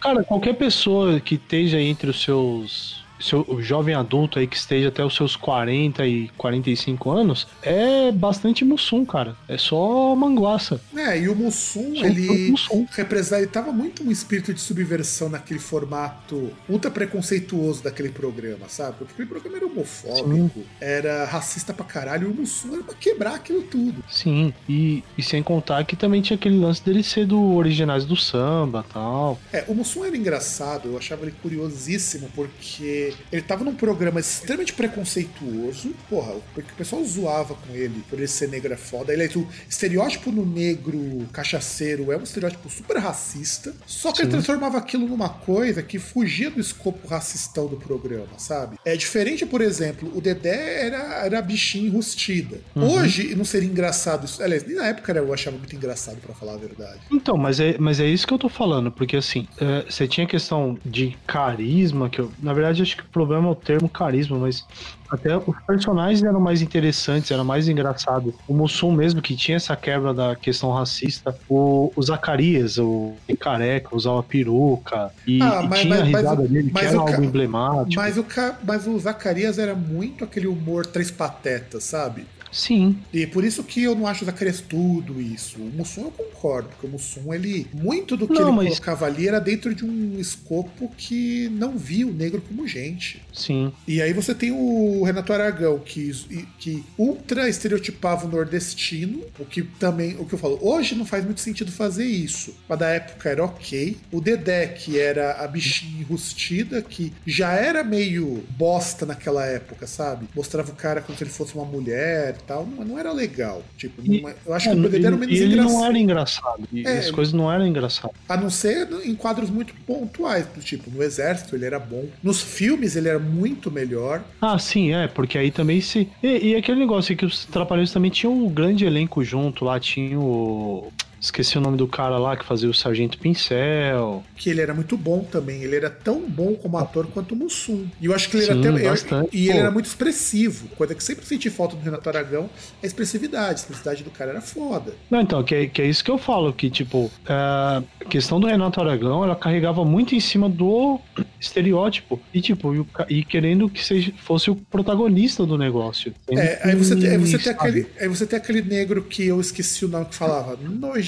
cara, 0.00 0.24
qualquer 0.24 0.54
pessoa 0.54 1.20
que 1.20 1.34
esteja 1.36 1.80
entre 1.80 2.10
os 2.10 2.22
seus. 2.22 3.01
Seu, 3.22 3.44
o 3.48 3.62
jovem 3.62 3.94
adulto 3.94 4.38
aí 4.38 4.46
que 4.46 4.56
esteja 4.56 4.88
até 4.88 5.04
os 5.04 5.14
seus 5.14 5.36
40 5.36 6.04
e 6.06 6.28
45 6.36 7.10
anos 7.10 7.46
é 7.62 8.10
bastante 8.10 8.64
Mussum, 8.64 9.04
cara. 9.04 9.36
É 9.48 9.56
só 9.56 10.14
manguaça. 10.16 10.80
É, 10.96 11.18
e 11.20 11.28
o 11.28 11.34
Mussum, 11.36 11.94
Só 11.94 12.04
ele 12.04 12.50
Mussum. 12.50 12.86
representava 12.90 13.70
muito 13.72 14.02
um 14.02 14.10
espírito 14.10 14.52
de 14.52 14.60
subversão 14.60 15.28
naquele 15.28 15.60
formato 15.60 16.50
ultra 16.68 16.90
preconceituoso 16.90 17.82
daquele 17.82 18.08
programa, 18.10 18.68
sabe? 18.68 18.96
Porque 18.98 19.12
aquele 19.12 19.28
programa 19.28 19.56
era 19.58 19.66
homofóbico, 19.66 20.60
era 20.80 21.24
racista 21.26 21.72
pra 21.72 21.84
caralho, 21.84 22.28
e 22.28 22.30
o 22.30 22.34
Mussum 22.34 22.74
era 22.74 22.82
pra 22.82 22.94
quebrar 22.94 23.34
aquilo 23.36 23.62
tudo. 23.62 24.02
Sim, 24.10 24.52
e, 24.68 25.04
e 25.16 25.22
sem 25.22 25.42
contar 25.42 25.84
que 25.84 25.94
também 25.96 26.20
tinha 26.22 26.36
aquele 26.36 26.58
lance 26.58 26.84
dele 26.84 27.02
ser 27.02 27.26
do 27.26 27.54
Originais 27.54 28.04
do 28.04 28.16
Samba 28.16 28.84
tal. 28.92 29.38
É, 29.52 29.64
o 29.68 29.74
Mussum 29.74 30.04
era 30.04 30.16
engraçado, 30.16 30.88
eu 30.88 30.98
achava 30.98 31.22
ele 31.22 31.34
curiosíssimo, 31.42 32.28
porque 32.34 33.11
ele 33.30 33.42
tava 33.42 33.64
num 33.64 33.74
programa 33.74 34.20
extremamente 34.20 34.72
preconceituoso, 34.72 35.94
porra, 36.08 36.34
porque 36.54 36.72
o 36.72 36.76
pessoal 36.76 37.04
zoava 37.04 37.54
com 37.54 37.74
ele 37.74 38.02
por 38.08 38.18
ele 38.18 38.28
ser 38.28 38.48
negro 38.48 38.72
é 38.72 38.76
foda. 38.76 39.12
Ele, 39.12 39.26
o 39.36 39.46
estereótipo 39.68 40.30
no 40.30 40.44
negro 40.44 41.26
cachaceiro 41.32 42.12
é 42.12 42.16
um 42.16 42.22
estereótipo 42.22 42.68
super 42.70 42.98
racista, 42.98 43.74
só 43.86 44.12
que 44.12 44.20
ele 44.22 44.30
Sim. 44.30 44.32
transformava 44.32 44.78
aquilo 44.78 45.06
numa 45.06 45.28
coisa 45.28 45.82
que 45.82 45.98
fugia 45.98 46.50
do 46.50 46.60
escopo 46.60 47.06
racistão 47.06 47.66
do 47.66 47.76
programa, 47.76 48.38
sabe? 48.38 48.76
É 48.84 48.96
diferente, 48.96 49.44
por 49.46 49.60
exemplo, 49.60 50.10
o 50.14 50.20
Dedé 50.20 50.86
era, 50.86 51.24
era 51.24 51.42
bichinho 51.42 51.86
enrustida. 51.86 52.60
Uhum. 52.74 52.92
Hoje 52.92 53.34
não 53.34 53.44
seria 53.44 53.68
engraçado 53.68 54.24
isso. 54.24 54.42
Aliás, 54.42 54.64
nem 54.66 54.76
na 54.76 54.86
época 54.86 55.12
eu 55.12 55.32
achava 55.32 55.56
muito 55.56 55.74
engraçado, 55.74 56.16
pra 56.20 56.34
falar 56.34 56.54
a 56.54 56.56
verdade. 56.56 57.00
Então, 57.10 57.36
mas 57.36 57.60
é, 57.60 57.76
mas 57.78 58.00
é 58.00 58.06
isso 58.06 58.26
que 58.26 58.34
eu 58.34 58.38
tô 58.38 58.48
falando, 58.48 58.90
porque 58.90 59.16
assim, 59.16 59.46
é, 59.60 59.84
você 59.88 60.06
tinha 60.06 60.26
questão 60.26 60.78
de 60.84 61.16
carisma, 61.26 62.08
que 62.08 62.20
eu, 62.20 62.30
na 62.42 62.52
verdade, 62.52 62.82
acho 62.82 62.96
que 62.96 63.01
o 63.06 63.12
problema 63.12 63.48
é 63.48 63.50
o 63.50 63.54
termo 63.54 63.88
carisma, 63.88 64.38
mas 64.38 64.66
até 65.10 65.36
os 65.36 65.54
personagens 65.66 66.22
eram 66.22 66.40
mais 66.40 66.62
interessantes, 66.62 67.30
eram 67.30 67.44
mais 67.44 67.68
engraçados. 67.68 68.34
O 68.48 68.54
Mussum 68.54 68.92
mesmo, 68.92 69.20
que 69.20 69.36
tinha 69.36 69.56
essa 69.56 69.76
quebra 69.76 70.14
da 70.14 70.34
questão 70.34 70.70
racista, 70.72 71.36
o, 71.48 71.92
o 71.94 72.02
Zacarias, 72.02 72.78
o 72.78 73.12
careca, 73.38 73.94
usava 73.94 74.22
peruca, 74.22 75.10
e, 75.26 75.42
Ah, 75.42 75.62
e 75.64 75.68
mas- 75.68 75.80
tinha 75.80 75.94
a 75.96 75.98
mas- 76.00 76.10
mas 76.10 76.20
risada 76.22 76.48
dele, 76.48 76.70
que 76.70 76.78
era 76.84 76.98
algo 76.98 77.22
emblemático. 77.24 77.94
Mas 77.96 78.16
o, 78.16 78.24
mas 78.64 78.86
o 78.86 78.98
Zacarias 78.98 79.58
era 79.58 79.74
muito 79.74 80.24
aquele 80.24 80.46
humor 80.46 80.86
três 80.86 81.10
patetas, 81.10 81.84
sabe? 81.84 82.26
Sim, 82.52 82.98
E 83.12 83.26
por 83.26 83.44
isso 83.44 83.64
que 83.64 83.82
eu 83.82 83.94
não 83.94 84.06
acho 84.06 84.22
o 84.22 84.26
Zacarias 84.26 84.60
tudo 84.60 85.20
isso. 85.20 85.58
O 85.58 85.70
Mussum 85.74 86.02
eu 86.02 86.10
concordo, 86.10 86.68
porque 86.68 86.86
o 86.86 86.90
Mussum, 86.90 87.32
ele. 87.32 87.66
Muito 87.72 88.16
do 88.16 88.26
que 88.28 88.34
Não, 88.34 88.42
ele 88.42 88.50
mas- 88.56 88.68
colocava 88.68 89.06
ali 89.06 89.26
era 89.26 89.40
dentro 89.40 89.74
de 89.74 89.84
um 89.84 90.18
escopo 90.20 90.90
que 90.96 91.48
não 91.50 91.76
via 91.78 92.06
o 92.06 92.12
negro 92.12 92.42
como 92.46 92.66
gente. 92.68 93.22
sim. 93.32 93.72
E 93.88 94.02
aí 94.02 94.12
você 94.12 94.34
tem 94.34 94.52
o 94.52 95.02
Renato 95.02 95.32
Aragão, 95.32 95.78
que, 95.78 96.12
que 96.58 96.84
ultra 96.98 97.48
estereotipava 97.48 98.26
o 98.26 98.28
nordestino, 98.30 99.22
o 99.38 99.44
que 99.44 99.62
também, 99.62 100.16
o 100.18 100.24
que 100.26 100.34
eu 100.34 100.38
falo, 100.38 100.58
hoje 100.60 100.94
não 100.94 101.06
faz 101.06 101.24
muito 101.24 101.40
sentido 101.40 101.72
fazer 101.72 102.04
isso, 102.04 102.54
mas 102.68 102.78
da 102.78 102.88
época 102.90 103.28
era 103.30 103.44
ok. 103.44 103.96
O 104.12 104.20
Dedé, 104.20 104.66
que 104.68 104.98
era 104.98 105.42
a 105.42 105.48
bichinha 105.48 106.00
enrustida, 106.00 106.82
que 106.82 107.12
já 107.26 107.52
era 107.54 107.82
meio 107.82 108.44
bosta 108.56 109.06
naquela 109.06 109.44
época, 109.46 109.86
sabe? 109.86 110.28
Mostrava 110.34 110.70
o 110.70 110.74
cara 110.74 111.00
como 111.00 111.16
se 111.16 111.24
ele 111.24 111.30
fosse 111.30 111.54
uma 111.54 111.64
mulher 111.64 112.36
tal, 112.46 112.66
não, 112.66 112.84
não 112.84 112.98
era 112.98 113.12
legal. 113.12 113.62
Tipo, 113.76 114.02
E- 114.04 114.20
não- 114.20 114.32
eu 114.46 114.54
acho 114.54 114.68
É, 114.68 114.72
que 114.72 114.78
o 114.80 114.88
Dedé 114.88 115.06
era 115.06 115.16
menos 115.16 115.34
ele 115.34 115.56
não 115.56 115.64
engraçado. 115.64 115.84
era 115.86 115.98
engraçado. 115.98 116.68
E 116.72 116.86
É. 116.86 116.98
as 116.98 117.10
coisas 117.10 117.32
não 117.32 117.50
eram 117.52 117.66
engraçadas. 117.66 118.16
A 118.28 118.36
não 118.36 118.50
ser 118.50 118.88
em 119.04 119.14
quadros 119.14 119.50
muito 119.50 119.74
pontuais, 119.86 120.46
do 120.46 120.60
tipo, 120.60 120.90
no 120.90 121.02
exército 121.02 121.54
ele 121.56 121.64
era 121.64 121.78
bom. 121.78 122.06
Nos 122.22 122.40
filmes 122.42 122.96
ele 122.96 123.08
era 123.08 123.18
muito 123.18 123.70
melhor. 123.70 124.22
Ah, 124.40 124.58
sim, 124.58 124.92
é, 124.92 125.08
porque 125.08 125.38
aí 125.38 125.50
também 125.50 125.80
se. 125.80 126.08
E, 126.22 126.50
e 126.50 126.56
aquele 126.56 126.78
negócio 126.80 127.16
que 127.16 127.24
os 127.24 127.44
Trapalhões 127.46 127.92
também 127.92 128.10
tinham 128.10 128.32
um 128.32 128.48
grande 128.48 128.84
elenco 128.84 129.22
junto, 129.24 129.64
lá 129.64 129.78
tinha 129.80 130.18
o. 130.18 130.92
Esqueci 131.22 131.56
o 131.56 131.60
nome 131.60 131.76
do 131.76 131.86
cara 131.86 132.18
lá 132.18 132.36
que 132.36 132.44
fazia 132.44 132.68
o 132.68 132.74
Sargento 132.74 133.16
Pincel. 133.16 134.24
que 134.36 134.50
ele 134.50 134.60
era 134.60 134.74
muito 134.74 134.96
bom 134.96 135.20
também. 135.22 135.62
Ele 135.62 135.76
era 135.76 135.88
tão 135.88 136.20
bom 136.28 136.54
como 136.56 136.76
ator 136.76 137.06
quanto 137.06 137.32
o 137.32 137.36
Mussum. 137.36 137.86
E 138.00 138.06
eu 138.06 138.14
acho 138.14 138.28
que 138.28 138.36
ele 138.38 138.44
era 138.46 138.54
Sim, 138.54 138.68
até. 138.68 138.80
eu- 138.86 138.90
bastante, 138.90 139.28
e 139.32 139.44
ele 139.44 139.52
pô. 139.52 139.58
era 139.60 139.70
muito 139.70 139.86
expressivo. 139.86 140.66
Coisa 140.76 140.94
que 140.96 141.02
sempre 141.04 141.24
senti 141.24 141.48
falta 141.48 141.76
do 141.76 141.82
Renato 141.82 142.08
Aragão 142.08 142.50
é 142.82 142.84
a 142.84 142.86
expressividade. 142.86 143.50
A 143.50 143.54
expressividade 143.54 144.02
do 144.02 144.10
cara 144.10 144.32
era 144.32 144.40
foda. 144.40 144.94
Não, 145.08 145.20
então, 145.20 145.44
que, 145.44 145.54
é- 145.54 145.66
que 145.68 145.80
é 145.80 145.86
isso 145.86 146.02
que 146.02 146.10
eu 146.10 146.18
falo, 146.18 146.52
que, 146.52 146.68
tipo, 146.68 147.08
é, 147.24 147.32
a 147.32 147.82
questão 148.10 148.40
do 148.40 148.48
Renato 148.48 148.80
Aragão, 148.80 149.22
ela 149.22 149.36
carregava 149.36 149.84
muito 149.84 150.16
em 150.16 150.20
cima 150.20 150.48
do 150.48 150.98
estereótipo. 151.40 152.20
E, 152.34 152.40
tipo, 152.40 152.74
e, 153.08 153.18
e 153.18 153.24
querendo 153.24 153.68
que 153.68 153.84
seja, 153.84 154.12
fosse 154.18 154.50
o 154.50 154.56
protagonista 154.56 155.46
do 155.46 155.56
negócio. 155.56 156.12
É, 156.30 156.60
aí, 156.64 156.74
você 156.74 156.96
tem, 156.96 157.10
aí, 157.10 157.18
você 157.18 157.38
tem 157.38 157.52
aquele, 157.52 157.86
aí 158.00 158.08
você 158.08 158.26
tem 158.26 158.36
aquele 158.36 158.62
negro 158.62 159.02
que 159.02 159.24
eu 159.26 159.40
esqueci 159.40 159.84
o 159.84 159.88
nome 159.88 160.06
que 160.06 160.14
falava, 160.14 160.56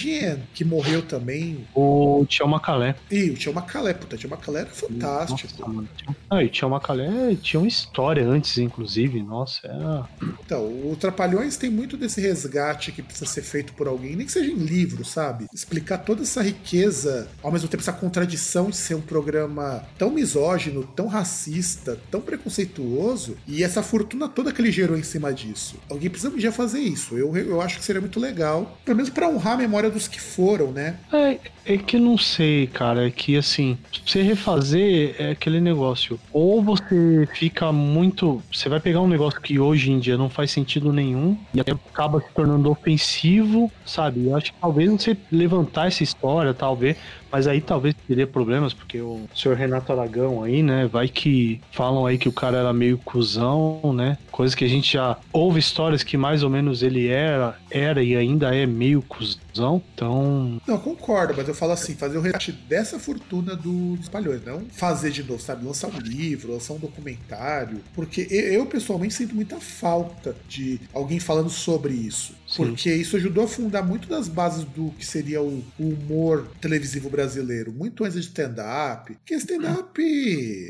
nojento, 0.05 0.43
que 0.53 0.65
morreu 0.65 1.03
também. 1.03 1.67
O 1.75 2.25
Tião 2.29 2.49
Macalé. 2.49 2.95
E 3.11 3.31
o 3.31 3.35
Tio 3.35 3.53
Macalé, 3.53 3.95
puta, 3.95 4.17
o 4.17 4.19
Tio 4.19 4.29
Macalé 4.29 4.61
era 4.61 4.71
fantástico. 4.71 5.71
Nossa, 5.71 6.17
Ah, 6.31 6.43
e 6.43 6.49
Tião 6.49 6.71
Macalé 6.71 7.37
tinha 7.43 7.61
uma 7.61 7.69
história 7.69 8.27
antes, 8.27 8.59
inclusive. 8.59 9.23
Nossa, 9.23 9.67
era. 9.67 10.09
Então, 10.45 10.65
o 10.65 10.97
Trapalhões 10.99 11.57
tem 11.57 11.71
muito 11.71 11.97
desse 11.97 12.21
resgate 12.21 12.93
que 12.93 13.03
precisa 13.03 13.27
ser 13.27 13.43
feito 13.43 13.73
por 13.75 13.87
alguém, 13.87 14.17
nem 14.17 14.27
que 14.27 14.33
seja 14.33 14.51
em 14.51 14.57
livro, 14.57 15.05
sabe? 15.05 15.47
Explicar 15.53 15.99
toda 15.99 16.23
essa 16.23 16.43
riqueza, 16.43 17.29
ao 17.43 17.53
mesmo 17.53 17.69
tempo 17.69 17.83
essa 17.83 17.93
contradição 17.93 18.71
de 18.71 18.77
ser 18.77 18.95
um 18.95 19.01
programa 19.01 19.85
tão 19.99 20.11
misógino, 20.11 20.85
tão 20.85 21.07
racista, 21.07 21.99
tão 22.11 22.21
preconceituoso, 22.21 23.37
e 23.47 23.63
essa 23.63 23.83
fortuna 23.83 24.29
toda 24.29 24.53
que 24.53 24.61
ele 24.61 24.73
gerou 24.73 24.97
em 24.97 25.03
cima 25.03 25.33
disso. 25.33 25.77
Alguém 25.89 26.11
precisa 26.11 26.33
um 26.33 26.39
dia 26.39 26.53
fazer 26.53 26.81
isso. 26.81 27.17
Eu, 27.17 27.35
eu 27.37 27.61
acho 27.61 27.79
que 27.79 27.85
seria 27.85 28.01
muito 28.01 28.19
legal, 28.21 28.79
pelo 28.85 28.97
menos 28.97 29.11
pra 29.11 29.29
honrar 29.29 29.55
a 29.55 29.59
memória 29.59 29.91
que 30.09 30.21
foram, 30.21 30.73
né? 30.73 30.97
É, 31.13 31.39
é 31.65 31.77
que 31.77 31.99
não 31.99 32.17
sei, 32.19 32.67
cara. 32.67 33.07
É 33.07 33.11
que 33.11 33.37
assim, 33.37 33.79
você 34.05 34.23
refazer 34.23 35.17
é 35.19 35.31
aquele 35.31 35.61
negócio. 35.61 36.19
Ou 36.33 36.63
você 36.63 37.29
fica 37.35 37.73
muito. 37.73 38.43
Você 38.53 38.69
vai 38.69 38.81
pegar 38.81 39.01
um 39.01 39.09
negócio 39.09 39.41
que 39.41 39.59
hoje 39.59 39.91
em 39.91 39.99
dia 39.99 40.17
não 40.17 40.29
faz 40.29 40.51
sentido 40.51 40.93
nenhum 40.93 41.37
e 41.53 41.61
acaba 41.61 42.21
se 42.21 42.29
tornando 42.35 42.71
ofensivo, 42.71 43.71
sabe? 43.85 44.27
Eu 44.27 44.37
acho 44.37 44.53
que 44.53 44.59
talvez 44.61 44.91
você 44.91 45.17
levantar 45.31 45.89
essa 45.89 46.03
história, 46.03 46.53
talvez. 46.53 46.97
Mas 47.35 47.49
aí 47.49 47.61
talvez 47.61 47.97
teria 48.07 48.29
problemas, 48.29 48.73
porque 48.73 49.01
o 49.01 49.27
senhor 49.35 49.57
Renato 49.57 49.91
Aragão 49.91 50.45
aí, 50.45 50.63
né? 50.63 50.87
Vai 50.87 51.09
que 51.09 51.61
falam 51.73 52.07
aí 52.07 52.17
que 52.17 52.29
o 52.29 52.33
cara 52.33 52.59
era 52.59 52.73
meio 52.73 52.97
cuzão, 52.97 53.93
né? 53.93 54.17
Coisa 54.31 54.57
que 54.57 54.65
a 54.65 54.69
gente 54.69 54.93
já 54.93 55.17
ouve 55.33 55.59
histórias 55.59 56.05
que 56.05 56.17
mais 56.17 56.45
ou 56.45 56.51
menos 56.51 56.81
ele 56.81 57.09
era, 57.09 57.57
era 57.73 58.05
e 58.05 58.15
ainda 58.15 58.55
é 58.55 58.67
meio 58.67 59.03
cuzão 59.03 59.83
Então. 59.95 60.61
Não, 60.65 60.79
concordo, 60.79 61.35
mas 61.37 61.49
eu 61.49 61.54
falo 61.55 61.73
assim, 61.73 61.95
fazer 61.95 62.19
o 62.19 62.21
resgate 62.21 62.53
dessa 62.53 62.99
fortuna 62.99 63.57
dos 63.57 64.01
espalhões, 64.01 64.45
não 64.45 64.65
fazer 64.71 65.11
de 65.11 65.23
novo, 65.23 65.41
sabe? 65.43 65.65
Lançar 65.65 65.89
um 65.89 65.99
livro, 65.99 66.53
lançar 66.53 66.75
um 66.75 66.79
documentário. 66.79 67.81
Porque 67.95 68.27
eu, 68.31 68.67
pessoalmente, 68.67 69.15
sinto 69.15 69.35
muita 69.35 69.61
falta 69.61 70.37
de 70.49 70.81
alguém 70.93 71.21
falando 71.21 71.51
sobre 71.51 71.95
isso. 71.95 72.35
Sim. 72.47 72.67
Porque 72.67 72.95
isso 72.95 73.17
ajudou 73.17 73.45
a 73.45 73.49
fundar 73.49 73.83
muito 73.83 74.09
das 74.09 74.29
bases 74.29 74.65
do 74.65 74.91
que 74.99 75.05
seria 75.05 75.41
o, 75.43 75.65
o 75.79 75.89
humor 75.89 76.47
televisivo 76.61 77.09
brasileiro, 77.09 77.73
muito 77.73 78.05
antes 78.05 78.15
de 78.15 78.27
stand-up. 78.27 79.15
Porque 79.15 79.35
stand-up 79.35 80.03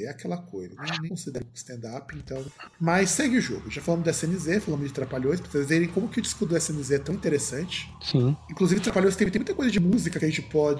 é 0.04 0.08
aquela 0.08 0.36
coisa, 0.36 0.74
né? 0.74 0.86
nem 1.00 1.10
considero 1.10 1.46
stand-up, 1.54 2.16
então. 2.16 2.44
Mas 2.80 3.10
segue 3.10 3.38
o 3.38 3.40
jogo. 3.40 3.70
Já 3.70 3.82
falamos 3.82 4.04
da 4.04 4.12
SNZ, 4.12 4.64
falamos 4.64 4.88
de 4.88 4.92
Trapalhões, 4.92 5.40
pra 5.40 5.50
vocês 5.50 5.66
verem 5.66 5.88
como 5.88 6.08
que 6.08 6.18
o 6.18 6.22
disco 6.22 6.46
do 6.46 6.56
SNZ 6.56 6.92
é 6.92 6.98
tão 6.98 7.14
interessante. 7.14 7.92
Sim. 8.02 8.36
Inclusive, 8.50 8.80
Trapalhões 8.80 9.16
tem, 9.16 9.28
tem 9.28 9.40
muita 9.40 9.54
coisa 9.54 9.70
de 9.70 9.80
música 9.80 10.18
que 10.18 10.24
a 10.24 10.28
gente 10.28 10.42
pode. 10.42 10.73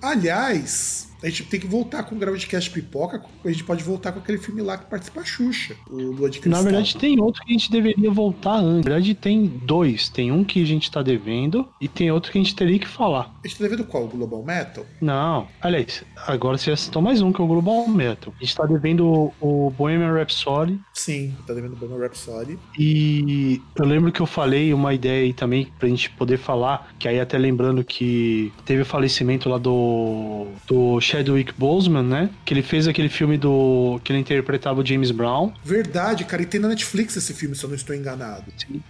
Aliás, 0.00 1.09
a 1.22 1.28
gente 1.28 1.44
tem 1.44 1.60
que 1.60 1.66
voltar 1.66 2.02
com 2.04 2.14
o 2.14 2.18
Groundcast 2.18 2.70
Pipoca, 2.70 3.22
a 3.44 3.50
gente 3.50 3.64
pode 3.64 3.82
voltar 3.82 4.12
com 4.12 4.18
aquele 4.18 4.38
filme 4.38 4.62
lá 4.62 4.78
que 4.78 4.86
participa 4.86 5.20
a 5.20 5.24
Xuxa, 5.24 5.76
o 5.88 5.96
Lua 5.96 6.30
de 6.30 6.40
Cristal. 6.40 6.62
Na 6.62 6.70
verdade, 6.70 6.96
tem 6.96 7.20
outro 7.20 7.42
que 7.44 7.50
a 7.50 7.52
gente 7.52 7.70
deveria 7.70 8.10
voltar 8.10 8.56
antes. 8.56 8.84
Na 8.84 8.90
verdade, 8.92 9.14
tem 9.14 9.46
dois. 9.46 10.08
Tem 10.08 10.32
um 10.32 10.44
que 10.44 10.62
a 10.62 10.66
gente 10.66 10.90
tá 10.90 11.02
devendo 11.02 11.68
e 11.80 11.88
tem 11.88 12.10
outro 12.10 12.32
que 12.32 12.38
a 12.38 12.42
gente 12.42 12.54
teria 12.54 12.78
que 12.78 12.88
falar. 12.88 13.34
A 13.42 13.46
gente 13.46 13.58
tá 13.58 13.64
devendo 13.64 13.84
qual? 13.84 14.04
O 14.04 14.08
Global 14.08 14.42
Metal? 14.42 14.84
Não. 15.00 15.46
Aliás, 15.60 16.02
agora 16.26 16.56
você 16.56 16.74
citou 16.76 17.02
mais 17.02 17.20
um, 17.20 17.32
que 17.32 17.40
é 17.40 17.44
o 17.44 17.46
Global 17.46 17.86
Metal. 17.88 18.32
A 18.38 18.44
gente 18.44 18.56
tá 18.56 18.66
devendo 18.66 19.32
o 19.40 19.70
Bohemian 19.70 20.12
Rhapsody. 20.12 20.80
Sim, 20.94 21.34
tá 21.46 21.54
devendo 21.54 21.72
o 21.72 21.76
Bohemian 21.76 22.00
Rhapsody. 22.00 22.58
E 22.78 23.60
eu 23.76 23.84
lembro 23.84 24.12
que 24.12 24.20
eu 24.20 24.26
falei 24.26 24.72
uma 24.72 24.94
ideia 24.94 25.22
aí 25.24 25.32
também 25.32 25.68
pra 25.78 25.88
gente 25.88 26.10
poder 26.10 26.38
falar, 26.38 26.92
que 26.98 27.08
aí 27.08 27.20
até 27.20 27.36
lembrando 27.38 27.84
que 27.84 28.52
teve 28.64 28.82
o 28.82 28.86
falecimento 28.86 29.48
lá 29.48 29.58
do, 29.58 30.46
do 30.66 31.00
Chadwick 31.10 31.52
Boseman, 31.58 32.04
né? 32.04 32.30
Que 32.44 32.54
ele 32.54 32.62
fez 32.62 32.86
aquele 32.86 33.08
filme 33.08 33.36
do. 33.36 34.00
que 34.04 34.12
ele 34.12 34.20
interpretava 34.20 34.80
o 34.80 34.86
James 34.86 35.10
Brown. 35.10 35.52
Verdade, 35.64 36.24
cara, 36.24 36.42
e 36.42 36.46
tem 36.46 36.60
na 36.60 36.68
Netflix 36.68 37.16
esse 37.16 37.34
filme, 37.34 37.56
se 37.56 37.64
eu 37.64 37.68
não 37.68 37.76
estou 37.76 37.96
enganado. 37.96 38.44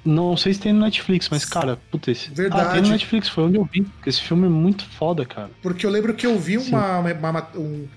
Não 0.04 0.36
sei 0.36 0.52
se 0.52 0.60
tem 0.60 0.72
no 0.72 0.80
Netflix, 0.80 1.28
mas, 1.30 1.44
cara, 1.46 1.78
putz. 1.90 2.28
Verdade. 2.32 2.68
Ah, 2.68 2.72
tem 2.72 2.82
no 2.82 2.88
Netflix, 2.88 3.28
foi 3.28 3.44
onde 3.44 3.56
eu 3.56 3.64
vi. 3.64 3.86
Esse 4.06 4.20
filme 4.20 4.46
é 4.46 4.50
muito 4.50 4.84
foda, 4.84 5.24
cara. 5.24 5.50
Porque 5.62 5.86
eu 5.86 5.90
lembro 5.90 6.12
que 6.12 6.26
eu 6.26 6.38
vi 6.38 6.58
uma, 6.58 6.98
uma, 6.98 7.12
uma, 7.12 7.48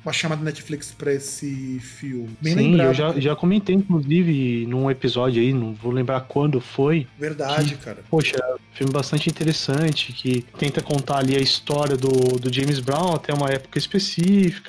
uma, 0.04 0.14
chamada 0.14 0.42
Netflix 0.42 0.94
pra 0.98 1.14
esse 1.14 1.80
filme. 1.80 2.30
Bem 2.42 2.54
Sim, 2.54 2.72
lembrado. 2.72 2.88
eu 2.88 2.94
já, 2.94 3.20
já 3.20 3.36
comentei, 3.36 3.76
inclusive, 3.76 4.66
num 4.68 4.90
episódio 4.90 5.42
aí, 5.42 5.52
não 5.52 5.74
vou 5.74 5.92
lembrar 5.92 6.22
quando 6.22 6.62
foi. 6.62 7.08
Verdade, 7.20 7.76
que, 7.76 7.84
cara. 7.84 7.98
Poxa, 8.10 8.38
é 8.38 8.54
um 8.54 8.58
filme 8.74 8.94
bastante 8.94 9.30
interessante, 9.30 10.14
que 10.14 10.46
tenta 10.58 10.82
contar 10.82 11.18
ali 11.18 11.36
a 11.36 11.40
história 11.40 11.98
do, 11.98 12.10
do 12.40 12.54
James 12.54 12.80
Brown 12.80 13.14
até 13.14 13.34
uma 13.34 13.50
época 13.50 13.78
específica 13.78 14.13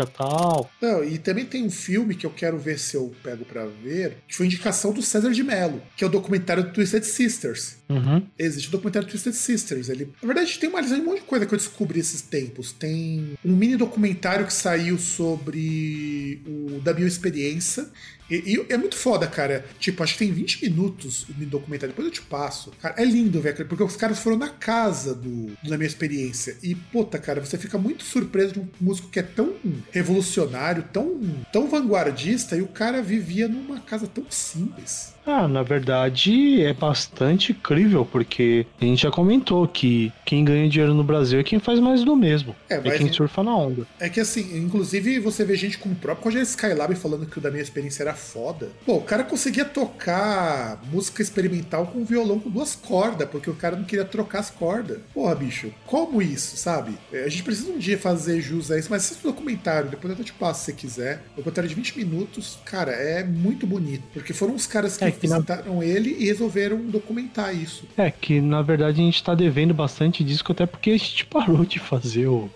tal. 0.07 0.71
Não, 0.81 1.05
e 1.05 1.19
também 1.19 1.45
tem 1.45 1.65
um 1.65 1.71
filme 1.71 2.15
que 2.15 2.27
eu 2.27 2.31
quero 2.31 2.59
ver 2.59 2.79
se 2.79 2.97
eu 2.97 3.15
pego 3.23 3.45
para 3.45 3.67
ver, 3.67 4.19
que 4.27 4.35
foi 4.35 4.47
indicação 4.47 4.93
do 4.93 5.03
César 5.03 5.31
de 5.31 5.43
Mello, 5.43 5.83
que 5.97 6.05
é 6.05 6.07
o 6.07 6.11
documentário 6.11 6.65
do 6.65 6.73
Twisted 6.73 7.05
Sisters. 7.05 7.77
Uhum. 7.89 8.27
Existe 8.39 8.69
o 8.69 8.73
documentário 8.73 9.09
Twisted 9.09 9.35
Sisters. 9.35 9.89
Ele, 9.89 10.09
na 10.23 10.27
verdade, 10.27 10.59
tem 10.59 10.69
uma 10.69 10.81
lista 10.81 10.97
de 10.97 11.03
um 11.03 11.05
monte 11.05 11.21
de 11.21 11.27
coisa 11.27 11.47
que 11.47 11.55
eu 11.55 11.59
descobri 11.59 12.01
esses 12.01 12.23
tempos. 12.23 12.73
Tem 12.73 13.39
um 13.45 13.55
mini 13.55 13.77
documentário 13.77 14.47
que 14.47 14.53
saiu 14.53 14.99
sobre 14.99 16.41
o 16.47 16.81
da 16.81 16.93
experiência 16.93 17.89
e, 18.31 18.55
e, 18.55 18.73
é 18.73 18.77
muito 18.77 18.97
foda, 18.97 19.27
cara. 19.27 19.65
Tipo, 19.79 20.03
acho 20.03 20.15
que 20.15 20.21
tem 20.21 20.33
20 20.33 20.69
minutos 20.69 21.27
o 21.29 21.33
documentário, 21.45 21.93
depois 21.95 22.07
eu 22.07 22.13
te 22.13 22.23
passo. 22.23 22.73
Cara, 22.81 22.95
é 22.97 23.05
lindo, 23.05 23.41
velho, 23.41 23.67
porque 23.67 23.83
os 23.83 23.97
caras 23.97 24.19
foram 24.19 24.37
na 24.37 24.49
casa 24.49 25.15
do, 25.15 25.57
da 25.63 25.77
minha 25.77 25.87
experiência. 25.87 26.57
E, 26.63 26.75
puta, 26.75 27.19
cara, 27.19 27.41
você 27.41 27.59
fica 27.59 27.77
muito 27.77 28.05
surpreso 28.05 28.55
de 28.55 28.61
um 28.61 28.69
músico 28.81 29.09
que 29.09 29.19
é 29.19 29.23
tão 29.23 29.55
revolucionário, 29.91 30.85
tão, 30.93 31.21
tão 31.53 31.69
vanguardista, 31.69 32.57
e 32.57 32.63
o 32.63 32.69
cara 32.69 33.03
vivia 33.03 33.47
numa 33.47 33.81
casa 33.81 34.07
tão 34.07 34.25
simples. 34.31 35.14
Ah, 35.27 35.49
na 35.49 35.63
verdade 35.63 36.63
é 36.63 36.73
bastante 36.73 37.55
crível, 37.55 38.05
porque 38.05 38.67
a 38.81 38.85
gente 38.85 39.03
já 39.03 39.11
comentou 39.11 39.67
que 39.67 40.13
quem 40.25 40.45
ganha 40.45 40.69
dinheiro 40.69 40.95
no 40.95 41.03
Brasil 41.03 41.41
é 41.41 41.43
quem 41.43 41.59
faz 41.59 41.81
mais 41.81 42.05
do 42.05 42.15
mesmo. 42.15 42.55
É, 42.69 42.77
é 42.77 42.99
quem 42.99 43.13
surfa 43.13 43.43
na 43.43 43.57
onda. 43.57 43.87
É 43.99 44.09
que 44.09 44.21
assim, 44.21 44.59
inclusive 44.59 45.19
você 45.19 45.45
vê 45.45 45.57
gente 45.57 45.79
como 45.79 45.95
o 45.95 45.97
próprio 45.97 46.25
Roger 46.25 46.43
Skylab 46.43 46.95
falando 46.95 47.27
que 47.27 47.39
o 47.39 47.41
da 47.41 47.51
minha 47.51 47.63
experiência 47.63 48.03
era 48.03 48.15
foda. 48.15 48.71
Pô, 48.85 48.97
o 48.97 49.03
cara 49.03 49.25
conseguia 49.25 49.65
tocar 49.65 50.83
música 50.93 51.23
experimental 51.23 51.87
com 51.87 52.05
violão 52.05 52.39
com 52.39 52.51
duas 52.51 52.75
cordas, 52.75 53.29
porque 53.29 53.49
o 53.49 53.55
cara 53.55 53.77
não 53.77 53.85
queria 53.85 54.05
trocar 54.05 54.41
as 54.41 54.51
cordas. 54.51 54.99
Porra, 55.13 55.35
bicho, 55.35 55.73
como 55.87 56.21
isso, 56.21 56.57
sabe? 56.57 56.97
É, 57.13 57.25
a 57.25 57.29
gente 57.29 57.43
precisa 57.43 57.71
um 57.71 57.79
dia 57.79 57.99
fazer 57.99 58.41
jus 58.41 58.71
a 58.71 58.79
isso, 58.79 58.89
mas 58.91 59.05
assista 59.05 59.27
o 59.29 59.33
documentário, 59.33 59.91
depois 59.91 60.19
eu 60.19 60.25
te 60.25 60.33
passo 60.33 60.61
se 60.61 60.67
você 60.67 60.73
quiser. 60.73 61.23
O 61.33 61.37
documentário 61.37 61.69
de 61.69 61.75
20 61.75 61.97
minutos, 61.97 62.59
cara, 62.65 62.93
é 62.93 63.25
muito 63.25 63.67
bonito, 63.67 64.05
porque 64.13 64.33
foram 64.33 64.55
os 64.55 64.67
caras 64.67 64.97
que, 64.97 65.05
é 65.05 65.11
que 65.11 65.14
visitaram 65.21 65.77
na... 65.77 65.85
ele 65.85 66.17
e 66.19 66.27
resolveram 66.27 66.79
documentar 66.79 67.55
isso. 67.55 67.85
É, 67.97 68.11
que 68.11 68.41
na 68.41 68.63
verdade 68.63 69.01
a 69.01 69.05
gente 69.05 69.23
tá 69.23 69.35
devendo 69.35 69.75
bastante 69.75 70.23
disco, 70.23 70.53
até 70.53 70.67
porque 70.67 70.91
a 70.91 70.99
gente 70.99 71.25
parou 71.27 71.65
de 71.65 71.79
fazer 71.79 72.27
o, 72.27 72.51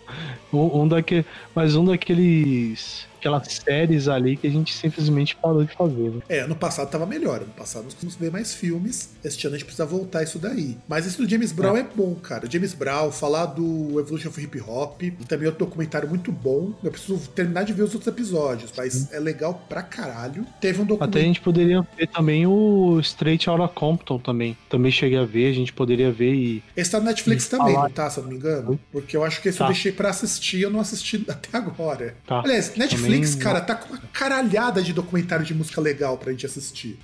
um, 0.53 0.83
um 0.83 0.89
daquele, 0.89 1.25
mas 1.55 1.75
um 1.75 1.85
daqueles 1.85 3.08
aquelas 3.19 3.61
séries 3.65 4.09
ali 4.09 4.36
que 4.36 4.47
a 4.47 4.51
gente 4.51 4.74
simplesmente 4.74 5.36
parou 5.36 5.65
de 5.65 5.74
fazer. 5.74 6.11
Né? 6.11 6.23
É, 6.28 6.40
ano 6.40 6.55
passado 6.55 6.89
tava 6.90 7.07
melhor. 7.07 7.43
Ano 7.43 7.53
passado 7.57 7.85
nós 7.85 7.95
conseguimos 7.95 8.16
ver 8.16 8.31
mais 8.31 8.55
filmes. 8.55 9.11
Este 9.24 9.47
ano 9.47 9.57
a 9.57 9.59
gente 9.59 9.66
precisa 9.66 9.86
voltar 9.86 10.23
isso 10.23 10.39
daí. 10.39 10.77
Mas 10.89 11.07
esse 11.07 11.19
do 11.19 11.28
James 11.28 11.53
Brown 11.53 11.77
é, 11.77 11.81
é 11.81 11.86
bom, 11.95 12.15
cara. 12.15 12.49
James 12.51 12.74
Brown, 12.74 13.11
falar 13.11 13.47
do 13.47 13.99
Evolution 14.01 14.28
of 14.28 14.43
Hip 14.43 14.61
Hop, 14.61 15.03
também 15.27 15.47
é 15.47 15.49
outro 15.49 15.66
documentário 15.66 16.09
muito 16.09 16.31
bom. 16.31 16.73
Eu 16.82 16.90
preciso 16.90 17.19
terminar 17.31 17.65
de 17.65 17.73
ver 17.73 17.82
os 17.82 17.95
outros 17.95 18.07
episódios, 18.12 18.73
mas 18.77 18.93
Sim. 18.93 19.09
é 19.12 19.20
legal 19.20 19.62
pra 19.69 19.82
caralho. 19.82 20.47
Teve 20.61 20.81
um 20.81 20.85
documentário. 20.85 21.11
Até 21.11 21.20
a 21.20 21.24
gente 21.24 21.40
poderia 21.40 21.86
ver 21.97 22.07
também 22.09 22.47
o 22.47 22.99
Straight 23.01 23.49
Outta 23.51 23.69
Compton 23.69 24.19
também. 24.19 24.57
Também 24.69 24.90
cheguei 24.90 25.19
a 25.19 25.24
ver, 25.24 25.51
a 25.51 25.55
gente 25.55 25.73
poderia 25.73 26.11
ver 26.11 26.35
e. 26.35 26.62
Esse 26.77 26.90
tá 26.90 26.99
no 26.99 27.07
Netflix 27.07 27.47
e 27.47 27.51
também, 27.51 27.74
falar. 27.74 27.89
não 27.89 27.95
tá, 27.95 28.11
se 28.11 28.19
eu 28.19 28.24
não 28.24 28.31
me 28.31 28.36
engano? 28.36 28.81
Porque 28.93 29.16
eu 29.16 29.24
acho 29.24 29.40
que 29.40 29.49
esse 29.49 29.59
tá. 29.59 29.65
eu 29.65 29.69
deixei 29.69 29.93
pra 29.93 30.11
assistir, 30.11 30.61
eu 30.61 30.70
não 30.70 30.81
assisti 30.81 31.24
até 31.28 31.57
agora. 31.57 32.15
Tá. 32.27 32.40
Aliás, 32.40 32.74
Netflix 32.77 33.08
Netflix, 33.09 33.35
cara, 33.35 33.61
tá 33.61 33.75
com 33.75 33.89
uma 33.95 33.99
caralhada 34.13 34.83
de 34.83 34.93
documentário 34.93 35.45
de 35.45 35.55
música 35.55 35.81
legal 35.81 36.17
pra 36.19 36.31
gente 36.33 36.47
assistir. 36.47 36.99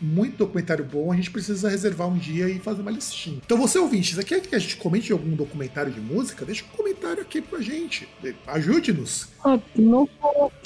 Muito 0.00 0.36
documentário 0.36 0.84
bom, 0.84 1.12
a 1.12 1.16
gente 1.16 1.30
precisa 1.30 1.68
reservar 1.68 2.08
um 2.08 2.16
dia 2.16 2.48
e 2.48 2.58
fazer 2.58 2.82
uma 2.82 2.90
listinha. 2.90 3.40
Então, 3.44 3.58
você 3.58 3.78
ouvinte, 3.78 4.14
você 4.14 4.22
quer 4.22 4.40
que 4.40 4.54
a 4.54 4.58
gente 4.58 4.76
comente 4.76 5.12
algum 5.12 5.34
documentário 5.34 5.92
de 5.92 6.00
música? 6.00 6.44
Deixa 6.44 6.64
um 6.64 6.76
comentário 6.76 7.22
aqui 7.22 7.40
pra 7.40 7.60
gente. 7.60 8.08
Ajude-nos. 8.46 9.28
Ah, 9.44 9.58
não, 9.76 10.08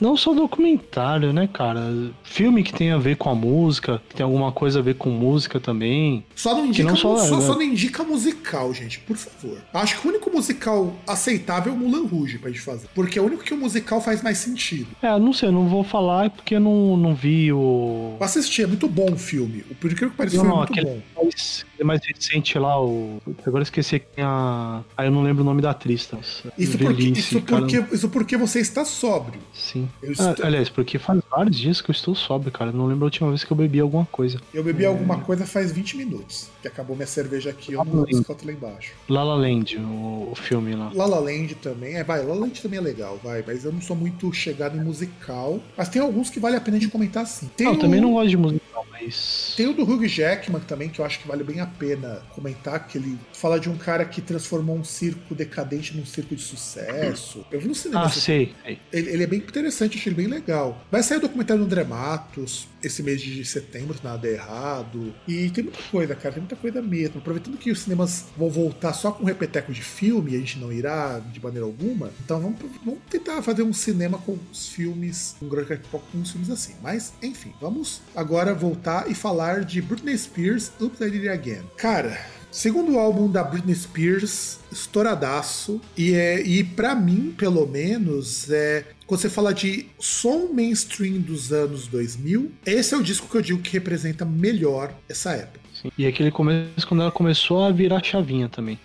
não 0.00 0.16
só 0.16 0.32
documentário, 0.32 1.32
né, 1.32 1.48
cara? 1.52 2.10
Filme 2.22 2.62
que 2.62 2.72
tem 2.72 2.90
a 2.90 2.98
ver 2.98 3.16
com 3.16 3.28
a 3.30 3.34
música, 3.34 4.02
que 4.08 4.16
tem 4.16 4.24
alguma 4.24 4.50
coisa 4.52 4.78
a 4.78 4.82
ver 4.82 4.94
com 4.94 5.10
música 5.10 5.60
também. 5.60 6.24
Só 6.34 6.54
não 6.54 6.66
indica, 6.66 6.88
não 6.88 6.96
só, 6.96 7.16
só, 7.18 7.40
só, 7.40 7.54
não 7.54 7.62
indica 7.62 8.02
musical, 8.02 8.72
gente, 8.72 8.98
por 9.00 9.16
favor. 9.16 9.58
Acho 9.74 10.00
que 10.00 10.06
o 10.06 10.10
único 10.10 10.30
musical 10.30 10.92
aceitável 11.06 11.72
é 11.72 11.76
o 11.76 11.78
Mulan 11.78 12.06
Rouge 12.06 12.38
pra 12.38 12.50
gente 12.50 12.62
fazer. 12.62 12.88
Porque 12.94 13.18
é 13.18 13.22
o 13.22 13.26
único 13.26 13.42
que 13.42 13.54
o 13.54 13.56
musical 13.56 14.00
faz 14.00 14.22
mais 14.22 14.38
sentido. 14.38 14.88
É, 15.02 15.18
não 15.18 15.32
sei, 15.32 15.48
eu 15.48 15.52
não 15.52 15.68
vou 15.68 15.84
falar 15.84 16.30
porque 16.30 16.56
eu 16.56 16.60
não, 16.60 16.96
não 16.96 17.14
vi 17.14 17.52
o. 17.52 18.16
Assisti, 18.20 18.62
é 18.62 18.66
muito 18.66 18.88
bom 18.88 19.12
o 19.12 19.18
filme. 19.18 19.64
O 19.70 19.74
por 19.74 19.94
que 19.94 20.06
parece 20.08 20.36
não, 20.36 20.44
não, 20.44 20.56
muito 20.58 20.74
bom. 20.82 21.00
Mais, 21.16 21.66
mais 21.84 22.00
recente 22.04 22.58
lá, 22.58 22.80
o. 22.82 23.20
Agora 23.46 23.62
esqueci 23.62 23.98
quem 24.00 24.24
a. 24.24 24.82
Ah, 24.96 25.04
eu 25.04 25.10
não 25.10 25.22
lembro 25.22 25.42
o 25.42 25.44
nome 25.44 25.62
da 25.62 25.70
atriz. 25.70 26.06
Tá? 26.06 26.18
Isso, 26.58 26.78
porque, 26.78 27.02
isso, 27.02 27.40
porque, 27.42 27.84
isso 27.92 28.08
porque 28.08 28.36
você 28.36 28.60
está 28.60 28.84
sóbrio. 28.84 29.40
Sim. 29.52 29.88
Ah, 30.18 30.34
aliás, 30.42 30.68
porque 30.68 30.98
faz 30.98 31.20
vários 31.30 31.58
dias 31.58 31.80
que 31.80 31.90
eu 31.90 31.92
estou 31.92 32.14
sóbrio, 32.14 32.52
cara. 32.52 32.70
Eu 32.70 32.74
não 32.74 32.86
lembro 32.86 33.04
a 33.04 33.06
última 33.06 33.28
vez 33.28 33.44
que 33.44 33.52
eu 33.52 33.56
bebi 33.56 33.80
alguma 33.80 34.06
coisa. 34.06 34.40
Eu 34.52 34.62
bebi 34.62 34.84
é... 34.84 34.86
alguma 34.86 35.18
coisa 35.20 35.46
faz 35.46 35.72
20 35.72 35.96
minutos. 35.96 36.48
Que 36.60 36.68
acabou 36.68 36.96
minha 36.96 37.06
cerveja 37.06 37.50
aqui, 37.50 37.72
eu 37.72 37.84
não 37.84 38.04
escoto 38.08 38.46
lá 38.46 38.52
embaixo. 38.52 38.92
La 39.08 39.22
La 39.22 39.34
Land, 39.34 39.76
o, 39.78 40.28
o 40.30 40.34
filme 40.34 40.74
lá. 40.74 40.90
La 40.94 41.06
La 41.06 41.18
Land 41.18 41.54
também. 41.56 41.94
É, 41.94 42.04
vai, 42.04 42.20
La 42.20 42.34
La 42.34 42.40
Land 42.40 42.60
também 42.62 42.78
é 42.78 42.82
legal, 42.82 43.18
vai. 43.22 43.42
Mas 43.46 43.64
eu 43.64 43.72
não 43.72 43.80
sou 43.80 43.96
muito 43.96 44.32
chegado 44.32 44.76
em 44.76 44.80
musical. 44.82 45.60
Mas 45.76 45.88
tem 45.88 46.00
alguns 46.00 46.30
que 46.30 46.40
vale 46.40 46.56
a 46.56 46.60
pena 46.60 46.76
a 46.76 46.80
gente 46.80 46.90
comentar 46.90 47.26
sim. 47.26 47.50
Tem 47.56 47.66
não, 47.66 47.74
o... 47.74 47.78
também 47.78 48.00
não 48.00 48.12
gosto 48.12 48.28
de 48.28 48.36
musical, 48.36 48.86
mas. 48.90 49.54
Tem 49.56 49.66
o 49.66 49.72
do 49.72 49.82
Hugh 49.82 50.06
Jackman 50.06 50.60
também, 50.60 50.88
que 50.88 51.00
eu 51.00 51.04
acho 51.04 51.20
que 51.20 51.28
vale 51.28 51.42
bem 51.42 51.60
a 51.60 51.66
pena 51.78 52.22
comentar, 52.34 52.86
que 52.86 52.98
ele 52.98 53.18
fala 53.32 53.58
de 53.58 53.68
um 53.68 53.76
cara 53.76 54.04
que 54.04 54.20
transformou 54.20 54.76
um 54.76 54.84
circo 54.84 55.34
decadente 55.34 55.96
num 55.96 56.06
circo 56.06 56.34
de 56.34 56.42
sucesso. 56.42 57.44
Eu 57.50 57.60
vi 57.60 57.68
no 57.68 57.74
cinema. 57.74 58.04
Ah, 58.04 58.08
sei. 58.08 58.54
Ele, 58.64 59.10
ele, 59.10 59.22
é 59.22 59.26
bem 59.26 59.38
interessante, 59.38 59.98
achei 59.98 60.12
ele 60.12 60.22
bem 60.22 60.26
legal. 60.26 60.84
Vai 60.90 61.02
sair 61.02 61.18
o 61.18 61.20
documentário 61.20 61.62
do 61.62 61.66
André 61.66 61.84
Matos 61.84 62.68
esse 62.86 63.02
mês 63.02 63.20
de 63.20 63.44
setembro, 63.44 63.96
nada 64.02 64.28
errado. 64.28 65.14
E 65.26 65.50
tem 65.50 65.64
muita 65.64 65.82
coisa, 65.90 66.14
cara, 66.14 66.34
tem 66.34 66.42
muita 66.42 66.56
coisa 66.56 66.82
mesmo. 66.82 67.18
Aproveitando 67.18 67.56
que 67.56 67.70
os 67.70 67.80
cinemas 67.80 68.26
vão 68.36 68.50
voltar 68.50 68.92
só 68.92 69.12
com 69.12 69.24
repeteco 69.24 69.72
de 69.72 69.82
filme, 69.82 70.34
a 70.34 70.38
gente 70.38 70.58
não 70.58 70.72
irá 70.72 71.20
de 71.20 71.42
maneira 71.42 71.64
alguma. 71.64 72.10
Então 72.24 72.40
vamos, 72.40 72.58
vamos 72.84 73.00
tentar 73.08 73.42
fazer 73.42 73.62
um 73.62 73.72
cinema 73.72 74.18
com 74.18 74.38
os 74.50 74.68
filmes, 74.68 75.36
um 75.40 75.48
grande 75.48 75.80
com 75.90 76.00
uns 76.14 76.30
filmes 76.30 76.50
assim. 76.50 76.74
Mas, 76.82 77.12
enfim, 77.22 77.52
vamos 77.60 78.00
agora 78.14 78.54
voltar 78.54 79.10
e 79.10 79.14
falar 79.14 79.64
de 79.64 79.80
Britney 79.80 80.16
Spears, 80.18 80.72
Oops, 80.80 81.00
I 81.00 81.10
Did 81.10 81.22
It 81.22 81.28
Again. 81.28 81.51
Cara, 81.76 82.18
Segundo 82.52 82.98
álbum 82.98 83.30
da 83.30 83.42
Britney 83.42 83.74
Spears, 83.74 84.58
estouradaço. 84.70 85.80
E, 85.96 86.12
é, 86.12 86.42
e 86.42 86.62
para 86.62 86.94
mim, 86.94 87.34
pelo 87.36 87.66
menos, 87.66 88.50
é 88.50 88.84
quando 89.06 89.22
você 89.22 89.30
fala 89.30 89.54
de 89.54 89.86
som 89.98 90.50
mainstream 90.52 91.18
dos 91.18 91.50
anos 91.50 91.86
2000, 91.86 92.52
esse 92.66 92.92
é 92.92 92.96
o 92.98 93.02
disco 93.02 93.26
que 93.26 93.36
eu 93.38 93.40
digo 93.40 93.62
que 93.62 93.72
representa 93.72 94.26
melhor 94.26 94.94
essa 95.08 95.32
época. 95.32 95.60
Sim. 95.80 95.90
E 95.96 96.06
aquele 96.06 96.30
começo 96.30 96.86
quando 96.86 97.00
ela 97.00 97.10
começou 97.10 97.64
a 97.64 97.72
virar 97.72 98.04
chavinha 98.04 98.50
também. 98.50 98.78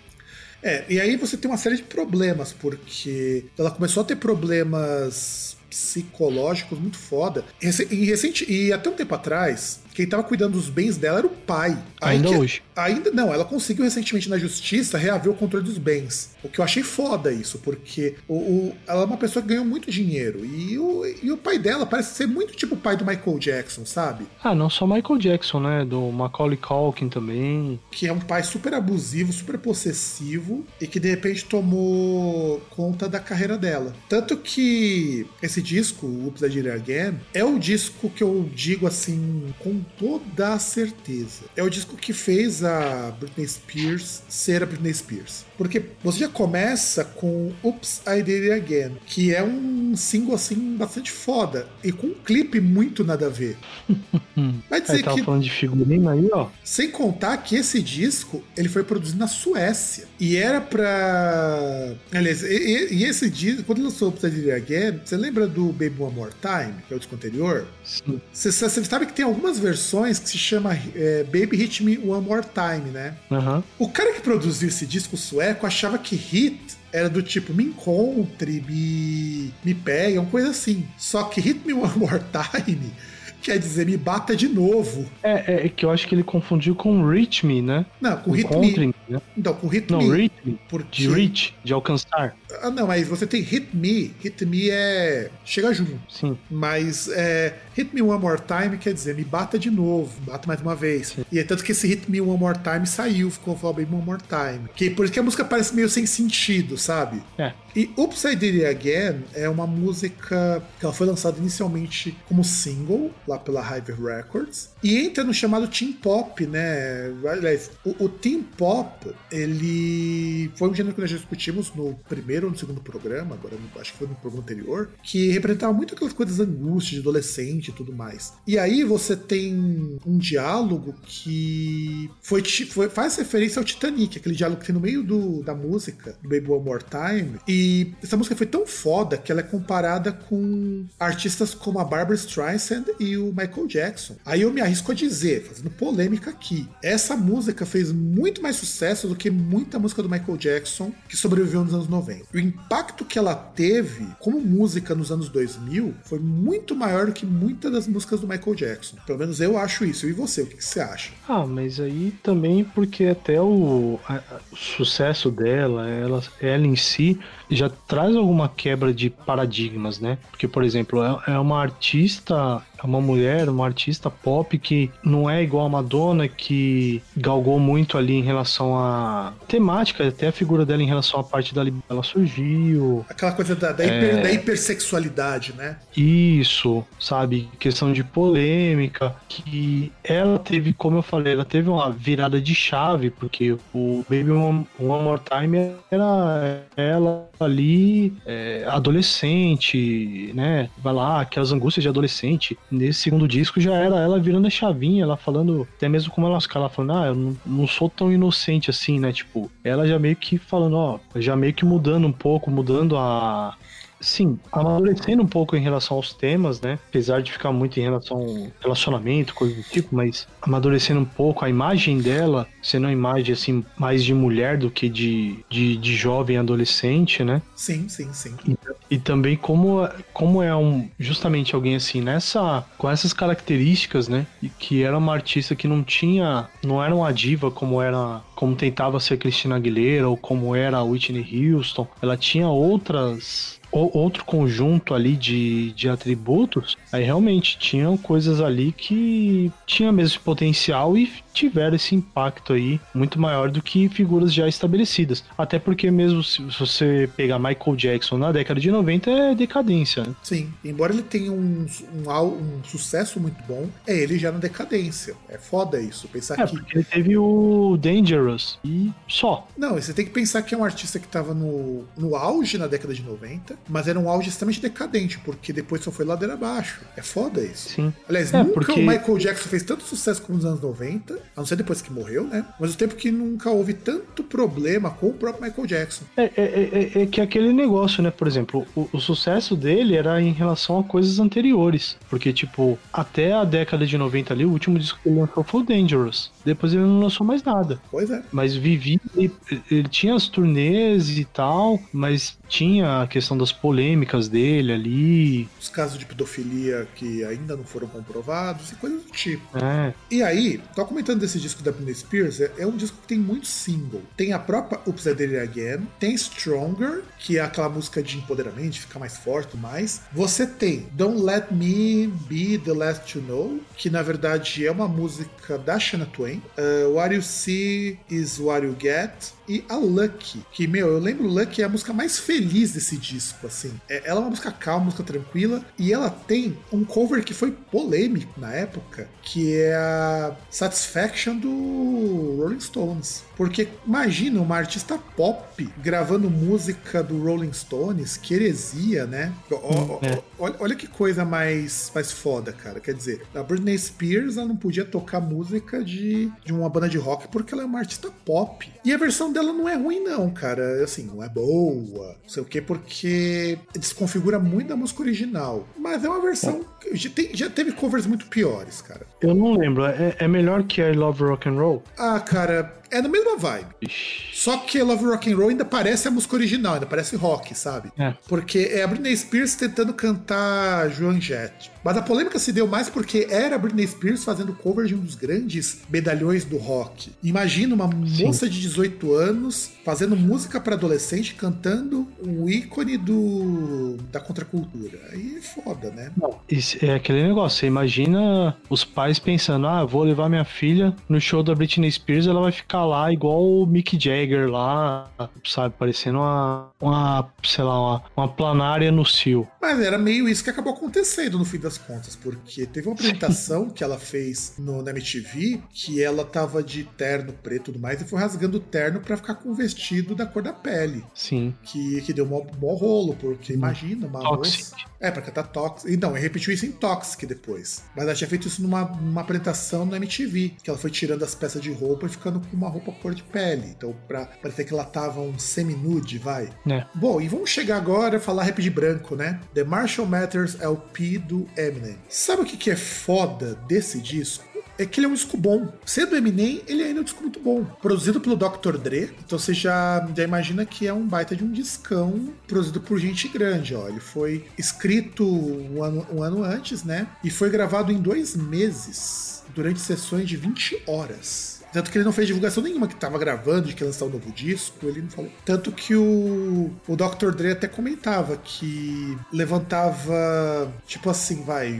É, 0.62 0.86
e 0.88 0.98
aí 0.98 1.16
você 1.16 1.36
tem 1.36 1.50
uma 1.50 1.58
série 1.58 1.76
de 1.76 1.82
problemas, 1.82 2.54
porque 2.54 3.44
ela 3.56 3.70
começou 3.70 4.02
a 4.02 4.06
ter 4.06 4.16
problemas 4.16 5.58
psicológicos 5.68 6.78
muito 6.78 6.96
foda. 6.96 7.44
E, 7.60 8.04
recente, 8.06 8.50
e 8.50 8.72
até 8.72 8.88
um 8.88 8.94
tempo 8.94 9.14
atrás, 9.14 9.80
quem 9.98 10.04
estava 10.04 10.22
cuidando 10.22 10.52
dos 10.52 10.68
bens 10.68 10.96
dela 10.96 11.18
era 11.18 11.26
o 11.26 11.30
pai. 11.30 11.76
Ainda 12.00 12.30
hoje. 12.30 12.62
Ainda 12.76 13.10
não, 13.10 13.34
ela 13.34 13.44
conseguiu 13.44 13.82
recentemente 13.82 14.30
na 14.30 14.38
justiça 14.38 14.96
reaver 14.96 15.32
o 15.32 15.34
controle 15.34 15.64
dos 15.64 15.76
bens. 15.76 16.36
O 16.40 16.48
que 16.48 16.60
eu 16.60 16.64
achei 16.64 16.84
foda 16.84 17.32
isso, 17.32 17.58
porque 17.58 18.14
o, 18.28 18.34
o 18.34 18.76
ela 18.86 19.02
é 19.02 19.04
uma 19.04 19.16
pessoa 19.16 19.42
que 19.42 19.48
ganhou 19.48 19.64
muito 19.64 19.90
dinheiro. 19.90 20.44
E 20.44 20.78
o, 20.78 21.04
e 21.20 21.32
o 21.32 21.36
pai 21.36 21.58
dela 21.58 21.84
parece 21.84 22.14
ser 22.14 22.28
muito 22.28 22.54
tipo 22.54 22.76
o 22.76 22.78
pai 22.78 22.96
do 22.96 23.04
Michael 23.04 23.40
Jackson, 23.40 23.84
sabe? 23.84 24.24
Ah, 24.40 24.54
não 24.54 24.70
só 24.70 24.86
Michael 24.86 25.18
Jackson, 25.18 25.58
né? 25.58 25.84
Do 25.84 26.12
Macaulay 26.12 26.56
Culkin 26.56 27.08
também. 27.08 27.80
Que 27.90 28.06
é 28.06 28.12
um 28.12 28.20
pai 28.20 28.44
super 28.44 28.74
abusivo, 28.74 29.32
super 29.32 29.58
possessivo 29.58 30.64
e 30.80 30.86
que 30.86 31.00
de 31.00 31.10
repente 31.10 31.44
tomou 31.44 32.60
conta 32.70 33.08
da 33.08 33.18
carreira 33.18 33.58
dela. 33.58 33.92
Tanto 34.08 34.36
que 34.36 35.26
esse 35.42 35.60
disco, 35.60 36.06
Oops, 36.06 36.40
I 36.42 36.48
Did 36.48 36.66
It 36.68 36.70
Again, 36.70 37.18
é 37.34 37.42
o 37.42 37.58
disco 37.58 38.08
que 38.08 38.22
eu 38.22 38.48
digo 38.54 38.86
assim, 38.86 39.52
com 39.58 39.87
toda 39.98 40.54
a 40.54 40.58
certeza. 40.58 41.44
É 41.56 41.62
o 41.62 41.70
disco 41.70 41.96
que 41.96 42.12
fez 42.12 42.64
a 42.64 43.10
Britney 43.18 43.46
Spears 43.46 44.22
ser 44.28 44.62
a 44.62 44.66
Britney 44.66 44.92
Spears. 44.92 45.44
Porque 45.56 45.82
você 46.02 46.20
já 46.20 46.28
começa 46.28 47.04
com 47.04 47.52
Oops, 47.62 48.02
I 48.06 48.22
Did 48.22 48.50
It 48.50 48.52
Again, 48.52 48.96
que 49.06 49.34
é 49.34 49.42
um 49.42 49.96
single 49.96 50.34
assim 50.34 50.76
bastante 50.76 51.10
foda 51.10 51.68
e 51.82 51.90
com 51.90 52.08
um 52.08 52.14
clipe 52.14 52.60
muito 52.60 53.02
nada 53.02 53.26
a 53.26 53.28
ver. 53.28 53.56
Vai 54.70 54.80
dizer 54.80 55.02
que 55.02 55.22
falando 55.24 55.42
de 55.42 55.50
figurina 55.50 56.12
aí, 56.12 56.28
ó. 56.32 56.48
Sem 56.62 56.90
contar 56.90 57.36
que 57.38 57.56
esse 57.56 57.82
disco, 57.82 58.42
ele 58.56 58.68
foi 58.68 58.84
produzido 58.84 59.18
na 59.18 59.26
Suécia 59.26 60.04
e 60.20 60.36
era 60.36 60.60
pra 60.60 61.94
aliás, 62.12 62.42
e, 62.42 62.94
e 62.94 63.04
esse 63.04 63.28
disco, 63.28 63.64
quando 63.64 63.82
lançou 63.82 64.08
Oops, 64.08 64.22
I 64.22 64.30
Did 64.30 64.50
It 64.50 64.72
Again, 64.72 65.00
você 65.04 65.16
lembra 65.16 65.46
do 65.46 65.66
Baby 65.72 65.96
One 65.98 66.14
More 66.14 66.32
Time, 66.40 66.74
que 66.86 66.94
é 66.94 66.96
o 66.96 67.00
disco 67.00 67.14
anterior? 67.14 67.66
Sim. 67.84 68.20
Você, 68.32 68.52
você 68.52 68.84
sabe 68.84 69.06
que 69.06 69.12
tem 69.12 69.24
algumas 69.24 69.58
versões 69.58 69.77
que 70.20 70.28
se 70.28 70.38
chama 70.38 70.78
é, 70.94 71.24
Baby 71.24 71.56
Hit 71.56 71.82
Me 71.82 71.98
One 71.98 72.26
More 72.26 72.46
Time, 72.54 72.90
né? 72.90 73.14
Uhum. 73.30 73.62
O 73.78 73.88
cara 73.88 74.12
que 74.12 74.20
produziu 74.20 74.68
esse 74.68 74.86
disco 74.86 75.16
sueco 75.16 75.66
achava 75.66 75.98
que 75.98 76.16
hit 76.16 76.78
era 76.92 77.08
do 77.08 77.22
tipo 77.22 77.52
me 77.52 77.64
encontre, 77.64 78.64
me, 78.66 79.52
me 79.64 79.74
pegue, 79.74 80.18
uma 80.18 80.30
coisa 80.30 80.50
assim. 80.50 80.86
Só 80.96 81.24
que 81.24 81.40
Hit 81.40 81.66
Me 81.66 81.74
One 81.74 81.96
More 81.96 82.20
Time 82.20 82.92
quer 83.40 83.58
dizer 83.58 83.86
me 83.86 83.96
bata 83.96 84.34
de 84.34 84.48
novo. 84.48 85.06
É, 85.22 85.66
é 85.66 85.68
que 85.68 85.84
eu 85.84 85.90
acho 85.90 86.06
que 86.06 86.14
ele 86.14 86.22
confundiu 86.22 86.74
com 86.74 87.06
Reach 87.06 87.46
Me, 87.46 87.62
né? 87.62 87.86
Não, 88.00 88.16
com 88.16 88.32
Hit 88.32 88.56
Me. 88.56 88.94
Né? 89.08 89.20
Então, 89.36 89.54
com 89.54 89.68
Hit 89.68 89.90
não, 89.90 89.98
Me. 89.98 90.06
Não, 90.06 90.14
Reach 90.14 90.34
Me. 90.44 90.58
Porque... 90.68 91.02
De 91.02 91.08
reach, 91.08 91.54
de 91.62 91.72
alcançar. 91.72 92.34
Ah, 92.62 92.70
não, 92.70 92.86
mas 92.86 93.06
você 93.06 93.26
tem 93.26 93.42
Hit 93.42 93.76
Me. 93.76 94.14
Hit 94.20 94.44
Me 94.46 94.70
é. 94.70 95.30
chega 95.44 95.72
junto. 95.72 95.98
Sim. 96.08 96.38
Mas 96.50 97.08
é. 97.08 97.54
Hit 97.74 97.94
Me 97.94 98.02
One 98.02 98.20
More 98.20 98.40
Time 98.40 98.76
quer 98.78 98.92
dizer 98.92 99.14
me 99.14 99.24
bata 99.24 99.58
de 99.58 99.70
novo, 99.70 100.12
bata 100.22 100.46
mais 100.46 100.60
uma 100.60 100.74
vez. 100.74 101.08
Sim. 101.08 101.24
E 101.30 101.38
é 101.38 101.44
tanto 101.44 101.62
que 101.62 101.72
esse 101.72 101.86
Hit 101.86 102.10
Me 102.10 102.20
One 102.20 102.38
More 102.38 102.58
Time 102.58 102.86
saiu, 102.86 103.30
ficou 103.30 103.56
bem 103.72 103.86
One 103.86 104.02
More 104.04 104.22
Time. 104.22 104.68
Que, 104.74 104.90
por 104.90 105.04
isso 105.04 105.12
que 105.12 105.20
a 105.20 105.22
música 105.22 105.44
parece 105.44 105.74
meio 105.74 105.88
sem 105.88 106.06
sentido, 106.06 106.76
sabe? 106.76 107.22
É. 107.38 107.52
E 107.76 107.90
Oops 107.96 108.24
I 108.24 108.34
Did 108.34 108.64
It 108.64 108.66
Again 108.66 109.24
é 109.34 109.48
uma 109.48 109.66
música 109.66 110.62
que 110.80 110.84
ela 110.84 110.94
foi 110.94 111.06
lançada 111.06 111.38
inicialmente 111.38 112.16
como 112.26 112.42
single, 112.42 113.12
lá 113.26 113.38
pela 113.38 113.60
Hive 113.60 113.92
Records, 113.92 114.70
e 114.82 114.96
entra 114.98 115.22
no 115.22 115.34
chamado 115.34 115.68
Teen 115.68 115.92
Pop, 115.92 116.44
né? 116.46 117.12
Aliás, 117.30 117.70
o, 117.84 118.04
o 118.04 118.08
Teen 118.08 118.42
Pop, 118.42 119.08
ele 119.30 120.50
foi 120.56 120.70
um 120.70 120.74
gênero 120.74 120.94
que 120.94 121.00
nós 121.00 121.10
já 121.10 121.16
discutimos 121.16 121.72
no 121.74 121.94
primeiro 122.08 122.37
ou 122.46 122.52
no 122.52 122.58
segundo 122.58 122.80
programa, 122.80 123.34
agora 123.34 123.56
acho 123.80 123.92
que 123.92 123.98
foi 123.98 124.08
no 124.08 124.14
programa 124.14 124.42
anterior, 124.42 124.90
que 125.02 125.30
representava 125.30 125.72
muito 125.72 125.94
aquelas 125.94 126.12
coisas 126.12 126.40
angústias 126.40 126.94
de 126.94 127.00
adolescente 127.00 127.68
e 127.68 127.72
tudo 127.72 127.92
mais. 127.92 128.32
E 128.46 128.58
aí 128.58 128.84
você 128.84 129.16
tem 129.16 129.98
um 130.06 130.18
diálogo 130.18 130.94
que 131.02 132.10
foi, 132.20 132.42
foi 132.42 132.88
faz 132.88 133.16
referência 133.16 133.60
ao 133.60 133.64
Titanic, 133.64 134.18
aquele 134.18 134.34
diálogo 134.34 134.60
que 134.60 134.66
tem 134.66 134.74
no 134.74 134.80
meio 134.80 135.02
do, 135.02 135.42
da 135.42 135.54
música, 135.54 136.16
do 136.22 136.28
Baby 136.28 136.50
One 136.50 136.64
More 136.64 136.84
Time, 136.84 137.38
e 137.46 137.92
essa 138.02 138.16
música 138.16 138.36
foi 138.36 138.46
tão 138.46 138.66
foda 138.66 139.16
que 139.16 139.30
ela 139.30 139.40
é 139.40 139.44
comparada 139.44 140.12
com 140.12 140.86
artistas 140.98 141.54
como 141.54 141.78
a 141.78 141.84
Barbara 141.84 142.14
Streisand 142.14 142.84
e 142.98 143.16
o 143.16 143.26
Michael 143.26 143.66
Jackson. 143.66 144.16
Aí 144.24 144.42
eu 144.42 144.52
me 144.52 144.60
arrisco 144.60 144.92
a 144.92 144.94
dizer, 144.94 145.44
fazendo 145.44 145.70
polêmica 145.70 146.30
aqui, 146.30 146.68
essa 146.82 147.16
música 147.16 147.66
fez 147.66 147.92
muito 147.92 148.42
mais 148.42 148.56
sucesso 148.56 149.08
do 149.08 149.16
que 149.16 149.30
muita 149.30 149.78
música 149.78 150.02
do 150.02 150.08
Michael 150.08 150.36
Jackson 150.36 150.92
que 151.08 151.16
sobreviveu 151.16 151.64
nos 151.64 151.74
anos 151.74 151.88
90. 151.88 152.26
O 152.32 152.38
impacto 152.38 153.04
que 153.04 153.18
ela 153.18 153.34
teve 153.34 154.06
como 154.18 154.40
música 154.40 154.94
nos 154.94 155.10
anos 155.10 155.28
2000 155.30 155.94
foi 156.04 156.18
muito 156.18 156.76
maior 156.76 157.06
do 157.06 157.12
que 157.12 157.24
muitas 157.24 157.72
das 157.72 157.88
músicas 157.88 158.20
do 158.20 158.28
Michael 158.28 158.54
Jackson. 158.54 158.96
Pelo 159.06 159.18
menos 159.18 159.40
eu 159.40 159.56
acho 159.56 159.84
isso. 159.84 160.06
E 160.06 160.12
você, 160.12 160.42
o 160.42 160.46
que, 160.46 160.62
você 160.62 160.80
acha? 160.80 161.10
Ah, 161.26 161.46
mas 161.46 161.80
aí 161.80 162.12
também 162.22 162.64
porque 162.64 163.06
até 163.06 163.40
o, 163.40 163.98
a, 164.06 164.20
o 164.52 164.56
sucesso 164.56 165.30
dela, 165.30 165.88
ela, 165.88 166.22
ela 166.40 166.66
em 166.66 166.76
si, 166.76 167.18
já 167.50 167.68
traz 167.68 168.14
alguma 168.14 168.48
quebra 168.48 168.92
de 168.92 169.10
paradigmas, 169.10 169.98
né? 169.98 170.18
Porque, 170.30 170.46
por 170.46 170.62
exemplo, 170.62 171.02
é, 171.02 171.34
é 171.34 171.38
uma 171.38 171.60
artista 171.60 172.62
é 172.78 172.86
uma 172.86 173.00
mulher, 173.00 173.48
uma 173.48 173.66
artista 173.66 174.08
pop 174.08 174.56
que 174.56 174.90
não 175.02 175.28
é 175.28 175.42
igual 175.42 175.66
a 175.66 175.68
Madonna, 175.68 176.28
que 176.28 177.02
galgou 177.16 177.58
muito 177.58 177.98
ali 177.98 178.14
em 178.14 178.22
relação 178.22 178.78
à 178.78 179.32
temática, 179.48 180.06
até 180.06 180.28
a 180.28 180.32
figura 180.32 180.64
dela 180.64 180.82
em 180.82 180.86
relação 180.86 181.18
à 181.18 181.24
parte 181.24 181.54
da 181.54 181.66
ela 181.90 182.02
surgiu. 182.02 183.04
Aquela 183.08 183.32
coisa 183.32 183.54
da, 183.54 183.72
da, 183.72 183.84
hiper, 183.84 184.18
é... 184.18 184.22
da 184.22 184.32
hipersexualidade, 184.32 185.52
né? 185.54 185.76
Isso, 185.96 186.84
sabe? 186.98 187.48
Questão 187.58 187.92
de 187.92 188.04
polêmica, 188.04 189.14
que 189.28 189.92
ela 190.04 190.38
teve, 190.38 190.72
como 190.72 190.98
eu 190.98 191.02
falei, 191.02 191.34
ela 191.34 191.44
teve 191.44 191.68
uma 191.68 191.90
virada 191.90 192.40
de 192.40 192.54
chave, 192.54 193.10
porque 193.10 193.56
o 193.74 194.04
Baby 194.08 194.30
One, 194.30 194.66
One 194.78 195.02
More 195.02 195.20
Time 195.20 195.72
era 195.90 196.62
ela 196.76 197.28
ali, 197.40 198.12
é, 198.26 198.64
adolescente, 198.68 200.32
né? 200.34 200.68
Vai 200.78 200.92
lá, 200.92 201.20
aquelas 201.20 201.52
angústias 201.52 201.82
de 201.82 201.88
adolescente 201.88 202.58
nesse 202.70 203.00
segundo 203.00 203.28
disco 203.28 203.60
já 203.60 203.74
era 203.74 203.96
ela 203.96 204.18
virando 204.18 204.46
a 204.46 204.50
chavinha, 204.50 205.04
ela 205.04 205.16
falando, 205.16 205.66
até 205.76 205.88
mesmo 205.88 206.12
como 206.12 206.26
ela, 206.26 206.38
ela 206.54 206.68
falando, 206.68 206.92
ah, 206.92 207.06
eu 207.06 207.14
não, 207.14 207.36
não 207.46 207.66
sou 207.66 207.88
tão 207.88 208.12
inocente 208.12 208.70
assim, 208.70 208.98
né? 208.98 209.12
Tipo, 209.12 209.50
ela 209.62 209.86
já 209.86 209.98
meio 209.98 210.16
que 210.16 210.38
falando, 210.38 210.76
ó, 210.76 210.98
já 211.16 211.36
meio 211.36 211.54
que 211.54 211.64
mudando 211.64 212.06
um 212.06 212.12
pouco, 212.12 212.50
mudando 212.50 212.96
a, 212.96 213.56
Sim, 214.00 214.38
amadurecendo 214.52 215.22
um 215.22 215.26
pouco 215.26 215.56
em 215.56 215.60
relação 215.60 215.96
aos 215.96 216.12
temas, 216.12 216.60
né? 216.60 216.78
Apesar 216.88 217.20
de 217.20 217.32
ficar 217.32 217.52
muito 217.52 217.78
em 217.80 217.82
relação 217.82 218.16
ao 218.16 218.52
relacionamento, 218.60 219.34
coisa 219.34 219.54
do 219.54 219.62
tipo, 219.62 219.94
mas 219.94 220.26
amadurecendo 220.40 221.00
um 221.00 221.04
pouco 221.04 221.44
a 221.44 221.48
imagem 221.48 222.00
dela, 222.00 222.46
sendo 222.62 222.84
uma 222.84 222.92
imagem 222.92 223.32
assim 223.32 223.64
mais 223.76 224.04
de 224.04 224.14
mulher 224.14 224.56
do 224.56 224.70
que 224.70 224.88
de, 224.88 225.44
de, 225.50 225.76
de 225.76 225.96
jovem 225.96 226.36
adolescente, 226.36 227.24
né? 227.24 227.42
Sim, 227.56 227.88
sim, 227.88 228.12
sim. 228.12 228.36
E, 228.46 228.56
e, 228.90 228.98
também 228.98 229.36
como, 229.36 229.88
como 230.12 230.42
é 230.42 230.54
um 230.54 230.88
justamente 230.98 231.54
alguém 231.54 231.76
assim 231.76 232.00
nessa 232.00 232.64
com 232.76 232.90
essas 232.90 233.12
características, 233.12 234.08
né? 234.08 234.26
E 234.42 234.48
que 234.48 234.82
era 234.82 234.96
uma 234.96 235.12
artista 235.12 235.54
que 235.54 235.68
não 235.68 235.82
tinha, 235.82 236.48
não 236.64 236.82
era 236.82 236.94
uma 236.94 237.12
diva 237.12 237.50
como 237.50 237.80
era 237.82 238.22
como 238.34 238.54
tentava 238.54 239.00
ser 239.00 239.18
Cristina 239.18 239.56
Aguilera 239.56 240.08
ou 240.08 240.16
como 240.16 240.54
era 240.54 240.82
Whitney 240.82 241.52
Houston. 241.52 241.86
Ela 242.00 242.16
tinha 242.16 242.48
outras 242.48 243.58
outro 243.70 244.24
conjunto 244.24 244.94
ali 244.94 245.14
de, 245.14 245.72
de 245.72 245.88
atributos, 245.88 246.76
aí 246.90 247.04
realmente 247.04 247.58
tinham 247.58 247.96
coisas 247.96 248.40
ali 248.40 248.72
que 248.72 249.52
tinham 249.66 249.92
mesmo 249.92 250.20
potencial 250.22 250.96
e 250.96 251.10
tiveram 251.38 251.76
esse 251.76 251.94
impacto 251.94 252.52
aí 252.52 252.80
muito 252.94 253.18
maior 253.18 253.50
do 253.50 253.62
que 253.62 253.88
figuras 253.88 254.32
já 254.32 254.48
estabelecidas. 254.48 255.24
Até 255.36 255.58
porque 255.58 255.90
mesmo 255.90 256.22
se 256.22 256.42
você 256.58 257.08
pegar 257.16 257.38
Michael 257.38 257.76
Jackson 257.76 258.18
na 258.18 258.32
década 258.32 258.60
de 258.60 258.70
90 258.70 259.10
é 259.10 259.34
decadência. 259.34 260.04
Né? 260.04 260.14
Sim, 260.22 260.52
embora 260.64 260.92
ele 260.92 261.02
tenha 261.02 261.32
um, 261.32 261.66
um, 261.94 262.10
um, 262.10 262.64
sucesso 262.64 263.20
muito 263.20 263.42
bom, 263.46 263.68
é 263.86 263.96
ele 263.96 264.18
já 264.18 264.32
na 264.32 264.38
decadência. 264.38 265.14
É 265.28 265.38
foda 265.38 265.80
isso, 265.80 266.08
pensar 266.08 266.38
é, 266.38 266.46
que... 266.46 266.56
ele 266.74 266.84
teve 266.84 267.16
o 267.16 267.76
Dangerous 267.80 268.08
Dangerous 268.08 268.58
e 268.64 268.92
só. 269.06 269.46
Não, 269.56 269.74
você 269.74 269.92
tem 269.92 270.04
que 270.04 270.10
pensar 270.10 270.42
que 270.42 270.54
é 270.54 270.58
um 270.58 270.64
artista 270.64 270.98
que 270.98 271.06
estava 271.06 271.34
no, 271.34 271.84
no 271.96 272.16
auge 272.16 272.58
na 272.58 272.66
década 272.66 272.94
de 272.94 273.02
90, 273.02 273.56
mas 273.68 273.88
era 273.88 273.98
um 273.98 274.08
auge 274.08 274.28
extremamente 274.28 274.60
decadente, 274.60 275.18
porque 275.18 275.52
depois 275.52 275.82
só 275.82 275.90
foi 275.90 276.04
ladeira 276.04 276.34
abaixo. 276.34 276.80
É 276.96 277.02
foda 277.02 277.42
isso. 277.42 277.70
Sim. 277.70 277.92
Aliás, 278.08 278.32
É, 278.32 278.38
nunca 278.38 278.54
porque- 278.54 278.72
o 278.72 278.86
Michael 278.86 279.18
Jackson 279.18 279.48
fez 279.48 279.62
tanto 279.62 279.84
sucesso 279.84 280.22
como 280.22 280.36
nos 280.38 280.44
anos 280.44 280.60
90, 280.60 281.18
a 281.36 281.40
não 281.40 281.46
ser 281.46 281.56
depois 281.56 281.80
que 281.82 281.92
morreu, 281.92 282.24
né? 282.24 282.44
Mas 282.58 282.74
o 282.74 282.76
tempo 282.76 282.94
que 282.94 283.10
nunca 283.10 283.50
houve 283.50 283.74
tanto 283.74 284.22
problema 284.22 284.90
com 284.90 285.08
o 285.08 285.12
próprio 285.12 285.44
Michael 285.44 285.66
Jackson. 285.66 286.04
É, 286.16 286.24
é, 286.36 286.92
é- 286.96 287.02
é 287.02 287.06
que 287.06 287.20
aquele 287.20 287.52
negócio, 287.52 288.02
né? 288.02 288.10
Por 288.10 288.26
exemplo, 288.26 288.66
o, 288.74 288.88
o 288.92 289.00
sucesso 289.00 289.54
dele 289.56 289.94
era 289.96 290.20
em 290.20 290.32
relação 290.32 290.78
a 290.78 290.84
coisas 290.84 291.18
anteriores. 291.18 291.96
Porque, 292.10 292.32
tipo, 292.32 292.78
até 292.92 293.32
a 293.32 293.44
década 293.44 293.86
de 293.86 293.96
90 293.96 294.32
ali, 294.34 294.44
o 294.44 294.50
último 294.50 294.78
disco 294.78 294.98
que 295.02 295.08
ele 295.08 295.20
lançou 295.20 295.44
foi 295.44 295.60
o 295.60 295.64
Dangerous. 295.64 296.30
Depois 296.48 296.72
ele 296.72 296.82
não 296.82 297.00
lançou 297.00 297.26
mais 297.26 297.42
nada. 297.42 297.78
Pois 297.90 298.10
é. 298.10 298.22
Mas 298.32 298.54
vivia, 298.54 299.00
ele, 299.14 299.32
ele 299.70 299.88
tinha 299.88 300.14
as 300.14 300.26
turnês 300.26 301.10
e 301.18 301.24
tal, 301.24 301.78
mas 301.92 302.38
tinha 302.48 303.02
a 303.02 303.06
questão 303.06 303.36
das 303.36 303.52
polêmicas 303.52 304.28
dele 304.28 304.72
ali. 304.72 305.48
Os 305.60 305.68
casos 305.68 305.98
de 305.98 306.06
pedofilia 306.06 306.88
que 306.94 307.22
ainda 307.24 307.56
não 307.56 307.64
foram 307.64 307.86
comprovados 307.86 308.72
e 308.72 308.76
coisas 308.76 309.02
do 309.02 309.10
tipo. 309.10 309.58
É, 309.58 309.92
E 310.10 310.22
aí, 310.22 310.60
tô 310.74 310.84
comentando 310.84 311.20
desse 311.20 311.38
disco 311.38 311.62
da 311.62 311.70
Britney 311.70 311.94
Spears, 311.94 312.40
é, 312.40 312.52
é 312.58 312.66
um 312.66 312.76
disco 312.76 312.96
que 313.02 313.08
tem 313.08 313.18
muito 313.18 313.46
single. 313.46 314.02
Tem 314.16 314.32
a 314.32 314.38
própria 314.38 314.80
Oops, 314.86 315.04
I 315.06 315.14
Did 315.14 315.34
It 315.34 315.36
Again, 315.36 315.86
tem 316.00 316.14
Stronger, 316.14 317.02
que 317.18 317.36
é 317.38 317.42
aquela 317.42 317.68
música 317.68 318.02
de 318.02 318.16
empoderamento, 318.16 318.70
de 318.70 318.80
ficar 318.80 318.98
mais 318.98 319.18
forte 319.18 319.56
e 319.56 319.60
mais. 319.60 320.02
Você 320.12 320.46
tem 320.46 320.86
Don't 320.92 321.20
Let 321.20 321.50
Me 321.50 322.06
Be 322.28 322.58
The 322.58 322.72
Last 322.72 323.12
to 323.12 323.20
Know, 323.20 323.60
que 323.76 323.90
na 323.90 324.02
verdade 324.02 324.66
é 324.66 324.70
uma 324.70 324.88
música 324.88 325.58
da 325.58 325.78
Shania 325.78 326.06
Twain. 326.06 326.37
Uh, 326.56 326.90
What 326.90 327.12
You 327.12 327.20
See 327.20 327.98
Is 328.08 328.40
What 328.40 328.62
You 328.62 328.72
Get. 328.72 329.32
E 329.48 329.64
a 329.68 329.76
Lucky, 329.76 330.44
que, 330.52 330.66
meu, 330.66 330.88
eu 330.88 330.98
lembro 330.98 331.26
Lucky 331.26 331.62
é 331.62 331.64
a 331.64 331.68
música 331.68 331.92
mais 331.92 332.18
feliz 332.18 332.72
desse 332.72 332.96
disco, 332.96 333.46
assim. 333.46 333.72
É- 333.88 334.02
ela 334.04 334.20
é 334.20 334.22
uma 334.22 334.30
música 334.30 334.50
calma, 334.52 334.86
música 334.86 335.02
tranquila, 335.02 335.64
e 335.78 335.92
ela 335.92 336.10
tem 336.10 336.56
um 336.72 336.84
cover 336.84 337.24
que 337.24 337.32
foi 337.32 337.50
polêmico 337.52 338.38
na 338.38 338.52
época, 338.52 339.08
que 339.22 339.54
é 339.56 339.74
a 339.74 340.36
Satisfaction 340.50 341.36
do 341.36 342.36
Rolling 342.40 342.60
Stones. 342.60 343.24
Porque 343.36 343.68
imagina 343.86 344.40
uma 344.40 344.56
artista 344.56 344.98
pop 345.16 345.68
gravando 345.78 346.28
música 346.28 347.02
do 347.02 347.22
Rolling 347.22 347.52
Stones, 347.52 348.16
que 348.16 348.34
heresia, 348.34 349.06
né? 349.06 349.32
Ó, 349.50 349.56
ó, 349.56 349.98
É. 350.02 350.20
olha, 350.38 350.56
olha 350.58 350.74
que 350.76 350.86
coisa 350.88 351.24
mais, 351.24 351.90
mais 351.94 352.10
foda, 352.10 352.52
cara. 352.52 352.80
Quer 352.80 352.94
dizer, 352.94 353.22
a 353.34 353.42
Britney 353.42 353.78
Spears 353.78 354.36
ela 354.36 354.48
não 354.48 354.56
podia 354.56 354.84
tocar 354.84 355.20
música 355.20 355.82
de, 355.84 356.30
de 356.44 356.52
uma 356.52 356.68
banda 356.68 356.88
de 356.88 356.98
rock 356.98 357.28
porque 357.28 357.54
ela 357.54 357.62
é 357.62 357.66
uma 357.66 357.78
artista 357.78 358.10
pop. 358.24 358.68
E 358.84 358.92
a 358.92 358.96
versão 358.98 359.32
dela 359.40 359.52
não 359.52 359.68
é 359.68 359.74
ruim, 359.76 360.00
não, 360.00 360.30
cara. 360.30 360.82
Assim, 360.82 361.02
não 361.04 361.22
é 361.22 361.28
boa, 361.28 362.16
não 362.22 362.28
sei 362.28 362.42
o 362.42 362.46
quê, 362.46 362.60
porque 362.60 363.58
desconfigura 363.72 364.38
muito 364.38 364.68
da 364.68 364.76
música 364.76 365.02
original. 365.02 365.66
Mas 365.78 366.04
é 366.04 366.08
uma 366.08 366.20
versão. 366.20 366.64
que 366.80 366.94
Já, 366.96 367.10
tem- 367.10 367.30
já 367.34 367.48
teve 367.50 367.72
covers 367.72 368.06
muito 368.06 368.26
piores, 368.26 368.80
cara. 368.82 369.06
eu 369.20 369.34
não 369.34 369.52
lembro. 369.54 369.84
É, 369.84 370.16
é 370.18 370.28
melhor 370.28 370.62
que 370.64 370.80
I 370.80 370.92
Love 370.92 371.22
Rock 371.24 371.48
and 371.48 371.52
Roll? 371.54 371.82
Ah, 371.96 372.20
cara, 372.20 372.72
é 372.90 373.02
na 373.02 373.08
mesma 373.08 373.36
vibe. 373.36 373.68
Ixi. 373.82 374.28
Só 374.38 374.56
que 374.58 374.80
Love 374.80 375.04
Rock 375.04 375.32
and 375.32 375.36
Roll 375.36 375.48
ainda 375.48 375.64
parece 375.64 376.06
a 376.06 376.10
música 376.12 376.36
original, 376.36 376.74
ainda 376.74 376.86
parece 376.86 377.16
rock, 377.16 377.56
sabe? 377.56 377.90
É. 377.98 378.14
Porque 378.28 378.70
é 378.72 378.84
a 378.84 378.86
Britney 378.86 379.16
Spears 379.16 379.56
tentando 379.56 379.92
cantar 379.92 380.88
Joan 380.90 381.20
Jett. 381.20 381.72
Mas 381.82 381.96
a 381.96 382.02
polêmica 382.02 382.38
se 382.38 382.52
deu 382.52 382.66
mais 382.66 382.88
porque 382.88 383.26
era 383.30 383.56
a 383.56 383.58
Britney 383.58 383.86
Spears 383.86 384.22
fazendo 384.22 384.52
cover 384.52 384.86
de 384.86 384.94
um 384.94 384.98
dos 384.98 385.14
grandes 385.14 385.80
medalhões 385.90 386.44
do 386.44 386.56
rock. 386.56 387.10
Imagina 387.22 387.74
uma 387.74 387.86
moça 387.88 388.48
de 388.48 388.60
18 388.60 389.12
anos 389.14 389.70
fazendo 389.84 390.14
música 390.14 390.60
para 390.60 390.74
adolescente 390.74 391.34
cantando 391.34 392.06
um 392.22 392.48
ícone 392.48 392.96
do 392.96 393.96
da 394.12 394.20
contracultura. 394.20 395.00
Aí 395.12 395.38
é 395.38 395.40
foda, 395.40 395.90
né? 395.90 396.12
Não, 396.16 396.38
é 396.82 396.94
aquele 396.94 397.26
negócio. 397.26 397.60
Você 397.60 397.66
imagina 397.66 398.56
os 398.68 398.84
pais 398.84 399.18
pensando: 399.18 399.66
ah, 399.66 399.84
vou 399.84 400.02
levar 400.04 400.28
minha 400.28 400.44
filha 400.44 400.94
no 401.08 401.20
show 401.20 401.42
da 401.42 401.54
Britney 401.54 401.90
Spears, 401.90 402.26
ela 402.26 402.40
vai 402.40 402.52
ficar 402.52 402.77
lá 402.84 403.12
igual 403.12 403.44
o 403.44 403.66
Mick 403.66 403.98
Jagger 403.98 404.48
lá, 404.48 405.10
sabe? 405.44 405.74
Parecendo 405.78 406.18
uma, 406.18 406.70
uma 406.80 407.28
sei 407.42 407.64
lá, 407.64 407.80
uma, 407.80 408.02
uma 408.16 408.28
planária 408.28 408.90
no 408.90 409.04
cio. 409.04 409.46
Mas 409.60 409.80
era 409.80 409.98
meio 409.98 410.28
isso 410.28 410.42
que 410.42 410.50
acabou 410.50 410.72
acontecendo 410.72 411.38
no 411.38 411.44
fim 411.44 411.58
das 411.58 411.78
contas, 411.78 412.16
porque 412.16 412.66
teve 412.66 412.88
uma 412.88 412.94
apresentação 412.94 413.68
que 413.70 413.82
ela 413.82 413.98
fez 413.98 414.54
no, 414.58 414.82
na 414.82 414.90
MTV 414.90 415.60
que 415.70 416.02
ela 416.02 416.24
tava 416.24 416.62
de 416.62 416.84
terno 416.84 417.32
preto 417.32 417.58
e 417.58 417.64
tudo 417.64 417.78
mais 417.78 418.00
e 418.00 418.04
foi 418.04 418.18
rasgando 418.18 418.58
o 418.58 418.60
terno 418.60 419.00
pra 419.00 419.16
ficar 419.16 419.34
com 419.34 419.50
o 419.50 419.54
vestido 419.54 420.14
da 420.14 420.26
cor 420.26 420.42
da 420.42 420.52
pele. 420.52 421.04
Sim. 421.14 421.54
Que, 421.62 422.00
que 422.02 422.12
deu 422.12 422.26
mó, 422.26 422.44
mó 422.60 422.74
rolo, 422.74 423.14
porque 423.16 423.52
imagina 423.52 424.06
uma 424.06 424.20
Toxic. 424.20 424.72
moça. 424.72 424.76
É, 425.00 425.10
pra 425.10 425.22
cantar 425.22 425.44
Toxic. 425.44 425.92
Então, 425.92 426.10
ele 426.12 426.20
repetiu 426.20 426.52
isso 426.52 426.66
em 426.66 426.72
Toxic 426.72 427.24
depois. 427.24 427.84
Mas 427.94 428.04
ela 428.04 428.14
tinha 428.14 428.28
feito 428.28 428.48
isso 428.48 428.62
numa, 428.62 428.84
numa 428.84 429.20
apresentação 429.20 429.86
na 429.86 429.96
MTV, 429.96 430.54
que 430.62 430.70
ela 430.70 430.78
foi 430.78 430.90
tirando 430.90 431.22
as 431.22 431.34
peças 431.34 431.62
de 431.62 431.72
roupa 431.72 432.06
e 432.06 432.08
ficando 432.08 432.40
com 432.40 432.56
uma 432.56 432.67
roupa 432.68 432.92
cor 432.92 433.14
de 433.14 433.22
pele. 433.22 433.68
Então, 433.76 433.94
pra 434.06 434.26
parecer 434.26 434.64
que 434.64 434.72
ela 434.72 434.84
tava 434.84 435.20
um 435.20 435.38
semi-nude, 435.38 436.18
vai. 436.18 436.50
É. 436.68 436.84
Bom, 436.94 437.20
e 437.20 437.28
vamos 437.28 437.50
chegar 437.50 437.76
agora 437.76 438.18
a 438.18 438.20
falar 438.20 438.44
rap 438.44 438.60
de 438.60 438.70
branco, 438.70 439.16
né? 439.16 439.40
The 439.54 439.64
Marshall 439.64 440.06
Matters 440.06 440.60
LP 440.60 441.18
do 441.18 441.46
Eminem. 441.56 441.96
Sabe 442.08 442.42
o 442.42 442.44
que, 442.44 442.56
que 442.56 442.70
é 442.70 442.76
foda 442.76 443.54
desse 443.66 444.00
disco? 444.00 444.48
É 444.78 444.86
que 444.86 445.00
ele 445.00 445.06
é 445.08 445.10
um 445.10 445.14
disco 445.14 445.36
bom. 445.36 445.72
Sendo 445.84 446.16
Eminem, 446.16 446.62
ele 446.68 446.84
ainda 446.84 447.00
é 447.00 447.00
um 447.00 447.04
disco 447.04 447.20
muito 447.20 447.40
bom. 447.40 447.64
Produzido 447.64 448.20
pelo 448.20 448.36
Dr. 448.36 448.76
Dre, 448.76 449.10
então 449.24 449.36
você 449.36 449.52
já, 449.52 450.08
já 450.16 450.22
imagina 450.22 450.64
que 450.64 450.86
é 450.86 450.92
um 450.92 451.04
baita 451.04 451.34
de 451.34 451.42
um 451.42 451.50
discão 451.50 452.32
produzido 452.46 452.80
por 452.80 452.96
gente 452.96 453.26
grande, 453.26 453.74
ó. 453.74 453.88
Ele 453.88 453.98
foi 453.98 454.44
escrito 454.56 455.26
um 455.26 455.82
ano, 455.82 456.06
um 456.12 456.22
ano 456.22 456.44
antes, 456.44 456.84
né? 456.84 457.08
E 457.24 457.30
foi 457.30 457.50
gravado 457.50 457.90
em 457.90 458.00
dois 458.00 458.36
meses, 458.36 459.42
durante 459.52 459.80
sessões 459.80 460.28
de 460.28 460.36
20 460.36 460.84
horas. 460.86 461.57
Tanto 461.72 461.90
que 461.90 461.98
ele 461.98 462.04
não 462.04 462.12
fez 462.12 462.26
divulgação 462.26 462.62
nenhuma 462.62 462.88
que 462.88 462.96
tava 462.96 463.18
gravando, 463.18 463.68
de 463.68 463.74
que 463.74 463.84
lançar 463.84 464.06
um 464.06 464.10
novo 464.10 464.30
disco, 464.32 464.86
ele 464.86 465.02
não 465.02 465.10
falou. 465.10 465.30
Tanto 465.44 465.70
que 465.72 465.94
o, 465.94 466.70
o 466.86 466.96
Dr. 466.96 467.30
Dre 467.34 467.52
até 467.52 467.68
comentava 467.68 468.36
que 468.36 469.16
levantava, 469.32 470.72
tipo 470.86 471.10
assim, 471.10 471.42
vai, 471.44 471.78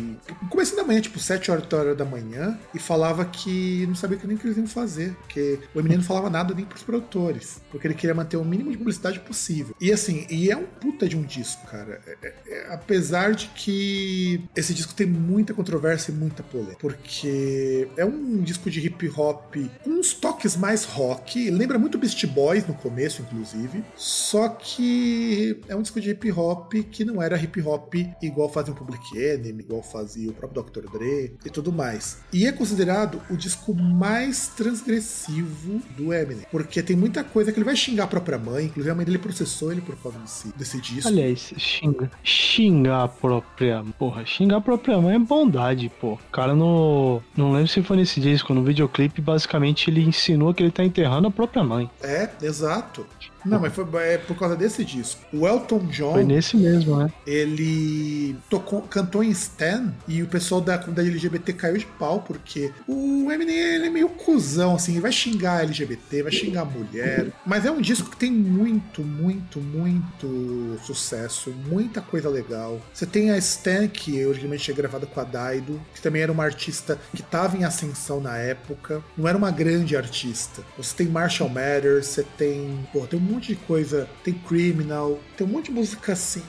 começo 0.50 0.76
da 0.76 0.84
manhã, 0.84 1.00
tipo 1.00 1.18
7 1.18 1.50
horas, 1.50 1.64
8 1.64 1.76
horas 1.76 1.96
da 1.96 2.04
manhã, 2.04 2.58
e 2.74 2.78
falava 2.78 3.24
que 3.24 3.86
não 3.86 3.94
sabia 3.94 4.18
nem 4.24 4.36
o 4.36 4.38
que 4.38 4.46
eles 4.46 4.56
iam 4.56 4.66
fazer, 4.66 5.14
porque 5.22 5.58
o 5.74 5.80
Eminem 5.80 5.98
não 5.98 6.04
falava 6.04 6.28
nada 6.30 6.54
nem 6.54 6.64
pros 6.64 6.82
produtores, 6.82 7.60
porque 7.70 7.86
ele 7.86 7.94
queria 7.94 8.14
manter 8.14 8.36
o 8.36 8.44
mínimo 8.44 8.70
de 8.70 8.78
publicidade 8.78 9.20
possível. 9.20 9.74
E 9.80 9.92
assim, 9.92 10.26
e 10.30 10.50
é 10.50 10.56
um 10.56 10.64
puta 10.64 11.08
de 11.08 11.16
um 11.16 11.22
disco, 11.22 11.66
cara. 11.66 12.00
É- 12.06 12.18
é- 12.22 12.34
é- 12.46 12.72
apesar 12.74 13.32
de 13.32 13.48
que 13.48 14.44
esse 14.56 14.74
disco 14.74 14.94
tem 14.94 15.06
muita 15.06 15.54
controvérsia 15.54 16.12
e 16.12 16.14
muita 16.14 16.42
polêmica, 16.42 16.78
porque 16.80 17.88
é 17.96 18.04
um 18.04 18.42
disco 18.42 18.70
de 18.70 18.80
hip 18.86 19.08
hop 19.16 19.56
uns 19.86 20.12
toques 20.12 20.56
mais 20.56 20.84
rock, 20.84 21.50
lembra 21.50 21.78
muito 21.78 21.98
Beast 21.98 22.24
Boys 22.26 22.66
no 22.66 22.74
começo, 22.74 23.22
inclusive, 23.22 23.84
só 23.96 24.48
que 24.48 25.60
é 25.68 25.74
um 25.74 25.82
disco 25.82 26.00
de 26.00 26.10
hip 26.10 26.30
hop 26.32 26.72
que 26.90 27.04
não 27.04 27.22
era 27.22 27.40
hip 27.40 27.60
hop 27.62 27.94
igual 28.22 28.48
fazia 28.48 28.72
o 28.72 28.76
Public 28.76 29.16
Enemy, 29.16 29.62
igual 29.62 29.82
fazia 29.82 30.30
o 30.30 30.34
próprio 30.34 30.62
Dr. 30.62 30.90
Dre 30.90 31.36
e 31.44 31.50
tudo 31.50 31.72
mais. 31.72 32.18
E 32.32 32.46
é 32.46 32.52
considerado 32.52 33.20
o 33.30 33.36
disco 33.36 33.74
mais 33.74 34.48
transgressivo 34.48 35.80
do 35.96 36.12
Eminem, 36.12 36.46
porque 36.50 36.82
tem 36.82 36.96
muita 36.96 37.22
coisa 37.24 37.52
que 37.52 37.58
ele 37.58 37.64
vai 37.64 37.76
xingar 37.76 38.04
a 38.04 38.08
própria 38.08 38.38
mãe, 38.38 38.66
inclusive 38.66 38.90
a 38.90 38.94
mãe 38.94 39.04
dele 39.04 39.18
processou 39.18 39.72
ele 39.72 39.80
por 39.80 39.96
causa 39.96 40.18
desse, 40.18 40.52
desse 40.56 40.80
disco. 40.80 41.08
Aliás, 41.08 41.52
xinga, 41.56 42.10
xingar 42.22 43.04
a 43.04 43.08
própria. 43.08 43.84
Porra, 43.98 44.24
xingar 44.26 44.58
a 44.58 44.60
própria 44.60 45.00
mãe 45.00 45.16
é 45.16 45.18
bondade, 45.18 45.90
pô. 46.00 46.18
Cara 46.32 46.54
no. 46.54 47.22
Não 47.36 47.52
lembro 47.52 47.68
se 47.68 47.82
foi 47.82 47.96
nesse 47.96 48.20
disco, 48.20 48.54
no 48.54 48.62
videoclipe, 48.62 49.20
basicamente 49.20 49.67
ele 49.90 50.02
ensinou 50.02 50.52
que 50.54 50.62
ele 50.62 50.70
tá 50.70 50.84
enterrando 50.84 51.28
a 51.28 51.30
própria 51.30 51.62
mãe. 51.62 51.90
É, 52.02 52.28
exato. 52.42 53.06
Não, 53.48 53.60
mas 53.60 53.72
foi 53.72 53.86
é 54.02 54.18
por 54.18 54.38
causa 54.38 54.56
desse 54.56 54.84
disco. 54.84 55.20
O 55.32 55.46
Elton 55.46 55.80
John, 55.86 56.12
Foi 56.14 56.24
nesse 56.24 56.56
mesmo, 56.56 56.96
né? 56.96 57.10
ele 57.26 58.36
tocou, 58.48 58.82
cantou 58.82 59.22
em 59.22 59.30
Stan 59.30 59.92
e 60.06 60.22
o 60.22 60.26
pessoal 60.26 60.60
da 60.60 60.78
comunidade 60.78 61.08
LGBT 61.08 61.52
caiu 61.52 61.76
de 61.78 61.86
pau, 61.86 62.20
porque 62.20 62.72
o 62.86 63.30
Eminem 63.30 63.56
ele 63.56 63.86
é 63.86 63.90
meio 63.90 64.08
cuzão, 64.08 64.74
assim, 64.76 64.92
ele 64.92 65.00
vai 65.00 65.12
xingar 65.12 65.62
LGBT, 65.62 66.22
vai 66.22 66.32
xingar 66.32 66.64
mulher. 66.64 67.28
Mas 67.44 67.64
é 67.64 67.70
um 67.70 67.80
disco 67.80 68.10
que 68.10 68.16
tem 68.16 68.30
muito, 68.30 69.02
muito, 69.02 69.60
muito 69.60 70.78
sucesso, 70.84 71.52
muita 71.66 72.00
coisa 72.00 72.28
legal. 72.28 72.80
Você 72.92 73.06
tem 73.06 73.30
a 73.30 73.38
Stan, 73.38 73.88
que 73.88 74.24
originalmente 74.24 74.70
é 74.70 74.74
gravada 74.74 75.06
com 75.06 75.20
a 75.20 75.24
Daido, 75.24 75.80
que 75.94 76.00
também 76.00 76.22
era 76.22 76.32
uma 76.32 76.44
artista 76.44 76.98
que 77.14 77.22
estava 77.22 77.56
em 77.56 77.64
ascensão 77.64 78.20
na 78.20 78.36
época, 78.36 79.02
não 79.16 79.28
era 79.28 79.36
uma 79.36 79.50
grande 79.50 79.96
artista. 79.96 80.62
Você 80.76 80.94
tem 80.96 81.06
Marshall 81.06 81.48
Mathers, 81.48 82.06
você 82.06 82.22
tem. 82.36 82.86
Pô, 82.92 83.06
tem 83.06 83.18
um 83.18 83.22
monte 83.38 83.54
de 83.54 83.56
coisa. 83.56 84.08
Tem 84.24 84.34
Criminal, 84.34 85.18
tem 85.36 85.46
um 85.46 85.50
monte 85.50 85.66
de 85.66 85.72
música 85.72 86.12
assim 86.12 86.42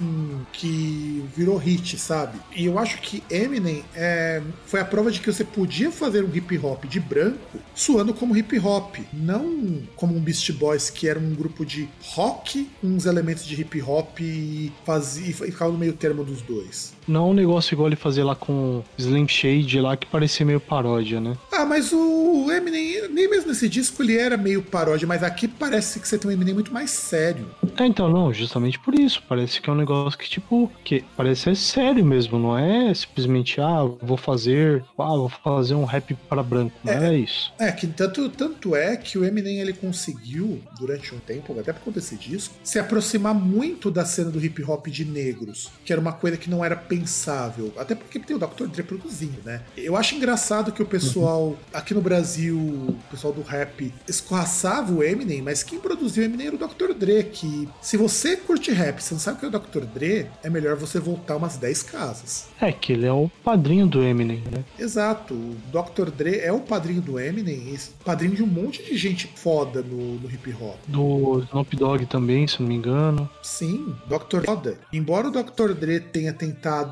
que 0.51 1.23
virou 1.35 1.57
hit, 1.57 1.97
sabe? 1.97 2.39
E 2.55 2.65
eu 2.65 2.79
acho 2.79 2.99
que 2.99 3.23
Eminem 3.29 3.83
é, 3.95 4.41
foi 4.65 4.79
a 4.79 4.85
prova 4.85 5.11
de 5.11 5.19
que 5.19 5.31
você 5.31 5.43
podia 5.43 5.91
fazer 5.91 6.23
um 6.23 6.35
hip 6.35 6.57
hop 6.57 6.85
de 6.85 6.99
branco 6.99 7.59
suando 7.75 8.13
como 8.13 8.35
hip 8.35 8.57
hop, 8.59 8.97
não 9.13 9.81
como 9.95 10.15
um 10.15 10.19
Beast 10.19 10.51
Boys 10.53 10.89
que 10.89 11.07
era 11.07 11.19
um 11.19 11.33
grupo 11.35 11.65
de 11.65 11.87
rock, 12.01 12.69
uns 12.83 13.05
elementos 13.05 13.45
de 13.45 13.61
hip 13.61 13.81
hop 13.81 14.19
e, 14.19 14.71
fazia, 14.85 15.29
e 15.29 15.33
ficava 15.33 15.71
no 15.71 15.77
meio 15.77 15.93
termo 15.93 16.23
dos 16.23 16.41
dois. 16.41 16.93
Não 17.09 17.31
um 17.31 17.33
negócio 17.33 17.73
igual 17.73 17.89
ele 17.89 17.95
fazia 17.95 18.23
lá 18.23 18.35
com 18.35 18.83
Slim 18.95 19.27
Shade 19.27 19.81
lá 19.81 19.97
que 19.97 20.05
parecia 20.05 20.45
meio 20.45 20.59
paródia, 20.59 21.19
né? 21.19 21.35
Ah, 21.51 21.65
mas 21.65 21.91
o 21.91 22.51
Eminem, 22.51 23.09
nem 23.09 23.27
mesmo 23.27 23.49
nesse 23.49 23.67
disco 23.67 24.03
ele 24.03 24.15
era 24.15 24.37
meio 24.37 24.61
paródia, 24.61 25.07
mas 25.07 25.23
aqui 25.23 25.47
parece 25.47 25.99
que 25.99 26.07
você 26.07 26.19
tem 26.19 26.29
um 26.29 26.33
Eminem 26.33 26.53
muito 26.53 26.71
mais 26.71 26.91
sério. 26.91 27.47
É, 27.77 27.85
então, 27.85 28.09
não, 28.09 28.31
justamente 28.31 28.77
por 28.77 28.93
isso. 28.93 29.23
Parece 29.27 29.59
que 29.59 29.69
é 29.69 29.73
um 29.73 29.75
negócio 29.75 30.19
que, 30.19 30.29
tipo, 30.29 30.71
que 30.83 31.03
parece 31.17 31.41
ser 31.41 31.55
sério 31.55 32.05
mesmo, 32.05 32.37
não 32.37 32.55
é 32.55 32.93
simplesmente, 32.93 33.59
ah, 33.59 33.83
vou 34.01 34.17
fazer, 34.17 34.83
ah, 34.97 35.15
vou 35.15 35.29
fazer 35.29 35.73
um 35.73 35.85
rap 35.85 36.13
para 36.29 36.43
branco. 36.43 36.75
Não 36.83 36.93
é, 36.93 37.15
é 37.15 37.17
isso. 37.17 37.51
É, 37.57 37.71
que 37.71 37.87
tanto, 37.87 38.29
tanto 38.29 38.75
é 38.75 38.95
que 38.95 39.17
o 39.17 39.25
Eminem 39.25 39.59
ele 39.59 39.73
conseguiu, 39.73 40.61
durante 40.79 41.15
um 41.15 41.19
tempo, 41.19 41.59
até 41.59 41.73
por 41.73 41.81
conta 41.81 41.99
desse 41.99 42.15
disco, 42.15 42.53
se 42.63 42.77
aproximar 42.77 43.33
muito 43.33 43.89
da 43.89 44.05
cena 44.05 44.29
do 44.29 44.43
hip 44.43 44.63
hop 44.63 44.87
de 44.87 45.05
negros, 45.05 45.71
que 45.83 45.91
era 45.91 45.99
uma 45.99 46.13
coisa 46.13 46.37
que 46.37 46.49
não 46.49 46.63
era 46.63 46.75
pensável. 46.99 47.73
Até 47.77 47.95
porque 47.95 48.19
tem 48.19 48.35
o 48.35 48.39
Dr. 48.39 48.67
Dre 48.67 48.83
produzindo, 48.83 49.39
né? 49.45 49.61
Eu 49.77 49.95
acho 49.95 50.15
engraçado 50.15 50.71
que 50.71 50.81
o 50.81 50.85
pessoal, 50.85 51.47
uhum. 51.47 51.57
aqui 51.73 51.93
no 51.93 52.01
Brasil, 52.01 52.57
o 52.57 52.97
pessoal 53.09 53.33
do 53.33 53.41
rap, 53.41 53.93
escorraçava 54.07 54.91
o 54.91 55.03
Eminem, 55.03 55.41
mas 55.41 55.63
quem 55.63 55.79
produziu 55.79 56.23
o 56.23 56.25
Eminem 56.25 56.47
era 56.47 56.55
o 56.55 56.59
Dr. 56.59 56.93
Dre, 56.93 57.23
que 57.23 57.67
se 57.81 57.97
você 57.97 58.35
curte 58.35 58.71
rap, 58.71 58.99
você 58.99 59.13
não 59.13 59.19
sabe 59.19 59.37
o 59.37 59.39
que 59.39 59.45
é 59.45 59.49
o 59.49 59.59
Dr. 59.59 59.85
Dre, 59.85 60.27
é 60.43 60.49
melhor 60.49 60.75
você 60.75 60.99
voltar 60.99 61.37
umas 61.37 61.57
10 61.57 61.83
casas. 61.83 62.47
É, 62.59 62.71
que 62.71 62.93
ele 62.93 63.05
é 63.05 63.13
o 63.13 63.29
padrinho 63.43 63.87
do 63.87 64.01
Eminem, 64.01 64.43
né? 64.51 64.63
Exato. 64.77 65.33
O 65.33 65.55
Dr. 65.71 66.09
Dre 66.11 66.39
é 66.39 66.51
o 66.51 66.59
padrinho 66.59 67.01
do 67.01 67.19
Eminem, 67.19 67.77
padrinho 68.03 68.35
de 68.35 68.43
um 68.43 68.47
monte 68.47 68.83
de 68.83 68.97
gente 68.97 69.27
foda 69.35 69.81
no, 69.81 70.15
no 70.15 70.29
hip 70.29 70.53
hop. 70.59 70.75
Do 70.87 71.43
Snoop 71.49 71.75
Dogg 71.75 72.05
também, 72.05 72.47
se 72.47 72.61
não 72.61 72.67
me 72.67 72.75
engano. 72.75 73.29
Sim, 73.41 73.95
Dr. 74.07 74.43
Foda. 74.45 74.77
Embora 74.91 75.27
o 75.27 75.31
Dr. 75.31 75.73
Dre 75.73 75.99
tenha 75.99 76.33
tentado. 76.33 76.88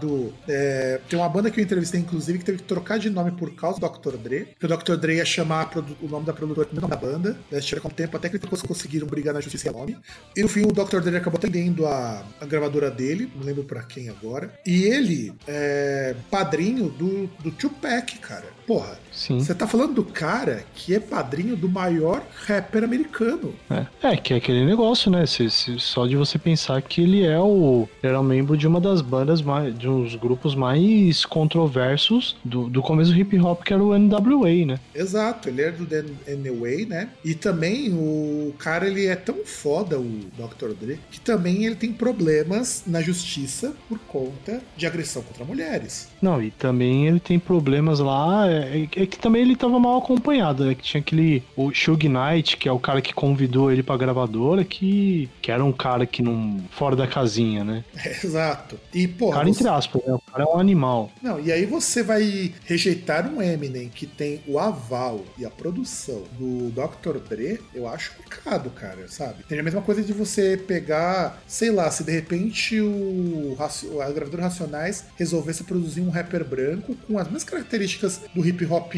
É, 0.48 1.00
tem 1.10 1.18
uma 1.18 1.30
banda 1.30 1.50
que 1.50 1.60
eu 1.60 1.64
entrevistei, 1.64 2.00
inclusive, 2.00 2.40
que 2.40 2.46
teve 2.46 2.58
que 2.60 2.64
trocar 2.64 3.00
de 3.00 3.10
nome 3.10 3.32
por 3.32 3.54
causa 3.56 3.80
do 3.80 3.88
Dr. 3.88 4.18
Dre. 4.18 4.48
Que 4.60 4.66
o 4.66 4.70
Dr. 4.70 4.96
Dre 4.96 5.16
ia 5.16 5.26
chamar 5.26 5.72
o 6.02 6.08
nome 6.08 6.26
da 6.26 6.34
produtora 6.34 6.68
da 6.88 6.96
banda. 6.96 7.38
Né, 7.52 7.60
com 7.82 7.88
o 7.88 7.92
tempo 7.92 8.18
até 8.18 8.30
que 8.30 8.38
eles 8.38 8.62
conseguiram 8.62 9.08
brigar 9.08 9.34
na 9.34 9.42
justiça 9.42 9.72
nome. 9.72 9.98
E 10.36 10.42
no 10.42 10.48
fim 10.48 10.64
o 10.64 10.72
Dr. 10.72 11.00
Dre 11.00 11.18
acabou 11.18 11.38
atendendo 11.38 11.86
a, 11.86 12.26
a 12.40 12.46
gravadora 12.46 12.90
dele, 12.90 13.32
não 13.36 13.44
lembro 13.44 13.64
para 13.64 13.84
quem 13.84 14.10
agora. 14.10 14.52
E 14.66 14.84
ele 14.84 15.34
é 15.48 16.16
padrinho 16.30 16.90
do, 16.90 17.28
do 17.42 17.52
Tupac, 17.52 18.18
cara. 18.20 18.46
Porra, 18.66 19.00
você 19.18 19.56
tá 19.56 19.66
falando 19.66 19.96
do 19.96 20.04
cara 20.04 20.64
que 20.76 20.94
é 20.94 21.00
padrinho 21.00 21.56
do 21.56 21.68
maior 21.68 22.24
rapper 22.46 22.84
americano. 22.84 23.54
É, 23.70 24.12
é 24.14 24.18
que 24.18 24.34
é 24.34 24.38
aquele 24.38 24.64
negócio, 24.64 25.10
né? 25.10 25.26
Se, 25.26 25.50
se, 25.50 25.80
só 25.80 26.06
de 26.06 26.16
você 26.16 26.38
pensar 26.38 26.82
que 26.82 27.02
ele 27.02 27.26
é 27.26 27.40
o. 27.40 27.90
Era 28.04 28.20
um 28.20 28.24
membro 28.24 28.56
de 28.56 28.68
uma 28.68 28.80
das 28.80 29.02
bandas 29.02 29.42
mais. 29.42 29.78
de 29.78 29.90
uns 29.90 30.16
grupos 30.16 30.54
mais 30.54 31.26
controversos 31.26 32.38
do, 32.46 32.70
do 32.70 32.82
começo 32.82 33.12
do 33.12 33.18
hip 33.18 33.40
hop, 33.40 33.64
que 33.64 33.74
era 33.74 33.84
o 33.84 33.98
NWA, 33.98 34.66
né? 34.66 34.80
Exato, 34.94 35.50
ele 35.50 35.62
era 35.62 35.72
do 35.72 35.86
NWA, 35.86 36.86
né? 36.88 37.10
E 37.26 37.34
também 37.34 37.92
o 37.94 38.54
cara 38.60 38.88
ele 38.88 39.08
é 39.08 39.16
tão 39.16 39.46
foda, 39.46 40.00
o 40.00 40.22
Dr. 40.38 40.74
Dre, 40.80 41.00
que 41.10 41.20
também 41.20 41.66
ele 41.66 41.76
tem 41.76 41.92
problemas 41.92 42.84
na 42.86 43.02
justiça 43.02 43.74
por 43.90 43.98
conta 44.00 44.62
de 44.76 44.86
agressão 44.86 45.24
contra 45.24 45.44
mulheres. 45.44 46.10
Não, 46.22 46.42
e 46.42 46.52
também 46.52 47.08
ele 47.08 47.20
tem 47.20 47.40
problemas 47.40 48.00
lá. 48.00 48.48
É, 48.48 48.88
é 48.96 49.07
que 49.08 49.18
também 49.18 49.42
ele 49.42 49.56
tava 49.56 49.80
mal 49.80 49.98
acompanhado, 49.98 50.66
né? 50.66 50.76
Que 50.76 50.84
tinha 50.84 51.02
aquele. 51.02 51.44
O 51.56 51.74
Shug 51.74 52.08
Knight, 52.08 52.58
que 52.58 52.68
é 52.68 52.72
o 52.72 52.80
cara 52.80 53.02
que 53.02 53.14
convidou 53.14 53.72
ele 53.72 53.84
pra 53.84 53.98
gravadora, 53.98 54.64
que, 54.64 55.30
que 55.42 55.52
era 55.52 55.64
um 55.64 55.72
cara 55.72 56.06
que 56.06 56.22
não. 56.22 56.60
fora 56.72 56.96
da 56.96 57.08
casinha, 57.08 57.64
né? 57.64 57.84
É, 57.96 58.12
exato. 58.24 58.80
E, 58.94 59.08
pô. 59.08 59.32
Cara, 59.32 59.46
você... 59.46 59.52
entre 59.52 59.68
aspas, 59.68 60.02
né? 60.06 60.18
O 60.38 60.48
cara 60.48 60.50
é 60.52 60.56
um 60.56 60.60
animal. 60.60 61.12
Não, 61.22 61.40
e 61.40 61.52
aí 61.52 61.66
você 61.66 62.04
vai 62.04 62.54
rejeitar 62.66 63.32
um 63.32 63.42
Eminem 63.42 63.90
que 63.90 64.06
tem 64.06 64.42
o 64.48 64.60
aval 64.60 65.24
e 65.38 65.46
a 65.46 65.50
produção 65.50 66.24
do 66.38 66.70
Dr. 66.70 67.18
Dre, 67.20 67.60
eu 67.74 67.88
acho 67.88 68.16
complicado, 68.16 68.70
cara, 68.70 69.08
sabe? 69.08 69.44
Tem 69.44 69.60
a 69.60 69.64
mesma 69.64 69.82
coisa 69.82 70.04
de 70.04 70.14
você 70.14 70.58
pegar, 70.58 71.42
sei 71.48 71.72
lá, 71.72 71.90
se 71.90 72.04
de 72.04 72.12
repente 72.12 72.80
o 72.80 73.58
a 74.02 74.12
gravadora 74.12 74.44
Racionais 74.44 75.06
resolvesse 75.18 75.64
produzir 75.64 76.02
um 76.02 76.10
rapper 76.10 76.44
branco 76.44 76.96
com 77.08 77.18
as 77.18 77.26
mesmas 77.26 77.44
características 77.44 78.22
do 78.34 78.46
hip 78.46 78.66
hop 78.66 78.94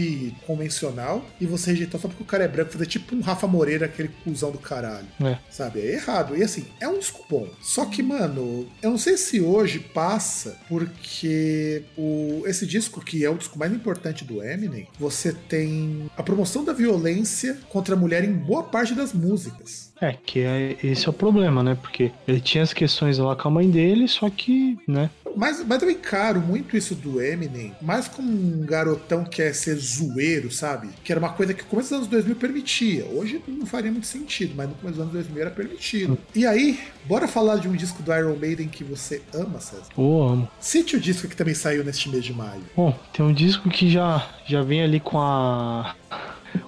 convencional 0.46 1.26
e 1.40 1.46
você 1.46 1.72
rejeitar 1.72 2.00
só 2.00 2.08
porque 2.08 2.24
o 2.24 2.26
cara 2.26 2.44
é 2.44 2.48
branco, 2.48 2.72
fazer 2.72 2.86
tipo 2.86 3.16
um 3.16 3.22
Rafa 3.22 3.48
Moreira, 3.48 3.86
aquele 3.86 4.10
cuzão 4.24 4.52
do 4.52 4.58
caralho. 4.58 5.08
É. 5.22 5.38
Sabe? 5.50 5.80
É 5.80 5.94
errado. 5.94 6.36
E 6.36 6.44
assim, 6.44 6.66
é 6.80 6.88
um 6.88 7.00
disco 7.00 7.26
bom. 7.30 7.48
Só 7.62 7.86
que, 7.86 8.04
mano, 8.04 8.68
eu 8.82 8.92
não 8.92 8.98
sei 8.98 9.18
se 9.18 9.42
hoje 9.42 9.80
passa 9.80 10.58
porque 10.68 11.29
o, 11.98 12.44
esse 12.46 12.66
disco, 12.66 13.02
que 13.02 13.26
é 13.26 13.30
o 13.30 13.38
disco 13.38 13.58
mais 13.58 13.72
importante 13.74 14.24
do 14.24 14.44
Eminem, 14.44 14.88
você 15.00 15.34
tem 15.34 16.10
a 16.18 16.24
promoção 16.24 16.64
da 16.64 16.74
violência 16.74 17.58
contra 17.70 17.96
a 17.96 17.98
mulher 17.98 18.24
em 18.24 18.34
boa 18.34 18.64
parte 18.64 18.94
das 18.94 19.14
músicas. 19.14 19.89
É, 20.02 20.14
que 20.14 20.40
é, 20.40 20.78
esse 20.84 21.08
é 21.08 21.10
o 21.10 21.14
problema, 21.14 21.62
né? 21.62 21.78
Porque 21.80 22.12
ele 22.28 22.40
tinha 22.40 22.64
as 22.64 22.74
questões 22.74 23.18
lá 23.18 23.36
com 23.36 23.48
a 23.48 23.52
mãe 23.52 23.70
dele, 23.70 24.08
só 24.08 24.30
que, 24.30 24.78
né? 24.88 25.10
Mas, 25.36 25.64
mas 25.66 25.82
eu 25.82 25.90
encaro 25.90 26.40
muito 26.40 26.76
isso 26.76 26.96
do 26.96 27.22
Eminem, 27.22 27.74
mais 27.82 28.08
como 28.08 28.30
um 28.30 28.66
garotão 28.66 29.24
que 29.24 29.38
quer 29.38 29.54
ser 29.54 29.76
zoeiro, 29.76 30.52
sabe? 30.52 30.90
Que 31.04 31.12
era 31.12 31.20
uma 31.20 31.30
coisa 31.30 31.54
que 31.54 31.64
no 31.64 31.70
começo 31.70 31.90
dos 31.90 31.98
anos 31.98 32.08
2000 32.08 32.36
permitia. 32.36 33.06
Hoje 33.06 33.42
não 33.48 33.66
faria 33.66 33.92
muito 33.92 34.08
sentido, 34.08 34.54
mas 34.56 34.68
no 34.70 34.76
começo 34.76 34.98
dos 34.98 35.02
anos 35.02 35.14
2000 35.14 35.42
era 35.42 35.52
permitido. 35.52 36.14
Hum. 36.14 36.18
E 36.36 36.46
aí, 36.46 36.80
bora 37.06 37.28
falar 37.28 37.58
de 37.58 37.68
um 37.68 37.74
disco 37.74 38.02
do 38.02 38.14
Iron 38.14 38.36
Maiden 38.36 38.68
que 38.68 38.84
você 38.84 39.22
ama, 39.34 39.60
César? 39.60 39.86
Oh, 39.96 40.24
amo. 40.24 40.50
Cite 40.60 40.96
o 40.96 41.00
disco 41.00 41.28
que 41.28 41.36
também 41.36 41.54
saiu 41.54 41.84
neste 41.84 42.10
mês 42.10 42.24
de 42.24 42.34
maio. 42.34 42.64
Bom, 42.76 42.98
tem 43.14 43.26
um 43.26 43.34
disco 43.34 43.70
que 43.70 43.90
já, 43.90 44.28
já 44.46 44.62
vem 44.62 44.82
ali 44.82 45.00
com 45.00 45.20
a 45.20 45.96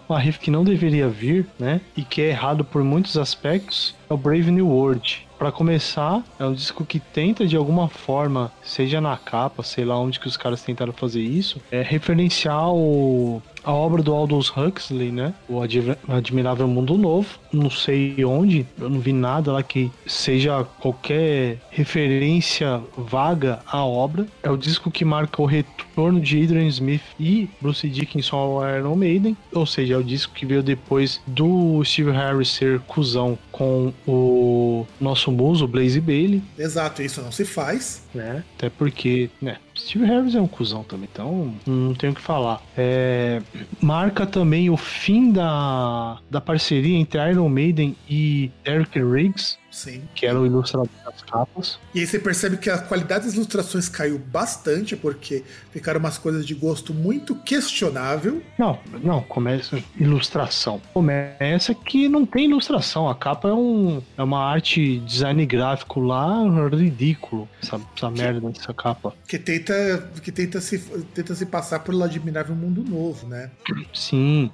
uma 0.07 0.19
riff 0.19 0.39
que 0.39 0.51
não 0.51 0.63
deveria 0.63 1.07
vir, 1.07 1.45
né? 1.57 1.81
E 1.95 2.03
que 2.03 2.21
é 2.21 2.29
errado 2.29 2.63
por 2.63 2.83
muitos 2.83 3.17
aspectos, 3.17 3.95
é 4.09 4.13
o 4.13 4.17
Brave 4.17 4.51
New 4.51 4.67
World. 4.67 5.27
Para 5.39 5.51
começar, 5.51 6.23
é 6.37 6.45
um 6.45 6.53
disco 6.53 6.85
que 6.85 6.99
tenta 6.99 7.47
de 7.47 7.55
alguma 7.57 7.87
forma, 7.87 8.51
seja 8.61 9.01
na 9.01 9.17
capa, 9.17 9.63
sei 9.63 9.83
lá 9.83 9.99
onde 9.99 10.19
que 10.19 10.27
os 10.27 10.37
caras 10.37 10.61
tentaram 10.61 10.93
fazer 10.93 11.21
isso, 11.21 11.59
é 11.71 11.81
referenciar 11.81 12.69
o, 12.71 13.41
a 13.63 13.71
obra 13.71 14.01
do 14.01 14.13
Aldous 14.13 14.51
Huxley, 14.55 15.11
né? 15.11 15.33
O 15.47 15.61
Admirável 16.07 16.67
Mundo 16.67 16.97
Novo. 16.97 17.39
Não 17.51 17.69
sei 17.69 18.23
onde, 18.23 18.65
eu 18.79 18.89
não 18.89 18.99
vi 18.99 19.13
nada 19.13 19.51
lá 19.51 19.63
que 19.63 19.91
seja 20.05 20.63
qualquer 20.79 21.59
referência 21.69 22.81
vaga 22.97 23.59
à 23.65 23.83
obra. 23.83 24.25
É 24.41 24.49
o 24.49 24.57
disco 24.57 24.89
que 24.89 25.03
marca 25.03 25.41
o 25.41 25.45
retorno 25.45 26.19
de 26.19 26.43
Adrian 26.43 26.67
Smith 26.67 27.01
e 27.19 27.49
Bruce 27.61 27.87
Dickinson 27.87 28.37
ao 28.37 28.77
Iron 28.77 28.95
Maiden, 28.95 29.37
ou 29.51 29.65
seja, 29.65 29.95
é 29.95 29.97
o 29.97 30.03
disco 30.03 30.33
que 30.33 30.45
veio 30.45 30.63
depois 30.63 31.19
do 31.27 31.83
Steve 31.83 32.11
Harris 32.11 32.49
ser 32.49 32.79
cuzão 32.81 33.37
com 33.51 33.93
o 34.07 34.85
nosso 34.99 35.31
muso, 35.31 35.67
Blaze 35.67 35.99
Bailey. 35.99 36.41
Exato, 36.57 37.01
isso 37.01 37.21
não 37.21 37.31
se 37.31 37.45
faz. 37.45 38.03
Né? 38.13 38.43
Até 38.57 38.69
porque, 38.69 39.29
né, 39.41 39.57
Steve 39.85 40.05
Harris 40.05 40.35
é 40.35 40.41
um 40.41 40.47
cuzão 40.47 40.83
também, 40.83 41.09
então 41.11 41.53
não 41.65 41.93
tenho 41.93 42.13
o 42.13 42.15
que 42.15 42.21
falar. 42.21 42.61
É, 42.77 43.41
marca 43.81 44.25
também 44.25 44.69
o 44.69 44.77
fim 44.77 45.31
da, 45.31 46.19
da 46.29 46.39
parceria 46.39 46.97
entre 46.97 47.19
Iron 47.29 47.49
Maiden 47.49 47.95
e 48.09 48.51
Eric 48.65 48.99
Riggs, 48.99 49.57
Sim. 49.71 50.03
Que 50.13 50.25
era 50.25 50.39
o 50.39 50.45
ilustrador 50.45 50.89
das 51.05 51.21
capas. 51.23 51.79
E 51.95 52.01
aí 52.01 52.05
você 52.05 52.19
percebe 52.19 52.57
que 52.57 52.69
a 52.69 52.77
qualidade 52.77 53.25
das 53.25 53.35
ilustrações 53.35 53.87
caiu 53.87 54.19
bastante, 54.19 54.95
porque 54.95 55.43
ficaram 55.71 55.99
umas 55.99 56.17
coisas 56.17 56.45
de 56.45 56.53
gosto 56.53 56.93
muito 56.93 57.33
questionável. 57.35 58.43
Não, 58.59 58.77
não, 59.01 59.21
começa 59.21 59.81
ilustração. 59.97 60.81
Começa 60.93 61.73
que 61.73 62.09
não 62.09 62.25
tem 62.25 62.45
ilustração. 62.45 63.09
A 63.09 63.15
capa 63.15 63.47
é, 63.47 63.53
um, 63.53 64.01
é 64.17 64.23
uma 64.23 64.43
arte 64.43 64.99
design 64.99 65.45
gráfico 65.45 66.01
lá 66.01 66.43
ridículo. 66.69 67.47
Essa, 67.61 67.75
essa 67.95 68.11
que, 68.11 68.21
merda 68.21 68.49
dessa 68.49 68.73
capa. 68.73 69.13
Que 69.27 69.39
tenta, 69.39 70.09
que 70.21 70.31
tenta, 70.31 70.59
se, 70.59 70.79
tenta 71.13 71.33
se 71.33 71.45
passar 71.45 71.79
por 71.79 72.01
Admirável 72.03 72.55
Mundo 72.55 72.83
Novo, 72.83 73.27
né? 73.27 73.51
Sim. 73.93 74.51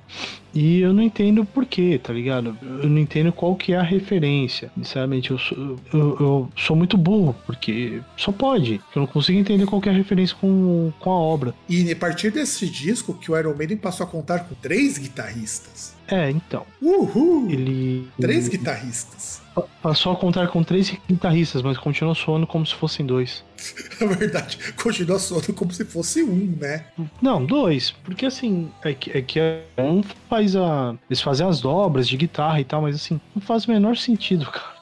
E 0.53 0.81
eu 0.81 0.93
não 0.93 1.03
entendo 1.03 1.45
por 1.45 1.65
quê, 1.65 1.99
tá 2.01 2.11
ligado? 2.13 2.57
Eu 2.61 2.89
não 2.89 2.99
entendo 2.99 3.31
qual 3.31 3.55
que 3.55 3.73
é 3.73 3.77
a 3.77 3.83
referência. 3.83 4.71
Sinceramente, 4.75 5.31
eu 5.31 5.37
sou, 5.37 5.57
eu, 5.93 6.17
eu 6.19 6.49
sou 6.55 6.75
muito 6.75 6.97
burro, 6.97 7.35
porque 7.45 8.01
só 8.15 8.31
pode. 8.31 8.81
Eu 8.95 9.01
não 9.01 9.07
consigo 9.07 9.37
entender 9.37 9.65
qual 9.65 9.81
que 9.81 9.89
é 9.89 9.91
a 9.91 9.95
referência 9.95 10.35
com, 10.39 10.91
com 10.99 11.11
a 11.11 11.15
obra. 11.15 11.53
E 11.69 11.91
a 11.91 11.95
partir 11.95 12.31
desse 12.31 12.67
disco 12.67 13.13
que 13.13 13.31
o 13.31 13.37
Iron 13.37 13.55
Maiden 13.55 13.77
passou 13.77 14.05
a 14.05 14.09
contar 14.09 14.39
com 14.39 14.55
três 14.55 14.97
guitarristas. 14.97 15.95
É, 16.07 16.29
então. 16.29 16.65
Uhul! 16.81 17.49
Ele. 17.49 18.07
Três 18.19 18.47
guitarristas. 18.47 19.41
Passou 19.81 20.11
a 20.11 20.15
contar 20.15 20.47
com 20.47 20.63
três 20.63 20.93
guitarristas, 21.09 21.61
mas 21.61 21.77
continua 21.77 22.13
soando 22.13 22.45
como 22.45 22.65
se 22.65 22.75
fossem 22.75 23.05
dois. 23.05 23.43
Na 23.99 24.07
verdade, 24.07 24.57
continua 24.73 25.19
soando 25.19 25.53
como 25.53 25.71
se 25.71 25.85
fosse 25.85 26.23
um, 26.23 26.55
né? 26.59 26.85
Não, 27.21 27.45
dois. 27.45 27.91
Porque 27.91 28.25
assim, 28.25 28.69
é 28.83 28.93
que, 28.93 29.17
é 29.17 29.21
que 29.21 29.39
um 29.77 30.03
faz 30.29 30.55
a. 30.55 30.95
Eles 31.09 31.21
fazem 31.21 31.47
as 31.47 31.61
dobras 31.61 32.07
de 32.07 32.17
guitarra 32.17 32.59
e 32.59 32.65
tal, 32.65 32.81
mas 32.81 32.95
assim, 32.95 33.19
não 33.35 33.41
faz 33.41 33.65
o 33.65 33.71
menor 33.71 33.97
sentido, 33.97 34.45
cara. 34.51 34.77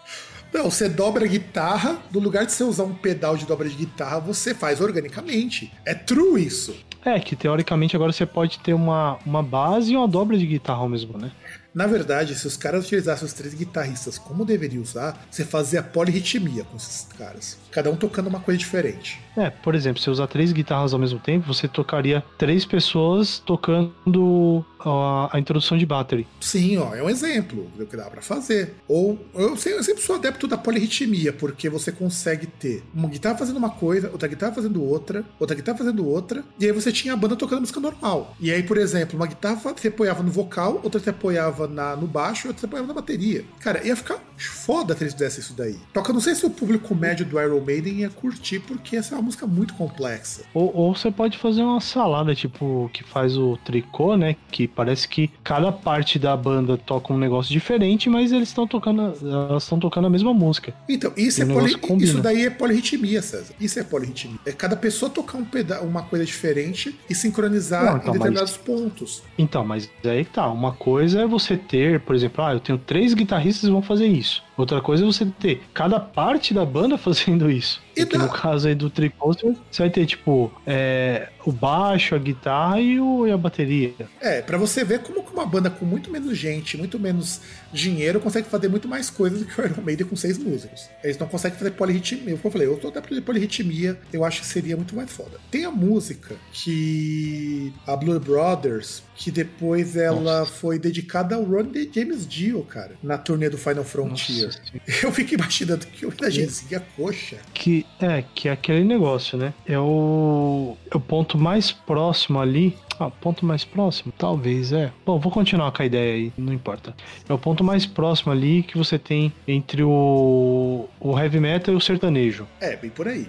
Não, 0.54 0.72
você 0.72 0.88
dobra 0.88 1.26
a 1.26 1.28
guitarra, 1.28 1.98
no 2.14 2.20
lugar 2.22 2.46
de 2.46 2.54
você 2.54 2.64
usar 2.64 2.86
um 2.86 2.96
pedal 2.96 3.36
de 3.36 3.46
dobra 3.46 3.68
de 3.68 3.76
guitarra, 3.76 4.22
você 4.22 4.56
faz 4.56 4.80
organicamente. 4.80 5.70
É 5.84 5.94
true 5.94 6.46
isso. 6.46 6.74
É, 7.04 7.20
que 7.20 7.36
teoricamente 7.36 7.96
agora 7.96 8.14
você 8.14 8.26
pode 8.26 8.58
ter 8.60 8.74
uma, 8.74 9.20
uma 9.26 9.44
base 9.44 9.92
e 9.92 9.98
uma 9.98 10.08
dobra 10.08 10.38
de 10.38 10.48
guitarra 10.48 10.80
ao 10.80 10.90
mesmo, 10.90 11.18
né? 11.18 11.32
Na 11.76 11.88
verdade, 11.88 12.36
se 12.36 12.48
os 12.48 12.56
caras 12.56 12.86
utilizassem 12.86 13.26
os 13.26 13.34
três 13.34 13.54
guitarristas 13.54 14.18
como 14.18 14.46
deveria 14.46 14.80
usar, 14.80 15.28
você 15.30 15.44
fazia 15.44 15.84
polirritmia 15.84 16.64
com 16.64 16.78
esses 16.78 17.06
caras. 17.18 17.58
Cada 17.76 17.92
um 17.92 17.98
tocando 17.98 18.28
uma 18.28 18.40
coisa 18.40 18.58
diferente. 18.58 19.20
É, 19.36 19.50
por 19.50 19.76
exemplo, 19.76 20.02
se 20.02 20.10
usar 20.10 20.28
três 20.28 20.54
guitarras 20.54 20.94
ao 20.94 21.00
mesmo 21.00 21.20
tempo, 21.20 21.46
você 21.46 21.68
tocaria 21.68 22.24
três 22.38 22.64
pessoas 22.64 23.38
tocando 23.38 24.64
a, 24.80 25.36
a 25.36 25.40
introdução 25.42 25.78
de 25.78 25.86
battery. 25.86 26.26
Sim, 26.40 26.78
ó, 26.78 26.96
é 26.96 27.04
um 27.04 27.10
exemplo 27.10 27.70
do 27.78 27.86
que 27.86 27.98
dá 27.98 28.06
para 28.06 28.22
fazer. 28.22 28.76
Ou 28.88 29.20
eu, 29.34 29.50
eu, 29.50 29.84
sempre 29.84 30.02
sou 30.02 30.16
adepto 30.16 30.48
da 30.48 30.58
polirritmia, 30.58 31.34
porque 31.34 31.70
você 31.70 31.92
consegue 31.92 32.48
ter 32.48 32.82
uma 32.94 33.10
guitarra 33.10 33.38
fazendo 33.38 33.58
uma 33.58 33.72
coisa, 33.72 34.10
outra 34.10 34.30
guitarra 34.30 34.54
fazendo 34.54 34.82
outra, 34.82 35.26
outra 35.38 35.54
guitarra 35.54 35.78
fazendo 35.78 36.08
outra, 36.08 36.46
e 36.58 36.66
aí 36.66 36.72
você 36.72 36.94
tinha 36.94 37.14
a 37.14 37.18
banda 37.18 37.36
tocando 37.36 37.60
música 37.60 37.82
normal. 37.82 38.38
E 38.40 38.54
aí, 38.54 38.64
por 38.64 38.78
exemplo, 38.78 39.18
uma 39.18 39.28
guitarra 39.28 39.56
você 39.76 39.90
apoiava 39.90 40.24
no 40.24 40.32
vocal, 40.32 40.80
outra 40.82 40.98
você 40.98 41.10
apoiava 41.10 41.68
na, 41.68 41.94
no 41.98 42.08
baixo, 42.08 42.48
outra 42.48 42.62
você 42.62 42.68
apoiava 42.68 42.88
na 42.88 42.94
bateria. 42.94 43.44
Cara, 43.60 43.86
ia 43.86 43.98
ficar 43.98 44.24
foda 44.44 44.96
se 44.96 45.04
eles 45.04 45.14
fizessem 45.14 45.40
isso 45.42 45.54
daí. 45.54 45.78
Toca, 45.94 46.12
não 46.12 46.20
sei 46.20 46.36
se 46.36 46.46
o 46.46 46.50
público 46.50 46.94
médio 46.96 47.26
do 47.26 47.40
Iron 47.40 47.62
Maiden 47.62 47.94
ia 48.00 48.10
curtir, 48.10 48.60
porque 48.60 48.96
essa 48.98 49.16
é 49.16 49.18
uma 49.18 49.24
música 49.24 49.48
muito 49.48 49.74
complexa. 49.74 50.44
Ou, 50.54 50.76
ou 50.76 50.96
você 50.96 51.12
pode 51.12 51.38
fazer 51.38 51.62
uma 51.62 51.82
salada, 51.82 52.36
tipo, 52.36 52.90
que 52.94 53.04
faz 53.04 53.38
o 53.38 53.58
tricô, 53.64 54.16
né? 54.16 54.36
Que 54.52 54.68
parece 54.68 55.08
que 55.08 55.30
cada 55.44 55.72
parte 55.72 56.20
da 56.20 56.36
banda 56.36 56.78
toca 56.78 57.14
um 57.14 57.18
negócio 57.18 57.52
diferente, 57.52 58.10
mas 58.10 58.32
eles 58.32 58.50
estão 58.50 58.68
tocando, 58.68 59.14
elas 59.22 59.64
estão 59.64 59.80
tocando 59.80 60.08
a 60.08 60.10
mesma 60.10 60.34
música. 60.34 60.74
Então, 60.88 61.12
isso, 61.16 61.42
é 61.42 61.46
poli, 61.46 61.76
isso 62.04 62.22
daí 62.22 62.46
é 62.46 62.50
polirritmia, 62.50 63.22
César. 63.22 63.54
Isso 63.60 63.80
é 63.80 63.84
polirritmia. 63.84 64.40
É 64.46 64.52
cada 64.52 64.76
pessoa 64.76 65.10
tocar 65.10 65.38
um 65.38 65.46
peda 65.46 65.82
uma 65.82 66.04
coisa 66.04 66.26
diferente 66.26 66.98
e 67.10 67.16
sincronizar 67.16 67.86
Não, 67.86 67.98
então, 67.98 68.10
em 68.10 68.18
determinados 68.18 68.58
mas... 68.58 68.66
pontos. 68.66 69.24
Então, 69.38 69.66
mas 69.66 69.90
aí 70.04 70.26
que 70.26 70.32
tá. 70.32 70.50
Uma 70.50 70.74
coisa 70.74 71.22
é 71.22 71.28
você 71.28 71.58
ter, 71.58 72.00
por 72.02 72.16
exemplo, 72.16 72.44
ah, 72.44 72.54
eu 72.54 72.60
tenho 72.60 72.78
três 72.78 73.14
guitarristas 73.14 73.68
que 73.68 73.72
vão 73.72 73.82
fazer 73.82 74.08
isso. 74.08 74.25
peace 74.26 74.45
Outra 74.58 74.82
coisa 74.82 75.04
é 75.04 75.06
você 75.06 75.26
ter 75.26 75.62
cada 75.74 76.00
parte 76.00 76.54
da 76.54 76.66
banda 76.66 76.98
fazendo 77.00 77.50
isso. 77.50 77.82
E 77.96 78.04
no 78.18 78.30
caso 78.30 78.68
aí 78.68 78.76
do 78.76 78.90
Tricoaster, 78.90 79.56
você 79.72 79.84
vai 79.84 79.90
ter, 79.90 80.06
tipo, 80.06 80.52
é, 80.68 81.30
o 81.46 81.52
baixo, 81.52 82.14
a 82.14 82.18
guitarra 82.18 82.82
e, 82.82 83.00
o, 83.00 83.26
e 83.26 83.32
a 83.32 83.38
bateria. 83.38 83.94
É, 84.20 84.42
para 84.42 84.58
você 84.58 84.84
ver 84.84 85.00
como 85.00 85.24
uma 85.36 85.46
banda 85.46 85.70
com 85.70 85.86
muito 85.86 86.10
menos 86.10 86.38
gente, 86.38 86.78
muito 86.78 86.98
menos 86.98 87.42
dinheiro, 87.72 88.20
consegue 88.20 88.48
fazer 88.48 88.68
muito 88.68 88.88
mais 88.88 89.10
coisas 89.10 89.40
do 89.40 89.46
que 89.46 89.60
o 89.60 89.66
Iron 89.66 89.82
Maiden 89.82 90.08
com 90.08 90.16
seis 90.16 90.38
músicos. 90.38 90.90
Eles 91.04 91.18
não 91.18 91.28
conseguem 91.28 91.58
fazer 91.58 91.72
polirritmia. 91.72 92.36
Como 92.38 92.48
eu 92.48 92.52
falei, 92.52 92.68
eu 92.68 92.78
tô 92.78 92.88
até 92.88 93.02
pra 93.02 93.22
polirritmia, 93.22 94.00
eu 94.12 94.24
acho 94.24 94.42
que 94.42 94.48
seria 94.48 94.76
muito 94.76 94.96
mais 94.96 95.12
foda. 95.12 95.40
Tem 95.52 95.66
a 95.66 95.72
música 95.72 96.36
que 96.52 97.74
a 97.86 97.96
Blue 97.96 98.20
Brothers, 98.20 99.04
que 99.16 99.30
depois 99.30 99.96
ela 99.96 100.40
Nossa. 100.40 100.52
foi 100.52 100.80
dedicada 100.80 101.36
ao 101.36 101.44
Ron 101.44 101.64
de 101.64 101.90
James 101.94 102.28
Dio, 102.28 102.64
cara, 102.64 102.96
na 103.04 103.18
turnê 103.18 103.50
do 103.50 103.58
Final 103.58 103.84
Frontier. 103.84 104.45
Nossa, 104.45 104.45
eu 105.04 105.12
fiquei 105.12 105.38
imaginando 105.38 105.86
que 105.88 106.06
a 106.24 106.30
gente 106.30 106.80
coxa. 106.96 107.38
Que 107.54 107.86
é, 108.00 108.24
que 108.34 108.50
é 108.50 108.52
aquele 108.52 108.84
negócio, 108.84 109.38
né? 109.38 109.54
É 109.66 109.80
o, 109.80 110.78
é 110.90 110.98
o 110.98 111.00
ponto 111.00 111.38
mais 111.38 111.72
próximo 111.72 112.40
ali. 112.40 112.78
Ah, 113.00 113.10
ponto 113.10 113.46
mais 113.46 113.66
próximo? 113.66 114.14
Talvez, 114.18 114.72
é. 114.72 114.92
Bom, 115.06 115.20
vou 115.20 115.32
continuar 115.32 115.72
com 115.72 115.82
a 115.82 115.86
ideia 115.86 116.16
aí, 116.16 116.34
não 116.38 116.54
importa. 116.54 116.96
É 117.28 117.34
o 117.34 117.38
ponto 117.38 117.64
mais 117.64 117.86
próximo 117.86 118.32
ali 118.32 118.64
que 118.64 118.78
você 118.78 118.98
tem 118.98 119.34
entre 119.46 119.84
o, 119.84 120.88
o 121.00 121.20
heavy 121.20 121.40
metal 121.40 121.74
e 121.74 121.78
o 121.78 121.82
sertanejo. 121.82 122.48
É, 122.62 122.76
bem 122.78 122.90
por 122.90 123.08
aí. 123.08 123.28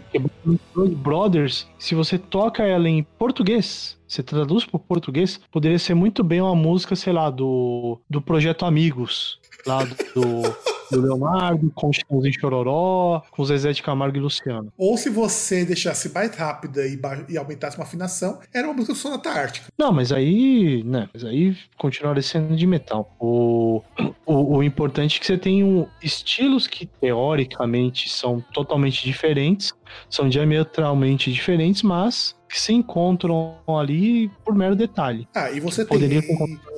Brothers, 0.97 1.67
se 1.79 1.95
você 1.95 2.17
toca 2.17 2.63
ela 2.63 2.89
em 2.89 3.03
português, 3.03 3.97
você 4.07 4.23
traduz 4.23 4.65
para 4.65 4.79
português, 4.79 5.41
poderia 5.51 5.79
ser 5.79 5.95
muito 5.95 6.23
bem 6.23 6.41
uma 6.41 6.55
música, 6.55 6.95
sei 6.95 7.13
lá, 7.13 7.29
do, 7.29 8.01
do 8.09 8.23
Projeto 8.23 8.65
Amigos, 8.65 9.41
lá 9.67 9.85
do 9.85 9.97
do 10.91 11.01
Leonardo, 11.01 11.71
com 11.75 11.89
o 11.89 11.93
Chitãozinho 11.93 12.41
Chororó, 12.41 13.23
com 13.31 13.43
o 13.43 13.47
Zezé 13.47 13.73
de 13.73 13.83
Camargo 13.83 14.17
e 14.17 14.21
Luciano. 14.21 14.73
Ou 14.77 14.97
se 14.97 15.11
você 15.11 15.65
deixasse 15.65 16.13
mais 16.13 16.35
rápida 16.35 16.87
e, 16.87 16.99
e 17.29 17.37
aumentasse 17.37 17.77
uma 17.77 17.85
afinação, 17.85 18.39
era 18.53 18.67
uma 18.67 18.75
música 18.75 18.93
do 18.93 18.99
Sonata 18.99 19.31
Ártica. 19.31 19.67
Não, 19.79 19.93
mas 19.93 20.13
aí, 20.13 20.83
né, 20.85 21.09
mas 21.13 21.25
aí 21.25 21.57
continuaria 21.77 22.23
sendo 22.23 22.57
de 22.57 22.67
metal. 22.67 23.15
O, 23.19 23.83
o, 24.25 24.57
o 24.57 24.63
importante 24.63 25.17
é 25.17 25.21
que 25.21 25.27
você 25.27 25.39
tem 25.39 25.65
um, 25.65 25.87
estilos 26.03 26.67
que 26.67 26.87
teoricamente 26.87 28.09
são 28.09 28.41
totalmente 28.53 29.05
diferentes, 29.05 29.73
são 30.11 30.29
diametralmente 30.29 31.33
diferentes, 31.33 31.83
mas 31.83 32.35
que 32.57 32.61
se 32.63 32.73
encontram 32.73 33.59
ali 33.69 34.31
por 34.43 34.55
mero 34.55 34.75
detalhe. 34.75 35.29
Ah, 35.35 35.51
e 35.51 35.61
você 35.61 35.85
tem. 35.85 35.99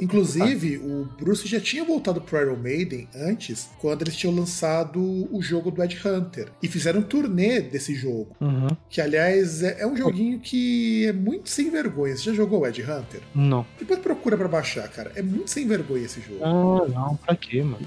Inclusive, 0.02 0.78
o 0.78 1.08
Bruce 1.16 1.46
já 1.46 1.60
tinha 1.60 1.84
voltado 1.84 2.20
pro 2.20 2.40
Iron 2.40 2.56
Maiden 2.56 3.06
antes, 3.14 3.70
quando 3.78 4.02
eles 4.02 4.16
tinham 4.16 4.34
lançado 4.34 5.00
o 5.32 5.40
jogo 5.40 5.70
do 5.70 5.80
Ed 5.80 5.96
Hunter. 6.04 6.48
E 6.60 6.66
fizeram 6.66 6.98
um 6.98 7.04
turnê 7.04 7.60
desse 7.60 7.94
jogo. 7.94 8.34
Uhum. 8.40 8.66
Que, 8.90 9.00
aliás, 9.00 9.62
é, 9.62 9.82
é, 9.82 9.86
um 9.86 9.96
joguinho 9.96 10.40
que 10.40 11.06
é 11.06 11.12
muito 11.12 11.48
sem 11.48 11.70
vergonha. 11.70 12.16
Você 12.16 12.24
já 12.24 12.32
jogou 12.32 12.62
o 12.62 12.66
Ed 12.66 12.82
Hunter? 12.82 13.20
Não. 13.32 13.64
Depois 13.78 14.00
procura 14.00 14.36
pra 14.36 14.48
baixar, 14.48 14.88
cara. 14.88 15.12
É 15.14 15.22
muito 15.22 15.48
sem 15.48 15.64
vergonha 15.68 16.06
esse 16.06 16.20
jogo. 16.20 16.40
Ah, 16.42 16.88
não, 16.88 17.16
pra 17.18 17.36
quê, 17.36 17.62
mano? 17.62 17.86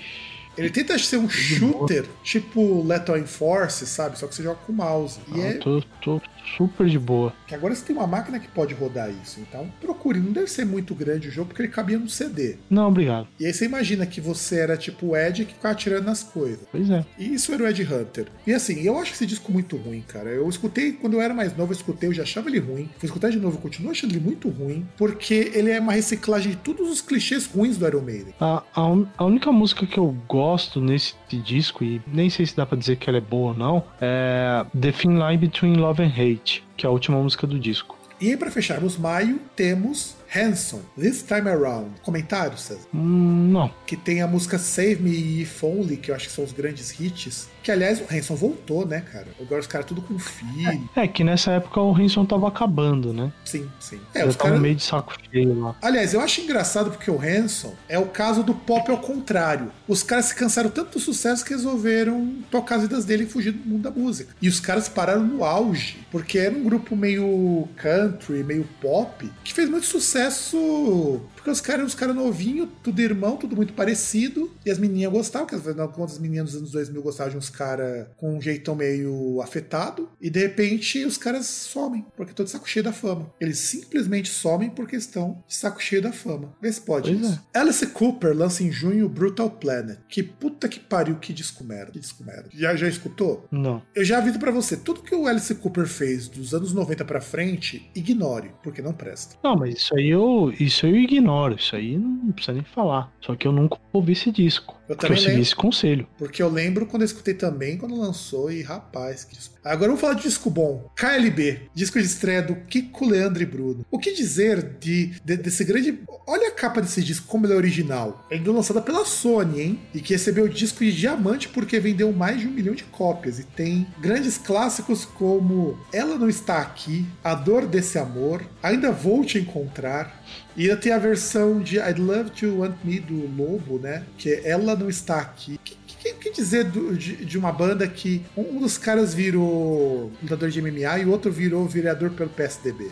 Ele 0.57 0.69
tenta 0.69 0.97
ser 0.97 1.17
um 1.17 1.29
shooter, 1.29 2.05
tipo 2.23 2.83
Lethal 2.85 3.17
Enforce, 3.17 3.85
sabe? 3.87 4.17
Só 4.17 4.27
que 4.27 4.35
você 4.35 4.43
joga 4.43 4.59
com 4.65 4.73
mouse. 4.73 5.19
E 5.33 5.41
ah, 5.41 5.47
é. 5.47 5.53
Tô, 5.53 5.81
tô, 6.01 6.21
super 6.57 6.87
de 6.87 6.99
boa. 6.99 7.33
Que 7.47 7.55
agora 7.55 7.73
você 7.73 7.85
tem 7.85 7.95
uma 7.95 8.07
máquina 8.07 8.39
que 8.39 8.47
pode 8.47 8.73
rodar 8.73 9.09
isso. 9.09 9.39
Então, 9.39 9.71
procure. 9.79 10.19
Não 10.19 10.31
deve 10.31 10.47
ser 10.47 10.65
muito 10.65 10.93
grande 10.93 11.29
o 11.29 11.31
jogo, 11.31 11.47
porque 11.49 11.61
ele 11.61 11.71
cabia 11.71 11.97
no 11.97 12.09
CD. 12.09 12.57
Não, 12.69 12.87
obrigado. 12.87 13.27
E 13.39 13.45
aí 13.45 13.53
você 13.53 13.65
imagina 13.65 14.05
que 14.05 14.19
você 14.19 14.59
era 14.59 14.77
tipo 14.77 15.07
o 15.07 15.17
Ed 15.17 15.45
que 15.45 15.53
ficava 15.53 15.73
atirando 15.73 16.05
nas 16.05 16.23
coisas. 16.23 16.67
Pois 16.71 16.89
é. 16.89 17.05
E 17.17 17.33
isso 17.33 17.53
era 17.53 17.63
o 17.63 17.67
Ed 17.67 17.81
Hunter. 17.83 18.27
E 18.45 18.53
assim, 18.53 18.81
eu 18.81 18.97
acho 18.97 19.13
esse 19.13 19.25
disco 19.25 19.51
muito 19.51 19.77
ruim, 19.77 20.03
cara. 20.05 20.29
Eu 20.29 20.47
escutei, 20.49 20.91
quando 20.93 21.13
eu 21.13 21.21
era 21.21 21.33
mais 21.33 21.55
novo, 21.55 21.71
eu 21.71 21.77
escutei, 21.77 22.09
eu 22.09 22.13
já 22.13 22.23
achava 22.23 22.49
ele 22.49 22.59
ruim. 22.59 22.89
Fui 22.97 23.07
escutar 23.07 23.29
de 23.29 23.39
novo, 23.39 23.57
eu 23.57 23.61
continuo 23.61 23.91
achando 23.91 24.11
ele 24.11 24.19
muito 24.19 24.49
ruim, 24.49 24.85
porque 24.97 25.51
ele 25.53 25.71
é 25.71 25.79
uma 25.79 25.93
reciclagem 25.93 26.51
de 26.51 26.57
todos 26.57 26.89
os 26.89 27.01
clichês 27.01 27.45
ruins 27.45 27.77
do 27.77 27.87
Iron 27.87 28.01
Maiden. 28.01 28.33
A, 28.39 28.63
a, 28.75 28.97
a 29.17 29.25
única 29.25 29.51
música 29.51 29.85
que 29.85 29.97
eu 29.97 30.15
gosto 30.27 30.40
nesse 30.79 31.15
disco, 31.31 31.83
e 31.83 32.01
nem 32.07 32.29
sei 32.29 32.45
se 32.45 32.55
dá 32.55 32.65
pra 32.65 32.77
dizer 32.77 32.97
que 32.97 33.09
ela 33.09 33.17
é 33.17 33.21
boa 33.21 33.51
ou 33.51 33.57
não, 33.57 33.83
é 33.99 34.65
The 34.79 34.91
Thin 34.91 35.17
Line 35.19 35.37
Between 35.37 35.75
Love 35.75 36.03
and 36.03 36.11
Hate 36.11 36.63
que 36.81 36.87
é 36.87 36.89
a 36.89 36.91
última 36.91 37.21
música 37.21 37.45
do 37.45 37.59
disco. 37.59 37.95
E 38.19 38.35
para 38.35 38.49
fecharmos 38.49 38.97
maio, 38.97 39.39
temos 39.55 40.15
Hanson, 40.33 40.79
This 40.97 41.23
Time 41.23 41.49
Around. 41.49 41.99
Comentários, 42.03 42.61
César? 42.61 42.87
Hum, 42.93 43.49
não. 43.51 43.71
Que 43.85 43.97
tem 43.97 44.21
a 44.21 44.27
música 44.27 44.57
Save 44.57 44.95
Me 44.95 45.41
If 45.41 45.61
Only, 45.61 45.97
que 45.97 46.09
eu 46.09 46.15
acho 46.15 46.29
que 46.29 46.33
são 46.33 46.45
os 46.45 46.53
grandes 46.53 46.97
hits. 46.97 47.49
Que, 47.61 47.71
aliás, 47.71 47.99
o 47.99 48.05
Hanson 48.11 48.35
voltou, 48.35 48.85
né, 48.87 49.01
cara? 49.01 49.27
Agora 49.39 49.59
os 49.59 49.67
caras 49.67 49.85
tudo 49.85 50.01
com 50.01 50.17
filho. 50.17 50.89
É, 50.95 51.03
é, 51.03 51.07
que 51.07 51.23
nessa 51.23 51.51
época 51.51 51.81
o 51.81 51.93
Hanson 51.93 52.25
tava 52.25 52.47
acabando, 52.47 53.13
né? 53.13 53.31
Sim, 53.43 53.69
sim. 53.79 53.99
É, 54.13 54.25
os 54.25 54.35
caras... 54.35 54.59
meio 54.59 54.75
de 54.75 54.83
saco 54.83 55.13
cheio 55.31 55.59
lá. 55.59 55.75
Aliás, 55.81 56.13
eu 56.13 56.21
acho 56.21 56.41
engraçado 56.41 56.91
porque 56.91 57.11
o 57.11 57.21
Hanson 57.21 57.75
é 57.89 57.99
o 57.99 58.05
caso 58.05 58.41
do 58.41 58.53
pop 58.53 58.89
ao 58.89 58.97
contrário. 58.99 59.71
Os 59.87 60.01
caras 60.01 60.25
se 60.25 60.35
cansaram 60.35 60.69
tanto 60.69 60.93
do 60.93 60.99
sucesso 60.99 61.43
que 61.43 61.53
resolveram 61.53 62.35
tocar 62.49 62.75
as 62.75 62.83
vidas 62.83 63.05
dele 63.05 63.25
e 63.25 63.27
fugir 63.27 63.51
do 63.51 63.69
mundo 63.69 63.83
da 63.83 63.91
música. 63.91 64.33
E 64.41 64.47
os 64.47 64.59
caras 64.59 64.87
pararam 64.87 65.23
no 65.23 65.43
auge, 65.43 65.99
porque 66.09 66.39
era 66.39 66.55
um 66.55 66.63
grupo 66.63 66.95
meio 66.95 67.67
country, 67.75 68.43
meio 68.43 68.67
pop, 68.81 69.29
que 69.43 69.53
fez 69.53 69.69
muito 69.69 69.85
sucesso 69.85 70.20
sucesso 70.29 71.19
porque 71.41 71.49
os 71.49 71.59
caras 71.59 71.87
os 71.87 71.95
cara 71.95 72.13
novinhos, 72.13 72.69
tudo 72.83 73.01
irmão, 73.01 73.35
tudo 73.35 73.55
muito 73.55 73.73
parecido. 73.73 74.51
E 74.63 74.69
as 74.69 74.77
menininhas 74.77 75.11
gostavam, 75.11 75.47
porque 75.47 75.69
afinal 75.69 75.87
de 75.87 75.93
contas 75.95 76.13
as 76.13 76.19
meninas 76.19 76.51
dos 76.51 76.59
anos 76.59 76.71
2000 76.71 77.01
gostavam 77.01 77.31
de 77.31 77.37
uns 77.37 77.49
caras 77.49 78.07
com 78.15 78.37
um 78.37 78.41
jeitão 78.41 78.75
meio 78.75 79.41
afetado. 79.41 80.07
E 80.21 80.29
de 80.29 80.39
repente 80.39 81.03
os 81.03 81.17
caras 81.17 81.47
somem, 81.47 82.05
porque 82.15 82.31
estão 82.31 82.45
de 82.45 82.51
saco 82.51 82.69
cheio 82.69 82.85
da 82.85 82.93
fama. 82.93 83.33
Eles 83.39 83.57
simplesmente 83.57 84.29
somem 84.29 84.69
porque 84.69 84.95
estão 84.95 85.43
de 85.47 85.55
saco 85.55 85.81
cheio 85.81 86.01
da 86.01 86.11
fama. 86.11 86.53
Vê 86.61 86.71
se 86.71 86.81
pode 86.81 87.09
pois 87.09 87.21
isso. 87.21 87.43
É. 87.53 87.59
Alice 87.59 87.87
Cooper 87.87 88.37
lança 88.37 88.63
em 88.63 88.71
junho 88.71 89.09
Brutal 89.09 89.49
Planet. 89.49 89.97
Que 90.07 90.21
puta 90.21 90.69
que 90.69 90.79
pariu, 90.79 91.15
que 91.15 91.33
disco 91.33 91.63
merda. 91.63 91.91
Que 91.91 91.99
disco 91.99 92.23
merda. 92.23 92.49
Já, 92.53 92.75
já 92.75 92.87
escutou? 92.87 93.47
Não. 93.49 93.81
Eu 93.95 94.05
já 94.05 94.19
aviso 94.19 94.37
para 94.37 94.51
você, 94.51 94.77
tudo 94.77 95.01
que 95.01 95.15
o 95.15 95.25
Alice 95.25 95.53
Cooper 95.55 95.87
fez 95.87 96.27
dos 96.27 96.53
anos 96.53 96.71
90 96.71 97.03
para 97.03 97.19
frente, 97.19 97.89
ignore, 97.95 98.51
porque 98.61 98.81
não 98.81 98.93
presta. 98.93 99.35
Não, 99.43 99.55
mas 99.55 99.75
isso 99.75 99.95
aí 99.95 100.09
eu, 100.09 100.53
isso 100.59 100.85
eu 100.85 100.95
ignoro 100.95 101.30
ignoro, 101.31 101.55
isso 101.55 101.75
aí 101.75 101.97
não 101.97 102.31
precisa 102.31 102.53
nem 102.53 102.63
falar. 102.63 103.11
Só 103.21 103.35
que 103.35 103.47
eu 103.47 103.51
nunca 103.51 103.79
ouvi 103.93 104.11
esse 104.11 104.31
disco. 104.31 104.75
Eu 104.91 104.97
Que 104.97 105.05
eu 105.05 105.09
também 105.09 105.17
segui 105.17 105.27
lembro. 105.31 105.41
esse 105.43 105.55
conselho. 105.55 106.07
Porque 106.17 106.41
eu 106.43 106.49
lembro 106.49 106.85
quando 106.85 107.01
eu 107.03 107.05
escutei 107.05 107.33
também, 107.33 107.77
quando 107.77 107.95
lançou, 107.99 108.51
e 108.51 108.61
rapaz, 108.61 109.23
que 109.23 109.35
disco. 109.35 109.55
Agora 109.63 109.87
vamos 109.89 110.01
falar 110.01 110.13
de 110.15 110.23
disco 110.23 110.49
bom. 110.49 110.89
KLB, 110.95 111.69
disco 111.73 111.99
de 111.99 112.05
estreia 112.05 112.41
do 112.41 112.55
Kiko, 112.55 113.05
Leandro 113.07 113.43
e 113.43 113.45
Bruno. 113.45 113.85
O 113.91 113.99
que 113.99 114.11
dizer 114.11 114.61
de, 114.79 115.11
de- 115.23 115.37
desse 115.37 115.63
grande. 115.63 115.99
Olha 116.27 116.47
a 116.47 116.51
capa 116.51 116.81
desse 116.81 117.03
disco, 117.03 117.27
como 117.27 117.45
ele 117.45 117.53
é 117.53 117.55
original. 117.57 118.25
Ainda 118.31 118.51
lançada 118.51 118.81
pela 118.81 119.05
Sony, 119.05 119.61
hein? 119.61 119.79
E 119.93 119.99
que 120.01 120.13
recebeu 120.13 120.45
o 120.45 120.49
disco 120.49 120.83
de 120.83 120.91
diamante 120.91 121.47
porque 121.49 121.79
vendeu 121.79 122.11
mais 122.11 122.39
de 122.39 122.47
um 122.47 122.51
milhão 122.51 122.73
de 122.73 122.83
cópias. 122.85 123.37
E 123.39 123.43
tem 123.43 123.85
grandes 123.99 124.37
clássicos 124.37 125.05
como 125.05 125.77
Ela 125.93 126.17
Não 126.17 126.27
Está 126.29 126.59
Aqui, 126.59 127.05
A 127.23 127.35
Dor 127.35 127.67
Desse 127.67 127.99
Amor, 127.99 128.43
Ainda 128.63 128.91
Vou 128.91 129.23
Te 129.23 129.37
Encontrar. 129.37 130.21
E 130.57 130.63
ainda 130.63 130.77
tem 130.77 130.91
a 130.91 130.97
versão 130.97 131.59
de 131.61 131.77
I'd 131.77 131.99
Love 131.99 132.29
to 132.31 132.57
Want 132.59 132.75
Me 132.83 132.99
do 132.99 133.27
Lobo, 133.37 133.77
né? 133.79 134.03
Que 134.17 134.29
é 134.31 134.49
Ela 134.49 134.75
Não 134.81 134.89
Está 134.89 135.19
Aqui. 135.19 135.59
Que, 135.63 136.13
que, 136.13 136.31
dizer 136.31 136.63
do- 136.65 136.97
de, 136.97 137.23
de 137.25 137.37
uma 137.37 137.51
banda 137.51 137.87
que 137.87 138.23
um 138.35 138.59
dos 138.59 138.77
caras 138.77 139.13
virou 139.13 140.11
lutador 140.21 140.49
de 140.49 140.61
MMA 140.61 140.99
e 140.99 141.05
o 141.05 141.11
outro 141.11 141.31
virou 141.31 141.67
vereador 141.67 142.09
pelo 142.11 142.29
PSDB? 142.29 142.89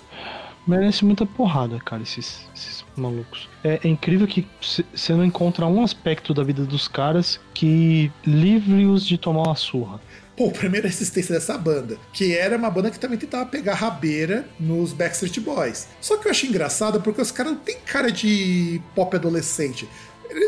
Merece 0.68 1.04
muita 1.04 1.26
porrada, 1.26 1.80
cara, 1.80 2.04
esses, 2.04 2.42
esses 2.56 2.86
malucos. 2.96 3.50
É, 3.64 3.80
é 3.84 3.88
incrível 3.88 4.28
que 4.28 4.48
você 4.94 5.14
não 5.14 5.26
encontra 5.26 5.66
um 5.66 5.84
aspecto 5.84 6.34
da 6.34 6.44
vida 6.44 6.64
dos 6.64 6.88
caras 6.88 7.40
que 7.54 8.12
livre-os 8.26 9.06
de 9.06 9.18
tomar 9.18 9.44
uma 9.48 9.56
surra. 9.56 10.00
Pô, 10.38 10.52
primeira 10.52 10.88
resistência 10.88 11.36
dessa 11.36 11.58
banda, 11.58 11.98
que 12.14 12.34
era 12.34 12.56
uma 12.56 12.70
banda 12.70 12.90
que 12.90 13.00
também 13.00 13.18
tentava 13.18 13.46
pegar 13.46 13.74
rabeira 13.74 14.48
nos 14.58 14.94
Backstreet 14.94 15.40
Boys. 15.42 15.88
Só 16.00 16.16
que 16.18 16.28
eu 16.28 16.32
achei 16.32 16.48
engraçado 16.48 17.02
porque 17.02 17.22
os 17.22 17.32
caras 17.32 17.54
não 17.54 17.60
tem 17.60 17.78
cara 17.86 18.10
de 18.12 18.80
pop 18.96 19.14
adolescente. 19.16 19.86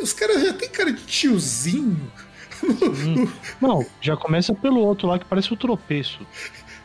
Os 0.01 0.13
caras 0.13 0.41
já 0.41 0.53
tem 0.53 0.69
cara 0.69 0.91
de 0.91 1.03
tiozinho. 1.03 2.11
Não, 3.59 3.85
já 3.99 4.15
começa 4.15 4.53
pelo 4.53 4.79
outro 4.79 5.07
lá 5.07 5.17
que 5.17 5.25
parece 5.25 5.51
o 5.53 5.57
tropeço. 5.57 6.19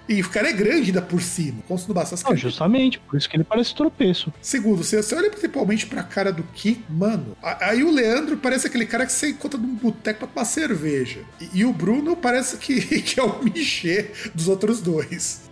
E 0.08 0.20
o 0.20 0.28
cara 0.28 0.48
é 0.48 0.52
grande 0.52 0.90
ainda 0.90 1.02
por 1.02 1.20
cima. 1.20 1.62
Como 1.66 1.78
se 1.78 1.88
não 1.88 1.94
bastasse. 1.94 2.24
Não, 2.24 2.36
justamente, 2.36 2.98
por 3.00 3.16
isso 3.16 3.28
que 3.28 3.36
ele 3.36 3.42
parece 3.42 3.74
tropeço. 3.74 4.32
Segundo, 4.40 4.84
você, 4.84 5.02
você 5.02 5.14
olha 5.16 5.30
principalmente 5.30 5.86
pra 5.86 6.02
cara 6.02 6.32
do 6.32 6.44
Ki, 6.44 6.84
mano. 6.88 7.36
Aí 7.42 7.82
o 7.82 7.90
Leandro 7.90 8.36
parece 8.36 8.68
aquele 8.68 8.86
cara 8.86 9.04
que 9.04 9.12
você 9.12 9.30
encontra 9.30 9.58
num 9.58 9.74
boteco 9.74 10.20
pra 10.20 10.28
tomar 10.28 10.44
cerveja. 10.44 11.20
E, 11.40 11.60
e 11.60 11.64
o 11.64 11.72
Bruno 11.72 12.16
parece 12.16 12.56
que, 12.56 12.80
que 13.02 13.18
é 13.18 13.22
o 13.22 13.42
Michê 13.42 14.10
dos 14.32 14.46
outros 14.46 14.80
dois. 14.80 15.50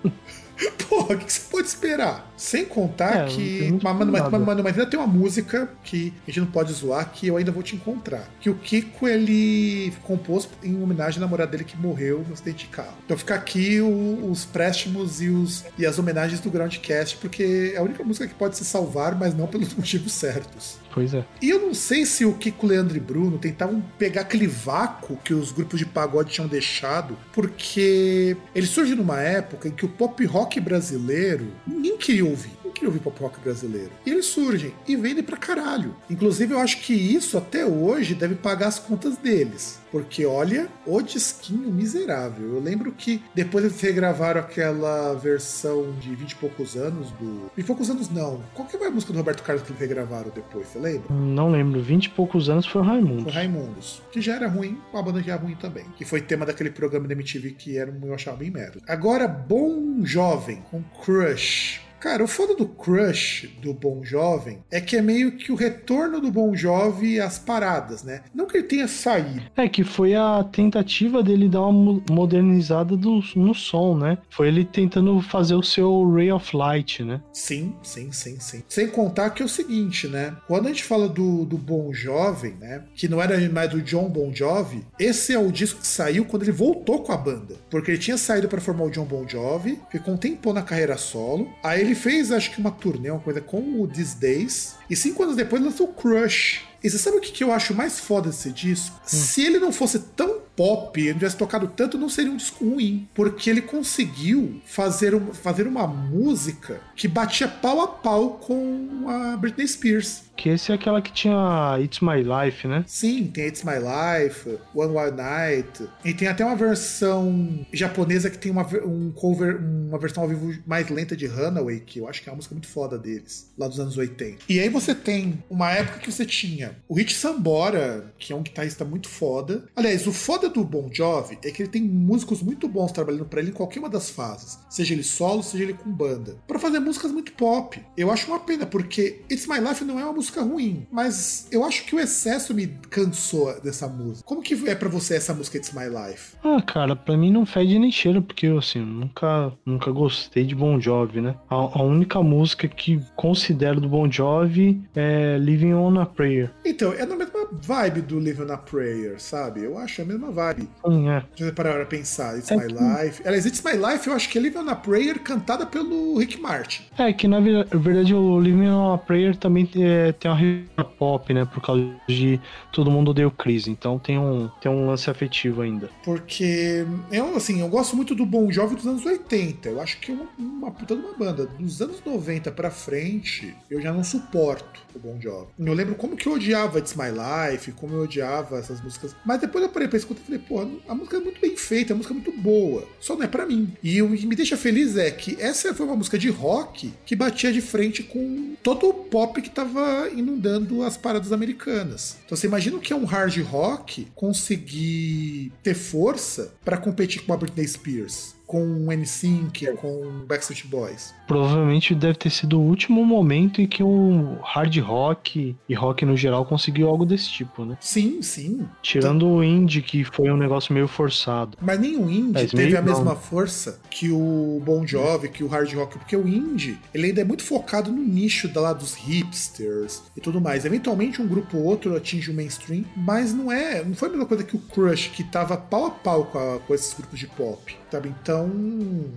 Porra, 0.88 1.14
o 1.14 1.18
que, 1.18 1.24
que 1.24 1.32
você 1.32 1.40
pode 1.50 1.66
esperar? 1.66 2.32
Sem 2.36 2.64
contar 2.64 3.24
É, 3.24 3.26
que. 3.26 3.70
Mas, 3.82 3.96
mano, 3.96 4.12
mas, 4.12 4.30
mano, 4.30 4.62
mas 4.62 4.72
ainda 4.78 4.86
tem 4.88 4.98
uma 5.00 5.06
música 5.06 5.68
que 5.82 6.12
a 6.26 6.30
gente 6.30 6.40
não 6.40 6.46
pode 6.46 6.72
zoar, 6.72 7.10
que 7.10 7.26
eu 7.26 7.36
ainda 7.36 7.50
vou 7.50 7.62
te 7.62 7.74
encontrar. 7.74 8.28
Que 8.40 8.48
o 8.50 8.54
Kiko, 8.54 9.08
ele 9.08 9.92
compôs 10.04 10.48
em 10.62 10.80
homenagem 10.82 11.18
à 11.18 11.20
namorada 11.20 11.50
dele 11.50 11.64
que 11.64 11.76
morreu 11.76 12.24
no 12.26 12.34
acidente 12.34 12.66
de 12.66 12.70
carro. 12.70 12.94
Então 13.04 13.16
fica 13.16 13.34
aqui 13.34 13.80
o- 13.80 14.30
os 14.30 14.44
préstimos 14.44 15.20
e, 15.20 15.28
os, 15.28 15.64
e 15.78 15.84
as 15.86 15.98
homenagens 15.98 16.40
do 16.40 16.50
Groundcast, 16.50 17.16
porque 17.16 17.72
é 17.74 17.78
a 17.78 17.82
única 17.82 18.04
música 18.04 18.26
que 18.28 18.34
pode 18.34 18.56
se 18.56 18.64
salvar, 18.64 19.16
mas 19.18 19.34
não 19.34 19.46
pelos 19.46 19.72
motivos 19.74 20.12
certos. 20.12 20.76
Pois 20.94 21.12
é. 21.12 21.24
E 21.42 21.50
eu 21.50 21.60
não 21.60 21.74
sei 21.74 22.06
se 22.06 22.24
o 22.24 22.32
Kiko, 22.34 22.68
Leandro 22.68 22.96
e 22.96 23.00
Bruno 23.00 23.36
tentavam 23.36 23.82
pegar 23.98 24.20
aquele 24.20 24.46
vácuo 24.46 25.18
que 25.24 25.34
os 25.34 25.50
grupos 25.50 25.80
de 25.80 25.84
pagode 25.84 26.30
tinham 26.30 26.46
deixado, 26.46 27.18
porque 27.32 28.36
ele 28.54 28.66
surge 28.66 28.94
numa 28.94 29.20
época 29.20 29.66
em 29.66 29.72
que 29.72 29.84
o 29.84 29.88
pop 29.88 30.24
rock 30.24 30.60
brasileiro 30.60 31.48
ninguém 31.66 31.98
queria 31.98 32.24
ouvir. 32.24 32.52
Queria 32.74 32.88
ouvir 32.88 33.00
pop 33.00 33.20
rock 33.20 33.38
brasileiro. 33.40 33.92
E 34.04 34.10
eles 34.10 34.26
surgem 34.26 34.74
e 34.86 34.96
vendem 34.96 35.22
pra 35.22 35.36
caralho. 35.36 35.94
Inclusive, 36.10 36.54
eu 36.54 36.58
acho 36.58 36.80
que 36.80 36.92
isso 36.92 37.38
até 37.38 37.64
hoje 37.64 38.14
deve 38.14 38.34
pagar 38.34 38.66
as 38.66 38.80
contas 38.80 39.16
deles. 39.16 39.78
Porque 39.94 40.26
olha, 40.26 40.66
o 40.84 41.00
disquinho 41.00 41.70
miserável. 41.70 42.54
Eu 42.54 42.60
lembro 42.60 42.90
que 42.90 43.22
depois 43.32 43.64
eles 43.64 43.80
regravaram 43.80 44.40
aquela 44.40 45.14
versão 45.14 45.92
de 46.00 46.16
20 46.16 46.32
e 46.32 46.34
poucos 46.34 46.74
anos 46.74 47.12
do. 47.12 47.48
20 47.54 47.58
e 47.58 47.62
poucos 47.62 47.88
anos 47.88 48.10
não. 48.10 48.42
Qual 48.54 48.66
que 48.66 48.76
foi 48.76 48.88
a 48.88 48.90
música 48.90 49.12
do 49.12 49.20
Roberto 49.20 49.44
Carlos 49.44 49.62
que 49.62 49.70
eles 49.70 49.80
regravaram 49.80 50.32
depois? 50.34 50.66
Você 50.66 50.80
lembra? 50.80 51.14
Não 51.14 51.48
lembro, 51.48 51.80
20 51.80 52.06
e 52.06 52.10
poucos 52.10 52.50
anos 52.50 52.66
foi 52.66 52.80
o 52.80 52.84
Raimundo. 52.84 53.22
Foi 53.22 53.32
Raimundos. 53.32 54.02
Que 54.10 54.20
já 54.20 54.34
era 54.34 54.48
ruim, 54.48 54.80
uma 54.92 55.00
banda 55.00 55.22
era 55.24 55.36
ruim 55.36 55.54
também. 55.54 55.84
Que 55.96 56.04
foi 56.04 56.20
tema 56.20 56.44
daquele 56.44 56.70
programa 56.70 57.06
da 57.06 57.14
MTV 57.14 57.52
que 57.52 57.78
era, 57.78 57.96
eu 58.02 58.12
achava 58.12 58.38
bem 58.38 58.50
merda. 58.50 58.80
Agora, 58.88 59.28
Bom 59.28 60.04
Jovem, 60.04 60.60
com 60.72 60.82
Crush. 61.04 61.83
Cara, 62.04 62.22
o 62.22 62.28
foda 62.28 62.54
do 62.54 62.66
Crush 62.66 63.48
do 63.62 63.72
Bom 63.72 64.04
Jovem 64.04 64.58
é 64.70 64.78
que 64.78 64.94
é 64.94 65.00
meio 65.00 65.32
que 65.38 65.50
o 65.50 65.54
retorno 65.54 66.20
do 66.20 66.30
Bom 66.30 66.54
Jovem 66.54 67.18
às 67.18 67.38
paradas, 67.38 68.02
né? 68.02 68.20
Não 68.34 68.44
que 68.46 68.58
ele 68.58 68.66
tenha 68.66 68.86
saído. 68.86 69.40
É 69.56 69.66
que 69.66 69.82
foi 69.82 70.14
a 70.14 70.44
tentativa 70.44 71.22
dele 71.22 71.48
dar 71.48 71.62
uma 71.62 71.72
mo- 71.72 72.02
modernizada 72.10 72.94
do, 72.94 73.22
no 73.34 73.54
som, 73.54 73.96
né? 73.96 74.18
Foi 74.28 74.48
ele 74.48 74.66
tentando 74.66 75.18
fazer 75.22 75.54
o 75.54 75.62
seu 75.62 76.06
Ray 76.12 76.30
of 76.30 76.54
Light, 76.54 77.02
né? 77.02 77.22
Sim, 77.32 77.74
sim, 77.82 78.12
sim, 78.12 78.36
sim. 78.38 78.62
Sem 78.68 78.86
contar 78.88 79.30
que 79.30 79.42
é 79.42 79.46
o 79.46 79.48
seguinte, 79.48 80.06
né? 80.06 80.36
Quando 80.46 80.66
a 80.66 80.68
gente 80.68 80.84
fala 80.84 81.08
do, 81.08 81.46
do 81.46 81.56
Bon 81.56 81.90
Jovem, 81.94 82.52
né? 82.60 82.82
Que 82.94 83.08
não 83.08 83.22
era 83.22 83.40
mais 83.48 83.70
do 83.70 83.80
John 83.80 84.10
Bon 84.10 84.30
Jovi, 84.30 84.84
esse 84.98 85.32
é 85.32 85.38
o 85.38 85.50
disco 85.50 85.80
que 85.80 85.86
saiu 85.86 86.26
quando 86.26 86.42
ele 86.42 86.52
voltou 86.52 87.02
com 87.02 87.12
a 87.12 87.16
banda. 87.16 87.54
Porque 87.70 87.92
ele 87.92 87.98
tinha 87.98 88.18
saído 88.18 88.46
para 88.46 88.60
formar 88.60 88.84
o 88.84 88.90
John 88.90 89.06
Bon 89.06 89.26
Jovi, 89.26 89.80
ficou 89.90 90.12
um 90.12 90.18
tempão 90.18 90.52
na 90.52 90.60
carreira 90.60 90.98
solo. 90.98 91.48
Aí 91.62 91.80
ele 91.80 91.93
fez, 91.94 92.30
acho 92.30 92.50
que 92.50 92.60
uma 92.60 92.70
turnê, 92.70 93.10
uma 93.10 93.20
coisa 93.20 93.40
com 93.40 93.80
o 93.80 93.86
These 93.86 94.16
Days. 94.16 94.76
E 94.88 94.96
cinco 94.96 95.22
anos 95.22 95.36
depois 95.36 95.62
lançou 95.62 95.88
Crush. 95.88 96.62
E 96.82 96.90
você 96.90 96.98
sabe 96.98 97.16
o 97.16 97.20
que 97.20 97.32
que 97.32 97.42
eu 97.42 97.50
acho 97.50 97.74
mais 97.74 97.98
foda 97.98 98.28
desse 98.28 98.50
disco? 98.52 99.00
Se 99.06 99.42
ele 99.42 99.58
não 99.58 99.72
fosse 99.72 99.98
tão 99.98 100.40
pop, 100.54 101.00
ele 101.00 101.12
não 101.12 101.18
tivesse 101.18 101.36
tocado 101.36 101.66
tanto, 101.66 101.96
não 101.96 102.10
seria 102.10 102.30
um 102.30 102.36
disco 102.36 102.62
ruim. 102.68 103.08
Porque 103.14 103.48
ele 103.48 103.62
conseguiu 103.62 104.60
fazer, 104.66 105.14
um- 105.14 105.32
fazer 105.32 105.66
uma 105.66 105.86
música 105.86 106.80
que 106.94 107.08
batia 107.08 107.48
pau 107.48 107.80
a 107.80 107.88
pau 107.88 108.32
com 108.38 109.06
a 109.08 109.34
Britney 109.38 109.66
Spears. 109.66 110.24
Que 110.36 110.48
esse 110.50 110.72
é 110.72 110.74
aquela 110.74 111.00
que 111.00 111.12
tinha 111.12 111.78
It's 111.80 112.00
My 112.00 112.16
Life, 112.22 112.66
né? 112.68 112.84
Sim, 112.86 113.30
tem 113.32 113.46
It's 113.46 113.62
My 113.64 113.74
Life, 113.78 114.58
One 114.74 114.92
Wild 114.96 115.16
Night, 115.16 115.88
e 116.04 116.12
tem 116.12 116.28
até 116.28 116.44
uma 116.44 116.56
versão 116.56 117.64
japonesa 117.72 118.28
que 118.28 118.36
tem 118.38 118.50
uma, 118.52 118.66
um 118.84 119.10
cover, 119.12 119.56
uma 119.58 119.98
versão 119.98 120.24
ao 120.24 120.28
vivo 120.28 120.52
mais 120.66 120.88
lenta 120.90 121.16
de 121.16 121.26
Runaway, 121.26 121.80
que 121.80 122.00
eu 122.00 122.08
acho 122.08 122.20
que 122.22 122.28
é 122.28 122.32
uma 122.32 122.36
música 122.36 122.54
muito 122.54 122.68
foda 122.68 122.98
deles, 122.98 123.50
lá 123.56 123.68
dos 123.68 123.78
anos 123.80 123.96
80. 123.96 124.38
E 124.48 124.58
aí 124.60 124.68
você 124.74 124.94
tem 124.94 125.42
uma 125.48 125.70
época 125.70 126.00
que 126.00 126.10
você 126.12 126.26
tinha 126.26 126.76
o 126.88 126.94
Rich 126.94 127.14
Sambora, 127.14 128.12
que 128.18 128.32
é 128.32 128.36
um 128.36 128.42
guitarrista 128.42 128.84
muito 128.84 129.08
foda. 129.08 129.64
Aliás, 129.74 130.06
o 130.06 130.12
foda 130.12 130.48
do 130.48 130.64
Bon 130.64 130.90
Jovi 130.92 131.38
é 131.44 131.50
que 131.50 131.62
ele 131.62 131.70
tem 131.70 131.82
músicos 131.82 132.42
muito 132.42 132.68
bons 132.68 132.92
trabalhando 132.92 133.24
pra 133.24 133.40
ele 133.40 133.50
em 133.50 133.54
qualquer 133.54 133.78
uma 133.78 133.88
das 133.88 134.10
fases, 134.10 134.58
seja 134.68 134.92
ele 134.94 135.02
solo, 135.02 135.42
seja 135.42 135.64
ele 135.64 135.74
com 135.74 135.90
banda, 135.90 136.36
Pra 136.46 136.58
fazer 136.58 136.78
músicas 136.78 137.12
muito 137.12 137.32
pop. 137.32 137.80
Eu 137.96 138.10
acho 138.10 138.26
uma 138.26 138.40
pena, 138.40 138.66
porque 138.66 139.22
It's 139.30 139.46
My 139.46 139.60
Life 139.60 139.84
não 139.84 139.98
é 139.98 140.04
uma 140.04 140.12
música 140.12 140.42
ruim, 140.42 140.86
mas 140.90 141.46
eu 141.50 141.64
acho 141.64 141.84
que 141.84 141.94
o 141.94 142.00
excesso 142.00 142.52
me 142.52 142.66
cansou 142.90 143.60
dessa 143.60 143.86
música. 143.86 144.24
Como 144.24 144.42
que 144.42 144.54
é 144.68 144.74
pra 144.74 144.88
você 144.88 145.14
essa 145.16 145.32
música 145.34 145.56
It's 145.56 145.72
My 145.72 145.84
Life? 145.84 146.36
Ah, 146.42 146.60
cara, 146.62 146.96
pra 146.96 147.16
mim 147.16 147.30
não 147.30 147.46
fede 147.46 147.78
nem 147.78 147.90
cheira, 147.90 148.20
porque 148.20 148.46
eu, 148.46 148.58
assim, 148.58 148.80
nunca, 148.80 149.52
nunca 149.64 149.90
gostei 149.90 150.44
de 150.44 150.54
Bon 150.54 150.80
Jovi, 150.80 151.20
né? 151.20 151.36
A, 151.48 151.54
a 151.54 151.82
única 151.82 152.22
música 152.22 152.66
que 152.68 153.00
considero 153.16 153.80
do 153.80 153.88
Bon 153.88 154.10
Jovi 154.10 154.63
é 154.94 155.36
Living 155.38 155.74
on 155.74 155.98
a 156.00 156.06
Prayer. 156.06 156.50
Então, 156.64 156.92
é 156.92 157.04
na 157.04 157.16
mesma 157.16 157.48
vibe 157.52 158.00
do 158.02 158.18
Live 158.18 158.42
on 158.42 158.52
a 158.52 158.56
Prayer, 158.56 159.20
sabe? 159.20 159.64
Eu 159.64 159.76
acho 159.78 160.02
a 160.02 160.04
mesma 160.04 160.30
vibe. 160.30 160.68
Hum, 160.84 161.10
é. 161.10 161.22
Se 161.36 161.44
você 161.44 161.52
parar 161.52 161.74
pra 161.74 161.86
pensar, 161.86 162.36
It's 162.38 162.50
É 162.50 162.56
My 162.56 162.66
que- 162.66 162.72
Life. 162.74 163.22
Aliás, 163.26 163.46
It's 163.46 163.62
My 163.62 163.72
Life 163.72 164.06
eu 164.08 164.14
acho 164.14 164.28
que 164.28 164.38
é 164.38 164.40
Live 164.40 164.58
on 164.58 164.68
a 164.68 164.76
Prayer 164.76 165.18
cantada 165.20 165.66
pelo 165.66 166.16
Rick 166.18 166.40
Martin. 166.40 166.82
É 166.98 167.12
que 167.12 167.26
na 167.28 167.40
ver- 167.40 167.66
verdade 167.72 168.14
o 168.14 168.40
Living 168.40 168.68
on 168.68 168.92
a 168.94 168.98
Prayer 168.98 169.36
também 169.36 169.68
é, 169.76 170.12
tem 170.12 170.30
uma 170.30 170.36
rima 170.36 170.84
pop, 170.98 171.32
né? 171.32 171.44
Por 171.44 171.60
causa 171.62 171.84
de 172.08 172.40
Todo 172.72 172.90
Mundo 172.90 173.12
o 173.26 173.30
Chris. 173.30 173.66
Então 173.66 173.98
tem 173.98 174.18
um, 174.18 174.48
tem 174.60 174.70
um 174.70 174.86
lance 174.86 175.08
afetivo 175.10 175.62
ainda. 175.62 175.88
Porque 176.04 176.84
eu, 177.10 177.34
assim, 177.36 177.60
eu 177.60 177.68
gosto 177.68 177.96
muito 177.96 178.14
do 178.14 178.24
Bon 178.26 178.50
Jovi 178.50 178.74
dos 178.76 178.86
anos 178.86 179.04
80. 179.04 179.68
Eu 179.68 179.80
acho 179.80 179.98
que 180.00 180.12
é 180.12 180.14
uma, 180.14 180.26
uma 180.38 180.70
puta 180.70 180.94
de 180.94 181.02
uma 181.02 181.16
banda. 181.16 181.46
Dos 181.58 181.80
anos 181.80 182.02
90 182.04 182.50
pra 182.52 182.70
frente, 182.70 183.54
eu 183.70 183.80
já 183.80 183.92
não 183.92 184.04
suporto 184.04 184.53
o 184.94 184.98
Bon 184.98 185.20
Jovi. 185.20 185.48
Eu 185.58 185.74
lembro 185.74 185.94
como 185.94 186.16
que 186.16 186.26
eu 186.26 186.34
odiava 186.34 186.78
It's 186.78 186.94
My 186.94 187.10
Life, 187.10 187.72
como 187.72 187.94
eu 187.94 188.02
odiava 188.02 188.58
essas 188.58 188.80
músicas. 188.80 189.14
Mas 189.24 189.40
depois 189.40 189.64
eu 189.64 189.70
parei 189.70 189.88
pra 189.88 189.98
escutar 189.98 190.20
e 190.20 190.24
falei, 190.24 190.40
pô, 190.40 190.60
a 190.88 190.94
música 190.94 191.16
é 191.16 191.20
muito 191.20 191.40
bem 191.40 191.56
feita, 191.56 191.92
a 191.92 191.96
música 191.96 192.14
é 192.14 192.16
muito 192.16 192.32
boa. 192.40 192.86
Só 193.00 193.16
não 193.16 193.24
é 193.24 193.28
pra 193.28 193.46
mim. 193.46 193.72
E 193.82 194.00
o 194.00 194.16
que 194.16 194.26
me 194.26 194.36
deixa 194.36 194.56
feliz 194.56 194.96
é 194.96 195.10
que 195.10 195.36
essa 195.40 195.74
foi 195.74 195.86
uma 195.86 195.96
música 195.96 196.18
de 196.18 196.28
rock 196.28 196.92
que 197.04 197.16
batia 197.16 197.52
de 197.52 197.60
frente 197.60 198.02
com 198.02 198.54
todo 198.62 198.88
o 198.88 198.94
pop 198.94 199.40
que 199.40 199.50
tava 199.50 200.08
inundando 200.10 200.82
as 200.82 200.96
paradas 200.96 201.32
americanas. 201.32 202.16
Então 202.24 202.36
você 202.36 202.46
imagina 202.46 202.76
o 202.76 202.80
que 202.80 202.92
é 202.92 202.96
um 202.96 203.04
hard 203.04 203.36
rock 203.42 204.06
conseguir 204.14 205.52
ter 205.62 205.74
força 205.74 206.54
pra 206.64 206.76
competir 206.76 207.22
com 207.22 207.32
a 207.32 207.36
Britney 207.36 207.66
Spears. 207.66 208.33
Com 208.46 208.62
NSYNC, 208.92 209.72
com 209.76 210.24
Backstreet 210.26 210.66
Boys? 210.66 211.14
Provavelmente 211.26 211.94
deve 211.94 212.14
ter 212.18 212.30
sido 212.30 212.60
o 212.60 212.62
último 212.62 213.04
momento 213.04 213.60
em 213.60 213.66
que 213.66 213.82
o 213.82 214.38
hard 214.42 214.76
rock 214.78 215.56
e 215.68 215.74
rock 215.74 216.04
no 216.04 216.16
geral 216.16 216.44
conseguiu 216.44 216.88
algo 216.88 217.06
desse 217.06 217.30
tipo, 217.30 217.64
né? 217.64 217.76
Sim, 217.80 218.20
sim. 218.22 218.66
Tirando 218.82 219.26
o 219.26 219.42
indie, 219.42 219.82
que 219.82 220.04
foi 220.04 220.30
um 220.30 220.36
negócio 220.36 220.72
meio 220.74 220.86
forçado. 220.88 221.56
Mas 221.60 221.78
nem 221.80 221.96
o 221.96 222.10
indie 222.10 222.32
Mas 222.32 222.50
teve 222.50 222.76
a 222.76 222.82
não. 222.82 222.92
mesma 222.94 223.16
força 223.16 223.80
que 223.90 224.10
o 224.10 224.60
Bon 224.64 224.86
Jovi, 224.86 225.28
que 225.28 225.42
o 225.42 225.48
hard 225.48 225.72
rock, 225.74 225.98
porque 225.98 226.16
o 226.16 226.28
indie, 226.28 226.78
ele 226.92 227.06
ainda 227.08 227.20
é 227.22 227.24
muito 227.24 227.42
focado 227.42 227.90
no 227.90 228.02
nicho 228.02 228.48
da 228.48 228.60
lá 228.60 228.72
dos 228.72 228.94
hipsters 228.94 230.02
e 230.16 230.20
tudo 230.20 230.40
mais. 230.40 230.64
Eventualmente 230.64 231.20
um 231.20 231.26
grupo 231.26 231.56
ou 231.56 231.64
outro 231.64 231.96
atinge 231.96 232.30
o 232.30 232.34
mainstream, 232.34 232.84
mas 232.96 233.32
não 233.34 233.50
é, 233.50 233.84
não 233.84 233.94
foi 233.94 234.08
a 234.08 234.10
mesma 234.12 234.26
coisa 234.26 234.44
que 234.44 234.56
o 234.56 234.58
Crush, 234.60 235.08
que 235.08 235.24
tava 235.24 235.56
pau 235.56 235.86
a 235.86 235.90
pau 235.90 236.24
com, 236.26 236.38
a- 236.38 236.58
com 236.60 236.74
esses 236.74 236.94
grupos 236.94 237.18
de 237.18 237.26
pop, 237.26 237.76
sabe? 237.90 238.08
Então, 238.22 238.33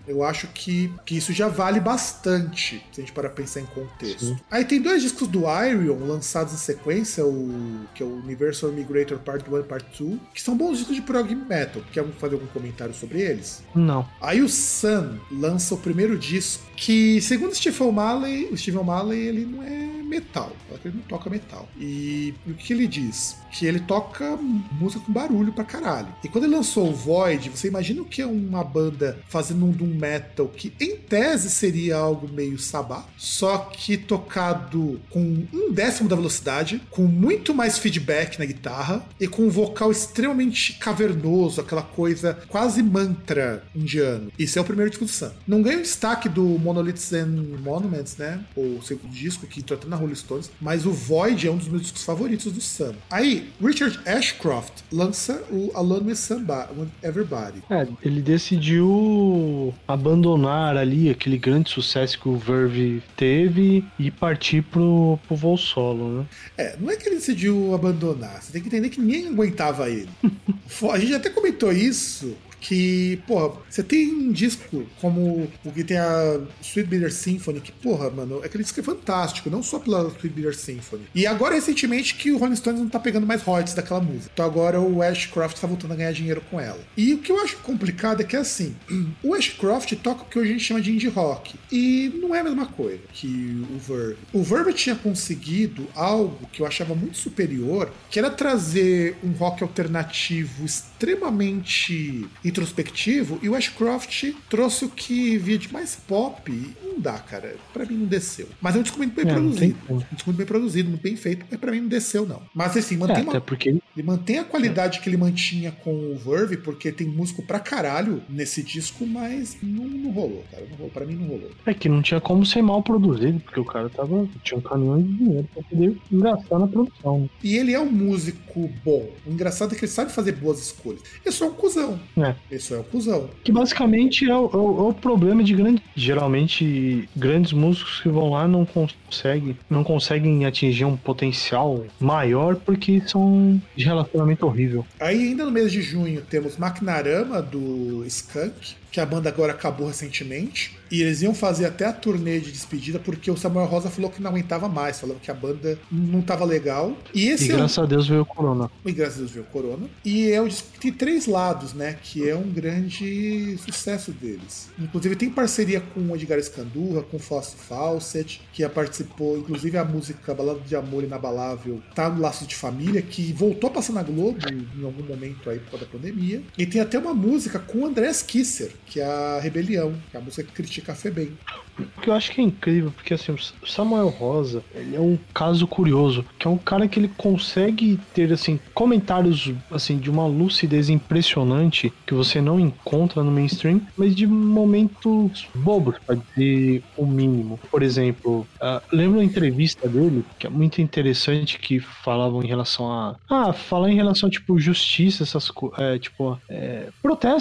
eu 0.07 0.23
acho 0.23 0.48
que, 0.48 0.91
que 1.06 1.18
isso 1.18 1.34
já 1.34 1.48
vale 1.48 1.80
bastante, 1.80 2.84
se 2.91 3.02
a 3.02 3.03
gente 3.03 3.11
parar 3.14 3.30
pra 3.30 3.44
pensar 3.44 3.61
em 3.61 3.65
contexto. 3.65 4.26
Sim. 4.26 4.38
Aí 4.49 4.65
tem 4.65 4.81
dois 4.81 5.02
discos 5.02 5.27
do 5.27 5.41
Iron 5.65 6.06
lançados 6.06 6.53
em 6.53 6.57
sequência, 6.57 7.26
o 7.26 7.85
que 7.94 8.03
é 8.03 8.06
o 8.06 8.15
Universal 8.15 8.72
Migrator 8.72 9.19
Part 9.19 9.49
1 9.49 9.60
e 9.60 9.64
Part 9.64 10.03
2, 10.03 10.19
que 10.34 10.41
são 10.41 10.57
bons 10.57 10.77
discos 10.77 10.95
de 10.95 11.02
prog 11.02 11.34
metal. 11.34 11.81
Quer 11.91 12.06
fazer 12.19 12.35
algum 12.35 12.48
comentário 12.48 12.94
sobre 12.94 13.22
eles? 13.22 13.64
Não. 13.76 14.07
Aí 14.22 14.41
o 14.41 14.49
Sun 14.49 15.18
lança 15.31 15.76
o 15.76 15.77
primeiro 15.77 16.18
disco, 16.18 16.64
que 16.76 17.22
segundo 17.22 17.56
Stephen 17.56 17.88
O'Malley, 17.88 18.49
o 18.52 18.57
Stephen 18.57 18.81
O'Malley 18.81 19.19
ele 19.19 19.45
não 19.45 19.64
é 19.64 19.88
metal, 20.08 20.52
fala 20.68 20.80
que 20.80 20.88
ele 20.88 20.98
não 20.98 21.04
toca 21.04 21.30
metal. 21.30 21.68
E 21.78 22.34
o 22.46 22.54
que 22.54 22.74
ele 22.74 22.88
diz? 22.88 23.38
Que 23.52 23.66
ele 23.66 23.80
toca 23.80 24.38
música 24.72 25.04
com 25.06 25.12
barulho 25.12 25.54
pra 25.54 25.64
caralho. 25.64 26.08
E 26.24 26.30
quando 26.30 26.46
ele 26.46 26.56
lançou 26.56 26.90
o 26.90 26.96
Void, 26.96 27.50
você 27.50 27.68
imagina 27.68 28.02
o 28.02 28.06
que 28.06 28.22
é 28.22 28.26
uma 28.26 28.64
banda 28.64 29.20
fazendo 29.28 29.66
um 29.66 29.72
doom 29.72 29.96
metal 29.96 30.48
que 30.48 30.74
em 30.80 30.96
tese 30.96 31.50
seria 31.50 31.98
algo 31.98 32.28
meio 32.32 32.58
sabá, 32.58 33.06
só 33.18 33.58
que 33.58 33.98
tocado 33.98 35.00
com 35.10 35.46
um 35.54 35.72
décimo 35.72 36.10
da 36.10 36.16
velocidade, 36.16 36.82
com 36.90 37.04
muito 37.04 37.54
mais 37.54 37.78
feedback 37.78 38.40
na 38.40 38.46
guitarra 38.46 39.06
e 39.20 39.28
com 39.28 39.44
um 39.44 39.50
vocal 39.50 39.92
extremamente 39.92 40.74
cavernoso, 40.74 41.62
aquela 41.62 41.82
coisa 41.82 42.38
quase 42.48 42.82
mantra 42.82 43.64
indiano. 43.76 44.32
Isso 44.38 44.58
é 44.58 44.62
o 44.62 44.66
primeiro 44.66 44.90
disco 44.90 45.06
do 45.06 45.12
Sam. 45.12 45.34
Não 45.48 45.62
ganha 45.62 45.80
o 45.80 45.82
destaque 45.82 46.30
do 46.30 46.44
Monoliths 46.44 47.14
and 47.14 47.58
Monuments, 47.62 48.18
né? 48.18 48.44
O 48.56 48.82
segundo 48.82 49.12
disco 49.12 49.48
que 49.48 49.60
entrou 49.60 49.80
na 49.88 49.96
Rolling 49.98 50.15
Stones, 50.15 50.52
mas 50.61 50.86
o 50.86 50.91
Void 50.91 51.48
é 51.48 51.52
um 51.52 51.57
dos 51.57 51.68
meus 51.68 51.84
discos 51.84 52.03
favoritos 52.03 52.52
do 52.52 52.61
Sam. 52.61 52.95
Aí, 53.10 53.49
Richard 53.61 53.99
Ashcroft 54.07 54.84
lança 54.91 55.44
o 55.49 55.72
Alone 55.74 56.10
with 56.10 56.15
Somebody, 56.15 56.80
with 56.80 56.90
Everybody. 57.03 57.64
É, 57.69 57.88
ele 58.03 58.22
decidiu 58.22 59.74
abandonar 59.88 60.78
ali 60.78 61.10
aquele 61.10 61.38
grande 61.38 61.69
sucesso 61.69 62.19
que 62.19 62.30
o 62.30 62.38
Verve 62.38 63.02
teve 63.15 63.84
e 63.99 64.11
partir 64.11 64.64
pro, 64.64 65.19
pro 65.28 65.36
voo 65.36 65.57
solo, 65.57 66.19
né? 66.19 66.26
É, 66.57 66.78
não 66.80 66.90
é 66.91 66.95
que 66.95 67.07
ele 67.07 67.15
decidiu 67.15 67.74
abandonar, 67.74 68.41
você 68.41 68.52
tem 68.52 68.61
que 68.61 68.68
entender 68.68 68.90
que 68.90 69.02
ninguém 69.02 69.28
aguentava 69.28 69.90
ele. 69.90 70.10
A 70.91 70.99
gente 70.99 71.15
até 71.15 71.30
comentou 71.30 71.72
isso. 71.72 72.36
Que, 72.60 73.22
porra, 73.28 73.60
você 73.70 73.84
tem 73.84 74.12
um 74.14 74.32
disco 74.32 74.86
como 75.00 75.48
o 75.64 75.72
que 75.72 75.84
tem 75.84 75.98
a 75.98 76.40
Sweet 76.62 76.90
Bitter 76.90 77.14
Symphony, 77.14 77.62
que, 77.62 77.72
porra, 77.72 78.10
mano, 78.10 78.42
aquele 78.44 78.64
disco 78.64 78.80
é 78.80 78.84
fantástico, 78.84 79.50
não 79.50 79.62
só 79.62 79.80
pela 79.80 80.08
Sweet 80.08 80.30
Bitter 80.30 80.56
Symphony. 80.56 81.04
E 81.14 81.26
agora, 81.26 81.56
recentemente, 81.56 82.16
que 82.16 82.32
o 82.32 82.38
Rolling 82.38 82.56
Stones 82.56 82.80
não 82.80 82.90
tá 82.90 83.00
pegando 83.00 83.28
mais 83.28 83.42
royalties 83.42 83.76
daquela 83.76 84.02
música. 84.02 84.32
Então 84.34 84.46
agora 84.46 84.80
o 84.80 85.02
Ashcroft 85.02 85.60
tá 85.60 85.68
voltando 85.68 85.94
a 85.94 85.96
ganhar 85.96 86.12
dinheiro 86.12 86.42
com 86.50 86.60
ela. 86.60 86.80
E 86.96 87.14
o 87.14 87.20
que 87.20 87.32
eu 87.32 87.40
acho 87.42 87.58
complicado 87.58 88.22
é 88.22 88.24
que, 88.24 88.36
assim, 88.36 88.76
o 89.24 89.34
Ashcroft 89.34 89.94
toca 89.96 90.24
o 90.24 90.26
que 90.26 90.40
hoje 90.40 90.50
a 90.50 90.54
gente 90.54 90.66
chama 90.66 90.82
de 90.82 90.92
indie 90.92 91.08
rock. 91.08 91.56
E 91.72 92.12
não 92.22 92.34
é 92.34 92.40
a 92.40 92.44
mesma 92.44 92.66
coisa 92.66 93.00
que 93.14 93.66
o 93.72 93.78
Verve. 93.78 94.18
O 94.34 94.44
Verve 94.44 94.74
tinha 94.74 94.96
conseguido 94.96 95.88
algo 95.96 96.48
que 96.52 96.62
eu 96.62 96.66
achava 96.66 96.96
muito 96.96 97.18
superior, 97.18 97.92
que 98.10 98.20
era 98.20 98.30
trazer 98.30 99.18
um 99.24 99.32
rock 99.32 99.64
alternativo 99.64 100.66
extremamente 100.66 102.28
introspectivo, 102.48 103.40
e 103.41 103.49
o 103.49 103.56
Ashcroft 103.56 104.32
trouxe 104.49 104.86
o 104.86 104.90
que 104.90 105.38
via 105.38 105.57
de 105.57 105.72
mais 105.72 105.95
pop. 105.95 106.52
Não 106.84 106.99
dá, 106.99 107.14
cara. 107.19 107.56
Pra 107.74 107.86
mim 107.86 107.95
não 107.98 108.06
desceu. 108.06 108.48
Mas 108.61 108.76
é 108.76 108.80
um 108.80 108.82
disco 108.82 108.98
muito 108.98 109.14
bem 109.15 109.26
É, 109.30 109.34
produzido. 109.34 109.76
Um 109.90 109.98
disco 109.98 110.24
muito 110.26 110.38
bem 110.38 110.45
produzido, 110.45 110.90
muito 110.90 111.02
bem 111.02 111.15
feito, 111.15 111.45
mas 111.49 111.60
pra 111.60 111.72
mim 111.72 111.82
não 111.82 111.88
desceu, 111.88 112.26
não. 112.28 112.41
Mas 112.53 112.76
assim, 112.78 112.95
É, 112.95 112.98
mantém 112.98 113.15
até 113.18 113.30
uma 113.32 113.41
porque 113.41 113.69
ele 113.69 113.82
mantém 114.06 114.40
a 114.40 114.44
qualidade 114.44 114.99
que 114.99 115.10
ele 115.10 115.18
mantinha 115.18 115.72
com 115.72 115.91
o 115.94 116.15
Verve, 116.18 116.57
porque 116.57 116.91
tem 116.91 117.07
músico 117.07 117.41
pra 117.44 117.60
caralho 117.60 118.22
nesse 118.30 118.61
disco, 118.64 119.06
mas 119.06 119.57
não, 119.61 119.86
não 119.86 120.11
rolou, 120.11 120.44
cara. 120.52 120.64
Não 120.69 120.78
rolou. 120.78 120.91
Pra 120.91 121.06
mim 121.06 121.15
não 121.15 121.28
rolou. 121.28 121.52
É 121.65 121.74
que 121.74 121.90
não 121.90 122.02
tinha 122.02 122.19
como 122.22 122.45
ser 122.45 122.61
mal 122.61 122.82
produzido, 122.84 123.40
porque 123.41 123.60
o 123.60 123.65
cara 123.65 123.90
tava. 123.90 124.28
tinha 124.44 124.57
um 124.57 124.61
caminhão 124.61 125.02
de 125.02 125.14
dinheiro 125.14 125.49
pra 125.53 125.64
poder 125.64 125.98
gastar 126.11 126.60
na 126.60 126.68
produção. 126.68 127.22
né? 127.22 127.30
E 127.44 127.56
ele 127.57 127.74
é 127.74 127.80
um 127.80 127.91
músico 127.91 128.69
bom. 128.84 129.10
O 129.26 129.32
engraçado 129.32 129.74
é 129.74 129.78
que 129.78 129.86
ele 129.86 129.91
sabe 129.91 130.11
fazer 130.11 130.32
boas 130.34 130.60
escolhas. 130.60 131.02
Ele 131.26 131.34
só 131.34 131.45
é 131.45 131.48
um 131.49 131.53
cuzão. 131.53 131.99
É. 132.18 132.36
Só 132.60 132.76
é 132.76 132.80
um 132.80 132.84
cuzão. 132.84 133.30
Que 133.44 133.52
basicamente 133.52 134.30
é 134.30 134.36
o, 134.36 134.46
é 134.54 134.58
o- 134.58 134.80
é 134.80 134.90
o 134.90 134.94
problema 134.94 135.44
de 135.44 135.54
grandes. 135.54 135.84
Geralmente, 135.96 137.08
grandes 137.16 137.54
músicos 137.54 138.00
que 138.02 138.10
vão 138.10 138.30
lá 138.32 138.48
não 138.48 138.66
conseguem, 138.66 139.58
não 139.70 139.84
conseguem 139.84 140.46
atingir 140.46 140.86
um 140.86 140.96
potencial 140.98 141.84
maior 142.00 142.56
porque 142.56 143.02
são 143.06 143.62
de 143.76 143.86
relacionamento 143.86 144.46
horrível. 144.46 144.86
Aí, 145.00 145.30
ainda 145.30 145.46
no 145.46 145.52
mês 145.52 145.72
de 145.72 145.82
junho, 145.82 146.22
temos 146.30 146.58
Maquinarama 146.58 147.42
do 147.42 148.04
Skunk, 148.06 148.76
que 148.98 149.02
a 149.02 149.06
banda 149.06 149.30
agora 149.30 149.53
acabou 149.53 149.86
recentemente. 149.88 150.76
E 150.90 151.03
eles 151.03 151.22
iam 151.22 151.36
fazer 151.36 151.65
até 151.65 151.86
a 151.86 151.94
turnê 151.94 152.40
de 152.40 152.52
despedida 152.52 152.98
porque 152.98 153.30
o 153.30 153.38
Samuel 153.38 153.68
Rosa 153.68 153.91
falou 153.91 154.10
que 154.10 154.19
não 154.24 154.32
aguentava 154.32 154.68
mais, 154.68 154.99
falando 154.99 155.19
que 155.19 155.30
a 155.30 155.34
banda 155.36 155.78
não 155.91 156.19
tava 156.22 156.44
legal. 156.45 156.98
E 157.14 157.28
E 157.28 157.30
esse 157.30 157.52
é 157.52 157.53
o- 157.53 157.57
graças 157.57 157.78
a 157.78 157.86
Deus 157.86 158.07
veio 158.07 158.22
o 158.22 158.26
Corona. 158.26 158.72
E 158.84 158.91
graças 158.91 159.18
a 159.18 159.19
Deus 159.19 159.32
veio 159.32 159.45
o 159.45 159.49
Corona. 159.49 159.88
E 160.03 160.32
é 160.32 160.41
um 160.41 160.48
disco 160.48 160.69
que 160.74 160.80
tem 160.80 160.91
três 160.94 161.28
lados, 161.28 161.74
né? 161.74 161.98
Que 162.02 162.28
é 162.28 162.36
um 162.36 162.49
grande 162.49 163.57
sucesso 163.64 164.11
deles. 164.11 164.69
Inclusive 164.80 165.15
tem 165.15 165.30
parceria 165.30 165.80
com 165.82 165.99
o 166.02 166.15
Edgar 166.15 166.40
Escandurra, 166.40 167.03
com 167.03 167.18
o 167.18 167.19
Fausto 167.19 167.57
Fawcett, 167.57 168.41
que 168.53 168.64
já 168.64 168.69
participou, 168.69 169.38
inclusive 169.38 169.78
a 169.78 169.84
música 169.86 170.34
Balada 170.34 170.61
de 170.61 170.76
Amor 170.76 171.03
Inabalável 171.03 171.82
tá 171.94 172.10
no 172.10 172.22
Laço 172.22 172.45
de 172.48 172.56
Família, 172.56 173.02
que 173.02 173.32
voltou 173.34 173.69
a 173.69 173.74
passar 173.74 173.94
na 173.94 174.02
Globo 174.03 174.40
em 174.49 174.84
algum 174.84 175.03
momento 175.03 175.49
aí 175.49 175.60
por 175.60 175.72
causa 175.72 175.86
da 175.86 175.91
pandemia. 175.91 176.41
E 176.57 176.65
tem 176.65 176.82
até 176.82 176.98
uma 176.98 177.14
música 177.14 177.60
com 177.60 177.80
o 177.80 177.86
Andrés 177.86 178.24
Kisser, 178.24 178.72
que 178.90 179.00
é 179.00 179.06
a 179.06 179.40
Rebelião, 179.40 179.94
que 180.10 180.18
é 180.18 180.20
a 180.20 180.24
música 180.24 180.44
que 180.44 180.52
critica 180.52 180.94
a 180.94 180.96
Febem. 180.96 181.32
O 181.80 182.02
que 182.02 182.10
eu 182.10 182.14
acho 182.14 182.32
que 182.32 182.42
é 182.42 182.44
incrível, 182.44 182.92
porque 182.92 183.14
assim, 183.14 183.32
o 183.32 183.68
Samuel 183.68 184.10
Rosa, 184.10 184.64
ele 184.74 184.96
é 184.96 185.00
um 185.00 185.18
caso 185.34 185.68
curioso, 185.68 186.26
que 186.40 186.48
é 186.48 186.50
um 186.50 186.58
cara 186.58 186.88
que 186.88 187.00
ele 187.00 187.12
consegue 187.16 188.00
ter 188.14 188.34
assim 188.34 188.60
comentários 188.74 189.52
assim 189.70 189.98
de 189.98 190.10
uma 190.10 190.26
lucidez 190.26 190.90
impressionante 190.90 191.94
que 192.06 192.14
você 192.14 192.42
não 192.42 192.60
encontra 192.60 193.24
no 193.24 193.32
mainstream, 193.32 193.82
mas 193.96 194.16
de 194.16 194.26
momentos 194.26 195.48
bobos, 195.54 195.96
pra 196.06 196.16
dizer 196.16 196.84
o 196.96 197.06
mínimo. 197.06 197.60
Por 197.70 197.84
exemplo, 197.84 198.48
ah, 198.60 198.82
lembra 198.92 199.20
uma 199.20 199.24
entrevista 199.24 199.88
dele, 199.88 200.26
que 200.40 200.48
é 200.48 200.50
muito 200.50 200.82
interessante, 200.82 201.60
que 201.60 201.80
falavam 201.80 202.42
em 202.42 202.48
relação 202.48 202.92
a. 202.92 203.16
Ah, 203.30 203.54
falar 203.54 203.92
em 203.92 203.96
relação 203.96 204.30
tipo 204.30 204.60
justiça, 204.60 205.24
essas 205.24 205.52
coisas. 205.52 205.78
É, 205.80 206.00
tipo, 206.00 206.40
é, 206.50 206.88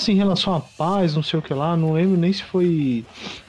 em 0.08 0.14
relação 0.14 0.54
à 0.54 0.60
paz, 0.60 1.14
não 1.14 1.22
sei 1.22 1.35
o 1.38 1.42
que 1.42 1.54
lá, 1.54 1.76
não 1.76 1.92
lembro 1.92 2.16
nem 2.16 2.32
se 2.32 2.42
foi 2.42 3.04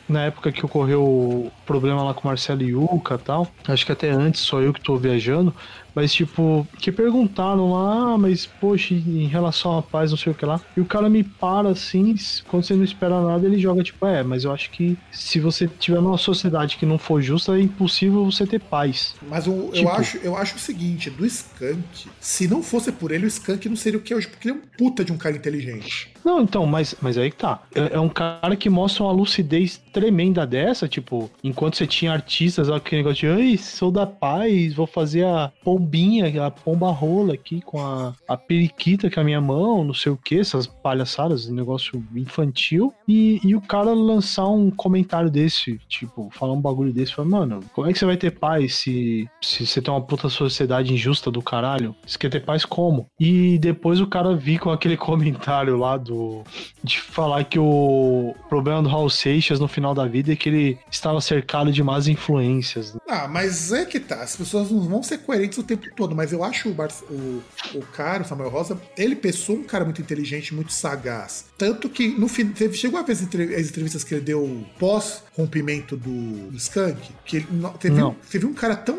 na 0.07 0.25
época 0.25 0.51
que 0.51 0.65
ocorreu 0.65 1.51
problema 1.67 2.01
lá 2.03 2.13
com 2.13 2.21
o 2.21 2.27
Marcelo 2.27 2.63
Yuca 2.63 3.15
e 3.15 3.17
tal. 3.19 3.47
Acho 3.67 3.85
que 3.85 3.91
até 3.91 4.09
antes, 4.09 4.41
só 4.41 4.59
eu 4.61 4.73
que 4.73 4.81
tô 4.81 4.95
viajando. 4.97 5.53
Mas, 5.93 6.13
tipo, 6.13 6.67
que 6.77 6.91
perguntaram 6.91 7.71
lá, 7.73 8.13
ah, 8.13 8.17
mas, 8.19 8.45
poxa, 8.45 8.93
em 8.93 9.25
relação 9.25 9.75
à 9.79 9.81
paz, 9.81 10.11
não 10.11 10.17
sei 10.17 10.31
o 10.31 10.35
que 10.35 10.45
lá. 10.45 10.61
E 10.75 10.79
o 10.79 10.85
cara 10.85 11.09
me 11.09 11.23
para 11.23 11.69
assim, 11.69 12.13
quando 12.47 12.63
você 12.63 12.75
não 12.75 12.83
espera 12.83 13.19
nada, 13.19 13.43
ele 13.47 13.57
joga, 13.57 13.81
tipo, 13.81 14.05
é, 14.05 14.21
mas 14.21 14.43
eu 14.43 14.51
acho 14.51 14.69
que 14.69 14.95
se 15.11 15.39
você 15.39 15.67
tiver 15.67 15.99
numa 15.99 16.19
sociedade 16.19 16.77
que 16.77 16.85
não 16.85 16.99
for 16.99 17.19
justa, 17.19 17.57
é 17.57 17.61
impossível 17.61 18.23
você 18.23 18.45
ter 18.45 18.59
paz. 18.59 19.15
Mas 19.27 19.47
o- 19.47 19.51
eu, 19.53 19.71
Tipo- 19.71 19.89
acho, 19.89 20.17
eu 20.17 20.35
acho 20.37 20.57
o 20.57 20.59
seguinte, 20.59 21.09
do 21.09 21.25
Skank, 21.25 22.07
se 22.19 22.47
não 22.47 22.61
fosse 22.61 22.91
por 22.91 23.11
ele, 23.11 23.25
o 23.25 23.27
Skank 23.27 23.67
não 23.67 23.75
seria 23.75 23.97
o 23.97 24.01
que 24.01 24.13
é 24.13 24.15
hoje, 24.17 24.27
porque 24.27 24.47
ele 24.49 24.55
é 24.55 24.61
um 24.61 24.67
puta 24.77 25.03
de 25.03 25.11
um 25.11 25.17
cara 25.17 25.35
inteligente. 25.35 26.13
Não, 26.23 26.41
então, 26.41 26.65
mas, 26.67 26.93
mas 27.01 27.17
aí 27.17 27.31
que 27.31 27.37
tá. 27.37 27.63
É, 27.73 27.95
é 27.95 27.99
um 27.99 28.09
cara 28.09 28.55
que 28.55 28.69
mostra 28.69 29.03
uma 29.03 29.11
lucidez 29.13 29.81
tremenda 29.91 30.45
dessa, 30.45 30.87
tipo, 30.87 31.31
enquanto 31.57 31.75
você 31.75 31.87
tinha 31.87 32.13
artistas, 32.13 32.69
aquele 32.69 33.01
negócio 33.01 33.35
de, 33.35 33.41
ai, 33.41 33.57
sou 33.57 33.91
da 33.91 34.05
paz, 34.05 34.75
vou 34.75 34.85
fazer 34.85 35.25
a 35.25 35.51
pombinha, 35.63 36.45
a 36.45 36.51
pomba 36.51 36.91
rola 36.91 37.33
aqui 37.33 37.61
com 37.61 37.83
a, 37.83 38.13
a 38.27 38.37
periquita 38.37 39.09
que 39.09 39.17
é 39.17 39.21
a 39.23 39.25
minha 39.25 39.41
mão, 39.41 39.83
não 39.83 39.93
sei 39.93 40.11
o 40.11 40.17
que, 40.17 40.39
essas 40.39 40.67
palhaçadas, 40.67 41.49
negócio 41.49 42.03
infantil. 42.15 42.93
E, 43.07 43.41
e 43.43 43.55
o 43.55 43.61
cara 43.61 43.91
lançar 43.91 44.47
um 44.47 44.69
comentário 44.69 45.31
desse, 45.31 45.79
tipo, 45.89 46.29
falar 46.31 46.53
um 46.53 46.61
bagulho 46.61 46.93
desse, 46.93 47.15
falar, 47.15 47.27
mano, 47.27 47.61
como 47.73 47.87
é 47.87 47.93
que 47.93 47.97
você 47.97 48.05
vai 48.05 48.17
ter 48.17 48.37
paz 48.37 48.75
se, 48.75 49.27
se 49.41 49.65
você 49.65 49.81
tem 49.81 49.91
uma 49.91 50.01
puta 50.01 50.29
sociedade 50.29 50.93
injusta 50.93 51.31
do 51.31 51.41
caralho? 51.41 51.95
Você 52.05 52.19
quer 52.19 52.29
ter 52.29 52.45
paz 52.45 52.65
como? 52.65 53.07
E 53.19 53.57
depois 53.57 53.99
o 53.99 54.05
cara 54.05 54.35
vir 54.35 54.59
com 54.59 54.69
aquele 54.69 54.95
comentário 54.97 55.75
lá 55.75 55.97
do. 55.97 56.43
de 56.83 57.01
falar 57.01 57.43
que 57.45 57.57
o 57.57 58.35
problema 58.47 58.83
do 58.83 58.89
Raul 58.89 59.09
Seixas 59.09 59.59
no 59.59 59.67
final 59.67 59.95
da 59.95 60.05
vida 60.05 60.33
é 60.33 60.35
que 60.35 60.49
ele 60.49 60.77
estava 60.91 61.19
cercado 61.19 61.46
de 61.71 61.83
más 61.83 62.07
influências. 62.07 62.95
Ah, 63.07 63.27
mas 63.27 63.71
é 63.71 63.85
que 63.85 63.99
tá. 63.99 64.21
As 64.21 64.35
pessoas 64.35 64.69
não 64.69 64.81
vão 64.81 65.01
ser 65.01 65.19
coerentes 65.19 65.57
o 65.57 65.63
tempo 65.63 65.87
todo, 65.95 66.15
mas 66.15 66.31
eu 66.31 66.43
acho 66.43 66.69
o, 66.69 66.73
Bar 66.73 66.89
o, 67.09 67.41
o 67.75 67.81
cara, 67.93 68.23
o 68.23 68.25
Samuel 68.25 68.49
Rosa, 68.49 68.79
ele 68.97 69.15
pensou 69.15 69.55
um 69.55 69.63
cara 69.63 69.83
muito 69.83 70.01
inteligente, 70.01 70.53
muito 70.53 70.73
sagaz. 70.73 71.45
Tanto 71.57 71.89
que 71.89 72.07
no 72.09 72.27
fim. 72.27 72.53
Chegou 72.73 72.99
a 72.99 73.03
ver 73.03 73.13
as 73.13 73.21
entrevistas 73.21 74.03
que 74.03 74.13
ele 74.13 74.21
deu 74.21 74.65
pós-rompimento 74.77 75.97
do, 75.97 76.51
do 76.51 76.57
Skank? 76.57 77.09
Que 77.25 77.37
ele, 77.37 77.47
teve, 77.79 77.95
não. 77.95 78.15
teve 78.29 78.45
um 78.45 78.53
cara 78.53 78.75
tão 78.75 78.97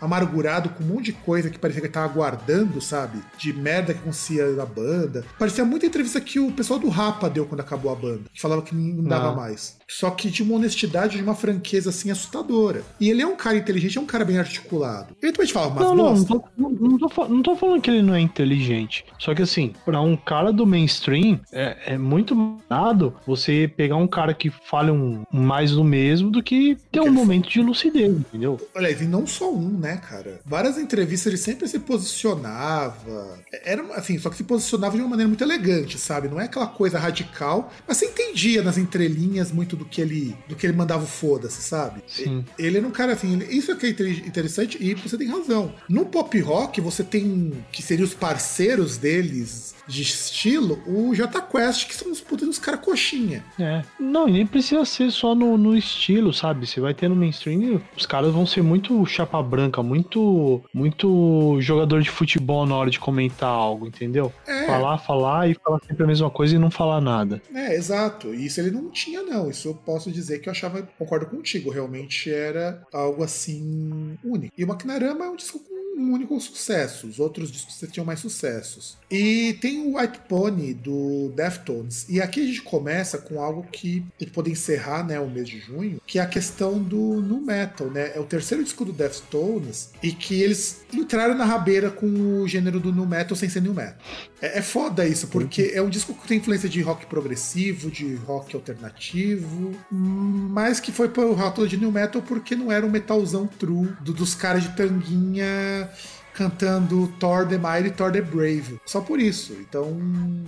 amargurado 0.00 0.70
com 0.70 0.82
um 0.82 0.86
monte 0.86 1.06
de 1.06 1.12
coisa 1.12 1.48
que 1.48 1.58
parecia 1.58 1.80
que 1.80 1.86
ele 1.86 1.92
tava 1.92 2.10
aguardando, 2.10 2.80
sabe? 2.80 3.22
De 3.38 3.52
merda 3.52 3.92
que 3.94 4.00
acontecia 4.00 4.46
na 4.52 4.66
banda. 4.66 5.24
Parecia 5.38 5.64
muita 5.64 5.86
entrevista 5.86 6.20
que 6.20 6.40
o 6.40 6.50
pessoal 6.52 6.78
do 6.78 6.88
Rapa 6.88 7.28
deu 7.30 7.46
quando 7.46 7.60
acabou 7.60 7.92
a 7.92 7.94
banda. 7.94 8.22
Que 8.32 8.40
falava 8.40 8.62
que 8.62 8.74
não 8.74 9.04
dava 9.04 9.28
não. 9.28 9.36
mais. 9.36 9.76
Só 9.88 10.10
que 10.10 10.30
de 10.30 10.42
uma 10.42 10.56
honestidade, 10.56 11.16
de 11.16 11.22
uma 11.22 11.34
franqueza 11.34 11.90
assim 11.90 12.10
assustadora. 12.10 12.82
E 13.00 13.10
ele 13.10 13.22
é 13.22 13.26
um 13.26 13.36
cara 13.36 13.56
inteligente, 13.56 13.98
é 13.98 14.00
um 14.00 14.06
cara 14.06 14.24
bem 14.24 14.38
articulado. 14.38 15.14
Ele 15.22 15.32
também 15.32 15.46
te 15.46 15.52
fala, 15.52 15.70
mas 15.70 15.84
não, 15.84 15.94
não, 15.94 16.14
não, 16.14 16.24
tô, 16.24 16.44
não, 16.56 16.70
não, 16.70 16.98
tô, 16.98 17.28
não 17.28 17.42
tô 17.42 17.56
falando 17.56 17.80
que 17.80 17.90
ele 17.90 18.02
não 18.02 18.14
é 18.14 18.20
inteligente. 18.20 19.04
Só 19.18 19.34
que 19.34 19.42
assim, 19.42 19.72
pra 19.84 20.00
um 20.00 20.16
cara 20.16 20.52
do 20.52 20.66
mainstream, 20.66 21.40
é, 21.52 21.94
é 21.94 21.98
muito 21.98 22.34
nada 22.68 23.12
você 23.26 23.70
pegar 23.76 23.96
um 23.96 24.06
cara 24.06 24.34
que 24.34 24.50
fale 24.50 24.90
um, 24.90 25.22
mais 25.32 25.72
do 25.72 25.84
mesmo 25.84 26.30
do 26.30 26.42
que 26.42 26.76
ter 26.90 27.00
um 27.00 27.12
momento 27.12 27.48
de 27.48 27.60
lucidez, 27.60 28.10
entendeu? 28.12 28.60
Olha, 28.74 28.90
e 28.90 29.06
não 29.06 29.26
só 29.26 29.52
um, 29.52 29.68
né, 29.78 29.96
cara? 29.96 30.40
Várias 30.44 30.78
entrevistas 30.78 31.26
ele 31.26 31.36
sempre 31.36 31.68
se 31.68 31.78
posicionava. 31.78 33.38
Era 33.64 33.82
assim, 33.94 34.18
só 34.18 34.30
que 34.30 34.36
se 34.36 34.44
posicionava 34.44 34.96
de 34.96 35.02
uma 35.02 35.10
maneira 35.10 35.28
muito 35.28 35.44
elegante, 35.44 35.98
sabe? 35.98 36.28
Não 36.28 36.40
é 36.40 36.44
aquela 36.44 36.66
coisa 36.66 36.98
radical, 36.98 37.72
mas 37.86 37.98
você 37.98 38.06
entendia 38.06 38.62
nas 38.62 38.78
entrelinhas 38.78 39.52
muito 39.52 39.73
do 39.76 39.84
que 39.84 40.00
ele 40.00 40.36
do 40.48 40.56
que 40.56 40.66
ele 40.66 40.76
mandava 40.76 41.06
foda-se, 41.06 41.62
sabe? 41.62 42.02
Sim. 42.06 42.44
Ele 42.58 42.78
era 42.78 42.86
um 42.86 42.90
cara 42.90 43.12
assim, 43.12 43.38
isso 43.50 43.72
é 43.72 43.76
que 43.76 43.86
é 43.86 43.90
interessante 43.90 44.78
e 44.80 44.94
você 44.94 45.16
tem 45.16 45.28
razão. 45.28 45.74
No 45.88 46.06
pop 46.06 46.38
rock 46.40 46.80
você 46.80 47.02
tem 47.02 47.52
que 47.72 47.82
seriam 47.82 48.06
os 48.06 48.14
parceiros 48.14 48.96
deles 48.96 49.73
de 49.86 50.02
estilo, 50.02 50.82
o 50.86 51.14
J 51.14 51.40
Quest, 51.40 51.86
que 51.86 51.94
são 51.94 52.10
os 52.10 52.20
putos 52.20 52.46
dos 52.46 52.58
caras 52.58 52.80
coxinha. 52.80 53.44
É. 53.58 53.82
Não, 53.98 54.28
e 54.28 54.32
nem 54.32 54.46
precisa 54.46 54.84
ser 54.84 55.10
só 55.10 55.34
no, 55.34 55.56
no 55.56 55.76
estilo, 55.76 56.32
sabe? 56.32 56.66
Você 56.66 56.80
vai 56.80 56.94
ter 56.94 57.08
no 57.08 57.16
mainstream, 57.16 57.80
os 57.96 58.06
caras 58.06 58.32
vão 58.32 58.46
ser 58.46 58.62
muito 58.62 59.04
chapa 59.06 59.42
branca, 59.42 59.82
muito 59.82 60.62
muito 60.72 61.58
jogador 61.60 62.02
de 62.02 62.10
futebol 62.10 62.66
na 62.66 62.74
hora 62.74 62.90
de 62.90 62.98
comentar 62.98 63.48
algo, 63.48 63.86
entendeu? 63.86 64.32
É. 64.46 64.66
Falar, 64.66 64.98
falar 64.98 65.50
e 65.50 65.54
falar 65.54 65.80
sempre 65.86 66.04
a 66.04 66.06
mesma 66.06 66.30
coisa 66.30 66.56
e 66.56 66.58
não 66.58 66.70
falar 66.70 67.00
nada. 67.00 67.40
É, 67.54 67.74
exato. 67.74 68.34
Isso 68.34 68.60
ele 68.60 68.70
não 68.70 68.90
tinha, 68.90 69.22
não. 69.22 69.50
Isso 69.50 69.68
eu 69.68 69.74
posso 69.74 70.10
dizer 70.10 70.40
que 70.40 70.48
eu 70.48 70.52
achava, 70.52 70.82
concordo 70.98 71.26
contigo, 71.26 71.70
realmente 71.70 72.30
era 72.30 72.82
algo 72.92 73.22
assim 73.22 74.16
único. 74.24 74.54
E 74.56 74.64
o 74.64 74.68
Maquinarama 74.68 75.24
é 75.24 75.28
um 75.28 75.36
disco 75.36 75.60
com 75.60 75.74
um 75.96 76.12
único 76.12 76.38
sucesso. 76.40 77.06
Os 77.06 77.18
outros 77.18 77.50
discos 77.50 77.82
tinham 77.90 78.04
mais 78.04 78.20
sucessos. 78.20 78.96
E 79.16 79.52
tem 79.60 79.80
o 79.80 79.96
White 79.96 80.22
Pony 80.28 80.74
do 80.74 81.32
Deftones. 81.36 82.04
E 82.08 82.20
aqui 82.20 82.42
a 82.42 82.46
gente 82.46 82.62
começa 82.62 83.16
com 83.16 83.40
algo 83.40 83.64
que 83.70 84.04
a 84.20 84.24
gente 84.24 84.32
pode 84.32 84.50
encerrar 84.50 85.04
né, 85.06 85.20
o 85.20 85.30
mês 85.30 85.48
de 85.48 85.60
junho, 85.60 86.00
que 86.04 86.18
é 86.18 86.22
a 86.22 86.26
questão 86.26 86.82
do 86.82 87.22
nu 87.22 87.40
metal, 87.40 87.88
né? 87.88 88.10
É 88.12 88.18
o 88.18 88.24
terceiro 88.24 88.64
disco 88.64 88.84
do 88.84 88.92
Deftones 88.92 89.90
e 90.02 90.10
que 90.10 90.42
eles 90.42 90.84
entraram 90.92 91.36
na 91.36 91.44
rabeira 91.44 91.92
com 91.92 92.06
o 92.42 92.48
gênero 92.48 92.80
do 92.80 92.92
nu 92.92 93.06
metal 93.06 93.36
sem 93.36 93.48
ser 93.48 93.62
nu 93.62 93.72
metal. 93.72 93.94
É, 94.42 94.58
é 94.58 94.62
foda 94.62 95.06
isso, 95.06 95.28
porque 95.28 95.70
é 95.72 95.80
um 95.80 95.88
disco 95.88 96.12
que 96.12 96.26
tem 96.26 96.38
influência 96.38 96.68
de 96.68 96.80
rock 96.80 97.06
progressivo, 97.06 97.92
de 97.92 98.16
rock 98.16 98.56
alternativo, 98.56 99.76
mas 99.92 100.80
que 100.80 100.90
foi 100.90 101.08
pro 101.08 101.32
rótulo 101.34 101.68
de 101.68 101.76
new 101.76 101.92
metal 101.92 102.20
porque 102.20 102.56
não 102.56 102.72
era 102.72 102.84
um 102.84 102.90
metalzão 102.90 103.46
true 103.46 103.92
do, 104.00 104.12
dos 104.12 104.34
caras 104.34 104.64
de 104.64 104.70
tanguinha 104.70 105.88
cantando 106.34 107.06
Thor 107.18 107.46
the 107.46 107.56
Mighty, 107.56 107.96
Thor 107.96 108.12
the 108.12 108.20
Brave. 108.20 108.80
Só 108.84 109.00
por 109.00 109.20
isso. 109.20 109.54
Então, 109.60 109.96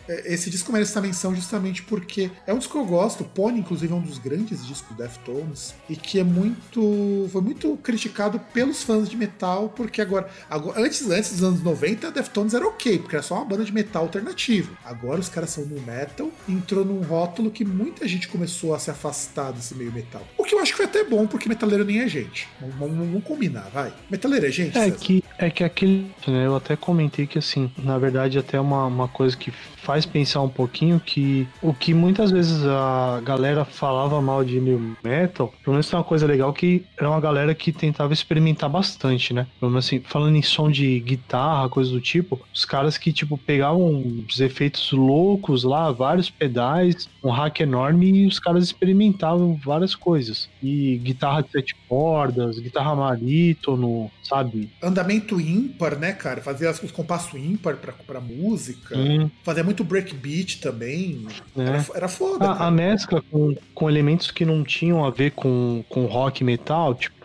é, 0.09 0.35
esse 0.35 0.51
disco 0.51 0.73
merece 0.73 0.91
essa 0.91 1.01
menção 1.01 1.35
justamente 1.35 1.83
porque 1.83 2.31
é 2.47 2.53
um 2.53 2.59
disco 2.59 2.73
que 2.73 2.79
eu 2.79 2.85
gosto. 2.85 3.25
Pony, 3.25 3.61
inclusive, 3.61 3.93
é 3.93 3.97
um 3.97 4.01
dos 4.01 4.19
grandes 4.19 4.67
discos 4.67 4.97
do 4.97 5.03
Deftones 5.03 5.75
e 5.89 5.97
que 5.97 6.19
é 6.19 6.25
muito. 6.25 7.29
foi 7.31 7.41
muito 7.41 7.77
criticado 7.79 8.39
pelos 8.53 8.83
fãs 8.83 9.09
de 9.09 9.17
metal, 9.17 9.69
porque 9.75 10.01
agora. 10.01 10.29
agora 10.51 10.81
antes, 10.81 11.09
antes 11.09 11.33
dos 11.33 11.43
anos 11.43 11.63
90, 11.63 12.11
Deftones 12.11 12.55
era 12.55 12.67
ok, 12.67 12.99
porque 12.99 13.17
era 13.17 13.23
só 13.23 13.37
uma 13.37 13.45
banda 13.45 13.65
de 13.65 13.73
metal 13.73 14.03
alternativo. 14.03 14.77
Agora 14.85 15.21
os 15.21 15.29
caras 15.29 15.51
são 15.51 15.65
no 15.65 15.81
metal, 15.81 16.31
entrou 16.49 16.85
num 16.85 17.01
rótulo 17.03 17.51
que 17.51 17.65
muita 17.65 18.07
gente 18.09 18.29
começou 18.29 18.75
a 18.75 18.79
se 18.79 18.91
afastar 18.91 19.53
desse 19.53 19.75
meio 19.75 19.93
metal. 19.93 20.27
O 20.37 20.45
que 20.45 20.55
eu 20.55 20.61
acho 20.61 20.73
que 20.73 20.77
foi 20.77 20.87
até 20.87 21.05
bom, 21.05 21.27
porque 21.27 21.49
metaleiro 21.49 21.85
nem 21.85 22.01
é 22.01 22.09
gente. 22.09 22.49
Vamos, 22.61 22.77
vamos, 22.77 22.97
vamos 22.97 23.25
combinar, 23.25 23.69
vai. 23.73 23.93
Metaleiro 24.11 24.47
é 24.47 24.51
gente? 24.51 24.77
É 24.77 24.91
que, 24.91 25.25
é 25.39 25.51
que 25.51 25.65
aquele. 25.77 26.11
Né, 26.27 26.47
eu 26.47 26.57
até 26.57 26.75
comentei 26.75 27.27
que, 27.27 27.39
assim, 27.39 27.71
na 27.79 27.99
verdade, 27.99 28.39
até 28.39 28.59
uma, 28.59 28.87
uma 28.87 29.07
coisa 29.07 29.37
que 29.37 29.53
faz 29.87 30.05
pensar 30.05 30.41
um 30.41 30.49
pouquinho 30.49 30.99
que 30.99 31.47
o 31.63 31.73
que 31.73 31.95
muitas 31.95 32.33
vezes 32.33 32.65
a 32.65 33.21
galera 33.25 33.65
falava 33.65 34.21
mal 34.21 34.43
de 34.43 34.59
new 34.59 34.97
metal, 35.05 35.55
pelo 35.63 35.75
menos 35.75 35.89
tem 35.89 35.97
uma 35.97 36.05
coisa 36.05 36.27
legal 36.27 36.53
que 36.53 36.85
era 36.99 37.09
uma 37.09 37.21
galera 37.21 37.55
que 37.55 37.71
tentava 37.71 38.13
experimentar 38.13 38.69
bastante, 38.69 39.33
né? 39.33 39.47
Pelo 39.61 39.71
menos 39.71 39.87
assim, 39.87 40.01
falando 40.01 40.35
em 40.35 40.43
som 40.43 40.69
de 40.69 40.99
guitarra, 40.99 41.69
coisa 41.69 41.93
do 41.93 42.01
tipo, 42.01 42.41
os 42.53 42.65
caras 42.65 42.99
que, 42.99 43.13
tipo, 43.13 43.39
pegavam 43.39 44.25
os 44.29 44.41
efeitos 44.41 44.91
loucos 44.91 45.63
lá, 45.63 45.93
vários 45.93 46.29
pedais, 46.29 47.09
um 47.23 47.31
hack 47.31 47.61
enorme 47.61 48.11
e 48.11 48.27
os 48.27 48.41
caras 48.41 48.65
experimentavam 48.65 49.55
várias 49.65 49.95
coisas. 49.95 50.49
E 50.61 50.97
guitarra 50.97 51.43
de 51.43 51.51
sete 51.51 51.77
cordas, 51.89 52.59
guitarra 52.59 52.97
marítono, 52.97 54.11
sabe? 54.25 54.69
Andamento 54.83 55.41
ímpar, 55.67 55.99
né, 55.99 56.13
cara? 56.13 56.41
Fazer 56.41 56.69
os 56.69 56.91
compassos 56.91 57.35
ímpar 57.35 57.77
pra, 57.77 57.93
pra 57.93 58.21
música. 58.21 58.97
Hum. 58.97 59.31
Fazer 59.43 59.63
muito 59.63 59.85
breakbeat 59.85 60.61
também. 60.61 61.27
É. 61.57 61.63
Era, 61.63 61.87
era 61.95 62.09
foda. 62.09 62.47
A, 62.47 62.67
a, 62.67 62.71
mescla 62.71 63.23
com, 63.31 63.55
com 63.75 63.91
elementos 63.91 64.31
que 64.31 64.45
não 64.45 64.63
tinham 64.63 65.05
a 65.05 65.11
ver 65.11 65.33
com, 65.33 65.85
com 65.89 66.07
rock 66.07 66.43
metal, 66.45 66.95
tipo, 66.95 67.16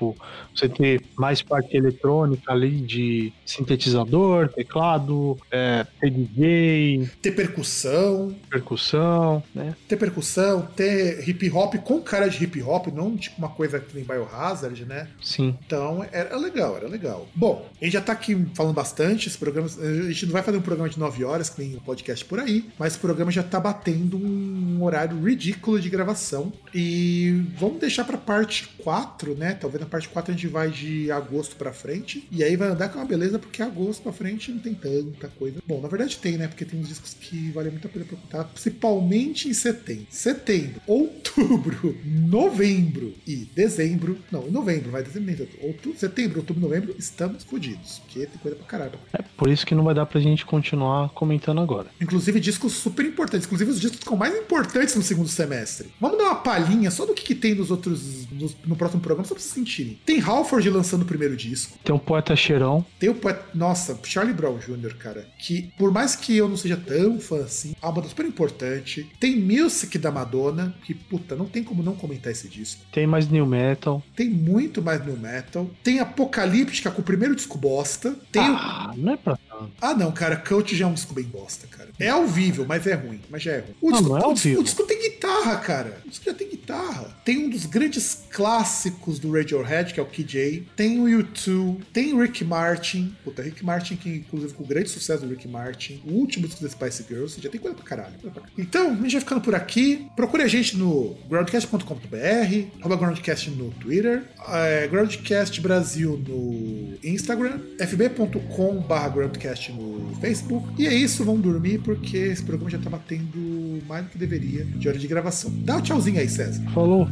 você 0.55 0.67
ter 0.67 1.01
mais 1.17 1.41
parte 1.41 1.75
eletrônica 1.75 2.51
ali 2.51 2.81
de 2.81 3.33
sintetizador, 3.45 4.49
teclado, 4.49 5.37
é, 5.51 5.85
ter 5.99 6.09
DJ. 6.09 7.09
Ter 7.21 7.31
percussão. 7.31 8.35
Percussão, 8.49 9.43
né? 9.53 9.75
Ter 9.87 9.97
percussão, 9.97 10.61
ter 10.75 11.27
hip 11.27 11.49
hop 11.51 11.75
com 11.75 12.01
cara 12.01 12.27
de 12.27 12.43
hip 12.43 12.61
hop, 12.61 12.87
não 12.87 13.15
tipo 13.15 13.37
uma 13.37 13.49
coisa 13.49 13.79
que 13.79 13.95
nem 13.95 14.03
Biohazard, 14.03 14.85
né? 14.85 15.07
Sim. 15.21 15.57
Então 15.65 16.05
era 16.11 16.37
legal, 16.37 16.77
era 16.77 16.87
legal. 16.87 17.27
Bom, 17.35 17.67
a 17.79 17.83
gente 17.83 17.93
já 17.93 18.01
tá 18.01 18.13
aqui 18.13 18.45
falando 18.53 18.73
bastante, 18.73 19.27
esse 19.27 19.37
programa, 19.37 19.67
a 19.67 20.11
gente 20.11 20.25
não 20.25 20.33
vai 20.33 20.43
fazer 20.43 20.57
um 20.57 20.61
programa 20.61 20.89
de 20.89 20.99
9 20.99 21.23
horas, 21.23 21.49
que 21.49 21.61
nem 21.61 21.75
um 21.75 21.79
podcast 21.79 22.23
por 22.25 22.39
aí, 22.39 22.65
mas 22.77 22.95
o 22.95 22.99
programa 22.99 23.31
já 23.31 23.43
tá 23.43 23.59
batendo 23.59 24.17
um 24.17 24.83
horário 24.83 25.21
ridículo 25.23 25.79
de 25.79 25.89
gravação. 25.89 26.51
E 26.73 27.43
vamos 27.57 27.79
deixar 27.79 28.03
pra 28.03 28.17
parte 28.17 28.67
4, 28.83 29.35
né? 29.35 29.53
Talvez 29.53 29.81
na 29.81 29.87
parte 29.91 30.07
4 30.07 30.31
a 30.31 30.35
gente 30.35 30.47
vai 30.47 30.71
de 30.71 31.11
agosto 31.11 31.55
pra 31.57 31.73
frente. 31.73 32.27
E 32.31 32.43
aí 32.43 32.55
vai 32.55 32.69
andar 32.69 32.89
com 32.89 32.97
uma 32.97 33.05
beleza, 33.05 33.37
porque 33.37 33.61
agosto 33.61 34.01
pra 34.01 34.13
frente 34.13 34.51
não 34.51 34.59
tem 34.59 34.73
tanta 34.73 35.27
coisa. 35.27 35.61
Bom, 35.67 35.81
na 35.81 35.89
verdade 35.89 36.17
tem, 36.17 36.37
né? 36.37 36.47
Porque 36.47 36.63
tem 36.63 36.79
uns 36.79 36.87
discos 36.87 37.13
que 37.13 37.51
valem 37.51 37.71
muito 37.71 37.85
a 37.85 37.89
pena 37.89 38.05
procurar, 38.05 38.45
principalmente 38.45 39.49
em 39.49 39.53
setembro. 39.53 40.07
Setembro, 40.09 40.81
outubro, 40.87 41.97
novembro 42.05 43.13
e 43.27 43.47
dezembro. 43.53 44.17
Não, 44.31 44.47
em 44.47 44.51
novembro, 44.51 44.89
vai 44.89 45.03
dezembro, 45.03 45.47
outubro, 45.61 45.99
setembro, 45.99 46.39
outubro, 46.39 46.61
novembro, 46.61 46.95
estamos 46.97 47.43
fodidos. 47.43 47.99
Porque 47.99 48.25
tem 48.25 48.37
coisa 48.37 48.55
pra 48.57 48.65
caralho. 48.65 48.99
É 49.13 49.21
por 49.21 49.49
isso 49.49 49.65
que 49.65 49.75
não 49.75 49.83
vai 49.83 49.93
dar 49.93 50.05
pra 50.05 50.21
gente 50.21 50.45
continuar 50.45 51.09
comentando 51.09 51.59
agora. 51.59 51.89
Inclusive 51.99 52.39
discos 52.39 52.73
super 52.73 53.05
importantes, 53.05 53.45
inclusive 53.45 53.71
os 53.71 53.81
discos 53.81 53.99
que 53.99 54.05
são 54.05 54.15
mais 54.15 54.33
importantes 54.35 54.95
no 54.95 55.01
segundo 55.01 55.27
semestre. 55.27 55.89
Vamos 55.99 56.17
dar 56.17 56.25
uma 56.25 56.35
palhinha 56.35 56.89
só 56.89 57.05
do 57.05 57.13
que, 57.13 57.23
que 57.23 57.35
tem 57.35 57.53
nos 57.53 57.69
outros. 57.69 58.27
no 58.65 58.75
próximo 58.75 59.01
programa, 59.01 59.27
só 59.27 59.35
pra 59.35 59.43
você 59.43 59.49
sentir 59.49 59.80
Tem 60.05 60.19
Halford 60.19 60.69
lançando 60.69 61.03
o 61.03 61.05
primeiro 61.05 61.35
disco. 61.35 61.77
Tem 61.83 61.93
um 61.93 61.99
poeta 61.99 62.35
cheirão. 62.35 62.85
Tem 62.99 63.09
o 63.09 63.15
poeta. 63.15 63.45
Nossa, 63.53 63.99
Charlie 64.03 64.33
Brown 64.33 64.57
Jr., 64.57 64.95
cara. 64.97 65.27
Que, 65.39 65.71
por 65.77 65.91
mais 65.91 66.15
que 66.15 66.35
eu 66.37 66.47
não 66.47 66.57
seja 66.57 66.77
tão 66.77 67.19
fã 67.19 67.43
assim, 67.43 67.73
é 67.81 67.85
uma 67.85 67.91
banda 67.91 68.07
super 68.07 68.25
importante. 68.25 69.09
Tem 69.19 69.39
Music 69.39 69.97
da 69.97 70.11
Madonna, 70.11 70.75
que, 70.83 70.93
puta, 70.93 71.35
não 71.35 71.45
tem 71.45 71.63
como 71.63 71.83
não 71.83 71.95
comentar 71.95 72.31
esse 72.31 72.47
disco. 72.47 72.81
Tem 72.91 73.07
mais 73.07 73.27
new 73.27 73.45
metal. 73.45 74.03
Tem 74.15 74.29
muito 74.29 74.81
mais 74.81 75.05
new 75.05 75.17
metal. 75.17 75.69
Tem 75.83 75.99
Apocalíptica 75.99 76.91
com 76.91 77.01
o 77.01 77.05
primeiro 77.05 77.35
disco 77.35 77.57
bosta. 77.57 78.15
Tem 78.31 78.41
ah, 78.41 78.91
o... 78.93 78.97
não 78.97 79.13
é 79.13 79.17
pra. 79.17 79.37
Ah, 79.81 79.93
não, 79.93 80.11
cara. 80.11 80.35
Cult 80.35 80.75
já 80.75 80.85
é 80.85 80.87
um 80.87 80.93
disco 80.93 81.13
bem 81.13 81.23
bosta, 81.23 81.67
cara. 81.67 81.89
É 81.99 82.09
ao 82.09 82.25
vivo, 82.27 82.65
mas 82.65 82.85
é 82.87 82.93
ruim. 82.93 83.21
Mas 83.29 83.43
já 83.43 83.53
é 83.53 83.59
ruim. 83.59 83.75
O, 83.81 83.89
não, 83.91 83.97
disco, 83.97 84.13
não 84.13 84.17
é 84.17 84.23
ao 84.23 84.31
o, 84.31 84.33
disco, 84.33 84.49
vivo. 84.49 84.61
o 84.61 84.63
disco 84.63 84.83
tem 84.83 85.01
guitarra, 85.01 85.55
cara. 85.57 86.01
O 86.05 86.09
disco 86.09 86.25
já 86.25 86.33
tem 86.33 86.49
guitarra. 86.49 87.17
Tem 87.23 87.37
um 87.37 87.49
dos 87.49 87.65
grandes 87.65 88.23
clássicos 88.29 89.19
do 89.19 89.31
Radiohead, 89.31 89.93
que 89.93 89.99
é 89.99 90.03
o 90.03 90.05
KJ. 90.05 90.67
Tem 90.75 90.99
o 90.99 91.05
U2. 91.05 91.81
Tem 91.93 92.13
o 92.13 92.21
Rick 92.21 92.43
Martin. 92.43 93.15
Puta, 93.23 93.41
Rick 93.41 93.63
Martin, 93.63 93.95
que 93.95 94.09
inclusive 94.09 94.53
com 94.53 94.63
o 94.63 94.67
grande 94.67 94.89
sucesso 94.89 95.25
do 95.25 95.29
Rick 95.29 95.47
Martin. 95.47 96.01
O 96.05 96.13
último 96.13 96.47
disco 96.47 96.63
da 96.63 96.69
Spice 96.69 97.05
Girls. 97.07 97.39
Já 97.41 97.49
tem 97.49 97.59
coisa 97.59 97.75
pra 97.75 97.85
caralho. 97.85 98.15
Então, 98.57 98.91
a 98.91 98.95
gente 98.95 99.11
vai 99.11 99.21
ficando 99.21 99.41
por 99.41 99.55
aqui. 99.55 100.07
Procure 100.15 100.43
a 100.43 100.47
gente 100.47 100.77
no 100.77 101.15
groundcast.com.br, 101.29 102.79
arroba 102.79 102.95
groundcast 102.95 103.49
no 103.51 103.71
Twitter, 103.71 104.23
é, 104.49 104.87
Groundcast 104.87 105.59
Brasil 105.61 106.17
no 106.27 106.97
Instagram, 107.03 107.59
fb.com.br 107.79 109.09
groundcast 109.13 109.50
no 109.71 110.15
Facebook. 110.19 110.67
E 110.77 110.87
é 110.87 110.93
isso, 110.93 111.23
vamos 111.23 111.41
dormir 111.41 111.79
porque 111.79 112.17
esse 112.17 112.43
programa 112.43 112.69
já 112.69 112.79
tá 112.79 112.89
batendo 112.89 113.81
mais 113.87 114.05
do 114.05 114.11
que 114.11 114.17
deveria 114.17 114.63
de 114.65 114.87
hora 114.87 114.97
de 114.97 115.07
gravação. 115.07 115.51
Dá 115.63 115.77
um 115.77 115.81
tchauzinho 115.81 116.19
aí, 116.19 116.29
César. 116.29 116.63
Falou. 116.73 117.07